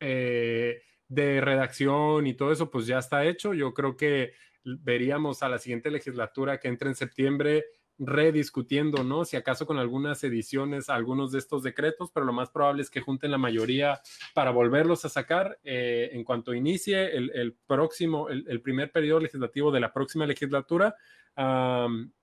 eh, 0.00 0.82
de 1.08 1.40
redacción 1.40 2.26
y 2.26 2.34
todo 2.34 2.50
eso, 2.50 2.70
pues 2.70 2.86
ya 2.86 2.98
está 2.98 3.24
hecho. 3.24 3.54
Yo 3.54 3.72
creo 3.72 3.96
que 3.96 4.32
veríamos 4.64 5.42
a 5.42 5.48
la 5.48 5.58
siguiente 5.58 5.90
legislatura 5.90 6.58
que 6.58 6.68
entre 6.68 6.88
en 6.88 6.94
septiembre 6.94 7.66
rediscutiendo, 7.98 9.04
¿no? 9.04 9.24
Si 9.24 9.36
acaso 9.36 9.66
con 9.66 9.78
algunas 9.78 10.24
ediciones, 10.24 10.88
algunos 10.88 11.30
de 11.30 11.38
estos 11.38 11.62
decretos, 11.62 12.10
pero 12.12 12.26
lo 12.26 12.32
más 12.32 12.50
probable 12.50 12.82
es 12.82 12.90
que 12.90 13.00
junten 13.00 13.30
la 13.30 13.38
mayoría 13.38 14.00
para 14.34 14.50
volverlos 14.50 15.04
a 15.04 15.08
sacar 15.08 15.58
eh, 15.62 16.10
en 16.12 16.24
cuanto 16.24 16.54
inicie 16.54 17.16
el, 17.16 17.56
próximo, 17.66 18.28
el, 18.28 18.60
primer 18.62 18.90
periodo 18.90 19.20
legislativo 19.20 19.70
de 19.70 19.80
la 19.80 19.92
próxima 19.92 20.26
legislatura. 20.26 20.96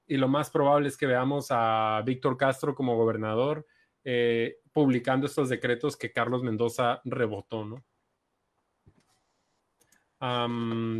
y 0.07 0.17
lo 0.17 0.27
más 0.27 0.49
probable 0.49 0.89
es 0.89 0.97
que 0.97 1.07
veamos 1.07 1.47
a 1.51 2.01
Víctor 2.05 2.35
Castro 2.35 2.75
como 2.75 2.97
gobernador 2.97 3.65
eh, 4.03 4.57
publicando 4.73 5.27
estos 5.27 5.49
decretos 5.49 5.95
que 5.95 6.11
Carlos 6.11 6.43
Mendoza 6.43 7.01
rebotó, 7.05 7.65
¿no? 7.65 7.83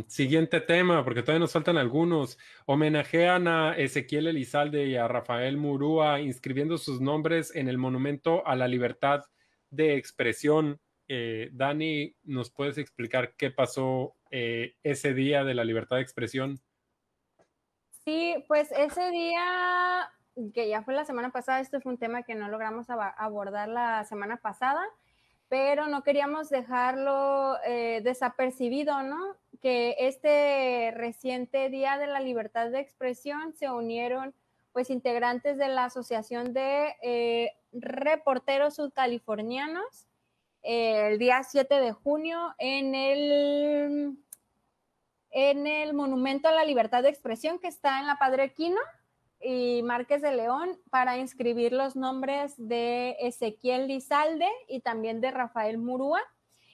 Siguiente 0.08 0.60
tema, 0.60 1.04
porque 1.04 1.22
todavía 1.22 1.40
nos 1.40 1.52
faltan 1.52 1.76
algunos. 1.76 2.38
Homenajean 2.66 3.46
a 3.46 3.76
Ezequiel 3.76 4.26
Elizalde 4.26 4.86
y 4.86 4.96
a 4.96 5.06
Rafael 5.06 5.56
Murúa 5.56 6.20
inscribiendo 6.20 6.76
sus 6.76 7.00
nombres 7.00 7.54
en 7.54 7.68
el 7.68 7.78
Monumento 7.78 8.46
a 8.46 8.56
la 8.56 8.66
Libertad 8.66 9.24
de 9.70 9.96
Expresión. 9.96 10.80
Eh, 11.06 11.50
Dani, 11.52 12.16
¿nos 12.24 12.50
puedes 12.50 12.78
explicar 12.78 13.34
qué 13.36 13.50
pasó 13.50 14.14
eh, 14.30 14.74
ese 14.82 15.14
día 15.14 15.44
de 15.44 15.54
la 15.54 15.64
libertad 15.64 15.96
de 15.96 16.02
expresión? 16.02 16.58
Sí, 18.04 18.34
pues 18.48 18.72
ese 18.72 19.10
día, 19.10 20.10
que 20.52 20.68
ya 20.68 20.82
fue 20.82 20.94
la 20.94 21.04
semana 21.04 21.30
pasada, 21.30 21.60
esto 21.60 21.80
fue 21.80 21.92
un 21.92 21.98
tema 21.98 22.24
que 22.24 22.34
no 22.34 22.48
logramos 22.48 22.86
abordar 22.90 23.68
la 23.68 24.04
semana 24.04 24.38
pasada 24.38 24.82
pero 25.52 25.86
no 25.86 26.02
queríamos 26.02 26.48
dejarlo 26.48 27.58
eh, 27.66 28.00
desapercibido, 28.02 29.02
¿no? 29.02 29.36
Que 29.60 29.94
este 29.98 30.92
reciente 30.92 31.68
Día 31.68 31.98
de 31.98 32.06
la 32.06 32.20
Libertad 32.20 32.70
de 32.70 32.80
Expresión 32.80 33.52
se 33.52 33.70
unieron 33.70 34.34
pues 34.72 34.88
integrantes 34.88 35.58
de 35.58 35.68
la 35.68 35.84
Asociación 35.84 36.54
de 36.54 36.96
eh, 37.02 37.50
Reporteros 37.70 38.76
Sudcalifornianos 38.76 40.06
eh, 40.62 41.08
el 41.08 41.18
día 41.18 41.42
7 41.42 41.80
de 41.80 41.92
junio 41.92 42.54
en 42.56 42.94
el, 42.94 44.16
en 45.32 45.66
el 45.66 45.92
Monumento 45.92 46.48
a 46.48 46.52
la 46.52 46.64
Libertad 46.64 47.02
de 47.02 47.10
Expresión 47.10 47.58
que 47.58 47.68
está 47.68 48.00
en 48.00 48.06
la 48.06 48.16
Padre 48.16 48.54
Quino 48.54 48.80
y 49.42 49.82
Márquez 49.82 50.22
de 50.22 50.32
León 50.32 50.78
para 50.90 51.18
inscribir 51.18 51.72
los 51.72 51.96
nombres 51.96 52.54
de 52.56 53.16
Ezequiel 53.20 53.88
Lizalde 53.88 54.48
y 54.68 54.80
también 54.80 55.20
de 55.20 55.30
Rafael 55.30 55.78
Murúa. 55.78 56.20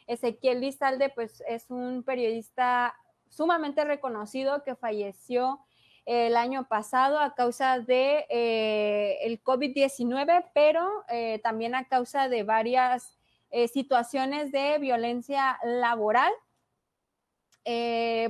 Ezequiel 0.07 0.61
Lizalde, 0.61 1.11
pues, 1.11 1.43
es 1.49 1.71
un 1.71 2.03
periodista 2.03 2.95
sumamente 3.29 3.85
reconocido 3.85 4.63
que 4.65 4.75
falleció 4.75 5.61
el 6.09 6.39
año 6.39 6.67
pasado 6.69 7.21
a 7.21 7.35
causa 7.35 7.81
de 7.81 8.25
eh, 8.31 9.19
el 9.23 9.43
COVID-19, 9.43 10.51
pero 10.55 11.05
eh, 11.11 11.39
también 11.43 11.75
a 11.75 11.87
causa 11.87 12.31
de 12.31 12.45
varias 12.45 13.19
eh, 13.51 13.69
situaciones 13.69 14.51
de 14.51 14.79
violencia 14.79 15.59
laboral. 15.63 16.33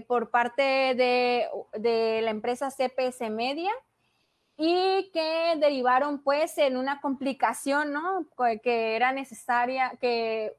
por 0.08 0.30
parte 0.30 0.62
de, 0.96 1.46
de 1.74 2.20
la 2.22 2.30
empresa 2.30 2.72
CPS 2.72 3.30
Media, 3.30 3.70
y 4.60 5.08
que 5.12 5.54
derivaron 5.58 6.20
pues 6.24 6.58
en 6.58 6.76
una 6.76 7.00
complicación, 7.00 7.92
¿no? 7.92 8.26
Que 8.62 8.96
era 8.96 9.12
necesaria, 9.12 9.96
que 10.00 10.56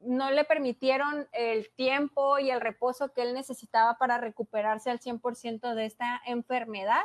no 0.00 0.32
le 0.32 0.42
permitieron 0.44 1.28
el 1.30 1.70
tiempo 1.76 2.40
y 2.40 2.50
el 2.50 2.60
reposo 2.60 3.12
que 3.12 3.22
él 3.22 3.32
necesitaba 3.32 3.96
para 3.96 4.18
recuperarse 4.18 4.90
al 4.90 4.98
100% 4.98 5.74
de 5.74 5.86
esta 5.86 6.20
enfermedad. 6.26 7.02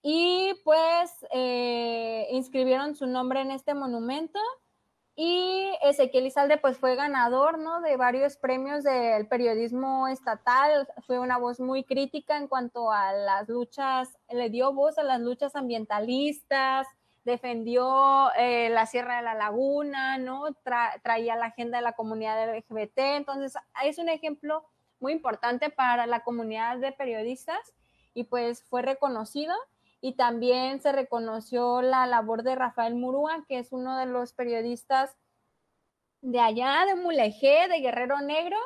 Y 0.00 0.54
pues 0.64 1.12
eh, 1.30 2.26
inscribieron 2.30 2.96
su 2.96 3.06
nombre 3.06 3.42
en 3.42 3.50
este 3.50 3.74
monumento 3.74 4.40
y 5.20 5.68
Ezequiel 5.82 6.26
Izalde 6.26 6.58
pues 6.58 6.78
fue 6.78 6.94
ganador, 6.94 7.58
¿no? 7.58 7.80
De 7.80 7.96
varios 7.96 8.36
premios 8.36 8.84
del 8.84 9.26
periodismo 9.26 10.06
estatal, 10.06 10.86
fue 11.08 11.18
una 11.18 11.38
voz 11.38 11.58
muy 11.58 11.82
crítica 11.82 12.36
en 12.36 12.46
cuanto 12.46 12.92
a 12.92 13.12
las 13.12 13.48
luchas, 13.48 14.16
le 14.30 14.48
dio 14.48 14.72
voz 14.72 14.96
a 14.96 15.02
las 15.02 15.20
luchas 15.20 15.56
ambientalistas, 15.56 16.86
defendió 17.24 18.30
eh, 18.36 18.70
la 18.70 18.86
Sierra 18.86 19.16
de 19.16 19.24
la 19.24 19.34
Laguna, 19.34 20.18
¿no? 20.18 20.44
traía 21.02 21.34
la 21.34 21.46
agenda 21.46 21.78
de 21.78 21.82
la 21.82 21.94
comunidad 21.94 22.56
LGBT, 22.56 22.98
entonces 23.16 23.60
es 23.84 23.98
un 23.98 24.08
ejemplo 24.08 24.66
muy 25.00 25.12
importante 25.12 25.68
para 25.68 26.06
la 26.06 26.20
comunidad 26.20 26.78
de 26.78 26.92
periodistas 26.92 27.74
y 28.14 28.22
pues 28.22 28.62
fue 28.62 28.82
reconocido 28.82 29.52
y 30.00 30.12
también 30.14 30.80
se 30.80 30.92
reconoció 30.92 31.82
la 31.82 32.06
labor 32.06 32.42
de 32.42 32.54
Rafael 32.54 32.94
Murúa, 32.94 33.44
que 33.48 33.58
es 33.58 33.72
uno 33.72 33.98
de 33.98 34.06
los 34.06 34.32
periodistas 34.32 35.16
de 36.20 36.40
allá, 36.40 36.84
de 36.86 36.94
Mulegé, 36.94 37.68
de 37.68 37.80
Guerrero 37.80 38.20
Negro, 38.20 38.56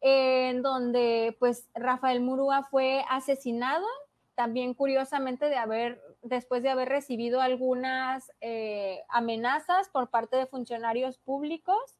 en 0.00 0.62
donde 0.62 1.36
pues 1.38 1.68
Rafael 1.74 2.20
Murúa 2.20 2.62
fue 2.64 3.04
asesinado, 3.08 3.86
también 4.34 4.74
curiosamente 4.74 5.48
de 5.48 5.56
haber, 5.56 6.00
después 6.22 6.62
de 6.62 6.70
haber 6.70 6.88
recibido 6.88 7.40
algunas 7.40 8.30
eh, 8.40 9.02
amenazas 9.08 9.88
por 9.90 10.10
parte 10.10 10.36
de 10.36 10.46
funcionarios 10.46 11.18
públicos. 11.18 11.98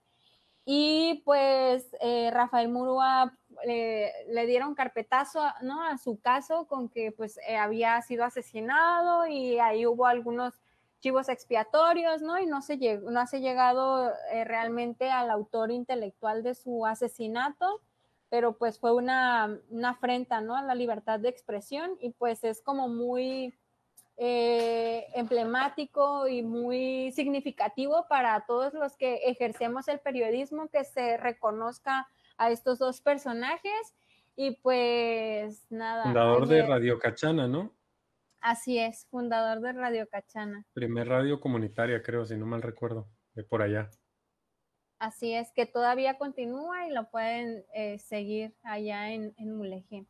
Y 0.66 1.23
pues 1.24 1.95
eh, 2.01 2.31
Rafael 2.32 2.70
Murúa 2.70 3.36
le 3.64 4.47
dieron 4.47 4.74
carpetazo 4.74 5.43
¿no? 5.62 5.82
a 5.82 5.98
su 5.98 6.18
caso 6.20 6.66
con 6.66 6.89
que 6.89 7.12
pues 7.12 7.39
eh, 7.48 7.56
había 7.56 8.01
sido 8.02 8.24
asesinado 8.24 9.26
y 9.26 9.59
ahí 9.59 9.86
hubo 9.86 10.06
algunos 10.06 10.55
chivos 11.01 11.28
expiatorios, 11.28 12.22
¿no? 12.22 12.39
Y 12.39 12.47
no 12.47 12.62
se, 12.62 12.78
llegó, 12.78 13.10
no 13.10 13.26
se 13.26 13.40
llegado 13.40 14.10
eh, 14.32 14.44
realmente 14.44 15.10
al 15.10 15.31
autor 15.31 15.70
intelectual 15.70 16.43
de 16.43 16.55
su 16.55 16.86
asesinato, 16.86 17.82
pero 18.31 18.56
pues 18.56 18.78
fue 18.78 18.94
una, 18.94 19.60
una, 19.68 19.90
afrenta, 19.90 20.40
¿no? 20.40 20.56
A 20.56 20.62
la 20.62 20.74
libertad 20.74 21.20
de 21.20 21.28
expresión 21.28 21.98
y 22.01 22.10
pues 22.10 22.43
es 22.43 22.62
como 22.62 22.89
muy 22.89 23.55
eh, 24.16 25.09
emblemático 25.14 26.28
y 26.28 26.43
muy 26.43 27.10
significativo 27.12 28.06
para 28.09 28.44
todos 28.47 28.72
los 28.72 28.97
que 28.97 29.16
ejercemos 29.26 29.89
el 29.89 29.98
periodismo, 29.98 30.68
que 30.68 30.85
se 30.85 31.16
reconozca 31.16 32.09
a 32.36 32.51
estos 32.51 32.78
dos 32.78 33.01
personajes 33.01 33.94
y 34.36 34.56
pues 34.62 35.66
nada. 35.70 36.05
Fundador 36.05 36.47
de 36.48 36.66
Radio 36.66 36.98
Cachana, 36.98 37.47
¿no? 37.48 37.74
Así 38.40 38.78
es, 38.78 39.06
fundador 39.06 39.61
de 39.61 39.73
Radio 39.73 40.09
Cachana. 40.09 40.66
Primer 40.74 41.09
radio 41.09 41.40
comunitaria, 41.40 42.02
creo, 42.02 42.27
si 42.27 42.36
no 42.36 42.44
mal 42.44 42.62
recuerdo, 42.62 43.09
de 43.35 43.43
por 43.43 43.62
allá. 43.62 43.90
Así 44.98 45.32
es, 45.32 45.51
que 45.52 45.66
todavía 45.66 46.19
continúa 46.19 46.86
y 46.86 46.93
lo 46.93 47.11
pueden 47.11 47.65
eh, 47.74 47.98
seguir 47.98 48.55
allá 48.62 49.12
en, 49.12 49.35
en 49.39 49.56
Mulegé. 49.56 50.06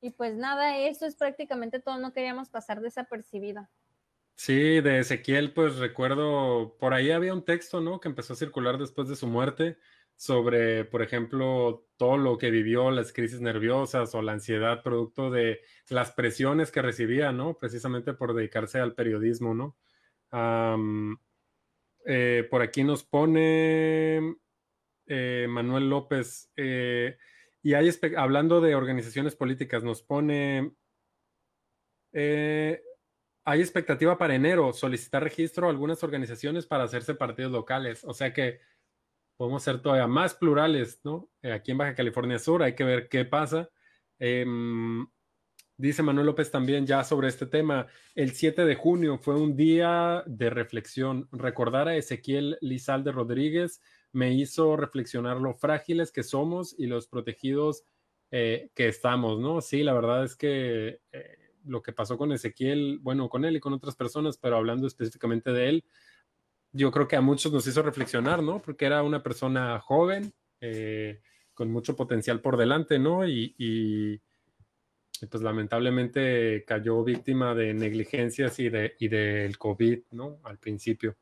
Y 0.00 0.10
pues 0.10 0.36
nada, 0.36 0.78
eso 0.78 1.06
es 1.06 1.16
prácticamente 1.16 1.80
todo, 1.80 1.98
no 1.98 2.12
queríamos 2.12 2.48
pasar 2.48 2.80
desapercibido. 2.80 3.68
Sí, 4.36 4.80
de 4.80 5.00
Ezequiel, 5.00 5.52
pues 5.52 5.78
recuerdo, 5.78 6.76
por 6.78 6.94
ahí 6.94 7.10
había 7.10 7.34
un 7.34 7.44
texto, 7.44 7.80
¿no? 7.80 7.98
Que 7.98 8.08
empezó 8.08 8.34
a 8.34 8.36
circular 8.36 8.78
después 8.78 9.08
de 9.08 9.16
su 9.16 9.26
muerte, 9.26 9.78
sobre, 10.18 10.84
por 10.84 11.00
ejemplo, 11.02 11.86
todo 11.96 12.18
lo 12.18 12.38
que 12.38 12.50
vivió, 12.50 12.90
las 12.90 13.12
crisis 13.12 13.40
nerviosas 13.40 14.16
o 14.16 14.20
la 14.20 14.32
ansiedad 14.32 14.82
producto 14.82 15.30
de 15.30 15.60
las 15.90 16.10
presiones 16.10 16.72
que 16.72 16.82
recibía, 16.82 17.30
¿no? 17.30 17.56
Precisamente 17.56 18.14
por 18.14 18.34
dedicarse 18.34 18.80
al 18.80 18.96
periodismo, 18.96 19.54
¿no? 19.54 19.76
Eh, 22.04 22.48
por 22.50 22.62
aquí 22.62 22.82
nos 22.82 23.04
pone 23.04 24.34
eh, 25.06 25.46
Manuel 25.48 25.88
López, 25.88 26.50
eh, 26.56 27.16
y 27.62 27.74
hay, 27.74 27.88
hablando 28.16 28.60
de 28.60 28.74
organizaciones 28.74 29.36
políticas, 29.36 29.84
nos 29.84 30.02
pone, 30.02 30.74
hay 32.12 33.60
expectativa 33.60 34.18
para 34.18 34.34
enero, 34.34 34.72
solicitar 34.72 35.22
registro 35.22 35.68
a 35.68 35.70
algunas 35.70 36.02
organizaciones 36.02 36.66
para 36.66 36.82
hacerse 36.82 37.14
partidos 37.14 37.52
locales, 37.52 38.02
o 38.02 38.12
sea 38.12 38.32
que 38.32 38.58
podemos 39.38 39.62
ser 39.62 39.80
todavía 39.80 40.08
más 40.08 40.34
plurales, 40.34 41.00
¿no? 41.04 41.30
Eh, 41.42 41.52
aquí 41.52 41.70
en 41.70 41.78
Baja 41.78 41.94
California 41.94 42.38
Sur 42.38 42.62
hay 42.62 42.74
que 42.74 42.84
ver 42.84 43.08
qué 43.08 43.24
pasa. 43.24 43.70
Em, 44.18 45.06
dice 45.76 46.02
Manuel 46.02 46.26
López 46.26 46.50
también 46.50 46.86
ya 46.86 47.04
sobre 47.04 47.28
este 47.28 47.46
tema, 47.46 47.86
el 48.16 48.32
7 48.32 48.64
de 48.64 48.74
junio 48.74 49.16
fue 49.16 49.36
un 49.36 49.56
día 49.56 50.24
de 50.26 50.50
reflexión. 50.50 51.28
Recordar 51.30 51.86
a 51.86 51.96
Ezequiel 51.96 52.58
Lizalde 52.60 53.12
Rodríguez 53.12 53.80
me 54.12 54.32
hizo 54.34 54.76
reflexionar 54.76 55.36
lo 55.38 55.54
frágiles 55.54 56.10
que 56.10 56.24
somos 56.24 56.74
y 56.76 56.86
los 56.88 57.06
protegidos 57.06 57.84
eh, 58.32 58.70
que 58.74 58.88
estamos, 58.88 59.38
¿no? 59.38 59.60
Sí, 59.60 59.84
la 59.84 59.94
verdad 59.94 60.24
es 60.24 60.34
que 60.34 61.00
eh, 61.12 61.36
lo 61.64 61.80
que 61.80 61.92
pasó 61.92 62.18
con 62.18 62.32
Ezequiel, 62.32 62.98
bueno, 63.00 63.28
con 63.28 63.44
él 63.44 63.54
y 63.54 63.60
con 63.60 63.72
otras 63.72 63.94
personas, 63.94 64.36
pero 64.36 64.56
hablando 64.56 64.88
específicamente 64.88 65.52
de 65.52 65.68
él, 65.68 65.84
yo 66.78 66.92
creo 66.92 67.08
que 67.08 67.16
a 67.16 67.20
muchos 67.20 67.52
nos 67.52 67.66
hizo 67.66 67.82
reflexionar, 67.82 68.42
¿no? 68.42 68.62
Porque 68.62 68.86
era 68.86 69.02
una 69.02 69.22
persona 69.22 69.80
joven, 69.80 70.32
eh, 70.60 71.20
con 71.52 71.70
mucho 71.70 71.96
potencial 71.96 72.40
por 72.40 72.56
delante, 72.56 72.98
¿no? 72.98 73.26
Y, 73.26 74.22
pues 75.28 75.42
lamentablemente 75.42 76.64
cayó 76.64 77.02
víctima 77.02 77.52
de 77.52 77.74
negligencias 77.74 78.60
y, 78.60 78.68
de, 78.68 78.94
y 79.00 79.08
del 79.08 79.58
COVID, 79.58 80.04
¿no? 80.12 80.38
Al 80.44 80.58
principio. 80.58 81.16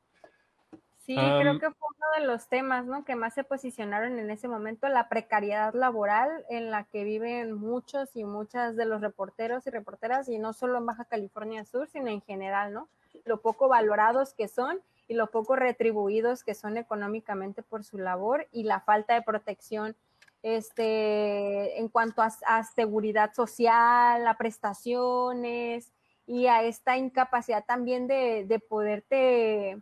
Sí, 0.99 1.15
creo 1.15 1.59
que 1.59 1.71
fue 1.71 1.89
uno 1.97 2.21
de 2.21 2.27
los 2.27 2.49
temas, 2.49 2.85
¿no? 2.85 3.05
Que 3.07 3.17
más 3.17 3.33
se 3.33 3.45
posicionaron 3.45 4.19
en 4.19 4.31
ese 4.31 4.49
momento, 4.49 4.89
la 4.89 5.09
precariedad 5.09 5.73
laboral 5.73 6.45
en 6.51 6.71
la 6.71 6.85
que 6.85 7.05
viven 7.05 7.55
muchos 7.55 8.15
y 8.15 8.25
muchas 8.25 8.77
de 8.77 8.85
los 8.85 9.01
reporteros 9.01 9.67
y 9.67 9.71
reporteras, 9.71 10.29
y 10.29 10.39
no 10.39 10.53
solo 10.53 10.77
en 10.77 10.85
Baja 10.85 11.07
California 11.07 11.65
Sur, 11.65 11.89
sino 11.89 12.09
en 12.09 12.21
general, 12.21 12.75
¿no? 12.75 12.91
Lo 13.25 13.41
poco 13.41 13.69
valorados 13.69 14.35
que 14.35 14.49
son 14.49 14.83
y 15.09 15.15
lo 15.15 15.31
poco 15.31 15.57
retribuidos 15.57 16.43
que 16.43 16.55
son 16.55 16.77
económicamente 16.77 17.63
por 17.63 17.85
su 17.85 17.99
labor 17.99 18.49
y 18.53 18.65
la 18.65 18.81
falta 18.81 19.15
de 19.15 19.23
protección 19.23 19.97
este, 20.43 21.79
en 21.79 21.89
cuanto 21.89 22.23
a, 22.23 22.65
seguridad 22.65 23.33
social, 23.35 24.27
a 24.27 24.37
prestaciones 24.37 25.93
y 26.27 26.47
a 26.47 26.63
esta 26.63 26.97
incapacidad 26.97 27.65
también 27.65 28.07
de, 28.07 28.45
de 28.47 28.59
poderte 28.59 29.81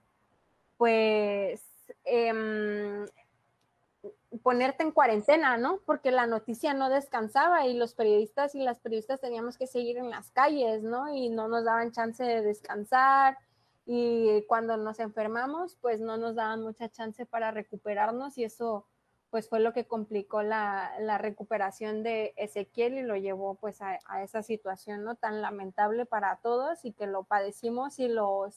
pues 0.77 1.63
em, 2.05 3.07
ponerte 4.43 4.83
en 4.83 4.91
cuarentena, 4.91 5.57
¿no? 5.57 5.81
Porque 5.87 6.11
la 6.11 6.27
noticia 6.27 6.75
no 6.75 6.89
descansaba 6.91 7.67
y 7.67 7.75
los 7.75 7.95
periodistas 7.95 8.55
y 8.55 8.61
las 8.61 8.79
periodistas 8.81 9.21
teníamos 9.21 9.57
que 9.57 9.67
seguir 9.67 9.99
en 9.99 10.11
las 10.11 10.31
calles, 10.31 10.83
¿no? 10.83 11.15
Y 11.15 11.29
no 11.29 11.49
nos 11.49 11.65
daban 11.65 11.93
chance 11.93 12.25
de 12.25 12.43
descansar 12.43 13.39
y 13.87 14.45
cuando 14.47 14.77
nos 14.77 14.99
enfermamos, 15.01 15.77
pues 15.81 16.01
no 16.01 16.17
nos 16.17 16.35
daban 16.35 16.63
mucha 16.63 16.89
chance 16.89 17.27
para 17.27 17.51
recuperarnos 17.51 18.39
y 18.39 18.45
eso 18.45 18.87
pues 19.31 19.49
fue 19.49 19.59
lo 19.59 19.73
que 19.73 19.87
complicó 19.87 20.43
la, 20.43 21.19
recuperación 21.19 22.05
de 22.05 22.35
Ezequiel 22.37 22.99
y 22.99 23.03
lo 23.03 23.17
llevó 23.17 23.57
pues 23.57 23.83
a, 23.83 23.99
a, 24.07 24.23
esa 24.23 24.45
situación, 24.45 25.03
¿no? 25.03 25.17
Tan 25.17 25.43
lamentable 25.43 26.07
para 26.07 26.37
todos 26.37 26.85
y 26.85 26.93
que 26.93 27.09
lo 27.09 27.25
padecimos 27.25 27.99
y 27.99 28.07
lo 28.07 28.49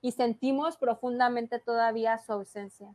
y 0.00 0.12
sentimos 0.12 0.76
profundamente 0.76 1.58
todavía 1.58 2.18
su 2.18 2.32
ausencia. 2.32 2.94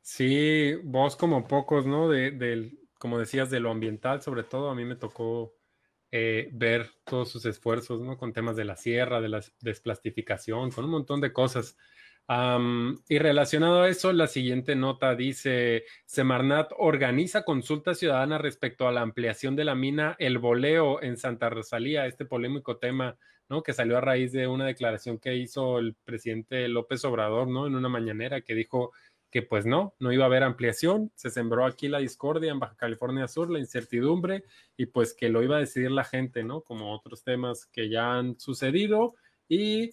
Sí, 0.00 0.76
vos 0.84 1.16
como 1.16 1.46
pocos, 1.46 1.86
¿no? 1.86 2.08
De, 2.08 2.78
como 2.98 3.18
decías, 3.18 3.50
de 3.50 3.60
lo 3.60 3.70
ambiental, 3.70 4.22
sobre 4.22 4.44
todo, 4.44 4.70
a 4.70 4.74
mí 4.74 4.84
me 4.84 4.96
tocó 4.96 5.54
eh, 6.12 6.48
ver 6.52 6.90
todos 7.04 7.30
sus 7.30 7.44
esfuerzos, 7.46 8.00
¿no? 8.00 8.16
Con 8.18 8.32
temas 8.32 8.56
de 8.56 8.64
la 8.64 8.76
sierra, 8.76 9.20
de 9.20 9.28
la 9.28 9.40
desplastificación, 9.60 10.70
con 10.70 10.84
un 10.84 10.90
montón 10.90 11.20
de 11.20 11.32
cosas. 11.32 11.76
y 13.08 13.18
relacionado 13.18 13.82
a 13.82 13.88
eso, 13.88 14.12
la 14.12 14.28
siguiente 14.28 14.76
nota 14.76 15.16
dice, 15.16 15.84
Semarnat 16.06 16.70
organiza 16.78 17.44
consulta 17.44 17.94
ciudadana 17.94 18.38
respecto 18.38 18.86
a 18.86 18.92
la 18.92 19.00
ampliación 19.02 19.56
de 19.56 19.64
la 19.64 19.74
mina 19.74 20.16
El 20.18 20.38
Boleo 20.38 21.02
en 21.02 21.16
Santa 21.16 21.50
Rosalía, 21.50 22.06
este 22.06 22.24
polémico 22.24 22.78
tema 22.78 23.18
¿no? 23.50 23.64
Que 23.64 23.72
salió 23.72 23.98
a 23.98 24.00
raíz 24.00 24.30
de 24.32 24.46
una 24.46 24.64
declaración 24.64 25.18
que 25.18 25.34
hizo 25.34 25.80
el 25.80 25.94
presidente 26.04 26.68
López 26.68 27.04
Obrador, 27.04 27.48
¿no? 27.48 27.66
En 27.66 27.74
una 27.74 27.88
mañanera 27.88 28.42
que 28.42 28.54
dijo 28.54 28.92
que 29.30 29.42
pues 29.42 29.64
no, 29.64 29.94
no 29.98 30.12
iba 30.12 30.24
a 30.24 30.26
haber 30.26 30.42
ampliación, 30.42 31.12
se 31.14 31.30
sembró 31.30 31.64
aquí 31.64 31.88
la 31.88 31.98
discordia 31.98 32.50
en 32.50 32.58
Baja 32.58 32.76
California 32.76 33.28
Sur, 33.28 33.50
la 33.50 33.58
incertidumbre 33.58 34.44
y 34.76 34.86
pues 34.86 35.14
que 35.14 35.28
lo 35.28 35.42
iba 35.42 35.56
a 35.56 35.60
decidir 35.60 35.90
la 35.92 36.04
gente, 36.04 36.42
¿no? 36.42 36.62
Como 36.62 36.92
otros 36.92 37.22
temas 37.22 37.66
que 37.66 37.88
ya 37.88 38.14
han 38.14 38.38
sucedido 38.40 39.14
y 39.48 39.90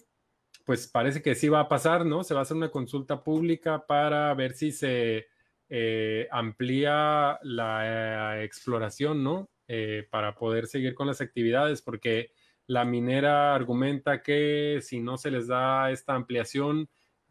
pues 0.64 0.86
parece 0.88 1.22
que 1.22 1.34
sí 1.34 1.48
va 1.48 1.60
a 1.60 1.68
pasar, 1.68 2.04
¿no? 2.04 2.24
Se 2.24 2.34
va 2.34 2.40
a 2.40 2.42
hacer 2.42 2.56
una 2.56 2.70
consulta 2.70 3.22
pública 3.22 3.86
para 3.86 4.34
ver 4.34 4.52
si 4.52 4.72
se 4.72 5.28
eh, 5.68 6.28
amplía 6.30 7.38
la 7.42 8.40
eh, 8.40 8.44
exploración, 8.44 9.22
¿no? 9.22 9.48
Eh, 9.66 10.06
para 10.10 10.34
poder 10.34 10.66
seguir 10.66 10.94
con 10.94 11.06
las 11.06 11.20
actividades, 11.20 11.80
porque 11.82 12.32
la 12.66 12.84
minera 12.84 13.54
argumenta 13.54 14.22
que 14.22 14.80
si 14.82 15.00
no 15.00 15.16
se 15.16 15.30
les 15.30 15.46
da 15.46 15.90
esta 15.90 16.14
ampliación, 16.14 16.88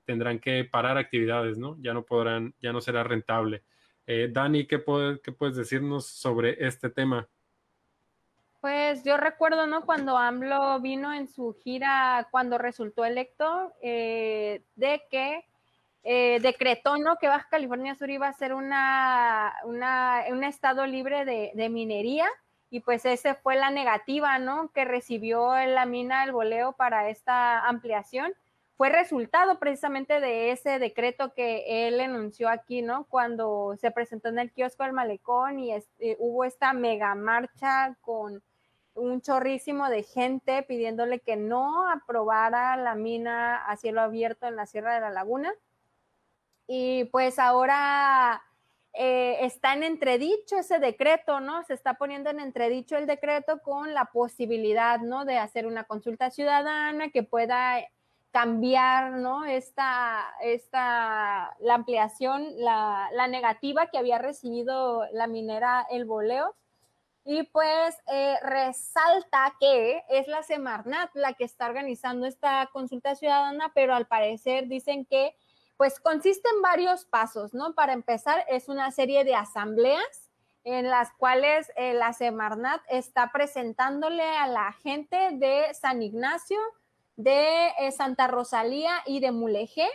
tendrán 0.08 0.40
que 0.40 0.64
parar 0.64 0.98
actividades, 0.98 1.60
¿no? 1.60 1.78
Ya 1.82 1.94
no 1.94 2.04
podrán, 2.04 2.56
ya 2.62 2.72
no 2.72 2.82
será 2.82 3.04
rentable. 3.04 3.62
Eh, 4.08 4.30
Dani, 4.32 4.66
¿qué, 4.66 4.80
puedes 4.80 5.56
decirnos 5.56 6.08
sobre 6.08 6.66
este 6.66 6.90
tema? 6.90 7.28
Pues 8.62 9.04
yo 9.04 9.18
recuerdo, 9.18 9.68
¿no? 9.68 9.86
Cuando 9.86 10.18
AMLO 10.18 10.80
vino 10.80 11.14
en 11.14 11.28
su 11.28 11.54
gira, 11.54 12.28
cuando 12.32 12.58
resultó 12.58 13.04
electo, 13.04 13.74
eh, 13.82 14.64
de 14.76 15.04
que 15.12 15.46
eh, 16.04 16.40
decretó, 16.42 16.98
¿no? 16.98 17.18
Que 17.18 17.28
Baja 17.28 17.50
California 17.52 17.96
Sur 17.96 18.10
iba 18.10 18.30
a 18.30 18.34
ser 18.34 18.54
una, 18.54 19.54
un 19.66 20.44
estado 20.46 20.88
libre 20.88 21.26
de, 21.26 21.70
minería 21.70 22.28
y 22.70 22.80
pues 22.80 23.06
esa 23.06 23.36
fue 23.36 23.58
la 23.58 23.72
negativa, 23.72 24.40
¿no? 24.40 24.72
Que 24.72 24.86
recibió 24.86 25.54
la 25.66 25.86
mina 25.86 26.24
el 26.24 26.32
voleo 26.32 26.72
para 26.72 27.10
esta 27.10 27.68
ampliación. 27.68 28.34
Fue 28.78 28.90
resultado 28.90 29.58
precisamente 29.58 30.20
de 30.20 30.52
ese 30.52 30.78
decreto 30.78 31.34
que 31.34 31.88
él 31.88 31.99
enunció 31.99 32.48
aquí, 32.48 32.84
¿no? 32.84 33.06
Cuando 33.06 33.76
se 33.82 33.90
presentó 33.90 34.30
en 34.30 34.38
el 34.38 34.52
kiosco 34.52 34.84
del 34.84 34.94
malecón 34.94 35.60
y 35.60 35.74
este, 35.74 36.16
hubo 36.20 36.44
esta 36.44 36.74
mega 36.74 37.16
marcha 37.16 37.98
con 38.02 38.44
un 38.94 39.22
chorrísimo 39.22 39.90
de 39.90 40.04
gente 40.04 40.62
pidiéndole 40.62 41.20
que 41.22 41.36
no 41.36 41.90
aprobara 41.90 42.78
la 42.78 42.94
mina 42.94 43.66
a 43.66 43.78
cielo 43.78 44.02
abierto 44.02 44.45
en 44.45 44.56
la 44.56 44.68
Sierra 44.68 44.94
de 44.94 45.02
la 45.02 45.10
Laguna. 45.10 45.52
Y 46.68 47.06
pues 47.06 47.40
ahora 47.40 48.44
eh, 48.94 49.38
está 49.41 49.74
en 49.74 49.84
entredicho 49.84 50.56
ese 50.56 50.78
decreto, 50.78 51.40
¿no? 51.40 51.64
Se 51.64 51.74
está 51.74 51.95
poniendo 51.95 52.30
en 52.30 52.40
entredicho 52.40 52.95
el 52.95 53.08
decreto 53.08 53.60
con 53.64 53.95
la 53.95 54.06
posibilidad, 54.06 54.99
¿no? 54.99 55.26
De 55.26 55.40
hacer 55.40 55.66
una 55.66 55.86
consulta 55.86 56.30
ciudadana 56.30 57.10
que 57.10 57.24
pueda 57.24 57.80
cambiar, 58.38 59.14
¿no? 59.14 59.46
Esta, 59.46 60.24
esta, 60.44 61.56
la 61.60 61.74
ampliación, 61.74 62.46
la, 62.58 63.10
la 63.14 63.28
negativa 63.28 63.88
que 63.88 63.98
había 63.98 64.20
recibido 64.20 65.08
la 65.12 65.26
minera 65.26 65.88
El 65.90 66.06
Boleo. 66.06 66.56
Y 67.26 67.44
pues 67.44 67.98
eh, 68.06 68.36
resalta 68.44 69.56
que 69.60 70.04
es 70.10 70.28
la 70.28 70.44
Semarnat 70.44 71.10
la 71.16 71.34
que 71.34 71.46
está 71.46 71.66
organizando 71.66 72.28
esta 72.28 72.70
consulta 72.72 73.16
ciudadana, 73.16 73.72
pero 73.74 73.96
al 73.96 74.06
parecer 74.06 74.68
dicen 74.68 75.06
que 75.06 75.36
pues 75.76 76.00
consiste 76.00 76.48
en 76.56 76.62
varios 76.62 77.06
pasos, 77.06 77.56
¿no? 77.56 77.74
Para 77.74 77.94
empezar, 77.94 78.46
es 78.50 78.70
una 78.70 78.92
serie 78.92 79.24
de 79.24 79.34
asambleas 79.34 80.30
en 80.64 80.92
las 80.92 81.12
cuales 81.14 81.72
eh, 81.76 81.96
la 81.96 82.14
Semarnat 82.14 82.82
está 82.88 83.32
presentándole 83.32 84.24
a 84.24 84.46
la 84.46 84.74
gente 84.74 85.32
de 85.34 85.74
San 85.74 86.04
Ignacio, 86.04 86.60
de 87.18 87.68
eh, 87.80 87.91
Santa 87.91 88.27
Rosalía 88.27 89.02
y 89.06 89.19
de 89.19 89.31
Mulegé 89.31 89.88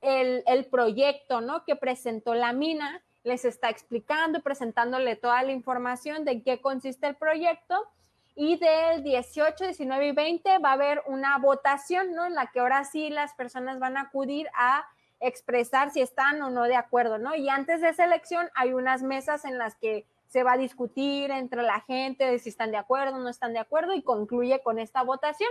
el, 0.00 0.42
el, 0.46 0.66
proyecto, 0.66 1.40
¿no? 1.40 1.64
Que 1.64 1.76
presentó 1.76 2.34
la 2.34 2.52
mina, 2.52 3.02
les 3.22 3.44
está 3.44 3.70
explicando 3.70 4.38
y 4.38 4.42
presentándole 4.42 5.14
toda 5.14 5.42
la 5.44 5.52
información 5.52 6.24
de 6.24 6.42
qué 6.42 6.60
consiste 6.60 7.06
el 7.06 7.14
proyecto. 7.14 7.86
Y 8.34 8.56
del 8.56 9.04
18, 9.04 9.64
19 9.64 10.08
y 10.08 10.12
20 10.12 10.58
va 10.58 10.70
a 10.70 10.72
haber 10.72 11.02
una 11.06 11.38
votación, 11.38 12.14
¿no? 12.14 12.26
En 12.26 12.34
la 12.34 12.46
que 12.46 12.60
ahora 12.60 12.82
sí 12.84 13.10
las 13.10 13.34
personas 13.34 13.78
van 13.78 13.98
a 13.98 14.02
acudir 14.02 14.48
a 14.56 14.86
expresar 15.20 15.90
si 15.90 16.00
están 16.00 16.42
o 16.42 16.50
no 16.50 16.64
de 16.64 16.74
acuerdo, 16.74 17.18
¿no? 17.18 17.34
Y 17.34 17.48
antes 17.48 17.80
de 17.80 17.90
esa 17.90 18.04
elección 18.04 18.48
hay 18.54 18.72
unas 18.72 19.02
mesas 19.02 19.44
en 19.44 19.58
las 19.58 19.76
que 19.76 20.06
se 20.26 20.42
va 20.42 20.54
a 20.54 20.58
discutir 20.58 21.30
entre 21.30 21.62
la 21.62 21.80
gente 21.82 22.24
de 22.24 22.38
si 22.38 22.48
están 22.48 22.70
de 22.70 22.78
acuerdo 22.78 23.16
o 23.16 23.18
no 23.18 23.28
están 23.28 23.52
de 23.52 23.58
acuerdo 23.58 23.94
y 23.94 24.02
concluye 24.02 24.60
con 24.62 24.78
esta 24.78 25.02
votación. 25.02 25.50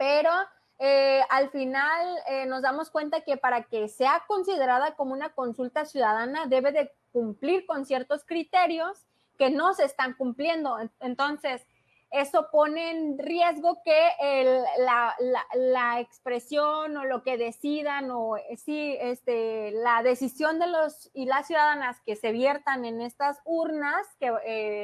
Pero 0.00 0.30
eh, 0.78 1.20
al 1.28 1.50
final 1.50 2.06
eh, 2.26 2.46
nos 2.46 2.62
damos 2.62 2.88
cuenta 2.88 3.20
que 3.20 3.36
para 3.36 3.64
que 3.64 3.86
sea 3.86 4.24
considerada 4.26 4.94
como 4.94 5.12
una 5.12 5.34
consulta 5.34 5.84
ciudadana 5.84 6.46
debe 6.46 6.72
de 6.72 6.90
cumplir 7.12 7.66
con 7.66 7.84
ciertos 7.84 8.24
criterios 8.24 9.04
que 9.36 9.50
no 9.50 9.74
se 9.74 9.84
están 9.84 10.14
cumpliendo. 10.14 10.78
Entonces, 11.00 11.66
eso 12.10 12.48
pone 12.50 12.92
en 12.92 13.18
riesgo 13.18 13.82
que 13.84 14.64
la, 14.78 16.00
expresión 16.00 16.96
o 16.96 17.04
lo 17.04 17.22
que 17.22 17.36
decidan 17.36 18.10
o 18.10 18.38
eh, 18.38 18.56
sí, 18.56 18.96
este, 19.02 19.72
la 19.72 20.02
decisión 20.02 20.58
de 20.58 20.66
los 20.66 21.10
y 21.12 21.26
las 21.26 21.46
ciudadanas 21.46 22.00
que 22.06 22.16
se 22.16 22.32
viertan 22.32 22.86
en 22.86 23.02
estas 23.02 23.38
urnas 23.44 24.06
que, 24.18 24.32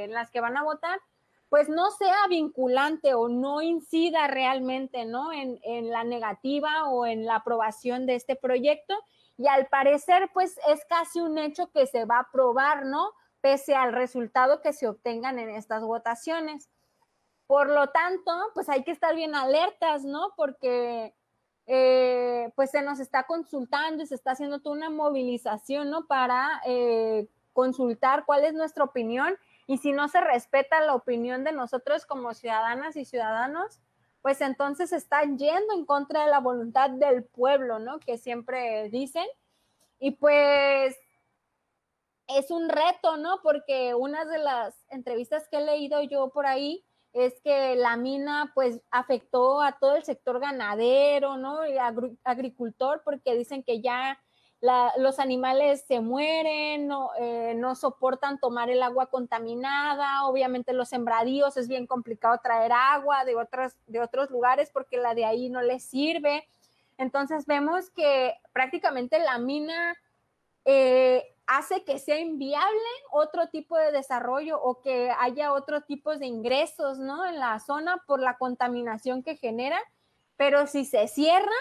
en 0.05 0.13
las 0.13 0.31
que 0.31 0.43
van 0.43 0.59
a 0.59 0.63
votar, 0.63 1.01
pues 1.49 1.69
no 1.69 1.91
sea 1.93 2.27
vinculante 2.29 3.15
o 3.15 3.29
no 3.29 3.63
incida 3.63 4.27
realmente 4.27 5.05
¿no? 5.05 5.33
En, 5.33 5.59
en 5.63 5.91
la 5.91 6.05
negativa 6.05 6.89
o 6.89 7.07
en 7.07 7.25
la 7.25 7.37
aprobación 7.37 8.07
de 8.07 8.17
este 8.17 8.37
proyecto. 8.37 8.95
Y 9.39 9.49
al 9.49 9.67
parecer, 9.67 10.31
pues 10.33 10.59
es 10.69 10.85
casi 10.87 11.21
un 11.21 11.39
hecho 11.39 11.71
que 11.71 11.87
se 11.87 12.05
va 12.05 12.17
a 12.17 12.21
aprobar, 12.21 12.87
¿no? 12.87 13.11
Pese 13.41 13.75
al 13.75 13.93
resultado 13.93 14.63
que 14.63 14.73
se 14.73 14.89
obtengan 14.89 15.39
en 15.39 15.51
estas 15.51 15.83
votaciones. 15.83 16.71
Por 17.47 17.69
lo 17.69 17.89
tanto, 17.89 18.33
pues 18.55 18.69
hay 18.69 18.83
que 18.83 18.91
estar 18.91 19.15
bien 19.15 19.35
alertas, 19.35 20.05
¿no? 20.05 20.33
Porque 20.37 21.15
eh, 21.67 22.51
pues 22.57 22.71
se 22.71 22.83
nos 22.83 22.99
está 22.99 23.25
consultando 23.25 24.03
y 24.03 24.07
se 24.07 24.15
está 24.15 24.33
haciendo 24.33 24.61
toda 24.61 24.77
una 24.77 24.91
movilización, 24.91 25.91
¿no? 25.91 26.07
Para 26.07 26.63
eh, 26.67 27.29
consultar 27.53 28.25
cuál 28.25 28.45
es 28.45 28.55
nuestra 28.55 28.85
opinión 28.85 29.37
y 29.67 29.79
si 29.79 29.93
no 29.93 30.09
se 30.09 30.21
respeta 30.21 30.81
la 30.81 30.95
opinión 30.95 31.45
de 31.45 31.53
nosotros 31.53 32.07
como 32.07 32.35
ciudadanas 32.35 32.97
y 32.97 33.05
ciudadanos, 33.05 33.81
pues 34.23 34.41
entonces 34.41 34.93
están 34.93 35.39
yendo 35.39 35.75
en 35.75 35.85
contra 35.85 36.25
de 36.25 36.31
la 36.31 36.41
voluntad 36.41 36.91
del 36.91 37.25
pueblo, 37.25 37.79
¿no? 37.79 37.99
Que 37.99 38.19
siempre 38.19 38.89
dicen. 38.91 39.27
Y 39.99 40.13
pues 40.13 40.97
es 42.29 42.51
un 42.51 42.69
reto, 42.69 43.17
¿no? 43.17 43.41
Porque 43.43 43.95
una 43.95 44.25
de 44.25 44.39
las 44.39 44.75
entrevistas 44.89 45.49
que 45.49 45.59
he 45.59 45.65
leído 45.65 46.03
yo 46.03 46.31
por 46.31 46.47
ahí 46.47 46.85
es 47.13 47.41
que 47.41 47.77
la 47.77 47.97
mina 47.97 48.53
pues 48.55 48.81
afectó 48.91 49.63
a 49.63 49.79
todo 49.79 49.97
el 49.97 50.05
sector 50.05 50.39
ganadero, 50.39 51.37
¿no? 51.37 51.67
Y 51.67 51.77
agricultor, 52.25 53.03
porque 53.05 53.35
dicen 53.35 53.63
que 53.63 53.81
ya 53.81 54.21
los 54.61 55.19
animales 55.19 55.85
se 55.87 56.01
mueren, 56.01 56.91
eh, 57.19 57.55
no, 57.57 57.75
soportan 57.75 58.39
tomar 58.39 58.71
el 58.71 58.83
agua 58.83 59.07
contaminada, 59.07 60.25
obviamente 60.27 60.73
los 60.73 60.89
sembradíos 60.89 61.57
es 61.57 61.69
bien 61.69 61.87
complicado 61.87 62.41
traer 62.43 62.73
agua 62.73 63.25
de, 63.25 63.37
otras, 63.37 63.77
de 63.87 64.01
otros 64.01 64.31
lugares 64.31 64.71
porque 64.73 64.97
la 64.97 65.15
de 65.15 65.25
ahí 65.25 65.51
no 65.51 65.61
les 65.61 65.85
sirve. 65.85 66.49
Entonces 66.99 67.45
vemos 67.47 67.91
que 67.91 68.35
prácticamente 68.53 69.19
la 69.19 69.39
mina 69.39 69.95
eh, 70.65 71.35
hace 71.47 71.85
que 71.85 71.99
sea 71.99 72.19
inviable 72.19 72.81
otro 73.13 73.49
tipo 73.49 73.77
de 73.77 73.93
desarrollo 73.93 74.61
o 74.61 74.81
que 74.81 75.13
haya 75.19 75.53
otro 75.53 75.83
tipo 75.83 76.17
de 76.17 76.27
ingresos 76.27 76.99
¿no? 76.99 77.27
en 77.27 77.39
la 77.39 77.61
zona 77.61 78.03
por 78.07 78.21
la 78.21 78.37
contaminación 78.37 79.23
que 79.23 79.37
genera, 79.37 79.79
pero 80.37 80.67
si 80.67 80.85
se 80.85 81.07
cierra, 81.09 81.53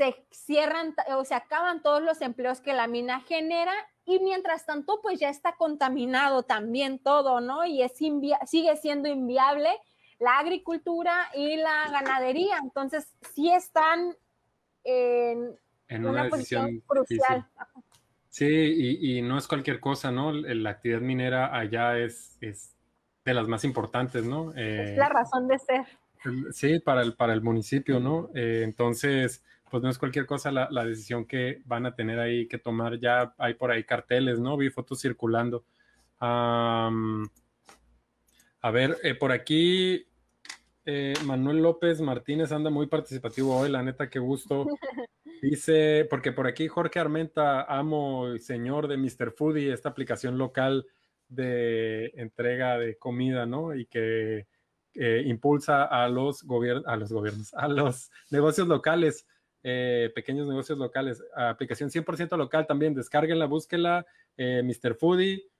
se 0.00 0.24
cierran 0.30 0.94
o 1.14 1.26
se 1.26 1.34
acaban 1.34 1.82
todos 1.82 2.02
los 2.02 2.22
empleos 2.22 2.62
que 2.62 2.72
la 2.72 2.86
mina 2.86 3.20
genera 3.20 3.74
y 4.06 4.18
mientras 4.20 4.64
tanto 4.64 5.02
pues 5.02 5.20
ya 5.20 5.28
está 5.28 5.56
contaminado 5.56 6.42
también 6.42 6.98
todo, 6.98 7.42
¿no? 7.42 7.66
Y 7.66 7.82
es 7.82 7.92
sigue 7.92 8.76
siendo 8.80 9.10
inviable 9.10 9.68
la 10.18 10.38
agricultura 10.38 11.28
y 11.34 11.56
la 11.56 11.90
ganadería. 11.90 12.56
Entonces 12.62 13.14
sí 13.34 13.52
están 13.52 14.16
en, 14.84 15.58
una, 15.90 16.30
posición 16.30 16.80
crucial. 16.86 17.46
Sí, 18.30 18.96
y, 19.02 19.20
no 19.20 19.36
es 19.36 19.46
cualquier 19.46 19.80
cosa, 19.80 20.10
¿no? 20.10 20.32
La 20.32 20.70
actividad 20.70 21.02
minera 21.02 21.54
allá 21.54 21.98
es, 21.98 22.38
es 22.40 22.74
de 23.26 23.34
las 23.34 23.48
más 23.48 23.64
importantes, 23.64 24.24
¿no? 24.24 24.54
es 24.54 24.96
la 24.96 25.10
razón 25.10 25.46
de 25.46 25.58
ser. 25.58 25.84
Sí, 26.52 26.78
para 26.80 27.02
el, 27.02 27.16
para 27.16 27.34
el 27.34 27.42
municipio, 27.42 28.00
¿no? 28.00 28.30
Eh, 28.34 28.62
entonces, 28.64 29.42
pues 29.70 29.82
no 29.82 29.88
es 29.88 29.98
cualquier 29.98 30.26
cosa 30.26 30.50
la, 30.50 30.84
decisión 30.84 31.24
que 31.24 31.62
van 31.64 31.86
a 31.86 31.94
tener 31.94 32.18
ahí 32.18 32.48
que 32.48 32.58
tomar. 32.58 32.98
Ya 32.98 33.34
hay 33.38 33.54
por 33.54 33.70
ahí 33.70 33.84
carteles, 33.84 34.40
¿no? 34.40 34.56
Vi 34.56 34.70
fotos 34.70 35.00
circulando. 35.00 35.64
a 36.20 36.90
ver, 38.72 38.98
eh, 39.02 39.14
por 39.14 39.32
aquí 39.32 40.06
eh, 40.84 41.14
Manuel 41.24 41.58
López 41.58 42.00
Martínez 42.00 42.52
anda 42.52 42.70
muy 42.70 42.86
participativo 42.86 43.56
hoy, 43.56 43.70
la 43.70 43.82
neta, 43.82 44.10
qué 44.10 44.18
gusto. 44.18 44.66
Dice, 45.42 46.06
porque 46.10 46.32
por 46.32 46.46
aquí 46.46 46.68
Jorge 46.68 46.98
Armenta, 46.98 47.62
amo 47.62 48.34
y 48.34 48.40
señor 48.40 48.88
de 48.88 48.96
Mr. 48.96 49.32
Foodie, 49.32 49.72
esta 49.72 49.88
aplicación 49.88 50.36
local 50.36 50.86
de 51.28 52.12
entrega 52.16 52.78
de 52.78 52.98
comida, 52.98 53.46
¿no? 53.46 53.74
Y 53.74 53.86
que 53.86 54.46
eh, 54.94 55.22
impulsa 55.26 55.84
a 55.84 56.08
los, 56.08 56.44
a 56.86 56.96
los 56.96 57.12
gobiernos, 57.12 57.54
a 57.54 57.68
los 57.68 58.10
negocios 58.30 58.66
locales 58.66 59.26
eh, 59.62 60.10
pequeños 60.14 60.46
negocios 60.48 60.78
locales. 60.78 61.22
Aplicación 61.34 61.90
100% 61.90 62.36
local 62.36 62.66
también, 62.66 62.94
descárguenla, 62.94 63.46
búsquenla, 63.46 64.06
eh, 64.36 64.62
Mr. 64.64 64.94
Foodie. 64.94 65.50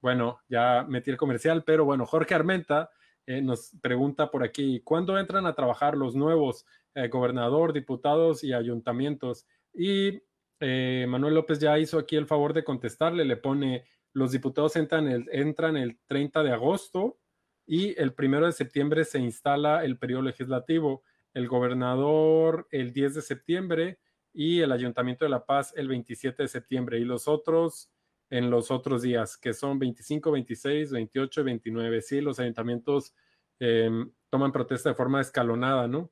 bueno, 0.00 0.40
ya 0.48 0.84
metí 0.88 1.10
el 1.10 1.16
comercial, 1.16 1.62
pero 1.64 1.84
bueno, 1.84 2.06
Jorge 2.06 2.34
Armenta 2.34 2.90
eh, 3.26 3.40
nos 3.40 3.72
pregunta 3.80 4.30
por 4.30 4.42
aquí, 4.42 4.80
¿cuándo 4.80 5.16
entran 5.18 5.46
a 5.46 5.54
trabajar 5.54 5.96
los 5.96 6.14
nuevos 6.16 6.66
gobernador, 7.10 7.72
diputados 7.72 8.44
y 8.44 8.52
ayuntamientos? 8.52 9.46
Y 9.72 10.20
Manuel 10.60 11.34
López 11.34 11.58
ya 11.58 11.78
hizo 11.78 11.98
aquí 11.98 12.16
el 12.16 12.26
favor 12.26 12.52
de 12.52 12.64
contestarle, 12.64 13.24
le 13.24 13.36
pone, 13.36 13.84
los 14.12 14.30
diputados 14.32 14.76
entran 14.76 15.08
el, 15.08 15.28
entran 15.32 15.76
el 15.76 15.98
30 16.06 16.42
de 16.42 16.52
agosto 16.52 17.18
y 17.66 17.98
el 18.00 18.12
primero 18.12 18.46
de 18.46 18.52
septiembre 18.52 19.04
se 19.04 19.18
instala 19.18 19.84
el 19.84 19.98
periodo 19.98 20.22
legislativo 20.22 21.02
el 21.34 21.48
gobernador 21.48 22.68
el 22.70 22.92
10 22.92 23.14
de 23.14 23.22
septiembre 23.22 23.98
y 24.32 24.60
el 24.60 24.72
Ayuntamiento 24.72 25.24
de 25.24 25.30
La 25.30 25.44
Paz 25.44 25.72
el 25.76 25.88
27 25.88 26.42
de 26.42 26.48
septiembre 26.48 26.98
y 26.98 27.04
los 27.04 27.28
otros 27.28 27.90
en 28.32 28.50
los 28.50 28.70
otros 28.70 29.02
días, 29.02 29.36
que 29.36 29.52
son 29.52 29.78
25, 29.78 30.30
26, 30.32 30.90
28 30.90 31.40
y 31.42 31.44
29. 31.44 32.00
Sí, 32.00 32.20
los 32.22 32.40
ayuntamientos 32.40 33.14
em, 33.60 34.10
toman 34.30 34.52
protesta 34.52 34.88
de 34.88 34.94
forma 34.94 35.20
escalonada, 35.20 35.86
¿no? 35.86 36.10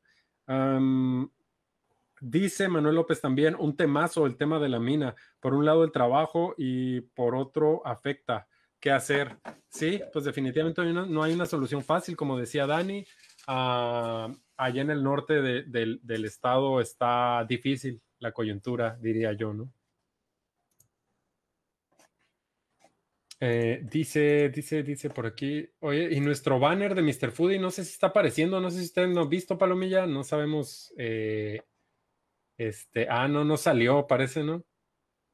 dice 2.21 2.69
Manuel 2.69 2.97
López 2.97 3.21
también 3.21 3.55
un 3.57 3.77
temazo, 3.77 4.27
el 4.27 4.37
tema 4.37 4.59
de 4.59 4.69
la 4.69 4.81
mina. 4.81 5.15
Por 5.39 5.55
un 5.55 5.65
lado 5.65 5.85
el 5.85 5.93
trabajo 5.93 6.55
y 6.59 7.01
por 7.01 7.37
otro 7.37 7.87
afecta. 7.87 8.49
¿Qué 8.81 8.91
hacer? 8.91 9.39
Sí, 9.69 10.01
pues 10.13 10.25
definitivamente 10.25 10.83
no 10.85 11.23
hay 11.23 11.33
una 11.33 11.47
solución 11.47 11.85
fácil, 11.85 12.17
como 12.17 12.37
decía 12.37 12.67
Dani. 12.67 13.07
Ah, 13.47 14.33
allá 14.57 14.83
en 14.83 14.91
el 14.91 15.03
norte 15.03 15.41
del, 15.41 16.25
estado 16.25 16.81
está 16.81 17.45
difícil 17.49 18.01
la 18.19 18.33
coyuntura, 18.33 18.97
diría 19.01 19.33
yo, 19.33 19.55
¿no? 19.55 19.73
Eh, 23.43 23.81
dice, 23.91 24.51
dice, 24.51 24.83
dice 24.83 25.09
por 25.09 25.25
aquí, 25.25 25.67
oye, 25.81 26.13
y 26.13 26.21
nuestro 26.21 26.59
banner 26.59 26.95
de 26.95 27.01
Mr. 27.01 27.33
Foodie, 27.33 27.59
no 27.59 27.71
sé 27.71 27.85
si 27.85 27.93
está 27.93 28.09
apareciendo, 28.09 28.61
no 28.61 28.71
sé 28.71 28.81
si 28.81 28.85
ustedes 28.85 29.09
no 29.09 29.23
han 29.23 29.31
visto, 29.31 29.57
Palomilla, 29.57 30.07
no 30.07 30.25
sabemos, 30.25 30.93
eh, 30.99 31.63
este, 32.59 33.09
ah, 33.09 33.29
no, 33.29 33.43
no 33.45 33.57
salió, 33.57 34.07
parece, 34.07 34.45
¿no? 34.45 34.63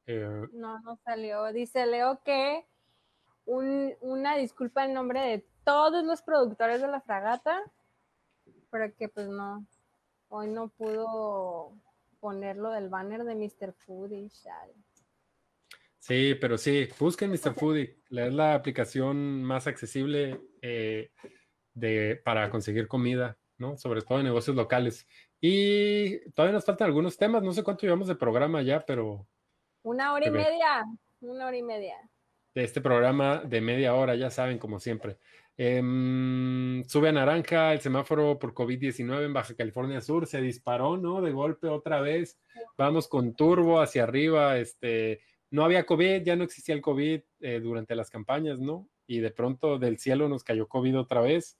Eh, 0.06 0.46
no, 0.52 0.78
no 0.80 0.96
salió. 1.04 1.52
Dice 1.52 1.84
Leo 1.86 2.22
que 2.24 2.64
una 3.44 4.36
disculpa 4.36 4.84
en 4.84 4.94
nombre 4.94 5.20
de 5.20 5.46
todos 5.64 6.04
los 6.04 6.22
productores 6.22 6.80
de 6.80 6.88
la 6.88 7.00
fragata 7.00 7.60
pero 8.70 8.94
que 8.94 9.08
pues 9.08 9.28
no, 9.28 9.66
hoy 10.28 10.48
no 10.48 10.68
pudo 10.68 11.72
ponerlo 12.20 12.70
del 12.70 12.88
banner 12.88 13.24
de 13.24 13.34
Mr. 13.34 13.72
Foodie. 13.72 14.28
Sí, 15.98 16.34
pero 16.40 16.56
sí, 16.56 16.88
busquen 16.98 17.30
Mr. 17.30 17.54
Foodie, 17.54 17.98
es 18.10 18.34
la 18.34 18.54
aplicación 18.54 19.42
más 19.42 19.66
accesible 19.66 20.40
eh, 20.62 21.10
de, 21.74 22.20
para 22.24 22.48
conseguir 22.50 22.86
comida, 22.88 23.36
¿no? 23.58 23.76
Sobre 23.76 24.02
todo 24.02 24.18
en 24.18 24.24
negocios 24.24 24.56
locales. 24.56 25.06
Y 25.40 26.30
todavía 26.30 26.54
nos 26.54 26.64
faltan 26.64 26.86
algunos 26.86 27.16
temas, 27.16 27.42
no 27.42 27.52
sé 27.52 27.62
cuánto 27.62 27.82
llevamos 27.82 28.08
de 28.08 28.14
programa 28.14 28.62
ya, 28.62 28.84
pero... 28.84 29.26
Una 29.82 30.12
hora 30.12 30.26
y 30.26 30.30
media, 30.30 30.84
una 31.20 31.46
hora 31.46 31.56
y 31.56 31.62
media. 31.62 31.96
De 32.54 32.64
este 32.64 32.80
programa 32.80 33.42
de 33.44 33.60
media 33.60 33.94
hora, 33.94 34.14
ya 34.14 34.30
saben, 34.30 34.58
como 34.58 34.80
siempre. 34.80 35.18
Em, 35.58 36.84
sube 36.84 37.08
a 37.08 37.12
naranja 37.12 37.72
el 37.72 37.80
semáforo 37.80 38.38
por 38.38 38.52
COVID-19 38.52 39.24
en 39.24 39.32
Baja 39.32 39.54
California 39.54 40.02
Sur, 40.02 40.26
se 40.26 40.40
disparó, 40.42 40.98
¿no? 40.98 41.22
De 41.22 41.32
golpe 41.32 41.68
otra 41.68 42.00
vez, 42.02 42.38
vamos 42.76 43.08
con 43.08 43.34
turbo 43.34 43.80
hacia 43.80 44.02
arriba, 44.02 44.58
este, 44.58 45.22
no 45.50 45.64
había 45.64 45.86
COVID, 45.86 46.22
ya 46.22 46.36
no 46.36 46.44
existía 46.44 46.74
el 46.74 46.82
COVID 46.82 47.20
eh, 47.40 47.60
durante 47.60 47.94
las 47.94 48.10
campañas, 48.10 48.60
¿no? 48.60 48.88
Y 49.06 49.20
de 49.20 49.30
pronto 49.30 49.78
del 49.78 49.98
cielo 49.98 50.28
nos 50.28 50.44
cayó 50.44 50.68
COVID 50.68 50.98
otra 50.98 51.22
vez. 51.22 51.58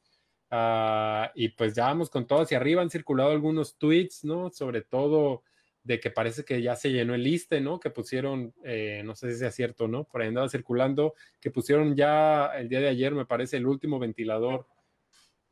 Ah, 0.50 1.32
y 1.34 1.48
pues 1.50 1.74
ya 1.74 1.86
vamos 1.86 2.10
con 2.10 2.26
todo 2.26 2.42
hacia 2.42 2.58
arriba, 2.58 2.82
han 2.82 2.90
circulado 2.90 3.30
algunos 3.30 3.78
tweets, 3.78 4.24
¿no? 4.24 4.50
Sobre 4.50 4.82
todo 4.82 5.42
de 5.86 6.00
que 6.00 6.10
parece 6.10 6.44
que 6.44 6.60
ya 6.60 6.74
se 6.74 6.90
llenó 6.90 7.14
el 7.14 7.22
liste, 7.22 7.60
¿no? 7.60 7.78
Que 7.78 7.90
pusieron, 7.90 8.52
eh, 8.64 9.02
no 9.04 9.14
sé 9.14 9.30
si 9.32 9.38
sea 9.38 9.52
cierto, 9.52 9.86
¿no? 9.86 10.02
Por 10.02 10.20
ahí 10.20 10.28
andaba 10.28 10.48
circulando, 10.48 11.14
que 11.40 11.52
pusieron 11.52 11.94
ya 11.94 12.46
el 12.56 12.68
día 12.68 12.80
de 12.80 12.88
ayer, 12.88 13.14
me 13.14 13.24
parece, 13.24 13.56
el 13.56 13.68
último 13.68 14.00
ventilador. 14.00 14.66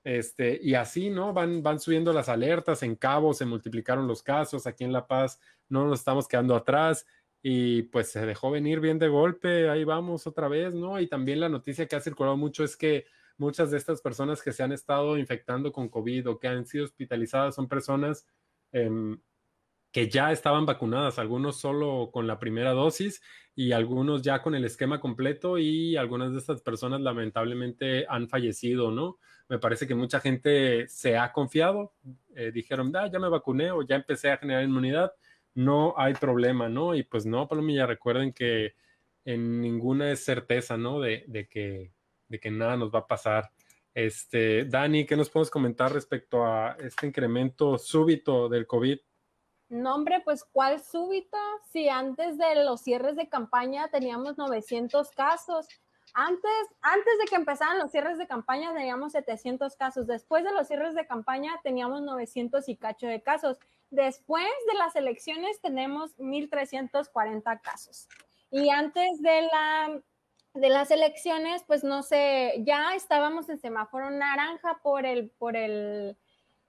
Este, 0.02 0.58
y 0.60 0.74
así, 0.74 1.08
¿no? 1.08 1.32
Van, 1.32 1.62
van 1.62 1.78
subiendo 1.78 2.12
las 2.12 2.28
alertas, 2.28 2.82
en 2.82 2.96
Cabo 2.96 3.32
se 3.32 3.46
multiplicaron 3.46 4.08
los 4.08 4.24
casos, 4.24 4.66
aquí 4.66 4.82
en 4.82 4.92
La 4.92 5.06
Paz 5.06 5.40
no 5.68 5.86
nos 5.86 6.00
estamos 6.00 6.26
quedando 6.26 6.56
atrás 6.56 7.06
y 7.40 7.82
pues 7.84 8.10
se 8.10 8.26
dejó 8.26 8.50
venir 8.50 8.80
bien 8.80 8.98
de 8.98 9.08
golpe, 9.08 9.70
ahí 9.70 9.84
vamos 9.84 10.26
otra 10.26 10.48
vez, 10.48 10.74
¿no? 10.74 11.00
Y 11.00 11.06
también 11.06 11.38
la 11.40 11.48
noticia 11.48 11.86
que 11.86 11.94
ha 11.94 12.00
circulado 12.00 12.36
mucho 12.36 12.64
es 12.64 12.76
que 12.76 13.06
muchas 13.38 13.70
de 13.70 13.78
estas 13.78 14.02
personas 14.02 14.42
que 14.42 14.52
se 14.52 14.64
han 14.64 14.72
estado 14.72 15.16
infectando 15.16 15.72
con 15.72 15.88
COVID 15.88 16.28
o 16.28 16.38
que 16.40 16.48
han 16.48 16.66
sido 16.66 16.84
hospitalizadas 16.86 17.54
son 17.54 17.68
personas... 17.68 18.26
Eh, 18.72 19.16
que 19.94 20.08
ya 20.08 20.32
estaban 20.32 20.66
vacunadas, 20.66 21.20
algunos 21.20 21.60
solo 21.60 22.10
con 22.12 22.26
la 22.26 22.40
primera 22.40 22.72
dosis 22.72 23.22
y 23.54 23.70
algunos 23.70 24.22
ya 24.22 24.42
con 24.42 24.56
el 24.56 24.64
esquema 24.64 24.98
completo 24.98 25.56
y 25.56 25.96
algunas 25.96 26.32
de 26.32 26.38
estas 26.38 26.62
personas 26.62 27.00
lamentablemente 27.00 28.04
han 28.08 28.28
fallecido, 28.28 28.90
¿no? 28.90 29.20
Me 29.48 29.60
parece 29.60 29.86
que 29.86 29.94
mucha 29.94 30.18
gente 30.18 30.88
se 30.88 31.16
ha 31.16 31.30
confiado, 31.30 31.94
eh, 32.34 32.50
dijeron, 32.52 32.90
ah, 32.96 33.06
ya 33.06 33.20
me 33.20 33.28
vacuné 33.28 33.70
o 33.70 33.82
ya 33.82 33.94
empecé 33.94 34.32
a 34.32 34.36
generar 34.36 34.64
inmunidad, 34.64 35.12
no 35.54 35.94
hay 35.96 36.14
problema, 36.14 36.68
¿no? 36.68 36.96
Y 36.96 37.04
pues 37.04 37.24
no, 37.24 37.46
Palomilla, 37.46 37.86
recuerden 37.86 38.32
que 38.32 38.74
en 39.24 39.60
ninguna 39.60 40.10
es 40.10 40.24
certeza, 40.24 40.76
¿no? 40.76 40.98
De, 40.98 41.22
de, 41.28 41.46
que, 41.46 41.92
de 42.26 42.40
que 42.40 42.50
nada 42.50 42.76
nos 42.76 42.92
va 42.92 42.98
a 42.98 43.06
pasar. 43.06 43.48
Este, 43.94 44.64
Dani, 44.64 45.06
¿qué 45.06 45.16
nos 45.16 45.30
podemos 45.30 45.50
comentar 45.50 45.92
respecto 45.92 46.44
a 46.44 46.76
este 46.80 47.06
incremento 47.06 47.78
súbito 47.78 48.48
del 48.48 48.66
COVID? 48.66 48.98
No, 49.74 49.96
hombre, 49.96 50.20
pues 50.20 50.44
¿cuál 50.44 50.80
súbito? 50.80 51.36
Si 51.72 51.88
antes 51.88 52.38
de 52.38 52.62
los 52.62 52.80
cierres 52.80 53.16
de 53.16 53.28
campaña 53.28 53.88
teníamos 53.88 54.38
900 54.38 55.10
casos. 55.10 55.66
Antes, 56.14 56.52
antes 56.80 57.18
de 57.18 57.24
que 57.24 57.34
empezaran 57.34 57.80
los 57.80 57.90
cierres 57.90 58.16
de 58.16 58.28
campaña 58.28 58.72
teníamos 58.72 59.10
700 59.12 59.74
casos. 59.74 60.06
Después 60.06 60.44
de 60.44 60.52
los 60.52 60.68
cierres 60.68 60.94
de 60.94 61.08
campaña 61.08 61.58
teníamos 61.64 62.02
900 62.02 62.68
y 62.68 62.76
cacho 62.76 63.08
de 63.08 63.20
casos. 63.20 63.58
Después 63.90 64.46
de 64.68 64.78
las 64.78 64.94
elecciones 64.94 65.60
tenemos 65.60 66.16
1.340 66.18 67.60
casos. 67.60 68.06
Y 68.52 68.70
antes 68.70 69.20
de, 69.22 69.42
la, 69.42 70.00
de 70.54 70.68
las 70.68 70.92
elecciones, 70.92 71.64
pues 71.66 71.82
no 71.82 72.04
sé, 72.04 72.62
ya 72.64 72.94
estábamos 72.94 73.48
en 73.48 73.58
semáforo 73.58 74.08
naranja 74.10 74.78
por 74.84 75.04
el, 75.04 75.30
por 75.30 75.56
el, 75.56 76.16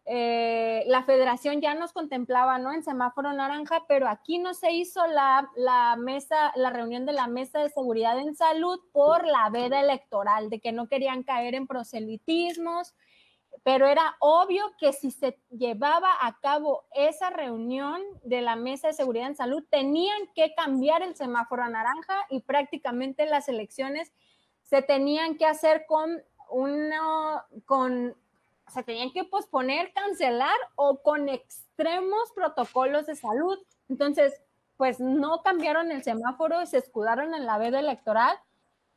eh, 0.08 0.84
la 0.86 1.04
federación 1.04 1.62
ya 1.62 1.74
nos 1.74 1.92
contemplaba, 1.92 2.60
¿no? 2.60 2.72
En 2.72 2.84
semáforo 2.84 3.34
naranja, 3.34 3.86
pero 3.88 4.08
aquí 4.08 4.38
no 4.38 4.54
se 4.54 4.72
hizo 4.72 5.02
la, 5.08 5.96
mesa, 5.98 6.52
la 6.56 6.70
reunión 6.70 7.08
de 7.08 7.14
la 7.14 7.28
mesa 7.28 7.60
de 7.60 7.70
seguridad 7.70 8.20
en 8.20 8.36
salud 8.36 8.80
por 8.92 9.26
la 9.26 9.50
veda 9.50 9.82
electoral, 9.82 10.52
de 10.52 10.60
que 10.60 10.72
no 10.72 10.88
querían 10.88 11.24
caer 11.24 11.56
en 11.56 11.66
proselitismos, 11.66 12.94
pero 13.64 13.88
era 13.88 14.16
obvio 14.20 14.64
que 14.78 14.94
si 14.94 15.10
se 15.10 15.40
llevaba 15.50 16.12
a 16.22 16.40
cabo 16.40 16.84
esa 16.94 17.32
reunión 17.32 18.00
de 18.24 18.42
la 18.42 18.56
mesa 18.56 18.90
de 18.90 18.94
seguridad 18.94 19.28
en 19.28 19.36
salud, 19.36 19.64
tenían 19.72 20.30
que 20.36 20.54
cambiar 20.54 21.02
el 21.02 21.16
semáforo 21.16 21.68
naranja 21.68 22.28
y 22.30 22.42
prácticamente 22.42 23.26
las 23.26 23.50
elecciones 23.50 24.12
se 24.62 24.84
tenían 24.84 25.38
que 25.38 25.48
hacer 25.48 25.88
con 25.88 26.22
uno, 26.50 27.42
con 27.66 28.16
se 28.74 28.84
tenían 28.84 29.12
que 29.12 29.24
posponer, 29.24 29.94
cancelar 29.94 30.56
o 30.76 31.02
con 31.02 31.30
extremos 31.30 32.32
protocolos 32.34 33.06
de 33.06 33.16
salud. 33.16 33.58
Entonces, 33.90 34.34
pues 34.78 35.00
no 35.00 35.42
cambiaron 35.44 35.92
el 35.92 36.04
semáforo, 36.04 36.66
se 36.66 36.78
escudaron 36.78 37.34
en 37.34 37.46
la 37.46 37.58
veda 37.58 37.80
electoral 37.80 38.38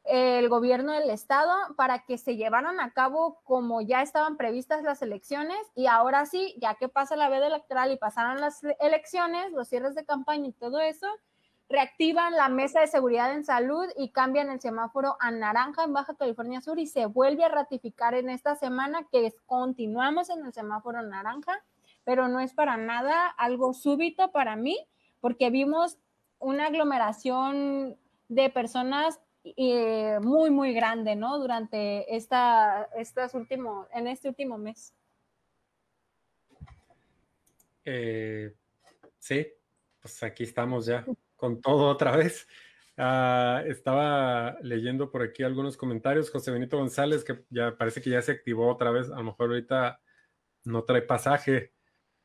el 0.09 0.49
gobierno 0.49 0.93
del 0.93 1.11
estado 1.11 1.53
para 1.77 2.05
que 2.07 2.17
se 2.17 2.37
llevaran 2.37 2.81
a 2.81 2.93
cabo 2.93 3.41
como 3.45 3.83
ya 3.83 4.01
estaban 4.01 4.39
previstas 4.39 4.83
las 4.83 5.03
elecciones 5.03 5.59
y 5.75 5.87
ahora 5.87 6.25
sí, 6.25 6.57
ya 6.61 6.77
que 6.77 6.89
pasa 6.89 7.15
la 7.15 7.29
veda 7.29 7.49
electoral 7.49 7.93
y 7.93 7.99
pasaron 7.99 8.41
las 8.41 8.63
elecciones, 8.81 9.53
los 9.53 9.69
cierres 9.69 9.95
de 9.95 10.07
campaña 10.07 10.49
y 10.49 10.53
todo 10.53 10.81
eso, 10.81 11.07
reactivan 11.69 12.35
la 12.35 12.49
mesa 12.49 12.81
de 12.81 12.87
seguridad 12.87 13.33
en 13.35 13.45
salud 13.45 13.87
y 13.97 14.11
cambian 14.11 14.51
el 14.51 14.61
semáforo 14.61 15.17
a 15.21 15.31
naranja 15.31 15.85
en 15.85 15.93
Baja 15.93 16.15
California 16.15 16.61
Sur 16.61 16.79
y 16.79 16.87
se 16.87 17.07
vuelve 17.07 17.45
a 17.45 17.49
ratificar 17.49 18.15
en 18.15 18.31
esta 18.31 18.57
semana 18.57 19.07
que 19.13 19.35
continuamos 19.45 20.31
en 20.31 20.47
el 20.47 20.53
semáforo 20.53 21.03
naranja, 21.03 21.63
pero 22.05 22.29
no 22.29 22.41
es 22.41 22.55
para 22.55 22.77
nada 22.79 23.27
algo 23.27 23.75
súbito 23.75 24.33
para 24.33 24.57
mí, 24.57 24.79
porque 25.21 25.51
vimos 25.51 25.99
una 26.39 26.67
aglomeración 26.67 27.99
de 28.29 28.49
personas 28.49 29.21
eh, 29.45 30.19
muy, 30.23 30.51
muy 30.51 30.73
grande, 30.73 31.17
¿no? 31.17 31.39
Durante 31.39 32.17
esta, 32.17 32.89
estas 32.97 33.35
último, 33.35 33.87
en 33.93 34.07
este 34.07 34.29
último 34.29 34.57
mes. 34.57 34.95
Eh, 37.85 38.55
sí, 39.19 39.47
pues 40.01 40.23
aquí 40.23 40.45
estamos 40.45 40.87
ya 40.87 41.05
con 41.39 41.63
todo 41.63 41.89
otra 41.89 42.15
vez. 42.17 42.47
Ah, 42.99 43.63
estaba 43.67 44.59
leyendo 44.61 45.11
por 45.11 45.23
aquí 45.23 45.43
algunos 45.45 45.79
comentarios. 45.79 46.31
José 46.31 46.51
Benito 46.51 46.77
González, 46.77 47.25
que 47.25 47.45
ya 47.49 47.79
parece 47.79 48.03
que 48.03 48.11
ya 48.11 48.21
se 48.21 48.33
activó 48.33 48.69
otra 48.69 48.91
vez. 48.91 49.11
A 49.11 49.17
lo 49.17 49.25
mejor 49.25 49.51
ahorita 49.51 50.03
no 50.65 50.85
trae 50.85 51.03
pasaje. 51.03 51.73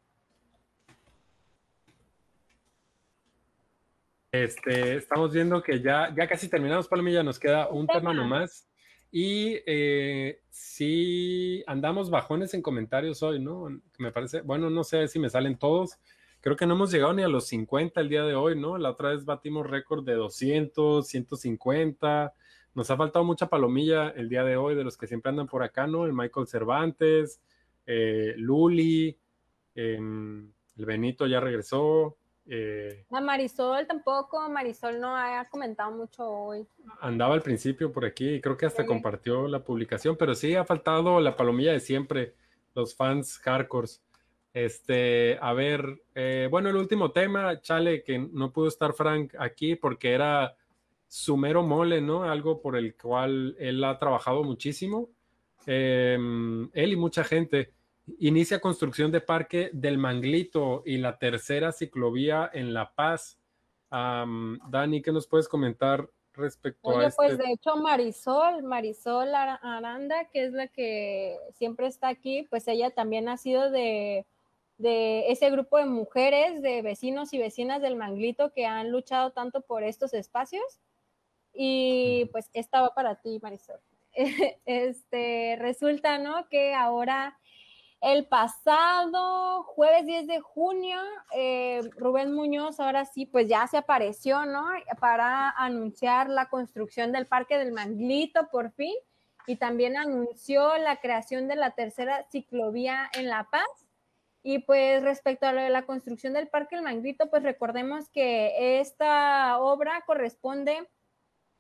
Este, 4.32 4.98
estamos 4.98 5.34
viendo 5.34 5.64
que 5.64 5.82
ya, 5.82 6.14
ya 6.16 6.28
casi 6.28 6.48
terminamos, 6.48 6.88
Palomilla, 6.88 7.24
nos 7.24 7.40
queda 7.40 7.68
un 7.70 7.88
tema, 7.88 8.00
tema 8.00 8.14
nomás. 8.14 8.68
Y 9.16 9.60
eh, 9.68 10.42
sí, 10.50 11.64
andamos 11.68 12.10
bajones 12.10 12.56
en 12.56 12.64
comentarios 12.64 13.22
hoy, 13.22 13.40
¿no? 13.40 13.68
Me 14.00 14.12
parece, 14.12 14.42
bueno, 14.42 14.72
no 14.72 14.84
sé 14.84 15.08
si 15.08 15.20
me 15.20 15.30
salen 15.30 15.56
todos. 15.60 16.00
Creo 16.42 16.56
que 16.56 16.66
no 16.66 16.74
hemos 16.74 16.92
llegado 16.92 17.14
ni 17.14 17.22
a 17.22 17.28
los 17.28 17.46
50 17.46 18.02
el 18.02 18.10
día 18.10 18.24
de 18.24 18.34
hoy, 18.34 18.60
¿no? 18.60 18.80
La 18.80 18.90
otra 18.90 19.10
vez 19.10 19.24
batimos 19.24 19.70
récord 19.70 20.04
de 20.04 20.16
200, 20.16 21.08
150. 21.08 22.34
Nos 22.74 22.90
ha 22.90 22.98
faltado 22.98 23.24
mucha 23.24 23.50
palomilla 23.50 24.10
el 24.10 24.30
día 24.30 24.44
de 24.44 24.58
hoy 24.58 24.74
de 24.74 24.84
los 24.84 24.98
que 24.98 25.06
siempre 25.06 25.30
andan 25.30 25.46
por 25.46 25.62
acá, 25.62 25.86
¿no? 25.86 26.08
El 26.08 26.14
Michael 26.14 26.48
Cervantes, 26.48 27.40
eh, 27.86 28.34
Luli, 28.38 29.16
em, 29.76 30.52
el 30.76 30.86
Benito 30.86 31.28
ya 31.28 31.40
regresó, 31.40 32.18
eh, 32.46 33.06
Marisol 33.10 33.88
tampoco, 33.88 34.50
Marisol 34.50 35.00
no 35.00 35.16
ha 35.16 35.46
comentado 35.46 35.92
mucho 35.92 36.28
hoy. 36.28 36.66
Andaba 37.00 37.36
al 37.36 37.42
principio 37.42 37.92
por 37.92 38.06
aquí, 38.06 38.42
creo 38.42 38.58
que 38.58 38.66
hasta 38.66 38.86
compartió 38.86 39.48
la 39.48 39.64
publicación, 39.64 40.16
pero 40.18 40.36
sí 40.36 40.56
ha 40.56 40.66
faltado 40.66 41.20
la 41.20 41.36
palomilla 41.36 41.72
de 41.72 41.80
siempre, 41.80 42.34
los 42.76 42.96
fans 42.96 43.38
hardcores. 43.40 44.02
Este, 44.54 45.40
a 45.42 45.54
ver, 45.54 46.04
eh, 46.14 46.48
bueno, 46.52 46.70
el 46.70 46.76
último 46.76 47.12
tema, 47.12 47.60
Chale, 47.62 48.04
que 48.04 48.20
no 48.20 48.52
pudo 48.52 48.68
estar 48.68 48.94
Frank 48.94 49.34
aquí 49.40 49.76
porque 49.76 50.14
era 50.14 50.56
su 51.08 51.38
mero 51.38 51.64
mole, 51.64 52.02
¿no? 52.02 52.24
Algo 52.24 52.62
por 52.62 52.76
el 52.76 52.96
cual 52.96 53.56
él 53.60 53.84
ha 53.84 53.98
trabajado 53.98 54.44
muchísimo. 54.44 55.10
Em, 55.66 56.70
él 56.74 56.94
y 56.94 56.96
mucha 56.96 57.24
gente. 57.24 57.72
Inicia 58.20 58.60
construcción 58.60 59.12
de 59.12 59.22
parque 59.22 59.70
del 59.74 59.98
Manglito 59.98 60.84
y 60.86 60.98
la 60.98 61.18
tercera 61.18 61.72
ciclovía 61.72 62.50
en 62.54 62.74
La 62.74 62.94
Paz. 62.94 63.40
Dani, 63.90 65.02
¿qué 65.02 65.12
nos 65.12 65.28
puedes 65.28 65.48
comentar 65.48 66.10
respecto 66.34 66.98
a 66.98 67.06
esto? 67.06 67.16
Pues 67.16 67.38
de 67.38 67.52
hecho 67.52 67.78
Marisol, 67.78 68.64
Marisol 68.64 69.34
Aranda, 69.34 70.26
que 70.26 70.46
es 70.46 70.52
la 70.52 70.68
que 70.68 71.38
siempre 71.54 71.88
está 71.88 72.10
aquí, 72.10 72.46
pues 72.50 72.68
ella 72.68 72.90
también 72.90 73.30
ha 73.30 73.38
sido 73.38 73.72
de, 73.72 74.26
de 74.78 75.32
ese 75.32 75.50
grupo 75.50 75.78
de 75.78 75.86
mujeres, 75.86 76.62
de 76.62 76.82
vecinos 76.82 77.34
y 77.34 77.38
vecinas 77.38 77.82
del 77.82 77.96
Manglito 77.96 78.52
que 78.52 78.66
han 78.66 78.92
luchado 78.92 79.32
tanto 79.32 79.62
por 79.62 79.84
estos 79.84 80.14
espacios 80.14 80.64
Y 81.54 82.26
pues 82.32 82.50
esta 82.54 82.82
va 82.82 82.94
para 82.94 83.16
ti, 83.16 83.40
Marisol. 83.42 83.80
Este, 84.66 85.56
resulta, 85.60 86.18
¿no? 86.18 86.48
Que 86.50 86.74
ahora 86.74 87.40
el 88.04 88.26
pasado 88.26 89.64
jueves 89.64 90.06
10 90.06 90.28
de 90.28 90.42
junio, 90.42 91.00
eh, 91.34 91.80
Rubén 91.96 92.34
Muñoz 92.34 92.82
ahora 92.82 93.06
sí, 93.06 93.26
pues 93.26 93.48
ya 93.48 93.66
se 93.68 93.78
apareció, 93.78 94.46
¿no? 94.46 94.66
Para 95.00 95.52
anunciar 95.52 96.30
la 96.30 96.50
construcción 96.50 97.14
del 97.14 97.28
Parque 97.28 97.58
del 97.58 97.72
Manglito 97.72 98.50
por 98.52 98.72
fin 98.72 98.94
y 99.48 99.56
también 99.56 99.96
anunció 99.96 100.78
la 100.78 100.98
creación 100.98 101.48
de 101.48 101.56
la 101.56 101.72
tercera 101.72 102.26
ciclovía 102.30 103.10
en 103.14 103.30
La 103.30 103.46
Paz. 103.50 103.88
Y 104.44 104.60
pues 104.60 105.02
respecto 105.02 105.48
a 105.48 105.54
lo 105.54 105.62
de 105.62 105.70
la 105.70 105.86
construcción 105.86 106.34
del 106.34 106.50
Parque 106.50 106.76
del 106.76 106.84
Manglito, 106.84 107.30
pues 107.30 107.42
recordemos 107.42 108.10
que 108.10 108.82
esta 108.82 109.60
obra 109.60 110.04
corresponde 110.06 110.90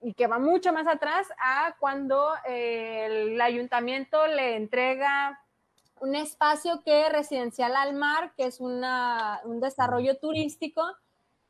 y 0.01 0.13
que 0.13 0.27
va 0.27 0.39
mucho 0.39 0.73
más 0.73 0.87
atrás 0.87 1.25
a 1.39 1.77
cuando 1.79 2.33
eh, 2.45 3.05
el 3.05 3.39
ayuntamiento 3.39 4.27
le 4.27 4.57
entrega 4.57 5.39
un 6.03 6.15
espacio 6.15 6.83
que 6.83 7.07
es 7.07 7.13
residencial 7.13 7.77
al 7.77 7.93
mar, 7.93 8.33
que 8.35 8.43
es 8.45 8.59
una, 8.59 9.39
un 9.45 9.61
desarrollo 9.61 10.17
turístico. 10.17 10.83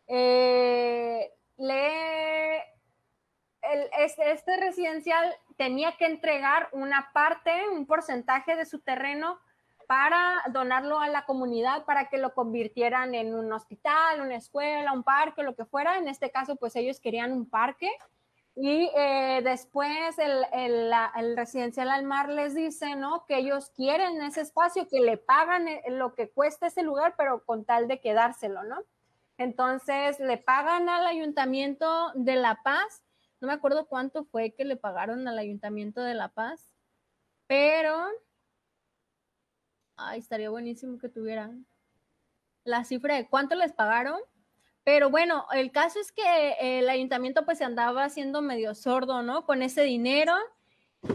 Eh, 0.06 1.32
le, 1.58 2.58
el, 2.58 3.90
este, 3.98 4.32
este, 4.32 4.58
residencial 4.58 5.36
tenía 5.58 5.94
que 5.98 6.06
entregar 6.06 6.70
una 6.72 7.10
parte, 7.14 7.52
un 7.72 7.88
porcentaje 7.88 8.56
de 8.56 8.68
su 8.68 8.80
terreno 8.80 9.40
para 9.88 10.44
donarlo 10.52 11.00
a 11.00 11.08
la 11.08 11.26
comunidad 11.26 11.84
para 11.86 12.10
que 12.10 12.20
lo 12.20 12.36
convirtieran 12.36 13.16
en 13.16 13.34
un 13.34 13.52
hospital, 13.52 14.22
una 14.22 14.36
escuela, 14.36 14.94
un 14.94 15.02
parque, 15.02 15.42
lo 15.42 15.56
que 15.56 15.66
fuera. 15.66 15.98
En 15.98 16.08
este 16.08 16.30
caso, 16.30 16.58
pues 16.58 16.76
ellos 16.76 17.00
querían 17.00 17.32
un 17.32 17.50
parque 17.50 17.90
y 18.56 18.92
eh, 18.96 19.42
después 19.44 20.18
el, 20.20 20.46
el, 20.54 21.36
residencial 21.36 21.90
al 21.90 22.04
mar 22.04 22.30
les 22.30 22.54
dice, 22.54 22.96
¿no? 22.96 23.26
Que 23.26 23.38
ellos 23.40 23.72
quieren 23.72 24.22
ese 24.22 24.42
espacio, 24.42 24.88
que 24.88 25.00
le 25.00 25.18
pagan 25.18 25.68
eh, 25.68 25.84
lo 25.90 26.14
que 26.14 26.30
cuesta 26.30 26.68
ese 26.68 26.84
lugar, 26.84 27.16
pero 27.18 27.44
con 27.46 27.66
tal 27.66 27.88
de 27.88 28.00
quedárselo, 28.00 28.64
¿no? 28.64 28.84
Entonces 29.38 30.20
le 30.20 30.38
pagan 30.38 30.88
al 30.88 31.08
ayuntamiento 31.08 32.12
de 32.14 32.36
La 32.36 32.62
Paz, 32.64 33.04
no 33.42 33.48
me 33.48 33.54
acuerdo 33.54 33.88
cuánto 33.88 34.24
fue 34.26 34.54
que 34.54 34.66
le 34.66 34.76
pagaron 34.76 35.28
al 35.28 35.40
ayuntamiento 35.40 36.02
de 36.02 36.14
La 36.14 36.30
Paz, 36.30 36.72
pero, 37.48 38.06
ay, 39.98 40.20
estaría 40.20 40.52
buenísimo 40.52 41.00
que 41.00 41.10
tuvieran 41.10 41.66
la 42.64 42.84
cifra 42.84 43.16
de 43.16 43.28
cuánto 43.28 43.56
les 43.56 43.74
pagaron 43.74 44.20
pero 44.84 45.10
bueno, 45.10 45.46
el 45.54 45.72
caso 45.72 46.00
es 46.00 46.12
que 46.12 46.80
el 46.80 46.90
ayuntamiento 46.90 47.46
pues 47.46 47.60
se 47.60 47.64
andaba 47.64 48.04
haciendo 48.04 48.42
medio 48.42 48.76
sordo, 48.76 49.22
¿no? 49.22 49.46
Con 49.46 49.62
ese 49.62 49.84
dinero 49.84 50.34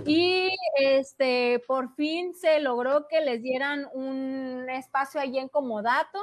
y 0.04 0.50
este 0.78 1.62
por 1.66 1.94
fin 1.94 2.34
se 2.34 2.60
logró 2.60 3.08
que 3.08 3.20
les 3.20 3.42
dieran 3.42 3.88
un 3.92 4.68
espacio 4.70 5.20
allí 5.20 5.38
en 5.38 5.48
Comodato 5.48 6.18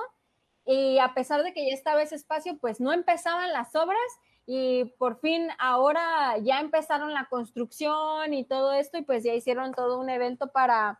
y 0.66 0.98
a 1.00 1.14
pesar 1.14 1.44
de 1.44 1.54
que 1.54 1.68
ya 1.68 1.74
estaba 1.74 2.02
ese 2.02 2.16
espacio, 2.16 2.58
pues 2.60 2.80
no 2.80 2.94
empezaban 2.94 3.54
las 3.54 3.76
obras 3.76 4.00
y 4.48 4.86
por 4.98 5.20
fin 5.20 5.48
ahora 5.60 6.38
ya 6.40 6.60
empezaron 6.60 7.14
la 7.14 7.28
construcción 7.30 8.34
y 8.34 8.46
todo 8.46 8.74
esto 8.74 8.98
y 8.98 9.04
pues 9.04 9.24
ya 9.24 9.34
hicieron 9.34 9.74
todo 9.74 10.00
un 10.00 10.10
evento 10.10 10.52
para 10.52 11.00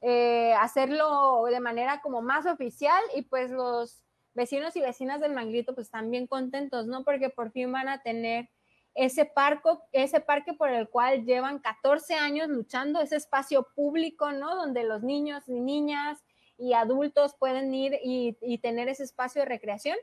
eh, 0.00 0.54
hacerlo 0.54 1.44
de 1.44 1.60
manera 1.60 2.00
como 2.00 2.22
más 2.22 2.46
oficial 2.46 3.02
y 3.14 3.22
pues 3.22 3.50
los 3.50 4.02
vecinos 4.34 4.76
y 4.76 4.80
vecinas 4.80 5.20
del 5.20 5.32
Manglito 5.32 5.74
pues 5.74 5.86
están 5.86 6.10
bien 6.10 6.26
contentos, 6.26 6.86
¿no? 6.86 7.04
Porque 7.04 7.30
por 7.30 7.50
fin 7.50 7.72
van 7.72 7.88
a 7.88 8.02
tener 8.02 8.48
ese, 8.94 9.24
parco, 9.24 9.82
ese 9.92 10.20
parque 10.20 10.52
por 10.52 10.70
el 10.70 10.88
cual 10.88 11.24
llevan 11.24 11.58
14 11.58 12.14
años 12.14 12.48
luchando, 12.48 13.00
ese 13.00 13.16
espacio 13.16 13.68
público, 13.74 14.32
¿no? 14.32 14.54
Donde 14.54 14.84
los 14.84 15.02
niños 15.02 15.48
y 15.48 15.60
niñas 15.60 16.22
y 16.58 16.74
adultos 16.74 17.34
pueden 17.38 17.74
ir 17.74 17.98
y, 18.04 18.36
y 18.42 18.58
tener 18.58 18.88
ese 18.88 19.04
espacio 19.04 19.42
de 19.42 19.46
recreación. 19.46 19.96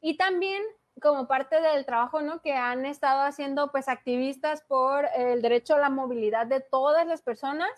Y 0.00 0.16
también 0.16 0.62
como 1.00 1.26
parte 1.26 1.60
del 1.60 1.86
trabajo, 1.86 2.20
¿no? 2.20 2.40
Que 2.42 2.52
han 2.52 2.86
estado 2.86 3.22
haciendo 3.22 3.70
pues 3.72 3.88
activistas 3.88 4.62
por 4.62 5.08
el 5.16 5.42
derecho 5.42 5.74
a 5.74 5.78
la 5.78 5.90
movilidad 5.90 6.46
de 6.46 6.60
todas 6.60 7.06
las 7.06 7.22
personas. 7.22 7.70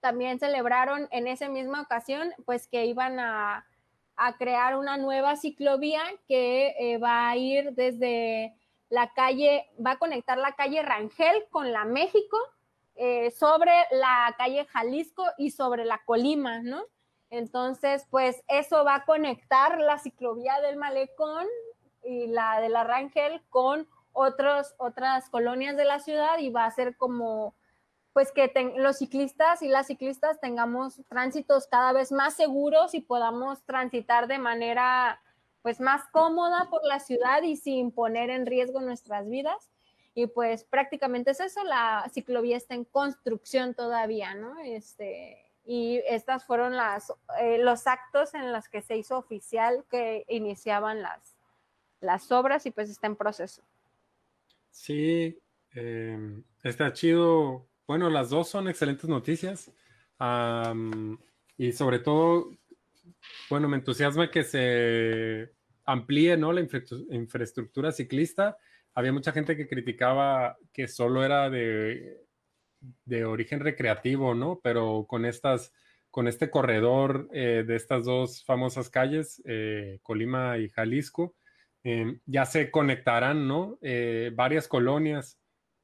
También 0.00 0.38
celebraron 0.38 1.08
en 1.10 1.26
esa 1.26 1.48
misma 1.48 1.82
ocasión 1.82 2.32
pues 2.44 2.68
que 2.68 2.86
iban 2.86 3.18
a 3.18 3.66
a 4.18 4.36
crear 4.36 4.76
una 4.76 4.96
nueva 4.96 5.36
ciclovía 5.36 6.02
que 6.26 6.74
eh, 6.78 6.98
va 6.98 7.28
a 7.28 7.36
ir 7.36 7.72
desde 7.72 8.54
la 8.90 9.12
calle, 9.14 9.66
va 9.84 9.92
a 9.92 9.98
conectar 9.98 10.36
la 10.38 10.52
calle 10.52 10.82
Rangel 10.82 11.46
con 11.50 11.72
la 11.72 11.84
México, 11.84 12.36
eh, 12.96 13.30
sobre 13.30 13.72
la 13.92 14.34
calle 14.36 14.66
Jalisco 14.66 15.24
y 15.38 15.52
sobre 15.52 15.84
la 15.84 16.02
Colima, 16.04 16.60
¿no? 16.62 16.82
Entonces, 17.30 18.06
pues 18.10 18.42
eso 18.48 18.84
va 18.84 18.96
a 18.96 19.04
conectar 19.04 19.80
la 19.80 19.98
ciclovía 19.98 20.60
del 20.62 20.76
Malecón 20.76 21.46
y 22.02 22.26
la 22.26 22.60
de 22.60 22.70
la 22.70 22.84
Rangel 22.84 23.42
con 23.50 23.86
otros, 24.12 24.74
otras 24.78 25.28
colonias 25.30 25.76
de 25.76 25.84
la 25.84 26.00
ciudad 26.00 26.38
y 26.38 26.50
va 26.50 26.64
a 26.64 26.70
ser 26.72 26.96
como 26.96 27.54
pues 28.18 28.32
que 28.32 28.52
los 28.78 28.98
ciclistas 28.98 29.62
y 29.62 29.68
las 29.68 29.86
ciclistas 29.86 30.40
tengamos 30.40 31.00
tránsitos 31.08 31.68
cada 31.68 31.92
vez 31.92 32.10
más 32.10 32.34
seguros 32.34 32.92
y 32.94 33.00
podamos 33.00 33.62
transitar 33.62 34.26
de 34.26 34.38
manera 34.38 35.22
pues 35.62 35.78
más 35.78 36.02
cómoda 36.10 36.68
por 36.68 36.84
la 36.84 36.98
ciudad 36.98 37.44
y 37.44 37.54
sin 37.54 37.92
poner 37.92 38.30
en 38.30 38.44
riesgo 38.44 38.80
nuestras 38.80 39.30
vidas. 39.30 39.70
Y 40.16 40.26
pues 40.26 40.64
prácticamente 40.64 41.30
es 41.30 41.38
eso, 41.38 41.62
la 41.62 42.10
ciclovía 42.12 42.56
está 42.56 42.74
en 42.74 42.86
construcción 42.86 43.74
todavía, 43.74 44.34
¿no? 44.34 44.58
Este, 44.64 45.52
y 45.64 46.02
estas 46.08 46.44
fueron 46.44 46.74
las, 46.74 47.12
eh, 47.40 47.58
los 47.58 47.86
actos 47.86 48.34
en 48.34 48.52
los 48.52 48.68
que 48.68 48.82
se 48.82 48.96
hizo 48.96 49.16
oficial 49.16 49.84
que 49.88 50.24
iniciaban 50.26 51.02
las, 51.02 51.36
las 52.00 52.32
obras 52.32 52.66
y 52.66 52.72
pues 52.72 52.90
está 52.90 53.06
en 53.06 53.14
proceso. 53.14 53.62
Sí, 54.72 55.40
eh, 55.76 56.42
está 56.64 56.92
chido 56.92 57.68
bueno, 57.88 58.10
las 58.10 58.28
dos 58.28 58.50
son 58.50 58.68
excelentes 58.68 59.08
noticias. 59.08 59.72
y 61.56 61.72
sobre 61.72 61.98
todo, 62.00 62.50
bueno, 63.48 63.66
me 63.66 63.78
entusiasma 63.78 64.30
que 64.30 64.44
se 64.44 65.54
amplíe 65.84 66.36
¿no? 66.36 66.52
la 66.52 66.60
infraestructura 66.60 67.90
ciclista. 67.90 68.58
Había 68.94 69.12
mucha 69.12 69.32
gente 69.32 69.56
que 69.56 69.68
criticaba 69.68 70.58
que 70.72 70.86
solo 70.86 71.24
era 71.24 71.48
de, 71.48 72.20
de 73.06 73.24
origen 73.24 73.60
recreativo, 73.60 74.34
¿no? 74.34 74.60
Pero 74.62 75.06
con 75.08 75.24
estas, 75.24 75.72
con 76.10 76.28
este 76.28 76.50
corredor 76.50 77.28
eh, 77.32 77.64
de 77.66 77.76
estas 77.76 78.04
dos 78.04 78.44
famosas 78.44 78.90
calles, 78.90 79.42
eh, 79.46 79.98
Colima 80.02 80.58
y 80.58 80.68
Jalisco, 80.68 81.36
eh, 81.84 82.20
ya 82.26 82.44
se 82.44 82.70
conectarán, 82.70 83.48
¿no? 83.48 83.78
varias 84.34 84.68
colonias 84.68 85.38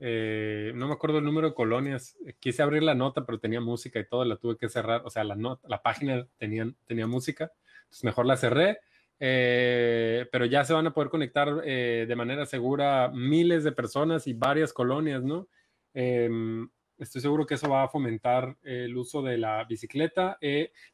eh, 0.07 0.71
no 0.75 0.87
me 0.87 0.93
acuerdo 0.93 1.17
el 1.17 1.25
número 1.25 1.49
de 1.49 1.55
colonias, 1.55 2.19
quise 2.39 2.63
abrir 2.63 2.83
la 2.83 2.95
nota, 2.95 3.25
pero 3.25 3.39
tenía 3.39 3.63
música 3.63 3.99
y 3.99 4.07
todo, 4.07 4.23
la 4.27 4.37
tuve 4.37 4.59
que 4.59 4.69
cerrar, 4.69 5.01
o 5.07 5.09
sea, 5.09 5.25
la, 5.25 5.35
nota, 5.35 5.67
la 5.67 5.83
página 5.83 6.29
tenía, 6.37 6.71
tenía 6.85 7.07
música, 7.07 7.51
entonces 7.85 8.05
mejor 8.05 8.27
la 8.27 8.37
cerré, 8.37 8.81
eh, 9.19 10.27
pero 10.31 10.45
ya 10.45 10.63
se 10.63 10.75
van 10.75 10.87
a 10.87 10.93
poder 10.93 11.09
conectar 11.09 11.63
eh, 11.65 12.05
de 12.07 12.17
manera 12.17 12.45
segura 12.45 13.11
miles 13.15 13.65
de 13.65 13.73
personas 13.73 14.27
y 14.27 14.35
varias 14.35 14.75
colonias, 14.75 15.23
¿no? 15.23 15.49
Em, 15.95 16.69
estoy 16.99 17.23
seguro 17.23 17.47
que 17.47 17.55
eso 17.55 17.71
va 17.71 17.85
a 17.85 17.89
fomentar 17.89 18.59
el 18.63 18.95
uso 18.99 19.23
de 19.23 19.39
la 19.39 19.65
bicicleta. 19.65 20.39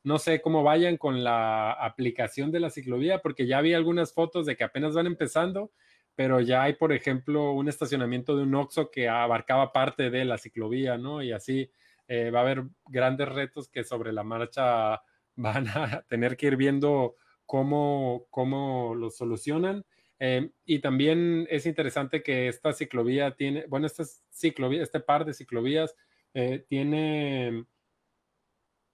no 0.05 0.19
sé 0.21 0.41
cómo 0.41 0.63
vayan 0.63 0.97
con 0.97 1.25
la 1.25 1.73
aplicación 1.73 2.53
de 2.53 2.61
la 2.61 2.71
ciclovía, 2.71 3.19
porque 3.19 3.49
ya 3.49 3.61
vi 3.61 3.75
algunas 3.75 4.15
fotos 4.15 4.47
de 4.47 4.57
que 4.57 4.63
apenas 4.63 4.95
van 4.95 5.09
empezando 5.09 5.73
pero 6.21 6.39
ya 6.39 6.65
hay, 6.65 6.75
por 6.75 6.93
ejemplo, 6.93 7.53
un 7.53 7.71
estacionamiento 7.71 8.37
de 8.37 8.43
un 8.43 8.55
OXO 8.55 8.91
que 8.91 9.09
abarcaba 9.09 9.73
parte 9.73 10.11
de 10.11 10.27
la 10.27 10.37
ciclovía, 10.37 10.99
¿no? 10.99 11.23
Y 11.23 11.33
así 11.33 11.71
eh, 12.09 12.31
va 12.31 12.41
a 12.41 12.43
haber 12.43 12.65
grandes 12.89 13.27
retos 13.27 13.71
que 13.71 13.85
sobre 13.85 14.13
la 14.13 14.23
marcha 14.23 15.01
van 15.37 15.69
a 15.69 16.03
tener 16.11 16.37
que 16.37 16.49
ir 16.49 16.57
viendo 16.57 17.17
cómo, 17.47 18.27
cómo 18.29 18.95
lo 18.95 19.09
solucionan. 19.09 19.87
Eh, 20.19 20.51
y 20.67 20.81
también 20.81 21.47
es 21.49 21.65
interesante 21.65 22.23
que 22.23 22.49
esta 22.49 22.75
ciclovía 22.75 23.35
tiene, 23.35 23.65
bueno, 23.67 23.87
esta 23.87 24.05
ciclovía, 24.31 24.83
este 24.83 25.01
par 25.01 25.25
de 25.25 25.33
ciclovías 25.33 25.97
eh, 26.35 26.67
tiene 26.69 27.65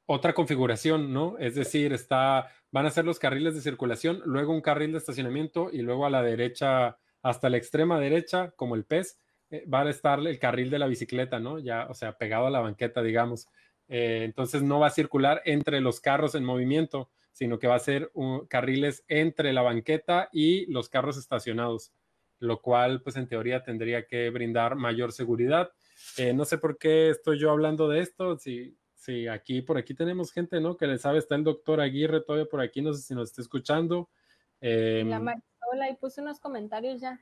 otra 0.06 0.32
configuración, 0.32 1.12
¿no? 1.12 1.38
Es 1.40 1.56
decir, 1.56 1.92
está, 1.92 2.52
van 2.70 2.86
a 2.86 2.90
ser 2.92 3.04
los 3.04 3.18
carriles 3.18 3.56
de 3.56 3.62
circulación, 3.62 4.22
luego 4.26 4.52
un 4.52 4.60
carril 4.60 4.92
de 4.92 4.98
estacionamiento 4.98 5.70
y 5.72 5.82
luego 5.82 6.06
a 6.06 6.10
la 6.10 6.22
derecha 6.22 6.98
hasta 7.26 7.50
la 7.50 7.56
extrema 7.56 7.98
derecha, 7.98 8.52
como 8.52 8.76
el 8.76 8.84
pez, 8.84 9.18
eh, 9.50 9.64
va 9.66 9.82
a 9.82 9.90
estar 9.90 10.20
el 10.20 10.38
carril 10.38 10.70
de 10.70 10.78
la 10.78 10.86
bicicleta, 10.86 11.40
¿no? 11.40 11.58
Ya, 11.58 11.86
o 11.90 11.94
sea, 11.94 12.16
pegado 12.16 12.46
a 12.46 12.50
la 12.50 12.60
banqueta, 12.60 13.02
digamos. 13.02 13.48
Eh, 13.88 14.22
entonces 14.24 14.62
no 14.62 14.78
va 14.78 14.86
a 14.88 14.90
circular 14.90 15.42
entre 15.44 15.80
los 15.80 16.00
carros 16.00 16.36
en 16.36 16.44
movimiento, 16.44 17.10
sino 17.32 17.58
que 17.58 17.66
va 17.66 17.74
a 17.74 17.80
ser 17.80 18.12
carriles 18.48 19.04
entre 19.08 19.52
la 19.52 19.62
banqueta 19.62 20.28
y 20.32 20.70
los 20.72 20.88
carros 20.88 21.18
estacionados. 21.18 21.92
lo 22.38 22.60
cual 22.60 23.00
pues 23.02 23.16
en 23.16 23.28
teoría 23.28 23.62
tendría 23.62 24.06
que 24.06 24.28
brindar 24.28 24.76
mayor 24.76 25.10
seguridad. 25.10 25.72
Eh, 26.18 26.34
no 26.34 26.44
sé 26.44 26.58
por 26.58 26.76
qué 26.76 27.08
estoy 27.08 27.38
yo 27.38 27.50
hablando 27.50 27.88
de 27.88 28.00
esto, 28.00 28.36
si, 28.38 28.76
si 28.94 29.26
aquí 29.26 29.62
por 29.62 29.78
aquí 29.78 29.94
tenemos 29.94 30.32
gente, 30.32 30.60
¿no? 30.60 30.76
Que 30.76 30.86
le 30.86 30.98
sabe, 30.98 31.18
está 31.18 31.34
el 31.34 31.44
doctor 31.44 31.80
Aguirre 31.80 32.20
todavía 32.20 32.44
por 32.44 32.60
aquí, 32.60 32.82
no 32.82 32.92
sé 32.92 33.00
si 33.00 33.14
nos 33.14 33.30
está 33.30 33.40
escuchando. 33.40 34.10
Eh, 34.60 35.02
la 35.06 35.20
Marisola, 35.66 35.90
y 35.90 35.96
puse 35.96 36.20
unos 36.20 36.40
comentarios 36.40 37.00
ya. 37.00 37.20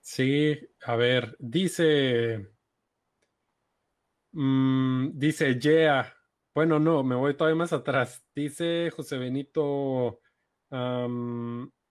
Sí, 0.00 0.58
a 0.84 0.96
ver, 0.96 1.36
dice, 1.38 2.50
mm, 4.32 5.18
dice 5.18 5.58
Yeah, 5.58 6.14
bueno, 6.54 6.78
no, 6.78 7.02
me 7.04 7.14
voy 7.14 7.36
todavía 7.36 7.56
más 7.58 7.72
atrás. 7.72 8.24
Dice 8.34 8.90
José 8.90 9.18
Benito, 9.18 10.20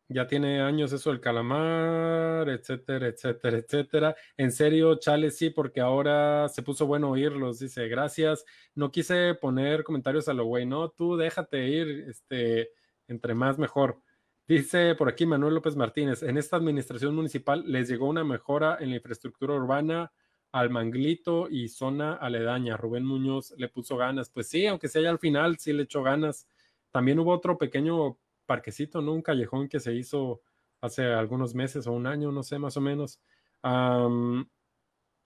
ya 0.09 0.27
tiene 0.27 0.61
años 0.61 0.91
eso 0.93 1.09
del 1.09 1.21
calamar, 1.21 2.49
etcétera, 2.49 3.07
etcétera, 3.07 3.57
etcétera. 3.57 4.15
En 4.37 4.51
serio, 4.51 4.95
chale, 4.99 5.31
sí, 5.31 5.49
porque 5.49 5.81
ahora 5.81 6.49
se 6.49 6.63
puso 6.63 6.85
bueno 6.87 7.11
oírlos. 7.11 7.59
Dice, 7.59 7.87
gracias. 7.87 8.45
No 8.75 8.91
quise 8.91 9.35
poner 9.35 9.83
comentarios 9.83 10.27
a 10.27 10.33
lo 10.33 10.45
güey, 10.45 10.65
no, 10.65 10.89
tú 10.89 11.17
déjate 11.17 11.67
ir, 11.67 12.05
este, 12.09 12.71
entre 13.07 13.33
más 13.35 13.57
mejor. 13.57 14.01
Dice 14.47 14.95
por 14.95 15.09
aquí 15.09 15.25
Manuel 15.25 15.55
López 15.55 15.75
Martínez, 15.75 16.23
en 16.23 16.37
esta 16.37 16.55
administración 16.55 17.13
municipal 17.13 17.63
les 17.65 17.89
llegó 17.89 18.07
una 18.07 18.23
mejora 18.23 18.77
en 18.79 18.91
la 18.91 18.95
infraestructura 18.95 19.53
urbana 19.53 20.13
al 20.53 20.69
Manglito 20.69 21.49
y 21.49 21.67
zona 21.67 22.13
aledaña. 22.13 22.77
Rubén 22.77 23.03
Muñoz 23.03 23.53
le 23.57 23.67
puso 23.67 23.97
ganas. 23.97 24.29
Pues 24.29 24.47
sí, 24.47 24.65
aunque 24.65 24.87
sea 24.87 25.09
al 25.09 25.19
final, 25.19 25.57
sí 25.57 25.73
le 25.73 25.83
echó 25.83 26.01
ganas. 26.01 26.47
También 26.91 27.19
hubo 27.19 27.33
otro 27.33 27.57
pequeño 27.57 28.17
parquecito, 28.45 29.01
¿no? 29.01 29.11
Un 29.11 29.21
callejón 29.21 29.67
que 29.67 29.81
se 29.81 29.93
hizo 29.93 30.41
hace 30.79 31.03
algunos 31.03 31.53
meses 31.53 31.85
o 31.85 31.91
un 31.91 32.07
año, 32.07 32.31
no 32.31 32.41
sé, 32.41 32.57
más 32.57 32.77
o 32.77 32.81
menos. 32.81 33.19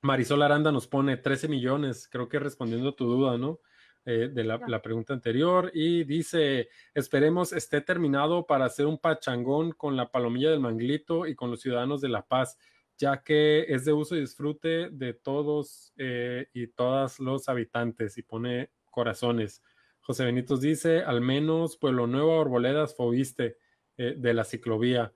Marisol 0.02 0.42
Aranda 0.42 0.72
nos 0.72 0.88
pone 0.88 1.18
13 1.18 1.48
millones, 1.48 2.08
creo 2.08 2.28
que 2.28 2.40
respondiendo 2.40 2.90
a 2.90 2.96
tu 2.96 3.06
duda, 3.06 3.38
¿no? 3.38 3.60
Eh, 4.04 4.30
de 4.34 4.44
la, 4.44 4.60
la, 4.68 4.82
pregunta 4.82 5.14
anterior 5.14 5.70
y 5.76 6.06
dice, 6.06 6.70
esperemos 6.96 7.54
esté 7.54 7.82
terminado 7.82 8.48
para 8.48 8.66
hacer 8.66 8.88
un 8.88 8.98
pachangón 8.98 9.74
con 9.74 9.96
la 9.96 10.10
palomilla 10.10 10.50
del 10.50 10.60
Manglito 10.60 11.28
y 11.28 11.36
con 11.36 11.52
los 11.52 11.62
ciudadanos 11.62 12.02
de 12.02 12.10
La 12.10 12.26
Paz, 12.26 12.58
ya 12.98 13.22
que 13.22 13.64
es 13.70 13.86
de 13.86 13.94
uso 13.94 14.16
y 14.16 14.22
disfrute 14.22 14.90
de 14.90 15.14
todos 15.14 15.94
eh, 15.98 16.48
y 16.52 16.66
todas 16.66 17.20
los 17.20 17.48
habitantes 17.48 18.18
y 18.18 18.24
pone 18.24 18.72
corazones. 18.86 19.62
José 20.00 20.26
Benitos 20.26 20.62
dice, 20.62 21.04
al 21.04 21.22
menos 21.22 21.78
Pueblo 21.78 22.08
Nuevo, 22.08 22.42
Arboledas, 22.42 22.96
Fobiste 22.96 23.58
eh, 23.98 24.16
de 24.18 24.34
la 24.34 24.46
ciclovía. 24.46 25.14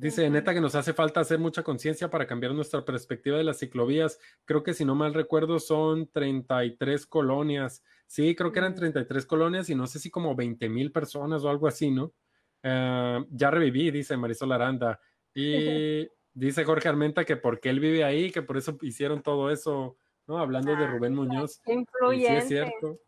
Dice, 0.00 0.30
neta 0.30 0.54
que 0.54 0.62
nos 0.62 0.74
hace 0.74 0.94
falta 0.94 1.20
hacer 1.20 1.38
mucha 1.38 1.62
conciencia 1.62 2.08
para 2.08 2.26
cambiar 2.26 2.54
nuestra 2.54 2.82
perspectiva 2.86 3.36
de 3.36 3.44
las 3.44 3.58
ciclovías. 3.58 4.18
Creo 4.46 4.62
que 4.62 4.72
si 4.72 4.86
no 4.86 4.94
mal 4.94 5.12
recuerdo 5.12 5.58
son 5.60 6.06
33 6.10 7.04
colonias. 7.04 7.84
Sí, 8.06 8.34
creo 8.34 8.50
que 8.50 8.60
eran 8.60 8.74
33 8.74 9.26
colonias 9.26 9.68
y 9.68 9.74
no 9.74 9.86
sé 9.86 9.98
si 9.98 10.10
como 10.10 10.34
20 10.34 10.70
mil 10.70 10.90
personas 10.90 11.44
o 11.44 11.50
algo 11.50 11.68
así, 11.68 11.90
¿no? 11.90 12.14
Eh, 12.62 13.26
ya 13.28 13.50
reviví, 13.50 13.90
dice 13.90 14.16
Marisol 14.16 14.52
Aranda. 14.52 14.98
Y 15.34 16.08
dice 16.32 16.64
Jorge 16.64 16.88
Armenta 16.88 17.26
que 17.26 17.36
porque 17.36 17.68
él 17.68 17.78
vive 17.78 18.02
ahí, 18.02 18.30
que 18.30 18.40
por 18.40 18.56
eso 18.56 18.78
hicieron 18.80 19.22
todo 19.22 19.50
eso, 19.50 19.98
¿no? 20.26 20.38
Hablando 20.38 20.76
de 20.76 20.84
ah, 20.84 20.92
Rubén 20.92 21.14
Muñoz. 21.14 21.60
Sí, 21.62 21.84
es 22.24 22.48
cierto. 22.48 23.00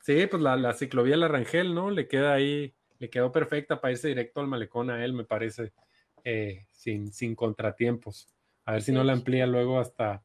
Sí, 0.00 0.26
pues 0.26 0.42
la, 0.42 0.56
la 0.56 0.72
ciclovía 0.72 1.18
La 1.18 1.28
Rangel, 1.28 1.74
¿no? 1.74 1.90
Le 1.90 2.08
queda 2.08 2.32
ahí, 2.32 2.74
le 3.00 3.10
quedó 3.10 3.32
perfecta 3.32 3.82
para 3.82 3.92
irse 3.92 4.08
directo 4.08 4.40
al 4.40 4.46
malecón 4.46 4.88
a 4.88 5.04
él, 5.04 5.12
me 5.12 5.24
parece. 5.24 5.74
Eh, 6.24 6.66
sin, 6.72 7.12
sin 7.12 7.34
contratiempos. 7.34 8.28
A 8.64 8.72
ver 8.72 8.82
si 8.82 8.92
no 8.92 9.02
la 9.02 9.12
amplía 9.12 9.46
luego 9.46 9.80
hasta, 9.80 10.22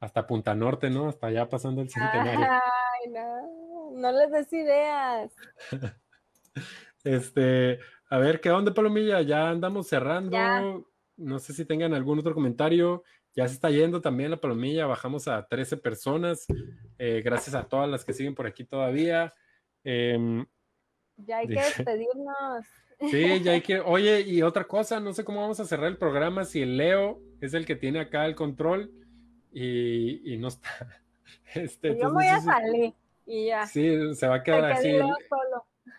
hasta 0.00 0.26
Punta 0.26 0.54
Norte, 0.54 0.90
¿no? 0.90 1.08
Hasta 1.08 1.28
allá 1.28 1.48
pasando 1.48 1.82
el 1.82 1.90
centenario. 1.90 2.40
Ay, 2.40 3.10
no, 3.10 3.90
no 3.92 4.12
les 4.12 4.30
des 4.30 4.52
ideas. 4.52 5.32
este, 7.04 7.78
a 8.08 8.18
ver, 8.18 8.40
¿qué 8.40 8.50
onda, 8.50 8.74
Palomilla? 8.74 9.22
Ya 9.22 9.48
andamos 9.48 9.88
cerrando. 9.88 10.86
No 11.16 11.38
sé 11.38 11.52
si 11.52 11.64
tengan 11.64 11.94
algún 11.94 12.18
otro 12.18 12.34
comentario. 12.34 13.04
Ya 13.34 13.48
se 13.48 13.54
está 13.54 13.70
yendo 13.70 14.00
también 14.00 14.30
la 14.30 14.36
Palomilla. 14.36 14.86
Bajamos 14.86 15.28
a 15.28 15.46
13 15.46 15.76
personas. 15.76 16.46
Eh, 16.98 17.22
gracias 17.24 17.54
a 17.54 17.64
todas 17.64 17.88
las 17.88 18.04
que 18.04 18.12
siguen 18.12 18.34
por 18.34 18.46
aquí 18.46 18.64
todavía. 18.64 19.34
Em, 19.84 20.44
ya 21.16 21.38
hay 21.38 21.48
que 21.48 21.54
despedirnos. 21.54 22.66
Sí, 23.10 23.40
ya 23.40 23.52
hay 23.52 23.60
que. 23.60 23.80
Oye, 23.80 24.20
y 24.20 24.42
otra 24.42 24.64
cosa, 24.64 25.00
no 25.00 25.12
sé 25.12 25.24
cómo 25.24 25.40
vamos 25.40 25.60
a 25.60 25.64
cerrar 25.64 25.88
el 25.88 25.96
programa 25.96 26.44
si 26.44 26.62
el 26.62 26.76
Leo 26.76 27.20
es 27.40 27.54
el 27.54 27.66
que 27.66 27.76
tiene 27.76 28.00
acá 28.00 28.26
el 28.26 28.34
control 28.34 28.92
y, 29.52 30.36
no 30.38 30.48
está. 30.48 30.68
Este, 31.54 31.98
yo 32.00 32.10
voy 32.10 32.26
a 32.26 32.40
salir 32.40 32.94
y 33.26 33.46
ya. 33.46 33.66
Sí, 33.66 34.14
se 34.14 34.26
va 34.26 34.36
a 34.36 34.42
quedar 34.42 34.72
así. 34.72 34.90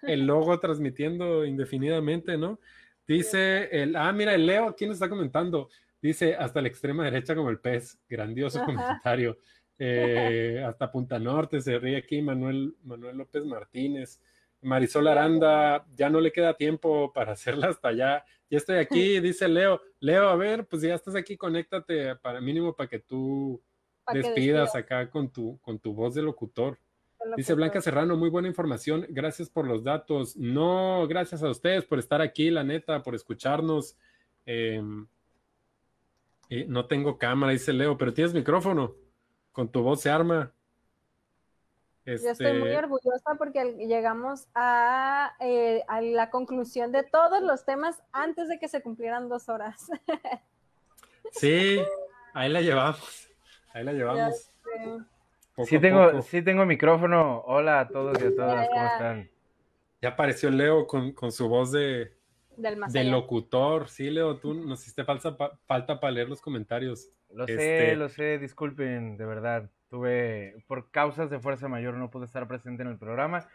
El, 0.02 0.26
logo 0.26 0.60
transmitiendo 0.60 1.46
indefinidamente, 1.46 2.38
¿no? 2.38 2.60
Dice 3.08 3.70
el. 3.72 3.96
Ah, 3.96 4.12
mira, 4.12 4.34
el 4.34 4.48
Leo 4.48 4.76
nos 4.80 4.82
está 4.82 5.10
comentando. 5.10 5.70
Dice 6.02 6.36
hasta 6.36 6.62
la 6.62 6.68
extrema 6.68 7.04
derecha 7.04 7.36
como 7.36 7.50
el 7.50 7.60
pez. 7.60 8.00
Grandioso 8.10 8.66
comentario. 8.66 9.38
Eh, 9.78 10.64
hasta 10.66 10.92
Punta 10.92 11.20
Norte 11.20 11.60
se 11.60 11.78
ríe 11.78 11.98
aquí 11.98 12.22
Manuel, 12.22 12.76
Manuel 12.84 13.18
López 13.18 13.46
Martínez. 13.46 14.20
Marisol 14.64 15.07
Aranda, 15.07 15.85
ya 15.95 16.10
no 16.10 16.19
le 16.19 16.31
queda 16.31 16.56
tiempo 16.56 17.11
para 17.14 17.34
hacerla 17.34 17.68
hasta 17.68 17.90
allá. 17.90 18.26
Ya 18.49 18.57
estoy 18.57 18.77
aquí, 18.77 19.19
dice 19.19 19.48
Leo. 19.48 19.81
Leo, 19.99 20.30
a 20.30 20.35
ver, 20.35 20.65
pues 20.65 20.81
ya 20.81 20.95
estás 20.95 21.15
aquí, 21.15 21.38
conéctate 21.38 22.15
para 22.18 22.41
mínimo 22.41 22.76
para 22.76 22.90
que 22.90 22.99
tú 22.99 23.61
despidas 24.11 24.76
acá 24.76 25.10
con 25.10 25.31
tu, 25.31 25.60
con 25.61 25.80
tu 25.80 25.94
voz 25.94 26.15
de 26.15 26.22
locutor. 26.22 26.77
Dice 27.38 27.53
Blanca 27.53 27.81
Serrano, 27.81 28.18
muy 28.18 28.30
buena 28.30 28.49
información. 28.49 29.06
Gracias 29.10 29.49
por 29.49 29.65
los 29.65 29.84
datos. 29.84 30.35
No, 30.35 31.07
gracias 31.07 31.41
a 31.41 31.49
ustedes 31.49 31.85
por 31.85 31.99
estar 31.99 32.22
aquí, 32.22 32.49
la 32.49 32.64
neta, 32.64 33.02
por 33.02 33.15
escucharnos. 33.15 33.98
Em, 34.45 35.07
no 36.68 36.85
tengo 36.85 37.18
cámara, 37.18 37.53
dice 37.53 37.72
Leo, 37.72 37.98
pero 37.98 38.14
tienes 38.14 38.34
micrófono. 38.34 38.95
Con 39.52 39.72
tu 39.72 39.81
voz 39.81 40.02
se 40.02 40.10
arma. 40.10 40.52
Yo 42.06 42.14
estoy 42.14 42.60
muy 42.60 42.70
este 42.70 42.78
orgullosa 42.78 43.36
porque 43.38 43.76
llegamos 43.88 44.48
a, 44.54 45.34
eh, 45.40 45.84
a, 45.88 46.02
la 46.02 46.30
conclusión 46.30 46.92
de 46.92 47.04
todos 47.04 47.42
los 47.42 47.66
temas 47.66 48.04
antes 48.12 48.50
de 48.50 48.60
que 48.60 48.68
se 48.68 48.82
cumplieran 48.82 49.30
dos 49.30 49.50
horas. 49.50 49.90
Sí, 51.32 51.82
ahí 52.34 52.50
la 52.50 52.62
llevamos. 52.62 53.30
Ahí 53.74 53.84
la 53.84 53.94
llevamos. 53.94 54.52
sí, 55.66 55.80
tengo, 55.80 56.22
sí 56.22 56.42
tengo 56.42 56.66
micrófono. 56.66 57.42
Hola 57.48 57.80
a 57.80 57.88
todos 57.88 58.22
y 58.22 58.26
a 58.28 58.36
todas, 58.36 58.70
¿cómo 58.70 58.86
están? 58.86 59.30
Ya 60.02 60.10
apareció 60.10 60.52
Leo 60.52 60.86
con, 60.86 61.14
con 61.14 61.32
su 61.32 61.48
voz 61.48 61.72
de, 61.72 62.14
Del 62.58 63.10
locutor. 63.10 63.88
Sí, 63.88 64.10
Leo, 64.10 64.38
tú 64.38 64.54
nos 64.54 64.82
hiciste 64.82 65.06
falta, 65.06 65.36
falta 65.66 66.00
para 66.00 66.12
leer 66.12 66.30
los 66.30 66.42
comentarios. 66.42 67.10
Lo 67.32 67.48
sé, 67.48 67.54
este 67.54 67.96
lo 67.96 68.10
sé, 68.10 68.38
disculpen, 68.38 69.18
de 69.18 69.26
verdad. 69.26 69.72
Tuve, 69.94 70.56
por 70.65 70.90
causas 70.90 71.30
de 71.30 71.40
fuerza 71.40 71.68
mayor, 71.68 71.94
no 71.94 72.10
pude 72.10 72.26
estar 72.26 72.48
presente 72.48 72.82
en 72.82 72.90
el 72.90 72.98
programa, 72.98 73.48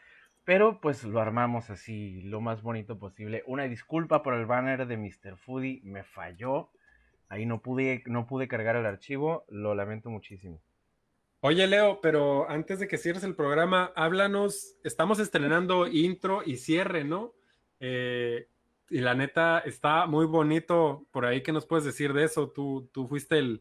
pero 0.44 0.80
pues 0.80 1.02
lo 1.02 1.20
armamos 1.20 1.68
así, 1.68 2.22
lo 2.22 2.40
más 2.40 2.62
bonito 2.62 2.96
posible. 2.96 3.42
Una 3.48 3.64
disculpa 3.64 4.22
por 4.22 4.34
el 4.34 4.46
banner 4.46 4.86
de 4.86 4.96
Mr. 4.96 5.36
Foodie, 5.36 5.80
me 5.82 6.04
falló. 6.04 6.70
Ahí 7.28 7.44
no 7.44 7.60
pude, 7.60 8.04
no 8.06 8.28
pude 8.28 8.46
cargar 8.46 8.76
el 8.76 8.86
archivo, 8.86 9.46
lo 9.48 9.74
lamento 9.74 10.10
muchísimo. 10.10 10.62
Oye, 11.40 11.66
Leo, 11.66 12.00
pero 12.00 12.48
antes 12.48 12.78
de 12.78 12.86
que 12.86 12.98
cierres 12.98 13.24
el 13.24 13.34
programa, 13.34 13.90
háblanos. 13.96 14.76
Estamos 14.84 15.18
estrenando 15.18 15.88
intro 15.88 16.42
y 16.46 16.58
cierre, 16.58 17.02
¿no? 17.02 17.34
Eh, 17.80 18.46
y 18.90 19.00
la 19.00 19.14
neta 19.14 19.58
está 19.58 20.06
muy 20.06 20.26
bonito 20.26 21.04
por 21.10 21.26
ahí. 21.26 21.42
¿Qué 21.42 21.50
nos 21.50 21.66
puedes 21.66 21.84
decir 21.84 22.12
de 22.12 22.22
eso? 22.22 22.50
Tú, 22.50 22.88
tú 22.92 23.08
fuiste 23.08 23.38
el, 23.38 23.60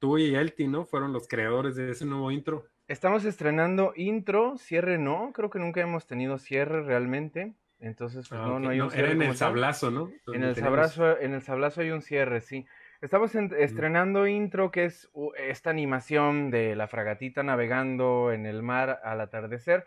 tú 0.00 0.18
y 0.18 0.34
Elti, 0.34 0.66
¿no? 0.66 0.84
Fueron 0.84 1.12
los 1.12 1.28
creadores 1.28 1.76
de 1.76 1.90
ese 1.92 2.04
nuevo 2.04 2.32
intro. 2.32 2.66
Estamos 2.88 3.24
estrenando 3.24 3.92
intro, 3.94 4.58
cierre 4.58 4.98
no, 4.98 5.30
creo 5.32 5.48
que 5.50 5.60
nunca 5.60 5.80
hemos 5.80 6.08
tenido 6.08 6.38
cierre 6.38 6.82
realmente. 6.82 7.54
Entonces, 7.78 8.28
pues, 8.28 8.40
ah, 8.40 8.46
no, 8.46 8.58
no 8.58 8.70
hay 8.70 8.80
un 8.80 8.90
cierre. 8.90 9.12
Era 9.12 9.24
en 9.24 9.30
el 9.30 9.36
sablazo, 9.36 9.90
¿no? 9.90 10.10
en 10.34 10.42
el 10.42 10.56
sablazo, 10.56 11.18
en 11.18 11.34
el 11.34 11.42
sablazo 11.42 11.82
hay 11.82 11.92
un 11.92 12.02
cierre, 12.02 12.40
sí. 12.40 12.66
Estamos 13.00 13.34
estrenando 13.34 14.26
intro, 14.26 14.70
que 14.70 14.84
es 14.84 15.08
esta 15.38 15.70
animación 15.70 16.50
de 16.50 16.76
la 16.76 16.86
fragatita 16.86 17.42
navegando 17.42 18.30
en 18.32 18.44
el 18.44 18.62
mar 18.62 19.00
al 19.02 19.22
atardecer. 19.22 19.86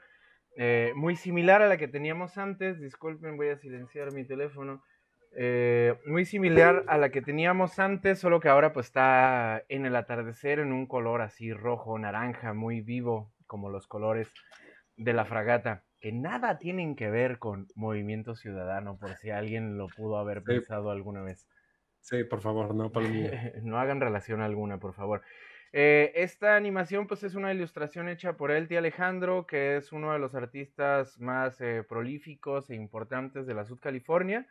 Eh, 0.55 0.93
muy 0.95 1.15
similar 1.15 1.61
a 1.61 1.67
la 1.67 1.77
que 1.77 1.87
teníamos 1.87 2.39
antes. 2.39 2.79
Disculpen, 2.79 3.37
voy 3.37 3.49
a 3.49 3.57
silenciar 3.57 4.13
mi 4.13 4.25
teléfono. 4.25 4.81
Eh, 5.35 5.95
muy 6.05 6.25
similar 6.25 6.83
a 6.87 6.97
la 6.97 7.09
que 7.09 7.21
teníamos 7.21 7.79
antes, 7.79 8.19
solo 8.19 8.39
que 8.39 8.49
ahora 8.49 8.71
pues 8.71 8.87
está 8.87 9.63
en 9.67 9.85
el 9.85 9.95
atardecer 9.95 10.59
en 10.59 10.71
un 10.71 10.85
color 10.85 11.21
así 11.21 11.53
rojo, 11.53 11.97
naranja, 11.97 12.53
muy 12.53 12.81
vivo, 12.81 13.31
como 13.47 13.69
los 13.69 13.87
colores 13.87 14.31
de 14.95 15.13
la 15.13 15.25
fragata, 15.25 15.83
que 15.99 16.11
nada 16.11 16.59
tienen 16.59 16.95
que 16.95 17.09
ver 17.09 17.39
con 17.39 17.67
movimiento 17.75 18.35
ciudadano, 18.35 18.97
por 18.99 19.15
si 19.15 19.31
alguien 19.31 19.77
lo 19.77 19.87
pudo 19.87 20.17
haber 20.17 20.43
pensado 20.43 20.91
alguna 20.91 21.23
vez. 21.23 21.47
Sí, 21.99 22.23
por 22.23 22.41
favor, 22.41 22.75
no, 22.75 22.91
no 23.63 23.79
hagan 23.79 24.01
relación 24.01 24.41
alguna, 24.41 24.77
por 24.77 24.93
favor. 24.93 25.23
Eh, 25.71 26.11
esta 26.13 26.55
animación 26.55 27.07
pues 27.07 27.23
es 27.23 27.33
una 27.33 27.51
ilustración 27.51 28.07
hecha 28.07 28.37
por 28.37 28.51
Elti 28.51 28.75
Alejandro, 28.75 29.47
que 29.47 29.77
es 29.77 29.91
uno 29.91 30.13
de 30.13 30.19
los 30.19 30.35
artistas 30.35 31.19
más 31.19 31.59
eh, 31.61 31.83
prolíficos 31.87 32.69
e 32.69 32.75
importantes 32.75 33.47
de 33.47 33.55
la 33.55 33.65
Sud 33.65 33.79
California 33.79 34.47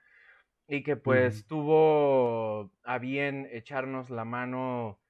y 0.68 0.82
que 0.82 0.96
pues 0.96 1.46
tuvo 1.46 2.72
a 2.82 2.98
bien 2.98 3.48
echarnos 3.50 4.10
la 4.10 4.24
mano 4.24 5.00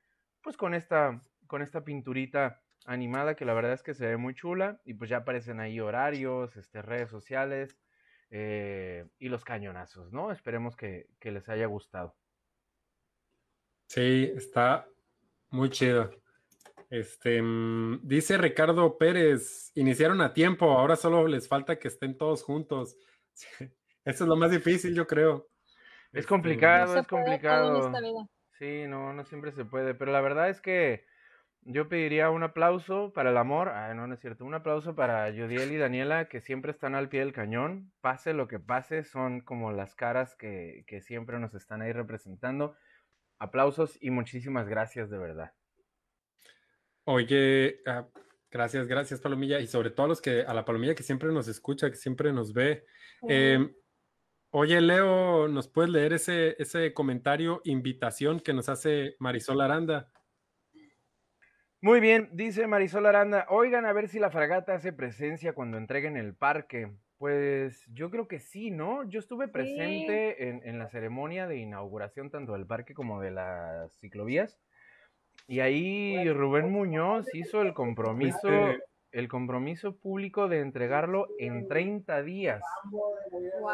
pues 0.43 0.57
con 0.57 0.74
esta, 0.74 1.20
con 1.47 1.62
esta 1.62 1.85
pinturita 1.85 2.62
animada 2.85 3.37
que 3.37 3.45
la 3.45 3.55
verdad 3.55 3.73
es 3.73 3.83
que 3.83 3.95
se 3.95 4.07
ve 4.07 4.16
muy 4.16 4.35
chula 4.35 4.81
y 4.85 4.95
pues 4.95 5.11
ya 5.11 5.19
aparecen 5.19 5.61
ahí 5.61 5.79
horarios, 5.81 6.57
este, 6.57 6.83
redes 6.83 7.11
sociales 7.11 7.79
eh, 8.31 9.07
y 9.19 9.29
los 9.29 9.45
cañonazos, 9.45 10.12
¿no? 10.12 10.33
Esperemos 10.33 10.74
que, 10.74 11.07
que 11.20 11.31
les 11.31 11.49
haya 11.49 11.66
gustado. 11.66 12.16
Sí, 13.87 14.33
está 14.35 14.89
muy 15.51 15.70
chido. 15.70 16.11
Este, 16.91 17.41
mm, 17.41 18.01
dice 18.03 18.37
Ricardo 18.37 18.99
Pérez, 18.99 19.70
iniciaron 19.74 20.20
a 20.20 20.33
tiempo, 20.33 20.73
ahora 20.73 20.97
solo 20.97 21.27
les 21.27 21.47
falta 21.47 21.79
que 21.79 21.89
estén 21.89 22.16
todos 22.16 22.43
juntos. 22.43 22.97
Eso 24.05 24.24
es 24.24 24.29
lo 24.29 24.37
más 24.37 24.51
difícil, 24.51 24.95
yo 24.95 25.07
creo. 25.07 25.49
Es 26.12 26.20
este, 26.20 26.29
complicado, 26.29 26.99
es 26.99 27.07
complicado. 27.07 27.91
Sí, 28.59 28.85
no, 28.87 29.12
no 29.12 29.24
siempre 29.24 29.53
se 29.53 29.65
puede, 29.65 29.95
pero 29.95 30.12
la 30.12 30.20
verdad 30.20 30.49
es 30.49 30.61
que 30.61 31.05
yo 31.65 31.89
pediría 31.89 32.31
un 32.31 32.43
aplauso 32.43 33.12
para 33.12 33.31
el 33.31 33.37
amor, 33.37 33.69
ah, 33.69 33.95
no, 33.95 34.07
no 34.07 34.15
es 34.15 34.20
cierto, 34.20 34.45
un 34.45 34.55
aplauso 34.55 34.95
para 34.95 35.31
Yodiel 35.31 35.73
y 35.73 35.77
Daniela, 35.77 36.29
que 36.29 36.41
siempre 36.41 36.73
están 36.73 36.95
al 36.95 37.09
pie 37.09 37.20
del 37.20 37.33
cañón, 37.33 37.93
pase 38.01 38.35
lo 38.35 38.49
que 38.49 38.59
pase, 38.59 39.05
son 39.05 39.41
como 39.41 39.73
las 39.73 39.95
caras 39.95 40.35
que, 40.35 40.85
que 40.87 41.01
siempre 41.01 41.39
nos 41.39 41.55
están 41.55 41.83
ahí 41.83 41.93
representando. 41.93 42.77
Aplausos 43.39 43.97
y 44.01 44.11
muchísimas 44.11 44.69
gracias 44.69 45.09
de 45.11 45.19
verdad. 45.19 45.53
Oye, 47.05 47.81
ah, 47.87 48.07
gracias, 48.51 48.87
gracias 48.87 49.20
Palomilla 49.20 49.59
y 49.61 49.66
sobre 49.66 49.91
todo 49.91 50.07
a 50.07 50.09
los 50.11 50.20
que 50.20 50.43
a 50.43 50.55
la 50.55 50.65
Palomilla 50.65 50.95
que 50.95 51.03
siempre 51.03 51.33
nos 51.33 51.49
escucha, 51.49 51.91
que 51.91 51.97
siempre 51.97 52.33
nos 52.33 52.53
ve. 52.53 52.85
Em, 53.29 53.73
oye, 54.53 54.81
Leo, 54.81 55.49
¿nos 55.49 55.69
puedes 55.69 55.91
leer 55.91 56.12
ese, 56.12 56.55
ese 56.59 56.95
comentario, 56.95 57.61
invitación 57.65 58.39
que 58.41 58.53
nos 58.53 58.69
hace 58.69 59.16
Marisol 59.19 59.61
Aranda? 59.61 60.09
Muy 61.81 61.99
bien, 61.99 62.29
dice 62.33 62.69
Marisol 62.69 63.07
Aranda, 63.07 63.45
oigan 63.49 63.87
a 63.87 63.93
ver 63.93 64.09
si 64.09 64.20
la 64.20 64.31
fragata 64.31 64.74
hace 64.74 64.93
presencia 64.93 65.53
cuando 65.53 65.79
entreguen 65.79 66.16
el 66.16 66.33
parque. 66.37 66.93
Pues 67.19 67.85
yo 67.93 68.09
creo 68.09 68.29
que 68.29 68.39
sí, 68.39 68.70
¿no? 68.70 69.09
Yo 69.09 69.19
estuve 69.19 69.49
presente 69.49 70.49
en, 70.49 70.79
la 70.79 70.89
ceremonia 70.89 71.49
de 71.49 71.57
inauguración 71.57 72.31
tanto 72.31 72.53
del 72.53 72.66
parque 72.66 72.95
como 72.95 73.20
de 73.20 73.33
las 73.33 73.93
ciclovías. 73.99 74.61
Y 75.49 75.59
ahí 75.59 76.33
Rubén 76.33 76.70
Muñoz 76.70 77.27
hizo 77.35 77.62
el 77.62 77.74
compromiso, 77.74 78.49
el 79.13 79.29
compromiso 79.29 79.97
público 79.99 80.49
de 80.49 80.61
entregarlo 80.61 81.29
en 81.39 81.69
30 81.69 82.23
días. 82.23 82.63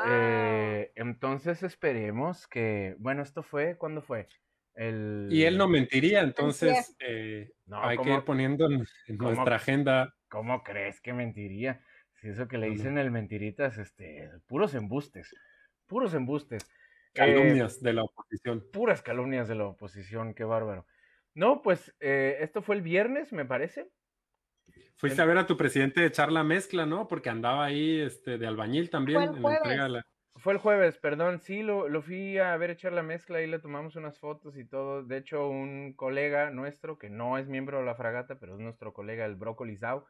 Eh, 0.06 0.92
entonces 0.96 1.62
esperemos 1.62 2.46
que, 2.48 2.96
bueno, 2.98 3.22
esto 3.22 3.42
fue, 3.42 3.76
¿cuándo 3.78 4.02
fue? 4.02 4.28
El... 4.74 5.28
Y 5.30 5.44
él 5.44 5.56
no 5.56 5.68
mentiría, 5.68 6.20
entonces 6.20 6.96
eh, 7.00 7.52
hay 7.70 7.98
que 7.98 8.14
ir 8.14 8.24
poniendo 8.24 8.66
en, 8.66 8.84
nuestra 9.16 9.56
agenda. 9.56 10.14
¿Cómo 10.28 10.62
crees 10.62 11.00
que 11.00 11.12
mentiría? 11.12 11.80
Si 12.14 12.28
eso 12.28 12.48
que 12.48 12.58
le 12.58 12.68
dicen 12.68 12.98
el 12.98 13.10
mentiritas, 13.12 13.78
este, 13.78 14.28
puros 14.46 14.74
embustes, 14.74 15.34
puros 15.86 16.14
embustes. 16.14 16.68
Calumnias 17.14 17.80
de 17.80 17.92
la 17.92 18.02
oposición. 18.02 18.64
Puras 18.72 19.02
calumnias 19.02 19.48
de 19.48 19.54
la 19.54 19.66
oposición, 19.66 20.34
qué 20.34 20.44
bárbaro. 20.44 20.84
No, 21.34 21.62
pues 21.62 21.94
eh, 22.00 22.38
esto 22.40 22.62
fue 22.62 22.74
el 22.74 22.82
viernes, 22.82 23.32
me 23.32 23.44
parece. 23.44 23.88
Fuiste 24.98 25.22
a 25.22 25.24
ver 25.24 25.38
a 25.38 25.46
tu 25.46 25.56
presidente 25.56 26.04
echar 26.04 26.32
la 26.32 26.42
mezcla, 26.42 26.84
¿no? 26.84 27.06
Porque 27.06 27.30
andaba 27.30 27.64
ahí 27.64 28.00
este, 28.00 28.36
de 28.36 28.46
albañil 28.46 28.90
también 28.90 29.22
en 29.22 29.42
la 29.42 29.56
entrega. 29.56 30.04
Fue 30.34 30.52
el 30.52 30.58
jueves, 30.58 30.98
perdón, 30.98 31.40
sí, 31.40 31.62
lo, 31.62 31.88
lo, 31.88 32.00
fui 32.00 32.38
a 32.38 32.56
ver 32.56 32.70
echar 32.70 32.92
la 32.92 33.02
mezcla 33.02 33.40
y 33.40 33.48
le 33.48 33.58
tomamos 33.58 33.96
unas 33.96 34.18
fotos 34.18 34.56
y 34.56 34.64
todo. 34.64 35.02
De 35.02 35.16
hecho, 35.16 35.48
un 35.48 35.94
colega 35.94 36.50
nuestro, 36.50 36.98
que 36.98 37.10
no 37.10 37.38
es 37.38 37.48
miembro 37.48 37.78
de 37.78 37.84
la 37.84 37.96
fragata, 37.96 38.38
pero 38.38 38.54
es 38.54 38.60
nuestro 38.60 38.92
colega, 38.92 39.24
el 39.24 39.34
Brócoli 39.34 39.76
Zau, 39.76 40.04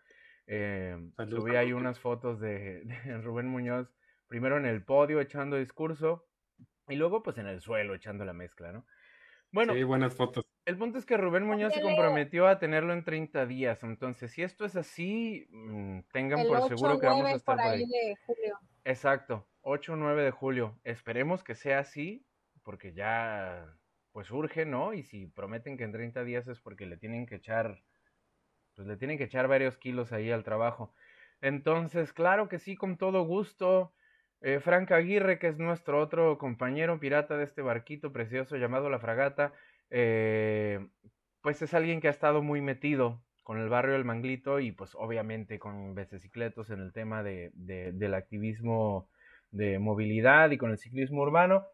eh, 0.47 0.97
subí 1.29 1.57
ahí 1.57 1.75
unas 1.75 2.01
fotos 2.01 2.41
de, 2.41 2.83
Rubén 3.23 3.47
Muñoz, 3.47 3.95
primero 4.27 4.57
en 4.57 4.67
el 4.67 4.83
podio 4.83 5.21
echando 5.21 5.57
discurso 5.57 6.27
y 6.89 6.97
luego 6.97 7.23
pues 7.23 7.37
en 7.39 7.47
el 7.47 7.61
suelo 7.61 7.95
echando 7.95 8.25
la 8.25 8.33
mezcla, 8.33 8.73
¿no? 8.73 8.87
Bueno, 9.53 9.75
sí, 9.75 9.83
buenas 9.83 10.15
fotos. 10.15 10.45
El 10.69 10.77
punto 10.77 10.99
es 10.99 11.07
que 11.07 11.17
Rubén 11.17 11.47
Muñoz 11.47 11.73
se 11.73 11.81
comprometió 11.81 12.47
a 12.47 12.59
tenerlo 12.59 12.93
en 12.93 13.03
30 13.03 13.47
días, 13.47 13.83
entonces 13.85 14.33
si 14.33 14.43
esto 14.43 14.67
es 14.67 14.77
así, 14.77 15.49
mm, 15.49 16.01
tengan 16.13 16.47
por 16.47 16.69
seguro 16.69 17.01
que 17.01 17.07
vamos 17.07 17.25
a 17.25 17.37
estar 17.37 17.57
por 17.57 17.65
ahí. 17.65 17.87
De 17.87 18.15
julio. 18.27 18.59
Exacto, 18.85 19.49
8 19.63 19.95
o 19.95 19.97
9 19.97 20.23
de 20.25 20.31
julio. 20.31 20.79
Esperemos 20.85 21.43
que 21.43 21.55
sea 21.55 21.79
así, 21.79 22.27
porque 22.65 22.93
ya 22.93 23.79
pues 24.13 24.31
urge, 24.31 24.67
¿no? 24.67 24.93
Y 24.93 25.05
si 25.05 25.25
prometen 25.25 25.79
que 25.79 25.85
en 25.85 25.93
30 25.93 26.23
días 26.25 26.47
es 26.49 26.61
porque 26.61 26.85
le 26.85 26.99
tienen 26.99 27.25
que 27.25 27.37
echar 27.37 27.81
pues 28.75 28.87
le 28.87 28.99
tienen 28.99 29.17
que 29.17 29.25
echar 29.25 29.49
varios 29.49 29.79
kilos 29.79 30.13
ahí 30.13 30.31
al 30.31 30.45
trabajo. 30.45 30.93
Entonces, 31.41 32.13
claro 32.13 32.51
que 32.51 32.59
sí, 32.59 32.77
con 32.77 32.99
todo 32.99 33.23
gusto. 33.23 33.95
Eh, 34.43 34.61
Frank 34.61 34.93
Aguirre, 34.93 35.39
que 35.39 35.49
es 35.49 35.59
nuestro 35.59 35.99
otro 35.99 36.37
compañero 36.37 37.01
pirata 37.01 37.39
de 37.39 37.45
este 37.45 37.63
barquito 37.63 38.13
precioso 38.13 38.57
llamado 38.57 38.91
La 38.91 39.01
Fragata, 39.01 39.55
eh, 39.91 40.87
pues 41.43 41.63
es 41.63 41.75
alguien 41.75 42.01
que 42.01 42.09
ha 42.09 42.13
estado 42.13 42.43
muy 42.43 42.61
metido 42.61 43.23
con 43.43 43.59
el 43.59 43.69
barrio 43.69 43.95
del 43.95 44.05
Manglito 44.05 44.61
y 44.61 44.73
pues 44.73 44.95
obviamente 44.95 45.59
con 45.59 45.95
Bececicletos 45.95 46.71
en 46.71 46.81
el 46.81 46.93
tema 46.93 47.23
de, 47.23 47.51
del 47.55 48.15
activismo 48.15 49.09
de 49.51 49.79
movilidad 49.79 50.51
y 50.51 50.59
con 50.59 50.71
el 50.71 50.79
ciclismo 50.79 51.23
urbano. 51.23 51.65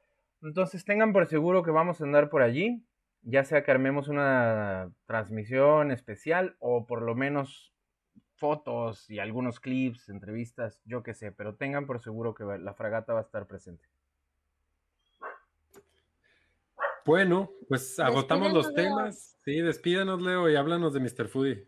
Entonces 0.43 0.85
tengan 0.85 1.13
por 1.13 1.27
seguro 1.27 1.63
que 1.63 1.71
vamos 1.71 2.01
a 2.01 2.05
andar 2.05 2.31
por 2.31 2.43
allí 2.43 2.85
ya 3.25 3.45
sea 3.45 3.65
que 3.65 3.71
armemos 3.71 4.09
una 4.09 4.93
transmisión 5.07 5.91
especial 5.91 6.57
o 6.61 6.87
por 6.87 7.03
lo 7.03 7.15
menos 7.15 7.73
fotos 8.37 9.09
y 9.11 9.19
algunos 9.19 9.61
clips, 9.61 10.09
entrevistas, 10.09 10.81
yo 10.85 11.03
qué 11.03 11.15
sé, 11.15 11.33
pero 11.33 11.55
tengan 11.55 11.87
por 11.87 12.01
seguro 12.01 12.35
que 12.35 12.45
la 12.45 12.75
fragata 12.75 13.15
va 13.15 13.21
a 13.21 13.23
estar 13.23 13.47
presente. 13.47 13.85
Bueno, 17.05 17.51
pues 17.69 17.99
agotamos 18.01 18.53
los 18.53 18.73
temas. 18.73 19.39
Sí, 19.45 19.61
despídanos, 19.61 20.23
Leo, 20.23 20.49
y 20.49 20.57
háblanos 20.57 20.95
de 20.95 21.01
Mr. 21.01 21.29
Foodie. 21.29 21.67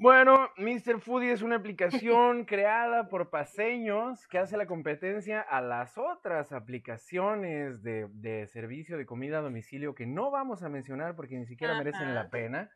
Bueno, 0.00 0.50
Mr. 0.56 1.00
Foodie 1.00 1.30
es 1.30 1.42
una 1.42 1.56
aplicación 1.56 2.44
creada 2.46 3.08
por 3.08 3.30
paseños 3.30 4.26
que 4.26 4.38
hace 4.38 4.56
la 4.56 4.66
competencia 4.66 5.40
a 5.42 5.60
las 5.60 5.96
otras 5.96 6.52
aplicaciones 6.52 7.82
de, 7.82 8.48
servicio 8.50 8.98
de 8.98 9.06
comida 9.06 9.38
a 9.38 9.42
domicilio 9.42 9.94
que 9.94 10.06
no 10.06 10.30
vamos 10.30 10.64
a 10.64 10.68
mencionar 10.68 11.14
porque 11.14 11.36
ni 11.36 11.46
siquiera 11.46 11.76
merecen 11.78 12.14
la 12.14 12.30
pena. 12.30 12.70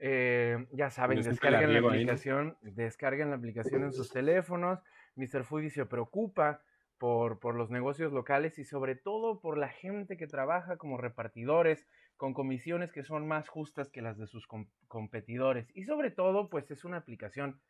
Eh, 0.00 0.66
ya 0.72 0.90
saben, 0.90 1.22
descarguen 1.22 1.72
la, 1.72 1.88
aplicación, 1.88 2.58
descarguen 2.60 3.30
la 3.30 3.36
aplicación 3.36 3.84
en 3.84 3.92
sus 3.92 4.10
teléfonos. 4.10 4.82
Mr. 5.14 5.44
Foodie 5.44 5.70
se 5.70 5.86
preocupa 5.86 6.60
por, 6.98 7.54
los 7.54 7.70
negocios 7.70 8.12
locales 8.12 8.58
y 8.58 8.64
sobre 8.64 8.94
todo 8.94 9.40
por 9.40 9.58
la 9.58 9.68
gente 9.68 10.16
que 10.16 10.26
trabaja 10.26 10.76
como 10.76 10.96
repartidores, 10.96 11.86
con 12.16 12.34
comisiones 12.34 12.92
que 12.92 13.02
son 13.02 13.26
más 13.26 13.48
justas 13.48 13.90
que 13.90 14.02
las 14.02 14.18
de 14.18 14.26
sus 14.26 14.46
competidores. 14.88 15.68
Y 15.74 15.84
sobre 15.84 16.10
todo, 16.10 16.48
pues 16.48 16.70
es 16.70 16.84
una 16.84 16.98
aplicación 16.98 17.60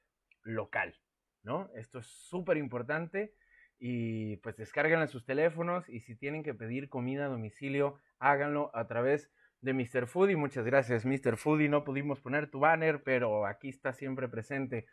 local, 0.42 0.94
¿no? 1.42 1.70
Esto 1.74 2.00
es 2.00 2.06
súper 2.06 2.58
importante 2.58 3.34
y 3.78 4.36
pues 4.36 4.56
descargan 4.56 5.02
a 5.02 5.06
sus 5.06 5.24
teléfonos 5.24 5.88
y 5.88 6.00
si 6.00 6.14
tienen 6.14 6.42
que 6.42 6.54
pedir 6.54 6.88
comida 6.88 7.26
a 7.26 7.28
domicilio, 7.28 7.98
háganlo 8.18 8.70
a 8.74 8.86
través 8.86 9.30
de 9.60 9.72
Mr. 9.72 10.06
Foodie. 10.06 10.36
Muchas 10.36 10.66
gracias, 10.66 11.06
Mr. 11.06 11.36
Foodie. 11.36 11.68
No 11.68 11.84
pudimos 11.84 12.20
poner 12.20 12.50
tu 12.50 12.60
banner, 12.60 13.02
pero 13.02 13.46
aquí 13.46 13.70
está 13.70 13.92
siempre 13.94 14.28
presente. 14.28 14.86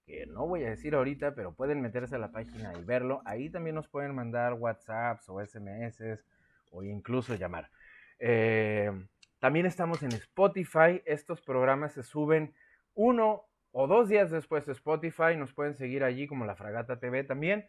que 0.04 0.26
no 0.26 0.46
voy 0.46 0.64
a 0.64 0.70
decir 0.70 0.94
ahorita, 0.94 1.34
pero 1.34 1.54
pueden 1.54 1.80
meterse 1.80 2.16
a 2.16 2.18
la 2.18 2.32
página 2.32 2.72
y 2.78 2.84
verlo. 2.84 3.22
Ahí 3.24 3.50
también 3.50 3.74
nos 3.76 3.88
pueden 3.88 4.14
mandar 4.14 4.54
WhatsApps 4.54 5.28
o 5.28 5.44
SMS 5.44 6.24
o 6.70 6.82
incluso 6.82 7.34
llamar. 7.34 7.70
Eh, 8.18 8.90
también 9.38 9.66
estamos 9.66 10.02
en 10.02 10.12
Spotify. 10.12 11.02
Estos 11.04 11.40
programas 11.40 11.92
se 11.92 12.02
suben 12.02 12.54
uno 12.94 13.44
o 13.72 13.86
dos 13.86 14.08
días 14.08 14.30
después 14.30 14.66
de 14.66 14.72
Spotify. 14.72 15.36
Nos 15.36 15.52
pueden 15.52 15.74
seguir 15.74 16.04
allí 16.04 16.26
como 16.26 16.46
La 16.46 16.56
Fragata 16.56 16.98
TV 16.98 17.24
también. 17.24 17.66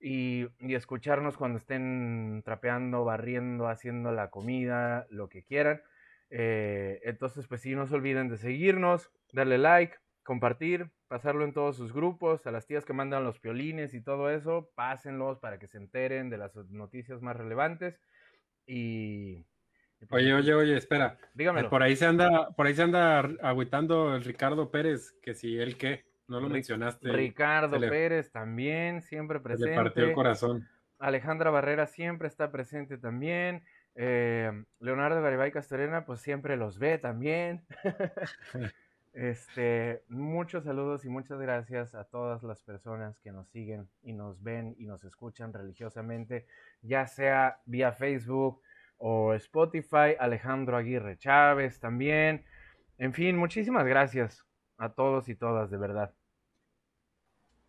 Y, 0.00 0.48
y, 0.58 0.74
escucharnos 0.74 1.36
cuando 1.36 1.58
estén 1.58 2.42
trapeando, 2.44 3.04
barriendo, 3.04 3.68
haciendo 3.68 4.10
la 4.10 4.30
comida, 4.30 5.06
lo 5.10 5.28
que 5.28 5.44
quieran. 5.44 5.80
Eh, 6.34 7.00
entonces, 7.04 7.46
pues 7.46 7.60
sí, 7.60 7.74
no 7.74 7.86
se 7.86 7.94
olviden 7.94 8.30
de 8.30 8.38
seguirnos, 8.38 9.10
darle 9.34 9.58
like, 9.58 9.96
compartir, 10.22 10.90
pasarlo 11.06 11.44
en 11.44 11.52
todos 11.52 11.76
sus 11.76 11.92
grupos, 11.92 12.46
a 12.46 12.50
las 12.50 12.66
tías 12.66 12.86
que 12.86 12.94
mandan 12.94 13.22
los 13.22 13.38
piolines 13.38 13.92
y 13.92 14.00
todo 14.00 14.30
eso, 14.30 14.70
pásenlos 14.74 15.38
para 15.40 15.58
que 15.58 15.66
se 15.66 15.76
enteren 15.76 16.30
de 16.30 16.38
las 16.38 16.56
noticias 16.70 17.20
más 17.20 17.36
relevantes. 17.36 18.00
Y. 18.66 19.44
Pues 20.08 20.24
oye, 20.24 20.32
oye, 20.32 20.54
oye, 20.54 20.76
espera. 20.78 21.18
Dígame. 21.34 21.64
Por 21.64 21.82
ahí 21.82 21.96
se 21.96 22.06
anda, 22.06 22.48
por 22.56 22.66
ahí 22.66 22.74
se 22.74 22.82
anda 22.82 23.20
agüitando 23.42 24.16
el 24.16 24.24
Ricardo 24.24 24.70
Pérez, 24.70 25.12
que 25.22 25.34
si 25.34 25.58
él 25.58 25.76
qué, 25.76 26.06
no 26.28 26.40
lo 26.40 26.48
mencionaste. 26.48 27.12
Ricardo 27.12 27.78
Pérez 27.78 28.32
también, 28.32 29.02
siempre 29.02 29.38
presente. 29.38 29.70
Le 29.70 29.76
partió 29.76 30.04
el 30.04 30.14
corazón. 30.14 30.66
Alejandra 30.98 31.50
Barrera 31.50 31.86
siempre 31.86 32.26
está 32.26 32.50
presente 32.50 32.96
también. 32.96 33.64
Eh, 33.94 34.50
Leonardo 34.80 35.20
Garibay 35.20 35.52
Castorena, 35.52 36.04
pues 36.04 36.20
siempre 36.20 36.56
los 36.56 36.78
ve 36.78 36.98
también. 36.98 37.64
este, 39.12 40.02
muchos 40.08 40.64
saludos 40.64 41.04
y 41.04 41.08
muchas 41.08 41.38
gracias 41.38 41.94
a 41.94 42.04
todas 42.04 42.42
las 42.42 42.62
personas 42.62 43.18
que 43.20 43.32
nos 43.32 43.48
siguen 43.48 43.88
y 44.02 44.12
nos 44.12 44.42
ven 44.42 44.74
y 44.78 44.86
nos 44.86 45.04
escuchan 45.04 45.52
religiosamente, 45.52 46.46
ya 46.82 47.06
sea 47.06 47.60
vía 47.66 47.92
Facebook 47.92 48.62
o 48.98 49.34
Spotify, 49.34 50.16
Alejandro 50.18 50.76
Aguirre 50.76 51.18
Chávez 51.18 51.80
también. 51.80 52.44
En 52.98 53.12
fin, 53.12 53.36
muchísimas 53.36 53.84
gracias 53.86 54.46
a 54.78 54.90
todos 54.90 55.28
y 55.28 55.34
todas, 55.34 55.70
de 55.70 55.76
verdad. 55.76 56.14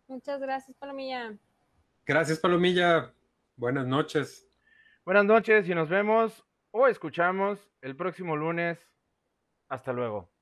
Muchas 0.06 0.40
gracias, 0.40 0.76
Palomilla. 0.76 1.34
Gracias, 2.06 2.38
Palomilla. 2.38 3.12
Buenas 3.56 3.86
noches. 3.86 4.43
Buenas 5.06 5.26
noches 5.26 5.68
y 5.68 5.74
nos 5.74 5.90
vemos 5.90 6.46
o 6.70 6.86
escuchamos 6.88 7.70
el 7.82 7.94
próximo 7.94 8.36
lunes. 8.36 8.78
Hasta 9.68 9.92
luego. 9.92 10.33